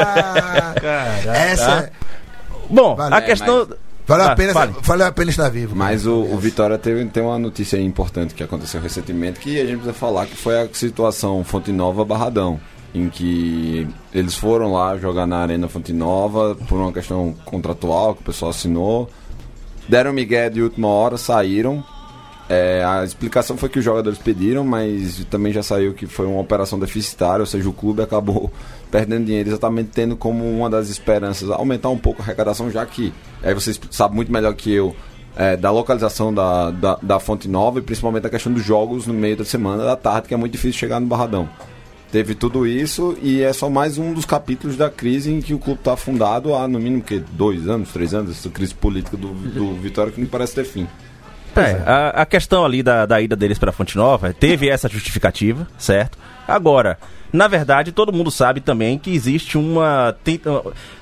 Ah, 0.00 0.74
essa 1.24 1.70
é- 1.84 1.90
Bom, 2.70 2.96
Vale, 2.96 3.14
a 3.14 3.18
é, 3.18 3.20
questão... 3.22 3.68
valeu, 4.08 4.26
Ah, 4.26 4.32
a 4.32 4.36
pena, 4.36 4.52
fale. 4.52 4.74
valeu 4.82 5.06
a 5.06 5.12
pena 5.12 5.30
estar 5.30 5.48
vivo. 5.48 5.76
Mas 5.76 6.04
o, 6.06 6.14
o 6.22 6.36
Vitória 6.38 6.76
teve, 6.78 7.04
tem 7.06 7.22
uma 7.22 7.38
notícia 7.38 7.78
aí 7.78 7.84
importante 7.84 8.34
que 8.34 8.42
aconteceu 8.42 8.80
recentemente 8.80 9.38
que 9.38 9.60
a 9.60 9.64
gente 9.64 9.76
precisa 9.76 9.92
falar 9.94 10.26
que 10.26 10.36
foi 10.36 10.60
a 10.60 10.68
situação 10.72 11.44
Fonte 11.44 11.70
Nova 11.70 12.04
Barradão. 12.04 12.58
Em 12.94 13.10
que 13.10 13.86
eles 14.14 14.34
foram 14.34 14.72
lá 14.72 14.96
jogar 14.96 15.26
na 15.26 15.36
Arena 15.36 15.68
Fonte 15.68 15.92
Nova 15.92 16.56
por 16.68 16.80
uma 16.80 16.90
questão 16.90 17.34
contratual 17.44 18.14
que 18.14 18.22
o 18.22 18.24
pessoal 18.24 18.50
assinou. 18.50 19.10
Deram 19.86 20.10
migué 20.12 20.48
de 20.48 20.62
última 20.62 20.88
hora, 20.88 21.18
saíram. 21.18 21.84
É, 22.48 22.82
a 22.82 23.04
explicação 23.04 23.58
foi 23.58 23.68
que 23.68 23.78
os 23.78 23.84
jogadores 23.84 24.18
pediram, 24.18 24.64
mas 24.64 25.22
também 25.26 25.52
já 25.52 25.62
saiu 25.62 25.92
que 25.92 26.06
foi 26.06 26.26
uma 26.26 26.40
operação 26.40 26.78
deficitária, 26.78 27.40
ou 27.42 27.46
seja, 27.46 27.68
o 27.68 27.74
clube 27.74 28.00
acabou 28.02 28.50
perdendo 28.90 29.26
dinheiro 29.26 29.48
exatamente 29.48 29.90
tendo 29.92 30.16
como 30.16 30.44
uma 30.44 30.68
das 30.68 30.88
esperanças 30.88 31.50
aumentar 31.50 31.90
um 31.90 31.98
pouco 31.98 32.22
a 32.22 32.24
arrecadação, 32.24 32.70
já 32.70 32.84
que 32.84 33.12
aí 33.42 33.54
vocês 33.54 33.80
sabem 33.90 34.16
muito 34.16 34.32
melhor 34.32 34.54
que 34.54 34.72
eu 34.72 34.94
é, 35.36 35.56
da 35.56 35.70
localização 35.70 36.34
da, 36.34 36.70
da, 36.70 36.98
da 37.00 37.20
Fonte 37.20 37.48
Nova 37.48 37.78
e 37.78 37.82
principalmente 37.82 38.26
a 38.26 38.30
questão 38.30 38.52
dos 38.52 38.64
jogos 38.64 39.06
no 39.06 39.14
meio 39.14 39.36
da 39.36 39.44
semana 39.44 39.84
da 39.84 39.94
tarde, 39.94 40.26
que 40.26 40.34
é 40.34 40.36
muito 40.36 40.52
difícil 40.52 40.78
chegar 40.78 40.98
no 40.98 41.06
Barradão. 41.06 41.48
Teve 42.10 42.34
tudo 42.34 42.66
isso 42.66 43.16
e 43.22 43.42
é 43.42 43.52
só 43.52 43.68
mais 43.68 43.98
um 43.98 44.14
dos 44.14 44.24
capítulos 44.24 44.76
da 44.76 44.90
crise 44.90 45.30
em 45.30 45.40
que 45.40 45.54
o 45.54 45.58
clube 45.58 45.78
está 45.80 45.92
afundado 45.92 46.54
há 46.54 46.66
no 46.66 46.80
mínimo 46.80 47.02
que 47.02 47.20
dois 47.32 47.68
anos, 47.68 47.92
três 47.92 48.14
anos, 48.14 48.30
essa 48.30 48.48
crise 48.48 48.74
política 48.74 49.16
do, 49.16 49.28
do 49.28 49.74
Vitória 49.74 50.10
que 50.10 50.20
não 50.20 50.26
parece 50.26 50.54
ter 50.54 50.64
fim. 50.64 50.88
É, 51.54 51.82
a, 51.84 52.22
a 52.22 52.26
questão 52.26 52.64
ali 52.64 52.82
da, 52.82 53.04
da 53.04 53.20
ida 53.20 53.36
deles 53.36 53.58
para 53.58 53.72
Fonte 53.72 53.96
Nova 53.96 54.32
teve 54.32 54.68
essa 54.68 54.88
justificativa, 54.88 55.68
certo? 55.76 56.16
Agora, 56.46 56.98
na 57.32 57.46
verdade, 57.46 57.92
todo 57.92 58.12
mundo 58.12 58.30
sabe 58.30 58.60
também 58.60 58.98
que 58.98 59.10
existe 59.14 59.58
uma 59.58 60.16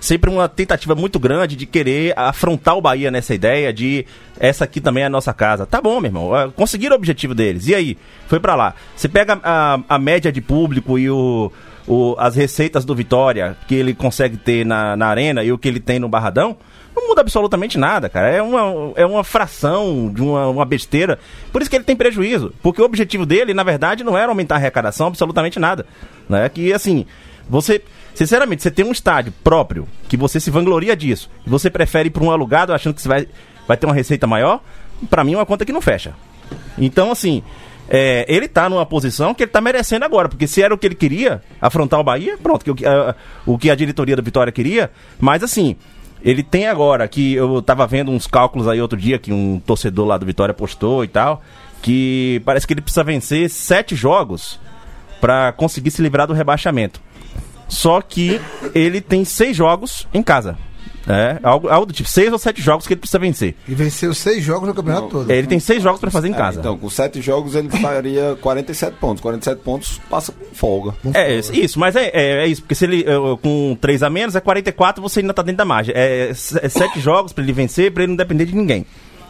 sempre 0.01 0.29
uma 0.29 0.49
tentativa 0.49 0.95
muito 0.95 1.19
grande 1.19 1.55
de 1.55 1.67
querer 1.67 2.13
afrontar 2.17 2.77
o 2.77 2.81
Bahia 2.81 3.11
nessa 3.11 3.35
ideia 3.35 3.73
de 3.73 4.05
essa 4.39 4.65
aqui 4.65 4.81
também 4.81 5.05
é 5.05 5.07
a 5.07 5.11
nossa 5.11 5.33
casa. 5.33 5.67
Tá 5.67 5.81
bom, 5.81 6.01
meu 6.01 6.09
irmão, 6.09 6.53
conseguiram 6.55 6.95
o 6.95 6.99
objetivo 6.99 7.35
deles. 7.35 7.69
E 7.69 7.75
aí? 7.75 7.97
Foi 8.27 8.41
pra 8.41 8.55
lá. 8.55 8.75
Você 8.95 9.09
pega 9.09 9.41
a, 9.43 9.81
a 9.89 9.99
média 9.99 10.33
de 10.33 10.41
público 10.41 10.99
e 10.99 11.09
o, 11.09 11.51
o- 11.87 12.15
as 12.19 12.35
receitas 12.37 12.85
do 12.85 12.95
Vitória 12.95 13.57
que 13.69 13.75
ele 13.75 13.95
consegue 13.95 14.37
ter 14.37 14.65
na, 14.65 14.97
na 14.97 15.07
arena 15.07 15.43
e 15.45 15.53
o 15.53 15.59
que 15.59 15.69
ele 15.69 15.81
tem 15.81 15.99
no 15.99 16.09
Barradão, 16.09 16.57
não 16.95 17.09
muda 17.09 17.21
absolutamente 17.21 17.77
nada, 17.77 18.09
cara. 18.09 18.31
É 18.31 18.41
uma, 18.41 18.93
é 18.97 19.05
uma 19.05 19.23
fração 19.23 20.11
de 20.13 20.23
uma, 20.23 20.49
uma 20.49 20.65
besteira. 20.65 21.19
Por 21.53 21.61
isso 21.61 21.71
que 21.71 21.77
ele 21.77 21.85
tem 21.85 21.95
prejuízo. 21.95 22.53
Porque 22.63 22.81
o 22.81 22.85
objetivo 22.85 23.27
dele, 23.27 23.53
na 23.53 23.63
verdade, 23.63 24.03
não 24.03 24.17
era 24.17 24.29
aumentar 24.29 24.55
a 24.55 24.59
arrecadação, 24.59 25.07
absolutamente 25.09 25.59
nada. 25.59 25.85
Né? 26.29 26.49
Que, 26.49 26.73
assim, 26.73 27.05
você... 27.49 27.83
Sinceramente, 28.15 28.63
você 28.63 28.71
tem 28.71 28.83
um 28.83 28.93
estádio 28.93 29.31
próprio, 29.45 29.87
que 30.09 30.17
você 30.17 30.41
se 30.41 30.51
vangloria 30.51 30.97
disso, 30.97 31.29
e 31.47 31.51
você 31.51 31.69
prefere 31.69 32.07
ir 32.07 32.11
para 32.11 32.25
um 32.25 32.31
alugado 32.31 32.73
achando 32.73 32.95
que 32.95 33.03
você 33.03 33.09
vai, 33.09 33.29
vai 33.69 33.77
ter 33.77 33.85
uma 33.85 33.95
receita 33.95 34.27
maior, 34.27 34.61
pra 35.11 35.23
mim 35.23 35.35
é 35.35 35.37
uma 35.37 35.45
conta 35.45 35.67
que 35.67 35.73
não 35.73 35.83
fecha. 35.83 36.15
Então, 36.79 37.11
assim, 37.13 37.43
é, 37.89 38.25
ele 38.29 38.49
tá 38.49 38.69
numa 38.69 38.85
posição 38.87 39.33
que 39.35 39.45
ele 39.45 39.51
tá 39.51 39.61
merecendo 39.61 40.05
agora, 40.05 40.29
porque 40.29 40.47
se 40.47 40.63
era 40.63 40.75
o 40.75 40.79
que 40.79 40.87
ele 40.87 40.95
queria, 40.95 41.43
afrontar 41.61 42.01
o 42.01 42.05
Bahia, 42.05 42.37
pronto, 42.43 42.65
que, 42.65 42.71
o 42.71 42.75
que 42.75 42.87
a- 42.87 43.15
o 43.47 43.57
que 43.59 43.71
a 43.71 43.75
diretoria 43.75 44.17
do 44.17 44.23
Vitória 44.23 44.53
queria, 44.53 44.91
mas 45.21 45.43
assim, 45.43 45.77
ele 46.25 46.43
tem 46.43 46.67
agora, 46.67 47.07
que 47.07 47.35
eu 47.35 47.63
tava 47.63 47.87
vendo 47.87 48.11
uns 48.11 48.27
cálculos 48.27 48.67
aí 48.67 48.81
outro 48.81 48.99
dia, 48.99 49.19
que 49.19 49.33
um 49.33 49.61
torcedor 49.61 50.07
lá 50.07 50.19
do 50.19 50.27
Vitória 50.27 50.53
postou 50.55 51.05
e 51.05 51.09
tal, 51.09 51.43
que 51.83 52.43
parece 52.45 52.67
que 52.67 52.73
ele 52.73 52.81
precisa 52.81 53.05
vencer 53.05 53.49
sete 53.49 53.95
jogos 53.95 54.59
pra 55.21 55.53
conseguir 55.53 55.91
se 55.91 56.03
livrar 56.03 56.27
do 56.27 56.33
rebaixamento. 56.33 57.01
Só 57.69 58.01
que 58.01 58.41
ele 58.75 59.01
tem 59.01 59.25
seis 59.25 59.57
jogos 59.57 60.07
em 60.13 60.23
casa. 60.23 60.57
É, 61.09 61.39
algo, 61.43 61.69
algo 61.69 61.87
do 61.87 61.93
tipo, 61.93 62.09
seis 62.09 62.33
ou 62.33 62.39
sete 62.39 62.61
jogos 62.61 62.87
que 62.87 62.93
ele 62.93 63.01
precisa 63.01 63.19
vencer. 63.19 63.55
E 63.69 63.75
venceu 63.75 64.13
seis 64.13 64.43
jogos 64.43 64.69
no 64.69 64.75
campeonato 64.75 65.09
todo. 65.09 65.31
Ele 65.31 65.47
tem 65.47 65.61
seis 65.61 65.83
jogos 65.83 66.01
pra 66.01 66.11
fazer 66.11 66.29
em 66.29 66.33
É, 66.33 66.37
casa. 66.37 66.59
então, 66.59 66.77
com 66.77 66.91
sete 66.91 67.21
jogos 67.23 67.55
ele 67.55 67.69
faria 67.71 68.37
47 68.41 68.97
pontos. 68.97 69.21
47 69.23 69.61
pontos 69.63 70.01
passa 70.11 70.33
com 70.33 70.45
folga. 70.55 70.95
É, 71.15 71.37
isso, 71.37 71.79
mas 71.79 71.95
é, 71.95 72.11
é, 72.13 72.45
é 72.45 72.47
isso, 72.49 72.63
porque 72.63 72.75
se 72.75 72.85
ele 72.85 73.05
com 73.41 73.77
3 73.81 74.03
a 74.03 74.11
menos 74.11 74.35
é 74.35 74.41
44, 74.41 75.01
você 75.01 75.21
ainda 75.21 75.33
tá 75.33 75.43
dentro 75.43 75.59
da 75.59 75.65
margem. 75.65 75.95
É, 75.97 76.31
é 76.31 76.69
7 76.69 76.99
jogos 77.01 77.33
pra 77.33 77.45
ele 77.45 77.53
vencer, 77.53 77.93
pra 77.93 78.03
ele 78.03 78.11
não 78.11 78.17
depender 78.17 78.45
de 78.45 78.55
ninguém. 78.57 78.85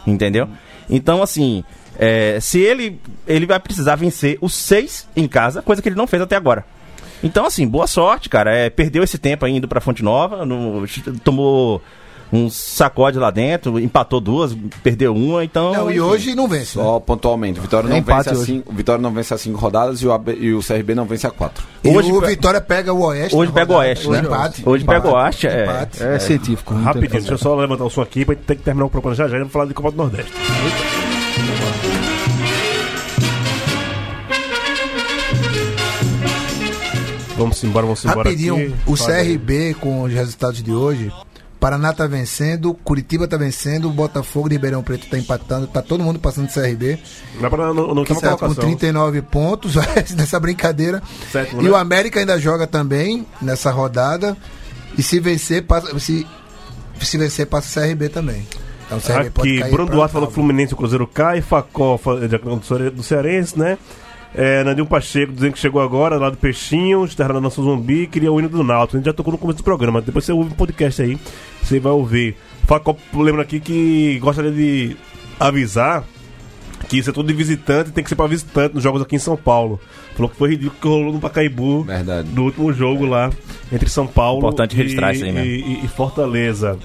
Entendeu? 0.07 0.49
Então, 0.89 1.23
assim, 1.23 1.63
é, 1.99 2.39
se 2.41 2.59
ele 2.61 2.99
ele 3.27 3.45
vai 3.45 3.61
precisar 3.61 3.97
vencer 3.97 4.39
os 4.41 4.55
6 4.55 5.09
em 5.17 5.27
casa, 5.29 5.61
coisa 5.61 5.83
que 5.83 5.89
ele 5.89 5.97
não 5.97 6.07
fez 6.07 6.23
até 6.23 6.37
agora. 6.37 6.65
Então, 7.23 7.47
assim, 7.47 7.67
boa 7.67 7.87
sorte, 7.87 8.29
cara. 8.29 8.55
É, 8.55 8.71
perdeu 8.71 9.03
esse 9.03 9.19
tempo 9.19 9.45
aí 9.45 9.57
indo 9.57 9.67
pra 9.69 9.81
Fonte 9.81 10.03
Nova, 10.03 10.45
no- 10.45 10.85
tomou 11.25 11.81
um 12.33 12.51
sacode 12.51 13.19
lá 13.19 13.31
dentro, 13.31 13.79
empatou 13.79 14.21
duas, 14.21 14.53
perdeu 14.83 15.15
uma, 15.15 15.45
então. 15.45 15.73
Não, 15.73 15.89
e 15.89 15.95
enfim. 15.95 16.01
hoje 16.01 16.35
não 16.35 16.49
vence. 16.49 16.77
né? 16.77 16.85
Só 16.85 16.99
pontualmente, 16.99 17.59
o 17.61 17.63
Vitória 17.63 17.87
É 17.87 17.91
não, 17.91 17.97
empate 17.99 18.31
vence 18.31 18.43
a 18.43 18.45
cinco, 18.45 18.73
o 18.73 18.75
Vitória 18.75 19.01
não 19.01 19.13
vence 19.13 19.33
a 19.33 19.39
cinco 19.39 19.59
rodadas 19.59 20.03
e 20.03 20.07
o, 20.09 20.13
AB 20.13 20.33
e 20.33 20.53
o 20.53 20.61
CRB 20.61 20.95
não 20.95 21.05
vence 21.05 21.25
a 21.27 21.31
quatro. 21.31 21.65
E 21.85 21.89
hoje 21.89 22.11
o 22.11 22.21
Vitória 22.21 22.61
pega 22.61 22.93
o 22.93 23.01
Oeste. 23.05 23.37
Hoje 23.37 23.53
pega 23.53 23.73
o. 23.73 23.77
Oeste, 23.77 24.11
né? 24.11 24.19
Empate. 24.19 24.63
Hoje 24.69 24.85
pega 24.85 25.07
o 25.07 25.11
Empate. 25.11 25.25
Oeste, 25.25 25.47
é. 25.47 25.65
Empate. 25.65 26.03
É, 26.03 26.19
científico. 26.19 26.75
não 26.75 26.81
tem 26.81 26.89
o 26.91 26.93
que 26.93 26.99
Rapidinho, 26.99 27.21
deixa 27.21 27.35
eu 27.35 27.39
só 27.39 27.55
levantar 27.55 27.85
o 27.85 27.91
som 27.91 28.03
aqui 28.03 28.25
pra 28.25 28.35
gente 28.35 28.45
ter 28.45 28.57
que 28.57 28.63
terminar 28.63 28.87
o 28.87 28.91
programa 28.91 29.15
já 29.15 29.29
já 29.29 29.37
e 29.37 29.39
vamos 29.39 29.53
falar 29.53 29.67
de 29.67 29.75
Copa 29.75 29.93
do 29.93 29.97
Nordeste. 29.97 30.33
Vamos 37.37 37.63
embora, 37.63 37.87
vamos 37.87 38.05
embora 38.05 38.31
Rapidinho, 38.31 38.55
aqui. 38.55 38.75
o 38.87 38.97
Fala 38.97 39.15
aí. 39.15 39.39
CRB 39.39 39.75
com 39.75 40.03
os 40.03 40.13
resultados 40.13 40.63
de 40.63 40.73
hoje. 40.73 41.13
Paraná 41.61 41.93
tá 41.93 42.07
vencendo, 42.07 42.75
Curitiba 42.75 43.27
tá 43.27 43.37
vencendo, 43.37 43.91
Botafogo 43.91 44.49
de 44.49 44.55
Ribeirão 44.55 44.83
Preto 44.83 45.09
tá 45.09 45.19
empatando, 45.19 45.67
tá 45.67 45.83
todo 45.83 46.05
mundo 46.05 46.19
passando 46.19 46.47
do 46.49 46.53
CRB. 46.53 46.99
Não, 47.41 47.51
não, 47.51 47.75
não, 47.75 47.95
não 47.95 48.05
Que 48.05 48.13
está 48.13 48.33
com 48.33 48.37
colocação. 48.39 48.65
39 48.65 49.23
pontos 49.23 49.75
nessa 50.17 50.39
brincadeira. 50.39 51.03
Sétimo, 51.33 51.63
e 51.63 51.65
né? 51.65 51.71
o 51.71 51.77
América 51.77 52.21
ainda 52.21 52.39
joga 52.39 52.67
também 52.67 53.27
nessa 53.41 53.71
rodada. 53.71 54.37
E 54.99 55.03
se 55.03 55.19
vencer, 55.19 55.65
passa, 55.65 55.99
se, 55.99 56.27
se 57.01 57.19
vencer, 57.19 57.47
passa 57.47 57.81
o 57.81 57.83
CRB 57.83 58.11
também. 58.11 58.47
Então 58.87 58.99
o 58.99 59.01
CRB 59.01 59.29
Aqui, 59.37 59.71
Bruno 59.71 59.91
Duarte 59.91 60.13
falou 60.13 60.29
que 60.29 60.35
Fluminense 60.35 60.73
e 60.73 60.75
o 60.75 60.77
Cruzeiro 60.77 61.07
cai, 61.07 61.41
Facó 61.41 61.99
do 62.95 63.03
Cearense, 63.03 63.59
né? 63.59 63.79
É, 64.39 64.63
Nandinho 64.65 64.85
Pacheco 64.87 65.33
dizendo 65.33 65.55
que 65.55 65.59
chegou 65.59 65.81
agora, 65.81 66.19
lá 66.19 66.29
do 66.29 66.37
Peixinho, 66.37 67.09
Terra 67.09 67.33
da 67.33 67.41
Nossa 67.41 67.63
Zumbi, 67.63 68.07
queria 68.07 68.31
o 68.31 68.39
hino 68.39 68.51
do 68.51 68.63
Náutico. 68.63 68.97
A 68.97 69.01
gente 69.01 69.07
já 69.07 69.13
tocou 69.15 69.33
no 69.33 69.39
começo 69.39 69.57
do 69.59 69.65
programa, 69.65 70.03
depois 70.03 70.25
você 70.27 70.33
ouve 70.33 70.53
o 70.53 70.55
podcast 70.55 71.01
aí, 71.01 71.19
você 71.63 71.81
vai 71.81 71.93
ouvir. 71.93 72.37
Facó 72.65 72.95
lembra 73.15 73.41
aqui 73.43 73.59
que 73.61 74.19
gostaria 74.21 74.51
de 74.51 74.95
avisar 75.41 76.05
que 76.89 76.99
isso 76.99 77.09
é 77.09 77.13
tudo 77.15 77.29
de 77.29 77.33
visitante, 77.33 77.91
tem 77.91 78.05
que 78.05 78.11
ser 78.11 78.15
pra 78.17 78.27
visitante 78.27 78.75
nos 78.75 78.83
jogos 78.83 79.01
aqui 79.01 79.17
em 79.17 79.19
São 79.19 79.37
Paulo. 79.39 79.81
Falou 80.15 80.29
que 80.31 80.37
foi 80.37 80.51
ridículo 80.51 80.77
que 80.81 80.87
rolou 80.89 81.13
no 81.15 81.19
Pacaembu, 81.19 81.83
Verdade. 81.85 82.29
do 82.29 82.43
último 82.45 82.73
jogo 82.75 83.07
lá, 83.07 83.31
entre 83.73 83.89
São 83.89 84.07
Paulo 84.07 84.39
Importante 84.41 84.75
e, 84.75 84.77
registrar 84.77 85.15
isso 85.15 85.25
aí 85.25 85.33
mesmo. 85.33 85.47
e- 85.49 85.85
e 85.85 85.89
Fortaleza. 85.89 86.79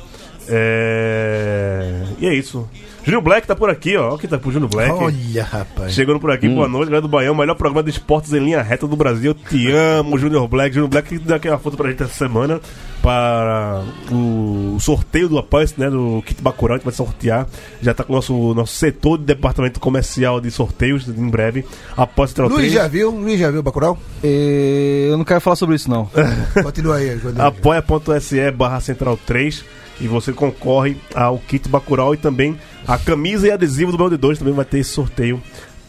É... 0.47 2.03
E 2.19 2.27
é 2.27 2.33
isso. 2.33 2.67
Júnior 3.03 3.21
Black 3.23 3.47
tá 3.47 3.55
por 3.55 3.69
aqui, 3.69 3.97
ó. 3.97 4.09
Olha 4.11 4.17
que 4.19 4.27
tá 4.27 4.37
pro 4.37 4.51
Júnior 4.51 4.69
Black. 4.69 4.91
Olha, 4.91 5.43
rapaz. 5.43 5.91
Chegando 5.93 6.19
por 6.19 6.29
aqui, 6.31 6.47
boa 6.47 6.67
noite, 6.67 6.85
galera 6.89 7.01
do 7.01 7.07
Baião, 7.07 7.33
melhor 7.33 7.55
programa 7.55 7.81
de 7.83 7.89
esportes 7.89 8.31
em 8.33 8.39
linha 8.39 8.61
reta 8.61 8.87
do 8.87 8.95
Brasil. 8.95 9.31
Eu 9.31 9.33
te 9.49 9.71
amo, 9.71 10.17
Júnior 10.19 10.47
Black. 10.47 10.73
Júnior 10.75 10.89
Black 10.89 11.09
que 11.09 11.17
deu 11.19 11.35
aqui 11.35 11.49
uma 11.49 11.57
foto 11.57 11.75
pra 11.75 11.89
gente 11.89 12.03
essa 12.03 12.13
semana 12.13 12.61
para 13.01 13.83
o 14.11 14.77
sorteio 14.79 15.27
do 15.27 15.37
Apoia, 15.39 15.67
né? 15.77 15.89
Do 15.89 16.21
Kit 16.25 16.41
Bacurau, 16.41 16.75
a 16.75 16.77
gente 16.77 16.85
vai 16.85 16.93
sortear. 16.93 17.47
Já 17.81 17.93
tá 17.93 18.03
com 18.03 18.13
o 18.13 18.15
nosso, 18.15 18.53
nosso 18.53 18.73
setor 18.75 19.17
de 19.17 19.25
departamento 19.25 19.79
comercial 19.79 20.39
de 20.39 20.51
sorteios 20.51 21.07
em 21.07 21.29
breve. 21.29 21.65
Após 21.97 22.33
o 22.37 22.47
Luiz 22.47 22.71
já 22.71 22.87
viu? 22.87 23.09
Luiz 23.09 23.39
já 23.39 23.49
viu 23.49 23.61
o 23.61 23.63
Bacurau? 23.63 23.97
Eh, 24.23 25.07
Eu 25.09 25.17
não 25.17 25.25
quero 25.25 25.41
falar 25.41 25.55
sobre 25.55 25.75
isso, 25.75 25.89
não. 25.89 26.07
Continua 26.63 26.97
aí. 26.97 27.17
continua 27.19 27.45
aí. 27.45 27.47
apoia.se 27.47 28.51
barra 28.51 28.79
central 28.79 29.17
3 29.25 29.65
e 29.99 30.07
você 30.07 30.31
concorre 30.31 30.97
ao 31.13 31.37
kit 31.39 31.67
Bacurau 31.67 32.13
e 32.13 32.17
também 32.17 32.57
a 32.87 32.97
camisa 32.97 33.47
e 33.47 33.51
adesivo 33.51 33.91
do 33.91 33.97
Belo 33.97 34.09
de 34.09 34.17
2 34.17 34.39
também 34.39 34.53
vai 34.53 34.65
ter 34.65 34.83
sorteio 34.83 35.41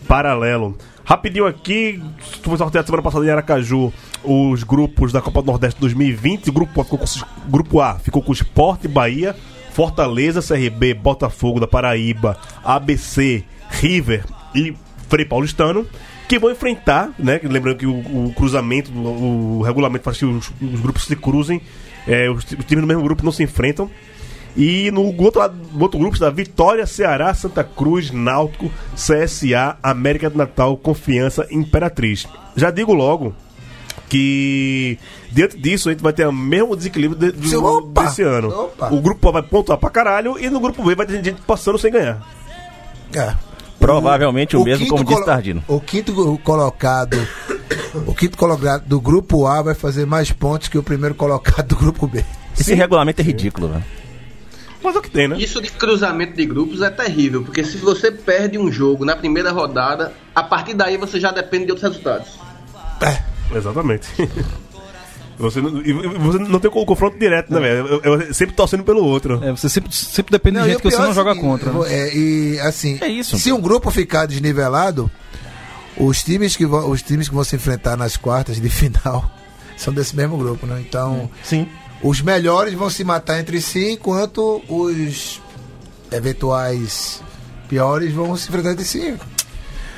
paralelo. 0.07 0.77
Rapidinho 1.05 1.47
aqui, 1.47 2.01
foi 2.43 2.57
sorteado 2.57 2.87
semana 2.87 3.03
passada 3.03 3.27
em 3.27 3.31
Aracaju 3.31 3.93
os 4.25 4.63
grupos 4.63 5.13
da 5.13 5.21
Copa 5.21 5.43
do 5.43 5.47
Nordeste 5.47 5.81
2020. 5.81 6.49
O 6.49 6.53
grupo 6.53 6.85
ficou 6.85 6.99
com, 6.99 7.07
grupo 7.49 7.81
A 7.81 7.99
ficou 7.99 8.23
com 8.23 8.31
o 8.31 8.35
Sport 8.35 8.87
Bahia, 8.87 9.35
Fortaleza, 9.73 10.41
CRB, 10.41 10.95
Botafogo 10.95 11.59
da 11.59 11.67
Paraíba, 11.67 12.39
ABC, 12.65 13.43
River 13.71 14.25
e 14.55 14.75
Frei 15.09 15.25
Paulistano. 15.25 15.87
Que 16.29 16.39
vão 16.39 16.51
enfrentar, 16.51 17.11
né? 17.19 17.41
Lembrando 17.43 17.77
que 17.77 17.87
o, 17.87 17.95
o 18.29 18.33
cruzamento, 18.35 18.91
o, 18.93 19.59
o 19.59 19.63
regulamento 19.63 20.05
faz 20.05 20.19
que 20.19 20.25
os, 20.25 20.51
os 20.63 20.81
grupos 20.81 21.05
se 21.05 21.17
cruzem, 21.17 21.61
é, 22.07 22.31
os, 22.31 22.45
os 22.45 22.65
times 22.65 22.81
do 22.81 22.87
mesmo 22.87 23.03
grupo 23.03 23.25
não 23.25 23.33
se 23.33 23.43
enfrentam. 23.43 23.91
E 24.57 24.91
no 24.91 25.03
outro, 25.23 25.41
lado- 25.41 25.57
no 25.73 25.83
outro 25.83 25.99
grupo 25.99 26.15
está 26.15 26.29
Vitória, 26.29 26.87
Ceará, 26.87 27.33
Santa 27.33 27.65
Cruz, 27.65 28.11
Náutico, 28.11 28.71
CSA, 28.95 29.77
América 29.83 30.29
do 30.29 30.37
Natal, 30.37 30.77
Confiança 30.77 31.47
Imperatriz. 31.51 32.27
Já 32.55 32.71
digo 32.71 32.93
logo 32.93 33.35
que 34.09 34.99
diante 35.31 35.57
disso 35.59 35.89
a 35.89 35.93
gente 35.93 36.03
vai 36.03 36.13
ter 36.13 36.27
o 36.27 36.33
mesmo 36.33 36.77
desequilíbrio 36.77 37.19
de- 37.19 37.33
do- 37.33 37.49
Seu- 37.49 37.65
opa! 37.65 38.05
desse 38.05 38.23
ano. 38.23 38.49
Opa! 38.51 38.93
O 38.93 39.01
grupo 39.01 39.27
A 39.29 39.33
vai 39.33 39.43
pontuar 39.43 39.79
pra 39.79 39.89
caralho 39.89 40.39
e 40.39 40.51
no 40.51 40.61
grupo 40.61 40.85
B 40.85 40.95
vai 40.95 41.07
ter 41.07 41.25
gente 41.25 41.41
passando 41.43 41.79
sem 41.79 41.91
ganhar. 41.91 42.21
É. 43.15 43.35
Provavelmente 43.79 44.57
o, 44.57 44.63
mesmo, 44.63 44.85
quinto 44.85 44.91
como 44.97 45.05
disse 45.05 45.25
Tardino. 45.25 45.65
O 45.67 45.81
quinto 45.81 46.39
colocado. 46.45 47.17
O 48.07 48.15
quinto 48.15 48.39
colocado 48.39 48.85
do 48.87 49.01
grupo 49.01 49.47
A 49.47 49.61
vai 49.63 49.75
fazer 49.75 50.07
mais 50.07 50.31
pontos 50.31 50.69
que 50.69 50.79
o 50.79 50.83
primeiro 50.83 51.15
colocado 51.15 51.67
do 51.69 51.77
grupo 51.77 52.07
B. 52.07 52.25
Esse 52.59 52.75
regulamento 52.75 53.21
é 53.21 53.25
ridículo, 53.25 53.69
velho. 53.69 53.85
Mas 54.83 54.97
é 54.97 54.99
o 54.99 55.03
que 55.03 55.11
tem, 55.11 55.29
né? 55.29 55.37
Isso 55.39 55.61
de 55.61 55.71
cruzamento 55.71 56.35
de 56.35 56.45
grupos 56.47 56.83
é 56.83 56.91
terrível, 56.91 57.43
porque 57.43 57.63
se 57.65 57.77
você 57.77 58.11
perde 58.11 58.59
um 58.59 58.71
jogo 58.71 59.05
na 59.05 59.15
primeira 59.17 59.51
rodada, 59.53 60.13
a 60.35 60.43
partir 60.43 60.75
daí 60.75 60.97
você 60.97 61.21
já 61.21 61.31
depende 61.31 61.67
de 61.67 61.73
outros 61.73 61.89
resultados. 61.89 62.29
Exatamente. 63.55 64.09
Você 65.39 65.61
não, 65.61 65.73
você 65.73 66.39
não 66.39 66.61
tem 66.61 66.71
o 66.71 66.85
confronto 66.87 67.19
direto, 67.19 67.53
né, 67.53 67.59
velho? 67.59 67.87
Eu, 68.05 68.19
eu 68.21 68.35
sempre 68.35 68.55
torcendo 68.55 68.85
pelo 68.85 69.03
outro. 69.05 69.43
É, 69.43 69.51
você 69.51 69.69
sempre, 69.69 69.93
sempre 69.93 70.31
depende 70.31 70.59
Não, 70.59 70.65
de 70.65 70.71
gente 70.73 70.83
que 70.83 70.91
você 70.91 70.97
é 70.97 71.01
não 71.01 71.11
o 71.11 71.15
joga 71.15 71.35
seguinte, 71.35 71.49
contra. 71.49 71.73
né? 71.73 71.81
é, 71.89 72.15
e 72.17 72.61
assim, 72.61 72.99
É 73.01 73.09
isso. 73.09 73.37
se 73.39 73.51
um 73.51 73.61
grupo 73.61 73.91
ficar 73.91 74.27
desnivelado, 74.27 75.11
os 75.97 76.23
times 76.23 76.55
que 76.55 76.65
vão, 76.65 76.89
os 76.89 77.03
times 77.03 77.29
que 77.29 77.35
vão 77.35 77.43
se 77.43 77.57
enfrentar 77.57 77.97
nas 77.97 78.17
quartas 78.17 78.61
de 78.61 78.69
final 78.71 79.29
são 79.77 79.93
desse 79.93 80.15
mesmo 80.15 80.37
grupo, 80.37 80.65
né? 80.67 80.81
Então, 80.87 81.29
Sim. 81.43 81.67
Os 82.03 82.21
melhores 82.21 82.75
vão 82.75 82.91
se 82.91 83.05
matar 83.05 83.39
entre 83.41 83.61
si, 83.61 83.93
enquanto 83.93 84.63
os 84.69 85.41
eventuais 86.11 87.23
piores 87.69 88.13
vão 88.13 88.37
se 88.37 88.49
enfrentar 88.49 88.73
entre 88.73 88.85
si. 88.85 89.15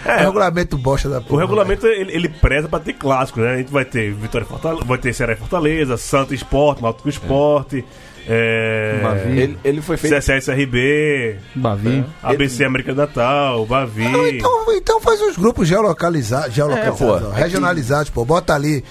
É, 0.04 0.16
o 0.16 0.26
regulamento 0.26 0.76
bosta 0.76 1.08
da 1.08 1.20
porra. 1.20 1.34
O 1.34 1.38
regulamento 1.38 1.86
ele, 1.86 2.12
ele 2.12 2.28
preza 2.28 2.68
pra 2.68 2.78
ter 2.78 2.92
clássicos, 2.92 3.42
né? 3.42 3.54
A 3.54 3.56
gente 3.56 3.72
vai 3.72 3.86
ter 3.86 4.12
Vitória 4.12 4.44
e 4.44 4.48
Fortaleza, 4.48 4.84
vai 4.84 4.98
ter 4.98 5.14
Ceará 5.14 5.32
e 5.32 5.36
Fortaleza, 5.36 5.96
Santo 5.96 6.34
Esporte, 6.34 6.82
Náutico 6.82 7.08
Esporte, 7.08 7.82
é... 8.28 9.00
Bavi. 9.02 9.38
Ele, 9.40 9.58
ele 9.64 9.80
foi 9.82 9.96
feito. 9.96 10.14
CSS 10.14 10.50
RB, 10.50 11.36
Bavi. 11.54 12.04
ABC 12.22 12.64
América 12.64 12.92
do 12.92 12.98
Natal, 12.98 13.64
Bavi. 13.64 14.06
Não, 14.08 14.26
então, 14.28 14.64
então 14.74 15.00
faz 15.00 15.22
os 15.22 15.38
grupos 15.38 15.66
geolocalizados, 15.68 16.54
geolocalizados 16.54 17.00
É, 17.00 17.30
pô. 17.30 17.30
regionalizados, 17.30 18.10
pô. 18.10 18.24
Bota 18.26 18.54
ali 18.54 18.84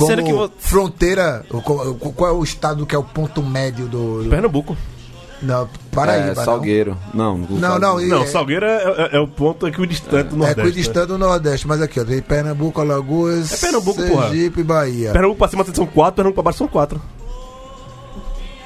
como 0.00 0.10
Sendo 0.10 0.24
que 0.24 0.32
vo- 0.32 0.50
fronteira. 0.58 1.44
Qual 2.16 2.30
é 2.30 2.32
o 2.32 2.42
estado 2.42 2.84
que 2.86 2.94
é 2.94 2.98
o 2.98 3.04
ponto 3.04 3.42
médio 3.42 3.86
do. 3.86 4.24
do- 4.24 4.30
Pernambuco. 4.30 4.76
Não, 5.42 5.66
Paraíba. 5.90 6.26
é, 6.32 6.34
não. 6.34 6.44
Salgueiro. 6.44 6.98
Não, 7.14 7.38
Não, 7.38 7.78
não, 7.78 8.00
e- 8.00 8.06
Não, 8.08 8.22
é- 8.24 8.26
Salgueiro 8.26 8.66
é, 8.66 8.76
é- 9.12 9.16
é 9.16 9.20
o 9.20 9.26
ponto 9.26 9.66
equidistante 9.66 10.28
do 10.28 10.34
É 10.34 10.38
Nordeste. 10.38 10.56
né? 10.62 10.68
equidistante 10.68 11.06
do 11.06 11.16
Nordeste, 11.18 11.66
mas 11.66 11.80
aqui, 11.80 11.98
ó, 11.98 12.04
tem 12.04 12.20
Pernambuco, 12.20 12.78
Alagoas, 12.78 13.50
É 13.50 13.56
Pernambuco, 13.56 14.02
porra. 14.06 14.28
Sergipe 14.28 14.60
e 14.60 14.64
Bahia. 14.64 15.12
Pernambuco 15.12 15.38
pra 15.38 15.48
cima 15.48 15.64
são 15.72 15.86
quatro, 15.86 16.16
Pernambuco 16.16 16.34
pra 16.34 16.42
baixo 16.42 16.58
são 16.58 16.68
quatro. 16.68 17.00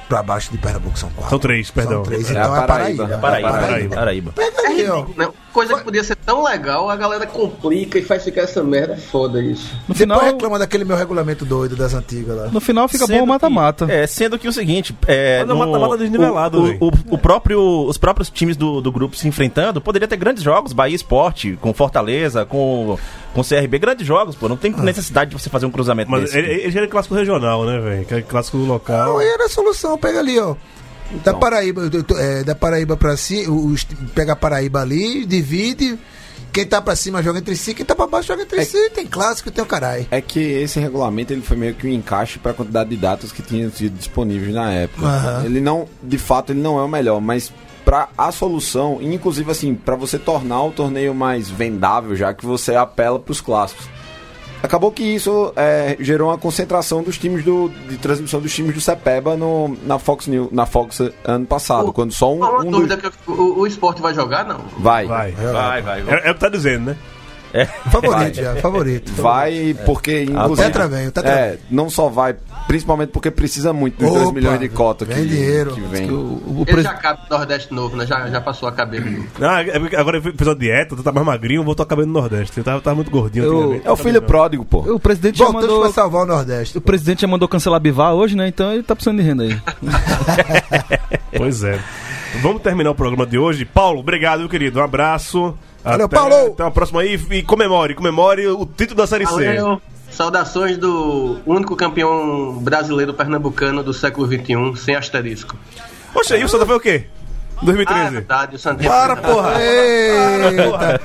Pra 0.08 0.22
baixo 0.22 0.50
de 0.52 0.58
Pernambuco 0.58 0.98
são 0.98 1.08
quatro. 1.10 1.30
São 1.30 1.38
três, 1.38 1.70
perdão. 1.70 1.92
São 1.94 2.02
três, 2.02 2.28
É 2.28 2.32
então 2.32 2.54
a 2.54 2.58
é 2.62 2.66
Paraíba. 2.66 3.06
Paraíba. 3.06 3.18
Paraíba. 3.18 3.50
Paraíba. 3.50 3.94
Paraíba. 3.94 4.32
Pega 4.32 4.60
aí, 4.68 4.88
ó. 4.88 5.06
Não, 5.16 5.34
coisa 5.54 5.74
que 5.76 5.84
podia 5.84 6.04
ser 6.04 6.16
tão 6.16 6.42
legal, 6.44 6.90
a 6.90 6.96
galera 6.96 7.26
complica 7.26 7.98
e 7.98 8.02
faz 8.02 8.24
ficar 8.24 8.42
essa 8.42 8.62
merda. 8.62 8.96
Foda 8.96 9.40
isso. 9.40 9.72
No 9.88 9.94
Depois 9.94 9.98
final, 9.98 10.20
reclama 10.20 10.58
daquele 10.58 10.84
meu 10.84 10.96
regulamento 10.96 11.44
doido 11.44 11.76
das 11.76 11.94
antigas 11.94 12.36
lá. 12.36 12.46
no 12.48 12.60
final 12.60 12.88
fica 12.88 13.06
Sendo 13.06 13.18
bom 13.18 13.24
o 13.24 13.26
mata-mata. 13.28 13.86
É, 13.90 14.06
sendo 14.06 14.38
que 14.38 14.48
o 14.48 14.52
seguinte. 14.52 14.94
É, 15.06 15.44
Mas 15.44 15.50
é 15.56 15.58
mata-mata 15.58 15.96
desnivelado, 15.96 16.60
o, 16.60 16.86
o, 16.86 16.88
o- 16.88 17.14
o 17.14 17.18
próprio, 17.18 17.86
os 17.86 17.96
próprios 17.96 18.28
times 18.28 18.56
do, 18.56 18.80
do 18.80 18.90
grupo 18.92 19.16
se 19.16 19.26
enfrentando, 19.28 19.80
poderia 19.80 20.08
ter 20.08 20.16
grandes 20.16 20.42
jogos, 20.42 20.72
Bahia 20.72 20.96
Esporte, 20.96 21.56
com 21.60 21.72
Fortaleza, 21.72 22.44
com, 22.44 22.98
com 23.32 23.42
CRB, 23.44 23.78
grandes 23.78 24.06
jogos, 24.06 24.34
pô. 24.34 24.48
Não 24.48 24.56
tem 24.56 24.72
necessidade 24.72 25.30
de 25.30 25.40
você 25.40 25.48
fazer 25.48 25.66
um 25.66 25.70
cruzamento 25.70 26.10
Mas 26.10 26.22
desse. 26.24 26.38
ele, 26.38 26.50
ele 26.62 26.70
já 26.72 26.80
era 26.80 26.88
clássico 26.88 27.14
regional, 27.14 27.64
né, 27.64 27.78
velho? 27.78 28.04
Que 28.04 28.14
é 28.14 28.22
Clássico 28.22 28.56
local. 28.58 29.10
Não, 29.14 29.18
aí 29.18 29.28
era 29.28 29.44
a 29.46 29.48
solução, 29.48 29.96
pega 29.96 30.18
ali, 30.18 30.38
ó. 30.40 30.56
Da 31.22 31.30
Então. 31.30 31.38
Paraíba, 31.38 31.82
eu 31.92 32.02
tô- 32.02 32.18
é, 32.18 32.42
da 32.44 32.54
Paraíba 32.54 32.96
pra 32.96 33.16
cima, 33.16 33.52
os- 33.54 33.84
pega 34.14 34.32
a 34.32 34.36
Paraíba 34.36 34.80
ali, 34.80 35.24
divide. 35.24 35.98
Quem 36.52 36.64
tá 36.64 36.80
pra 36.80 36.94
cima 36.94 37.20
joga 37.20 37.40
entre 37.40 37.56
si, 37.56 37.74
quem 37.74 37.84
tá 37.84 37.96
pra 37.96 38.06
baixo 38.06 38.28
joga 38.28 38.42
entre 38.42 38.64
si. 38.64 38.88
Tem 38.90 39.04
clássico 39.06 39.50
tem 39.50 39.62
o 39.64 39.66
caralho. 39.66 40.06
É 40.10 40.20
que 40.20 40.38
esse 40.38 40.78
regulamento 40.78 41.32
ele 41.32 41.42
foi 41.42 41.56
meio 41.56 41.74
que 41.74 41.84
um 41.86 41.90
encaixe 41.90 42.38
para 42.38 42.52
a 42.52 42.54
quantidade 42.54 42.90
de 42.90 42.96
datas 42.96 43.32
que 43.32 43.42
tinham 43.42 43.70
sido 43.72 43.96
disponíveis 43.98 44.54
na 44.54 44.70
época. 44.72 45.04
Aham. 45.04 45.44
Ele 45.44 45.60
não, 45.60 45.88
de 46.00 46.16
fato, 46.16 46.52
ele 46.52 46.60
não 46.60 46.78
é 46.78 46.82
o 46.84 46.88
melhor, 46.88 47.20
mas 47.20 47.52
para 47.84 48.08
a 48.16 48.30
solução, 48.30 48.98
inclusive 49.02 49.50
assim, 49.50 49.74
para 49.74 49.96
você 49.96 50.16
tornar 50.16 50.62
o 50.62 50.70
torneio 50.70 51.12
mais 51.12 51.50
vendável, 51.50 52.14
já 52.14 52.32
que 52.32 52.46
você 52.46 52.74
apela 52.76 53.18
para 53.18 53.32
os 53.32 53.40
clássicos. 53.40 53.86
Acabou 54.64 54.90
que 54.90 55.02
isso 55.02 55.52
é, 55.56 55.94
gerou 56.00 56.30
uma 56.30 56.38
concentração 56.38 57.02
dos 57.02 57.18
times 57.18 57.44
do, 57.44 57.68
de 57.86 57.98
transmissão 57.98 58.40
dos 58.40 58.50
times 58.54 58.74
do 58.74 58.80
Cepeba 58.80 59.36
no, 59.36 59.76
na 59.84 59.98
Fox 59.98 60.26
News, 60.26 60.48
na 60.50 60.64
Fox 60.64 61.00
ano 61.22 61.44
passado, 61.44 61.88
O- 61.88 61.92
quando 61.92 62.12
só 62.14 62.32
um, 62.32 62.38
Uma 62.38 62.62
um 62.64 62.70
dúvida 62.70 62.96
dos... 62.96 63.10
que 63.10 63.30
o, 63.30 63.58
o 63.58 63.66
esporte 63.66 64.00
vai 64.00 64.14
jogar, 64.14 64.46
não? 64.46 64.60
vai, 64.78 65.06
Vai. 65.06 65.32
Vai, 65.32 65.82
vai, 65.82 66.02
vai. 66.02 66.14
É, 66.18 66.28
é 66.28 66.30
o 66.30 66.34
que 66.34 66.40
tá 66.40 66.48
dizendo, 66.48 66.86
né? 66.86 66.96
Favorito 67.90 68.34
já, 68.36 68.56
favorito. 68.56 69.12
vai 69.12 69.76
porque 69.86 70.24
O 70.28 70.32
inclusive 70.32 70.66
Tetra 70.66 70.88
vem, 70.88 71.06
o 71.06 71.12
Tetra 71.12 71.30
é, 71.30 71.58
não 71.70 71.88
só 71.88 72.08
vai, 72.08 72.34
principalmente 72.66 73.10
porque 73.10 73.30
precisa 73.30 73.72
muito 73.72 73.98
dos 73.98 74.10
2 74.10 74.22
Opa, 74.24 74.32
milhões 74.32 74.58
de 74.60 74.68
cota 74.68 75.04
vem 75.04 75.16
que, 75.18 75.26
dinheiro. 75.28 75.72
que 75.74 75.80
vem. 75.80 76.10
O, 76.10 76.14
o 76.16 76.64
Ele 76.66 76.72
pres- 76.72 76.82
já 76.84 76.94
cabe 76.94 77.20
no 77.30 77.36
Nordeste 77.38 77.72
novo, 77.72 77.96
né? 77.96 78.06
Já, 78.06 78.28
já 78.28 78.40
passou 78.40 78.68
a 78.68 78.72
cabeça. 78.72 79.04
Ah, 79.40 79.62
é 79.62 79.96
agora 79.96 80.16
eu 80.18 80.22
fiz 80.22 80.46
uma 80.48 80.56
dieta, 80.56 80.96
tu 80.96 81.02
tá 81.02 81.12
mais 81.12 81.24
magrinho, 81.26 81.62
voltou 81.62 81.84
a 81.84 81.86
cabelo 81.86 82.08
no 82.08 82.14
Nordeste. 82.20 82.58
Eu 82.58 82.64
tava, 82.64 82.80
tava 82.80 82.96
muito 82.96 83.10
gordinho 83.10 83.44
Eu-. 83.44 83.80
É 83.84 83.90
o 83.90 83.96
filho 83.96 84.20
pródigo, 84.20 84.64
pô. 84.64 84.78
o 84.80 84.98
presidente 84.98 85.38
já 85.38 85.48
mandou. 85.50 85.80
pra 85.82 85.92
salvar 85.92 86.22
o 86.22 86.26
Nordeste. 86.26 86.76
O 86.78 86.80
presidente 86.80 87.20
já 87.22 87.28
mandou 87.28 87.46
cancelar 87.46 87.78
Bivar 87.80 88.14
hoje, 88.14 88.36
né? 88.36 88.48
Então 88.48 88.72
ele 88.72 88.82
tá 88.82 88.96
precisando 88.96 89.18
de 89.18 89.22
renda 89.24 89.44
aí. 89.44 89.56
Pois 91.36 91.62
é. 91.64 91.78
Vamos 92.42 92.62
terminar 92.62 92.90
o 92.90 92.94
programa 92.94 93.26
de 93.26 93.38
hoje. 93.38 93.64
Paulo, 93.64 94.00
obrigado, 94.00 94.40
meu 94.40 94.48
querido. 94.48 94.80
Um 94.80 94.82
abraço. 94.82 95.54
Valeu, 95.84 96.06
Até- 96.06 96.16
Paulo! 96.16 96.46
Até 96.52 96.62
a 96.64 96.70
próxima 96.70 97.02
aí 97.02 97.20
e 97.30 97.42
comemore, 97.42 97.94
comemore 97.94 98.46
o 98.48 98.64
título 98.66 98.96
da 98.96 99.06
Série 99.06 99.26
C. 99.26 99.32
Valeu. 99.32 99.80
Saudações 100.10 100.78
do 100.78 101.38
único 101.44 101.76
campeão 101.76 102.56
brasileiro 102.60 103.12
pernambucano 103.12 103.82
do 103.82 103.92
século 103.92 104.26
XXI, 104.26 104.76
sem 104.76 104.94
asterisco. 104.94 105.56
Poxa, 106.12 106.36
e 106.36 106.44
o 106.44 106.48
Santa 106.48 106.64
foi 106.64 106.76
o 106.76 106.80
quê? 106.80 107.06
Ah, 107.56 107.62
é 107.62 107.64
2013. 107.64 108.10
verdade, 108.10 108.56
o 108.56 108.58
Santos. 108.58 108.86
Para, 108.86 109.16
porra! 109.16 109.54
Eita. 109.62 111.00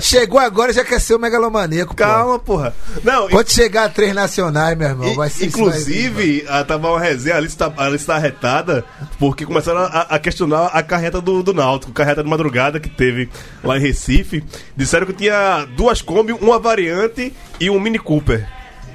Chegou 0.00 0.38
agora 0.38 0.72
já 0.72 0.84
quer 0.84 1.00
ser 1.00 1.14
o 1.14 1.18
megalomaníaco. 1.18 1.94
Calma, 1.94 2.38
porra. 2.38 2.74
Não, 3.02 3.28
Quando 3.28 3.50
chegar 3.50 3.84
a 3.84 3.88
três 3.88 4.14
nacionais, 4.14 4.76
meu 4.76 4.88
irmão, 4.88 5.14
vai 5.14 5.30
ser 5.30 5.46
Inclusive, 5.46 6.44
ah, 6.48 6.64
tava 6.64 6.90
uma 6.90 7.00
resenha, 7.00 7.36
a 7.36 7.40
lista, 7.40 7.72
a 7.76 7.88
lista 7.88 8.14
arretada, 8.14 8.84
porque 9.18 9.44
começaram 9.46 9.80
a, 9.80 10.02
a 10.02 10.18
questionar 10.18 10.66
a 10.66 10.82
carreta 10.82 11.20
do, 11.20 11.42
do 11.42 11.54
Náutico, 11.54 11.92
carreta 11.92 12.22
de 12.22 12.28
madrugada 12.28 12.80
que 12.80 12.88
teve 12.88 13.28
lá 13.62 13.76
em 13.76 13.80
Recife. 13.80 14.44
Disseram 14.76 15.06
que 15.06 15.12
tinha 15.12 15.66
duas 15.76 16.02
Kombi, 16.02 16.32
uma 16.32 16.58
variante 16.58 17.32
e 17.58 17.70
um 17.70 17.80
Mini 17.80 17.98
Cooper. 17.98 18.46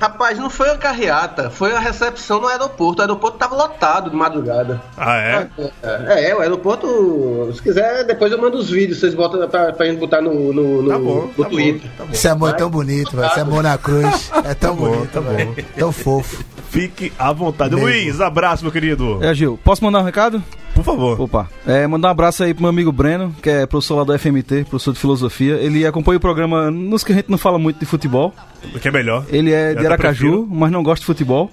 Rapaz, 0.02 0.40
não 0.40 0.50
foi 0.50 0.72
a 0.72 0.78
carreata, 0.80 1.52
foi 1.52 1.76
a 1.76 1.80
recepção 1.80 2.42
no 2.42 2.48
aeroporto. 2.48 3.02
O 3.02 3.02
aeroporto 3.04 3.38
tava 3.38 3.56
lotado 3.56 4.10
de 4.10 4.16
madrugada. 4.16 4.82
Ah, 4.98 5.18
é? 5.18 5.48
É, 5.84 6.32
é, 6.32 6.36
o 6.36 6.40
aeroporto. 6.40 7.52
Se 7.54 7.62
quiser, 7.62 8.04
depois 8.04 8.32
eu 8.32 8.42
mando 8.42 8.58
os 8.58 8.68
vídeos, 8.68 9.00
vocês 9.00 9.14
botam 9.14 9.48
pra, 9.48 9.72
pra 9.72 9.86
gente 9.86 10.00
botar 10.00 10.20
no, 10.20 10.52
no, 10.52 10.82
no, 10.82 10.90
Tá 10.90 10.98
bom, 10.98 11.30
no 11.38 11.44
tá 11.44 11.50
Twitter. 11.52 11.82
bom, 11.88 11.98
tá 12.00 12.06
bom. 12.06 12.14
Esse 12.14 12.28
amor 12.28 12.50
é 12.50 12.54
tão 12.54 12.70
bonito, 12.72 13.16
velho. 13.16 13.28
Esse 13.28 13.40
amor 13.42 13.62
na 13.62 13.78
cruz 13.78 14.32
é 14.44 14.56
tão 14.56 14.76
bom, 14.76 14.90
bonito, 14.90 15.12
tá 15.12 15.20
velho. 15.20 15.56
Tão 15.78 15.92
fofo. 15.92 16.44
Fique 16.72 17.14
à 17.20 17.32
vontade. 17.32 17.76
Mesmo. 17.76 17.88
Luiz, 17.88 18.20
abraço, 18.20 18.64
meu 18.64 18.72
querido. 18.72 19.24
É, 19.24 19.36
Gil, 19.36 19.60
posso 19.64 19.84
mandar 19.84 20.00
um 20.00 20.04
recado? 20.04 20.44
Por 20.74 20.84
favor. 20.84 21.20
Opa. 21.20 21.50
É, 21.66 21.86
mandar 21.86 22.10
um 22.10 22.12
abraço 22.12 22.44
aí 22.44 22.54
pro 22.54 22.64
meu 22.64 22.70
amigo 22.70 22.92
Breno, 22.92 23.36
que 23.42 23.50
é 23.50 23.66
professor 23.66 23.98
lá 23.98 24.04
do 24.04 24.18
FMT, 24.18 24.66
professor 24.70 24.94
de 24.94 25.00
filosofia. 25.00 25.56
Ele 25.56 25.86
acompanha 25.86 26.18
o 26.18 26.22
programa 26.22 26.72
nos 26.72 27.04
que 27.04 27.12
a 27.12 27.16
gente 27.16 27.30
não 27.30 27.38
fala 27.38 27.60
muito 27.60 27.80
de 27.80 27.86
futebol. 27.86 28.34
O 28.74 28.80
que 28.80 28.88
é 28.88 28.92
melhor? 28.92 29.26
Ele 29.30 29.52
é 29.52 29.72
Eu 29.72 29.76
de 29.76 29.86
Aracaju, 29.86 30.48
mas 30.50 30.72
não 30.72 30.84
gosta 30.84 31.02
de 31.02 31.06
futebol. 31.06 31.52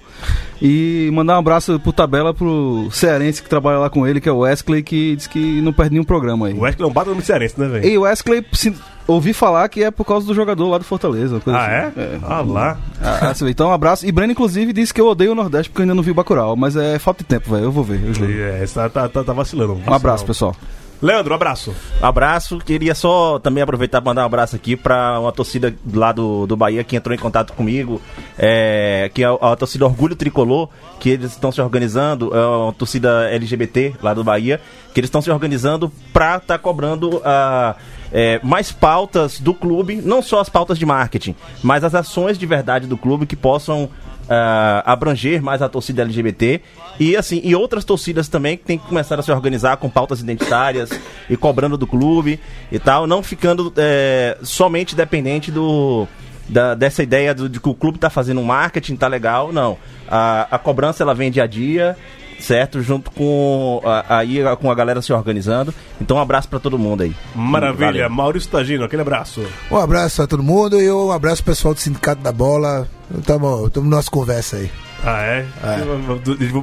E 0.61 1.11
mandar 1.13 1.37
um 1.37 1.39
abraço 1.39 1.79
pro 1.81 1.93
Tabela, 1.93 2.35
pro 2.35 2.89
cearense 2.91 3.43
que 3.43 3.49
trabalha 3.49 3.79
lá 3.79 3.91
com 3.91 4.07
ele, 4.07 4.21
que 4.21 4.29
é 4.29 4.33
o 4.33 4.39
Wesley, 4.39 4.83
que 4.83 5.17
diz 5.17 5.27
que 5.27 5.61
não 5.61 5.73
perde 5.73 5.93
nenhum 5.93 6.05
programa 6.05 6.49
aí. 6.49 6.55
O 6.55 6.61
Wesley 6.61 6.87
é 6.87 6.91
um 6.91 6.93
baita 6.93 7.11
nome 7.11 7.23
cearense, 7.23 7.59
né, 7.59 7.69
velho? 7.69 7.87
E 7.87 7.99
o 7.99 8.03
Wesley, 8.03 8.45
ouvi 9.09 9.33
falar 9.33 9.69
que 9.69 9.83
é 9.83 9.91
por 9.91 10.05
causa 10.05 10.27
do 10.27 10.35
jogador 10.35 10.69
lá 10.69 10.79
do 10.79 10.85
Fortaleza. 10.85 11.41
Ah, 11.47 11.67
é? 11.71 11.87
assim. 11.87 12.21
Ah, 12.23 12.43
lá. 12.43 12.79
Ah, 13.03 13.33
vê. 13.33 13.51
então, 13.51 13.69
um 13.69 13.73
abraço. 13.73 14.07
E 14.07 14.13
Breno, 14.13 14.33
inclusive, 14.33 14.73
disse 14.73 14.93
que 14.93 15.01
eu 15.01 15.09
odeio 15.09 15.33
o 15.33 15.35
Nordeste 15.35 15.71
porque 15.71 15.81
eu 15.81 15.85
ainda 15.85 15.95
não 15.95 16.03
vi 16.03 16.11
o 16.11 16.15
Bacurau. 16.15 16.55
Mas 16.55 16.77
é 16.77 16.99
falta 16.99 17.25
de 17.25 17.29
tempo, 17.29 17.51
velho. 17.51 17.65
Eu 17.65 17.73
vou 17.73 17.83
ver, 17.83 18.05
eu 18.05 18.15
juro. 18.15 18.31
É, 18.31 18.65
tá, 18.67 18.89
tá, 18.89 19.09
tá, 19.09 19.25
tá 19.25 19.33
vacilando. 19.33 19.81
Um 19.87 19.93
abraço, 19.93 20.25
pessoal. 20.25 20.55
Leandro, 21.01 21.33
um 21.33 21.37
abraço. 21.37 21.73
Abraço, 22.03 22.59
queria 22.59 22.93
só 22.93 23.39
também 23.39 23.63
aproveitar 23.63 24.01
para 24.01 24.11
mandar 24.11 24.23
um 24.23 24.27
abraço 24.27 24.57
aqui 24.57 24.77
para 24.77 25.21
uma 25.21 25.31
torcida 25.31 25.73
lá 25.95 26.11
do, 26.11 26.45
do 26.45 26.57
Bahia 26.57 26.83
que 26.83 26.97
entrou 26.97 27.15
em 27.15 27.19
contato 27.19 27.53
comigo, 27.53 28.03
é, 28.37 29.09
que 29.15 29.23
é 29.23 29.27
a, 29.27 29.53
a 29.53 29.55
torcida 29.55 29.87
Orgulho 29.87 30.17
Tricolor, 30.17 30.69
que 30.99 31.11
eles 31.11 31.31
estão 31.31 31.53
se 31.53 31.61
organizando, 31.61 32.37
é 32.37 32.45
uma 32.45 32.73
torcida 32.73 33.31
LGBT 33.31 33.95
lá 34.03 34.13
do 34.13 34.25
Bahia, 34.25 34.61
que 34.93 34.99
eles 34.99 35.07
estão 35.07 35.23
se 35.23 35.31
organizando 35.31 35.89
para 36.13 36.39
estar 36.39 36.59
cobrando 36.59 37.23
ah, 37.25 37.77
é, 38.13 38.41
mais 38.43 38.73
pautas 38.73 39.39
do 39.41 39.53
clube, 39.55 39.97
não 39.97 40.23
só 40.23 40.41
as 40.41 40.49
pautas 40.49 40.79
de 40.79 40.87
marketing, 40.87 41.35
mas 41.63 41.85
as 41.85 41.95
ações 41.95 42.39
de 42.39 42.47
verdade 42.47 42.87
do 42.87 42.97
clube 42.97 43.27
que 43.27 43.37
possam 43.37 43.89
ah, 44.31 44.83
abranger 44.85 45.43
mais 45.43 45.63
a 45.63 45.69
torcida 45.69 46.03
LGBT 46.03 46.61
e 47.01 47.17
assim 47.17 47.41
e 47.45 47.55
outras 47.55 47.85
torcidas 47.85 48.29
também 48.29 48.57
que 48.59 48.65
tem 48.65 48.77
que 48.79 48.87
começar 48.87 49.19
a 49.19 49.23
se 49.23 49.31
organizar 49.33 49.77
com 49.79 49.89
pautas 49.89 50.21
identitárias 50.21 50.91
e 51.31 51.37
cobrando 51.37 51.79
do 51.79 51.87
clube 51.87 52.39
e 52.71 52.79
tal, 52.79 53.07
não 53.07 53.23
ficando 53.23 53.73
é, 53.77 54.37
somente 54.43 54.95
dependente 54.95 55.51
do 55.51 56.07
da- 56.49 56.75
dessa 56.75 57.03
ideia 57.03 57.35
do- 57.35 57.49
de 57.49 57.61
que 57.61 57.69
o 57.69 57.75
clube 57.75 57.99
tá 57.99 58.09
fazendo 58.09 58.41
um 58.41 58.45
marketing, 58.45 58.97
tá 58.97 59.07
legal, 59.07 59.53
não. 59.53 59.77
A, 60.11 60.47
a 60.51 60.59
cobrança 60.59 61.03
ela 61.03 61.15
vem 61.15 61.31
dia 61.31 61.43
a 61.45 61.47
dia, 61.47 61.95
certo? 62.39 62.83
Junto 62.83 63.11
com 63.11 63.81
a, 63.85 64.19
aí 64.19 64.39
com 64.61 64.71
a 64.71 64.75
galera 64.75 65.03
se 65.03 65.13
organizando. 65.13 65.73
Então 66.01 66.17
um 66.17 66.21
abraço 66.21 66.49
pra 66.49 66.59
todo 66.59 66.79
mundo 66.79 67.03
aí. 67.03 67.15
Maravilha. 67.35 67.87
Valeu. 67.87 68.11
Maurício 68.11 68.51
Tagino, 68.51 68.85
aquele 68.85 69.03
abraço. 69.03 69.45
Um 69.71 69.77
abraço 69.77 70.23
a 70.23 70.27
todo 70.27 70.43
mundo 70.43 70.81
e 70.81 70.91
um 70.91 71.13
abraço 71.13 71.43
pro 71.43 71.53
pessoal 71.53 71.75
do 71.75 71.81
Sindicato 71.81 72.23
da 72.23 72.33
Bola. 72.33 72.87
Tamo, 73.25 73.69
tamo 73.71 73.89
nossa 73.89 74.11
conversa 74.11 74.57
aí. 74.57 74.71
Ah, 75.05 75.21
é? 75.23 75.47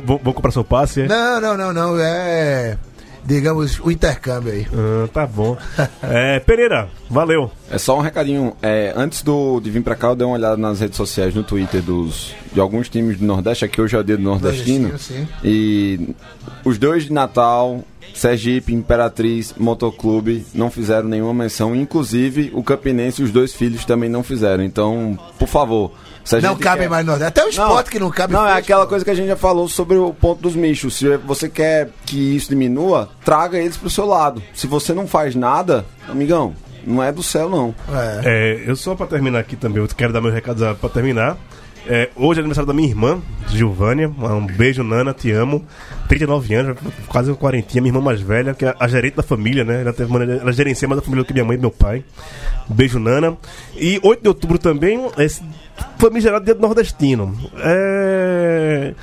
Vou, 0.03 0.19
vou 0.21 0.34
comprar 0.34 0.51
seu 0.51 0.63
passe, 0.63 1.01
é? 1.01 1.07
Não, 1.07 1.39
não, 1.39 1.57
não, 1.57 1.73
não. 1.73 1.99
É. 1.99 2.78
digamos, 3.26 3.80
o 3.80 3.89
intercâmbio 3.89 4.53
aí. 4.53 4.67
Ah, 4.73 5.07
tá 5.11 5.26
bom. 5.26 5.57
É, 6.01 6.39
Pereira, 6.39 6.88
valeu. 7.09 7.51
É 7.69 7.78
só 7.78 7.97
um 7.97 8.01
recadinho. 8.01 8.53
É, 8.61 8.93
antes 8.95 9.21
do, 9.21 9.59
de 9.59 9.69
vir 9.69 9.82
pra 9.82 9.95
cá, 9.95 10.09
eu 10.09 10.15
dei 10.15 10.26
uma 10.26 10.36
olhada 10.36 10.57
nas 10.57 10.80
redes 10.80 10.95
sociais, 10.95 11.34
no 11.34 11.43
Twitter 11.43 11.82
dos, 11.82 12.36
de 12.53 12.59
alguns 12.59 12.88
times 12.89 13.17
do 13.17 13.26
Nordeste. 13.26 13.65
Aqui 13.65 13.82
hoje 13.82 13.95
é 13.95 13.99
o 13.99 14.03
dia 14.03 14.17
do 14.17 14.23
Nordestino. 14.23 14.89
Nordestino. 14.89 15.28
E 15.43 16.09
os 16.63 16.78
dois 16.78 17.05
de 17.05 17.13
Natal, 17.13 17.84
Sergipe, 18.13 18.73
Imperatriz, 18.73 19.53
Motoclube, 19.57 20.45
não 20.53 20.69
fizeram 20.69 21.09
nenhuma 21.09 21.34
menção. 21.34 21.76
Inclusive, 21.76 22.51
o 22.53 22.63
Campinense 22.63 23.21
e 23.21 23.26
os 23.26 23.32
dois 23.32 23.53
filhos 23.53 23.86
também 23.86 24.09
não 24.09 24.23
fizeram. 24.23 24.63
Então, 24.63 25.17
por 25.38 25.47
favor. 25.47 25.91
Não 26.41 26.55
cabe 26.57 26.82
quer- 26.82 26.89
mais 26.89 27.05
no 27.05 27.11
Nordeste. 27.11 27.30
Até 27.39 27.45
o 27.45 27.49
esporte 27.49 27.89
que 27.91 27.99
não 27.99 28.09
cabe. 28.09 28.34
Não, 28.34 28.47
é 28.47 28.53
aquela 28.53 28.84
pô. 28.84 28.89
coisa 28.89 29.05
que 29.05 29.11
a 29.11 29.15
gente 29.15 29.28
já 29.28 29.36
falou 29.36 29.67
sobre 29.67 29.97
o 29.97 30.13
ponto 30.13 30.41
dos 30.41 30.55
michos. 30.55 30.95
Se 30.97 31.17
você 31.17 31.47
quer 31.47 31.89
que 32.05 32.36
isso 32.36 32.49
diminua, 32.49 33.09
traga 33.23 33.57
eles 33.57 33.78
pro 33.78 33.89
seu 33.89 34.05
lado. 34.05 34.41
Se 34.53 34.65
você 34.67 34.93
não 34.93 35.07
faz 35.07 35.36
nada, 35.36 35.86
amigão, 36.09 36.55
não 36.86 37.01
é 37.03 37.11
do 37.11 37.21
céu, 37.23 37.49
não. 37.49 37.73
É. 37.93 38.21
É, 38.26 38.63
eu 38.69 38.76
só 38.76 38.95
pra 38.95 39.05
terminar 39.07 39.39
aqui 39.39 39.55
também, 39.55 39.82
eu 39.82 39.88
quero 39.88 40.11
dar 40.13 40.21
meus 40.21 40.34
recados 40.34 40.78
pra 40.80 40.89
terminar. 40.89 41.38
É, 41.88 42.10
hoje 42.16 42.40
é 42.40 42.42
aniversário 42.42 42.68
da 42.68 42.74
minha 42.74 42.88
irmã, 42.88 43.22
Gilvânia. 43.48 44.10
Um 44.10 44.46
beijo, 44.46 44.84
Nana, 44.84 45.14
te 45.14 45.32
amo. 45.32 45.64
39 46.08 46.54
anos, 46.54 46.78
quase 47.08 47.30
uma 47.30 47.38
quarentinha, 47.38 47.82
minha 47.82 47.92
irmã 47.92 48.02
mais 48.02 48.22
velha, 48.22 48.54
que 48.54 48.66
é 48.66 48.76
a 48.80 48.88
gerente 48.88 49.16
da 49.16 49.24
família, 49.24 49.64
né? 49.64 49.82
Ela, 49.82 49.94
teve, 49.94 50.12
ela 50.14 50.52
gerencia 50.52 50.88
mais 50.88 51.00
da 51.00 51.06
família 51.06 51.24
do 51.24 51.28
que 51.28 51.34
minha 51.34 51.46
mãe 51.46 51.58
e 51.58 51.60
meu 51.60 51.72
pai. 51.72 52.04
Beijo, 52.68 53.00
Nana. 53.00 53.38
E 53.76 54.00
8 54.04 54.22
de 54.22 54.28
outubro 54.28 54.58
também, 54.58 55.00
esse 55.18 55.44
famigerado 55.98 56.46
dia 56.46 56.56
do 56.56 56.62
nordestino. 56.62 57.38
É. 57.58 58.94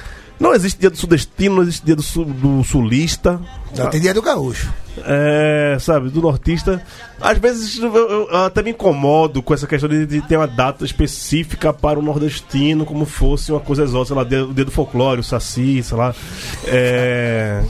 Não 0.42 0.52
existe 0.54 0.80
dia 0.80 0.90
do 0.90 0.96
sudestino, 0.96 1.54
não 1.56 1.62
existe 1.62 1.86
dia 1.86 1.94
do, 1.94 2.02
sul- 2.02 2.24
do 2.24 2.64
sulista. 2.64 3.40
Não, 3.76 3.88
tem 3.88 4.00
dia 4.00 4.12
do 4.12 4.20
gaúcho. 4.20 4.72
É, 5.04 5.76
sabe, 5.80 6.10
do 6.10 6.20
nortista. 6.20 6.82
Às 7.20 7.38
vezes 7.38 7.78
eu, 7.78 7.94
eu- 7.94 8.28
eu 8.28 8.36
até 8.44 8.60
me 8.60 8.70
incomodo 8.72 9.40
com 9.40 9.54
essa 9.54 9.66
questão 9.68 9.88
de, 9.88 10.04
de 10.04 10.20
ter 10.22 10.36
uma 10.36 10.48
data 10.48 10.84
específica 10.84 11.72
para 11.72 11.96
o 11.98 12.02
nordestino, 12.02 12.84
como 12.84 13.04
fosse 13.06 13.52
uma 13.52 13.60
coisa 13.60 13.84
exótica, 13.84 14.20
sei 14.20 14.38
lá, 14.40 14.44
o 14.46 14.52
dia 14.52 14.64
do 14.64 14.70
folclore, 14.72 15.20
o 15.20 15.24
saci, 15.24 15.80
sei 15.80 15.96
lá. 15.96 16.12
É. 16.66 17.62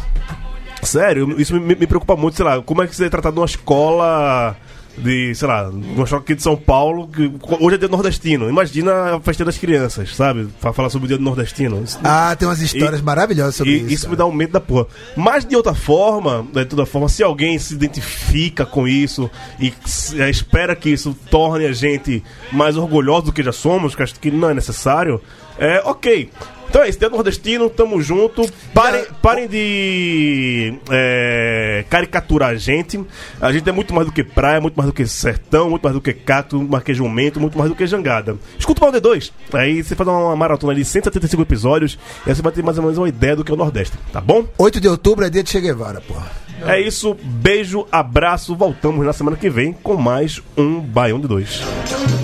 Sério, 0.83 1.39
isso 1.41 1.55
me, 1.55 1.77
me 1.77 1.87
preocupa 1.87 2.17
muito, 2.17 2.37
sei 2.37 2.45
lá, 2.45 2.61
como 2.63 2.83
é 2.83 2.87
que 2.87 2.97
você 2.97 3.05
é 3.05 3.09
tratado 3.11 3.37
numa 3.37 3.47
escola 3.47 4.57
de, 4.99 5.35
sei 5.35 5.49
lá, 5.49 5.71
escola 6.03 6.21
aqui 6.23 6.35
de 6.35 6.43
São 6.43 6.57
Paulo, 6.57 7.09
que 7.09 7.31
hoje 7.61 7.75
é 7.75 7.79
dia 7.79 7.89
do 7.89 7.93
nordestino. 7.93 8.49
Imagina 8.49 9.17
a 9.17 9.21
festa 9.21 9.45
das 9.45 9.57
crianças, 9.59 10.15
sabe? 10.15 10.49
Pra 10.61 10.73
falar 10.73 10.91
sobre 10.91 11.07
o 11.07 11.09
dia 11.09 11.19
do 11.19 11.25
nordestino. 11.25 11.83
Ah, 12.05 12.35
tem 12.39 12.47
umas 12.47 12.61
histórias 12.61 13.01
E- 13.01 13.03
maravilhosas 13.03 13.55
sobre 13.57 13.73
e 13.73 13.77
isso. 13.79 13.95
isso 13.95 14.11
me 14.11 14.17
dá 14.17 14.27
um 14.27 14.33
medo 14.33 14.53
da 14.53 14.61
porra. 14.61 14.87
Mas 15.17 15.45
de 15.45 15.57
outra 15.57 15.75
forma, 15.75 16.47
de 16.53 16.65
toda 16.67 16.85
forma, 16.87 17.09
se 17.09 17.23
alguém 17.23 17.59
se 17.59 17.75
identifica 17.75 18.67
com 18.67 18.87
isso 18.87 19.31
e 19.59 19.73
eh, 20.17 20.29
espera 20.31 20.77
que 20.77 20.91
isso 20.91 21.17
torne 21.31 21.67
a 21.67 21.73
gente 21.73 22.23
mais 22.53 22.77
orgulhoso 22.77 23.27
do 23.27 23.33
que 23.33 23.43
já 23.43 23.53
somos, 23.53 23.95
que 23.95 24.03
acho 24.03 24.15
que 24.21 24.31
não 24.31 24.51
é 24.51 24.55
necessário, 24.55 25.21
é 25.59 25.81
ok. 25.85 26.31
Então 26.73 26.83
é 26.83 26.89
isso, 26.89 26.99
dia 26.99 27.11
nordestino, 27.11 27.69
tamo 27.69 28.01
junto. 28.01 28.51
Parem, 28.73 29.05
parem 29.21 29.47
de 29.47 30.73
é, 30.91 31.85
caricaturar 31.91 32.49
a 32.49 32.55
gente. 32.55 32.99
A 33.39 33.53
gente 33.53 33.69
é 33.69 33.73
muito 33.73 33.93
mais 33.93 34.07
do 34.07 34.13
que 34.13 34.25
praia, 34.25 34.59
muito 34.59 34.75
mais 34.75 34.87
do 34.87 34.93
que 34.95 35.07
sertão, 35.07 35.69
muito 35.69 35.83
mais 35.83 35.95
do 35.95 36.01
que 36.01 36.15
cacto, 36.15 36.57
muito 36.57 36.71
mais 36.71 36.83
do 36.83 36.87
que 36.87 36.95
jumento, 36.95 37.39
muito 37.39 37.59
mais 37.59 37.69
do 37.69 37.77
que 37.77 37.87
jangada. 37.87 38.39
Escuta 38.59 38.87
o 38.87 38.91
Pau 38.91 39.01
D2. 39.01 39.31
Aí 39.53 39.85
você 39.85 39.95
faz 39.95 40.09
uma 40.09 40.35
maratona 40.35 40.75
de 40.75 40.83
175 40.83 41.43
episódios 41.43 41.99
e 42.27 42.31
aí 42.31 42.35
você 42.35 42.41
vai 42.41 42.51
ter 42.51 42.63
mais 42.63 42.79
ou 42.79 42.85
menos 42.85 42.97
uma 42.97 43.09
ideia 43.09 43.37
do 43.37 43.45
que 43.45 43.53
é 43.53 43.55
o 43.55 43.59
Nordeste, 43.59 43.99
tá 44.11 44.23
bom? 44.23 44.47
8 44.57 44.81
de 44.81 44.89
outubro 44.89 45.27
é 45.27 45.29
dia 45.29 45.43
de 45.43 45.51
Che 45.51 45.61
Guevara, 45.61 46.01
porra. 46.01 46.31
É 46.67 46.81
isso, 46.81 47.15
beijo, 47.23 47.87
abraço. 47.93 48.57
Voltamos 48.57 49.05
na 49.05 49.13
semana 49.13 49.37
que 49.37 49.51
vem 49.51 49.75
com 49.75 49.95
mais 49.99 50.41
um 50.57 50.81
Baião 50.81 51.21
de 51.21 51.29
Dois. 51.29 51.61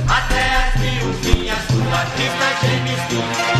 Até 0.08 0.47
artista 1.92 2.46
James 2.62 3.08
Dean 3.08 3.57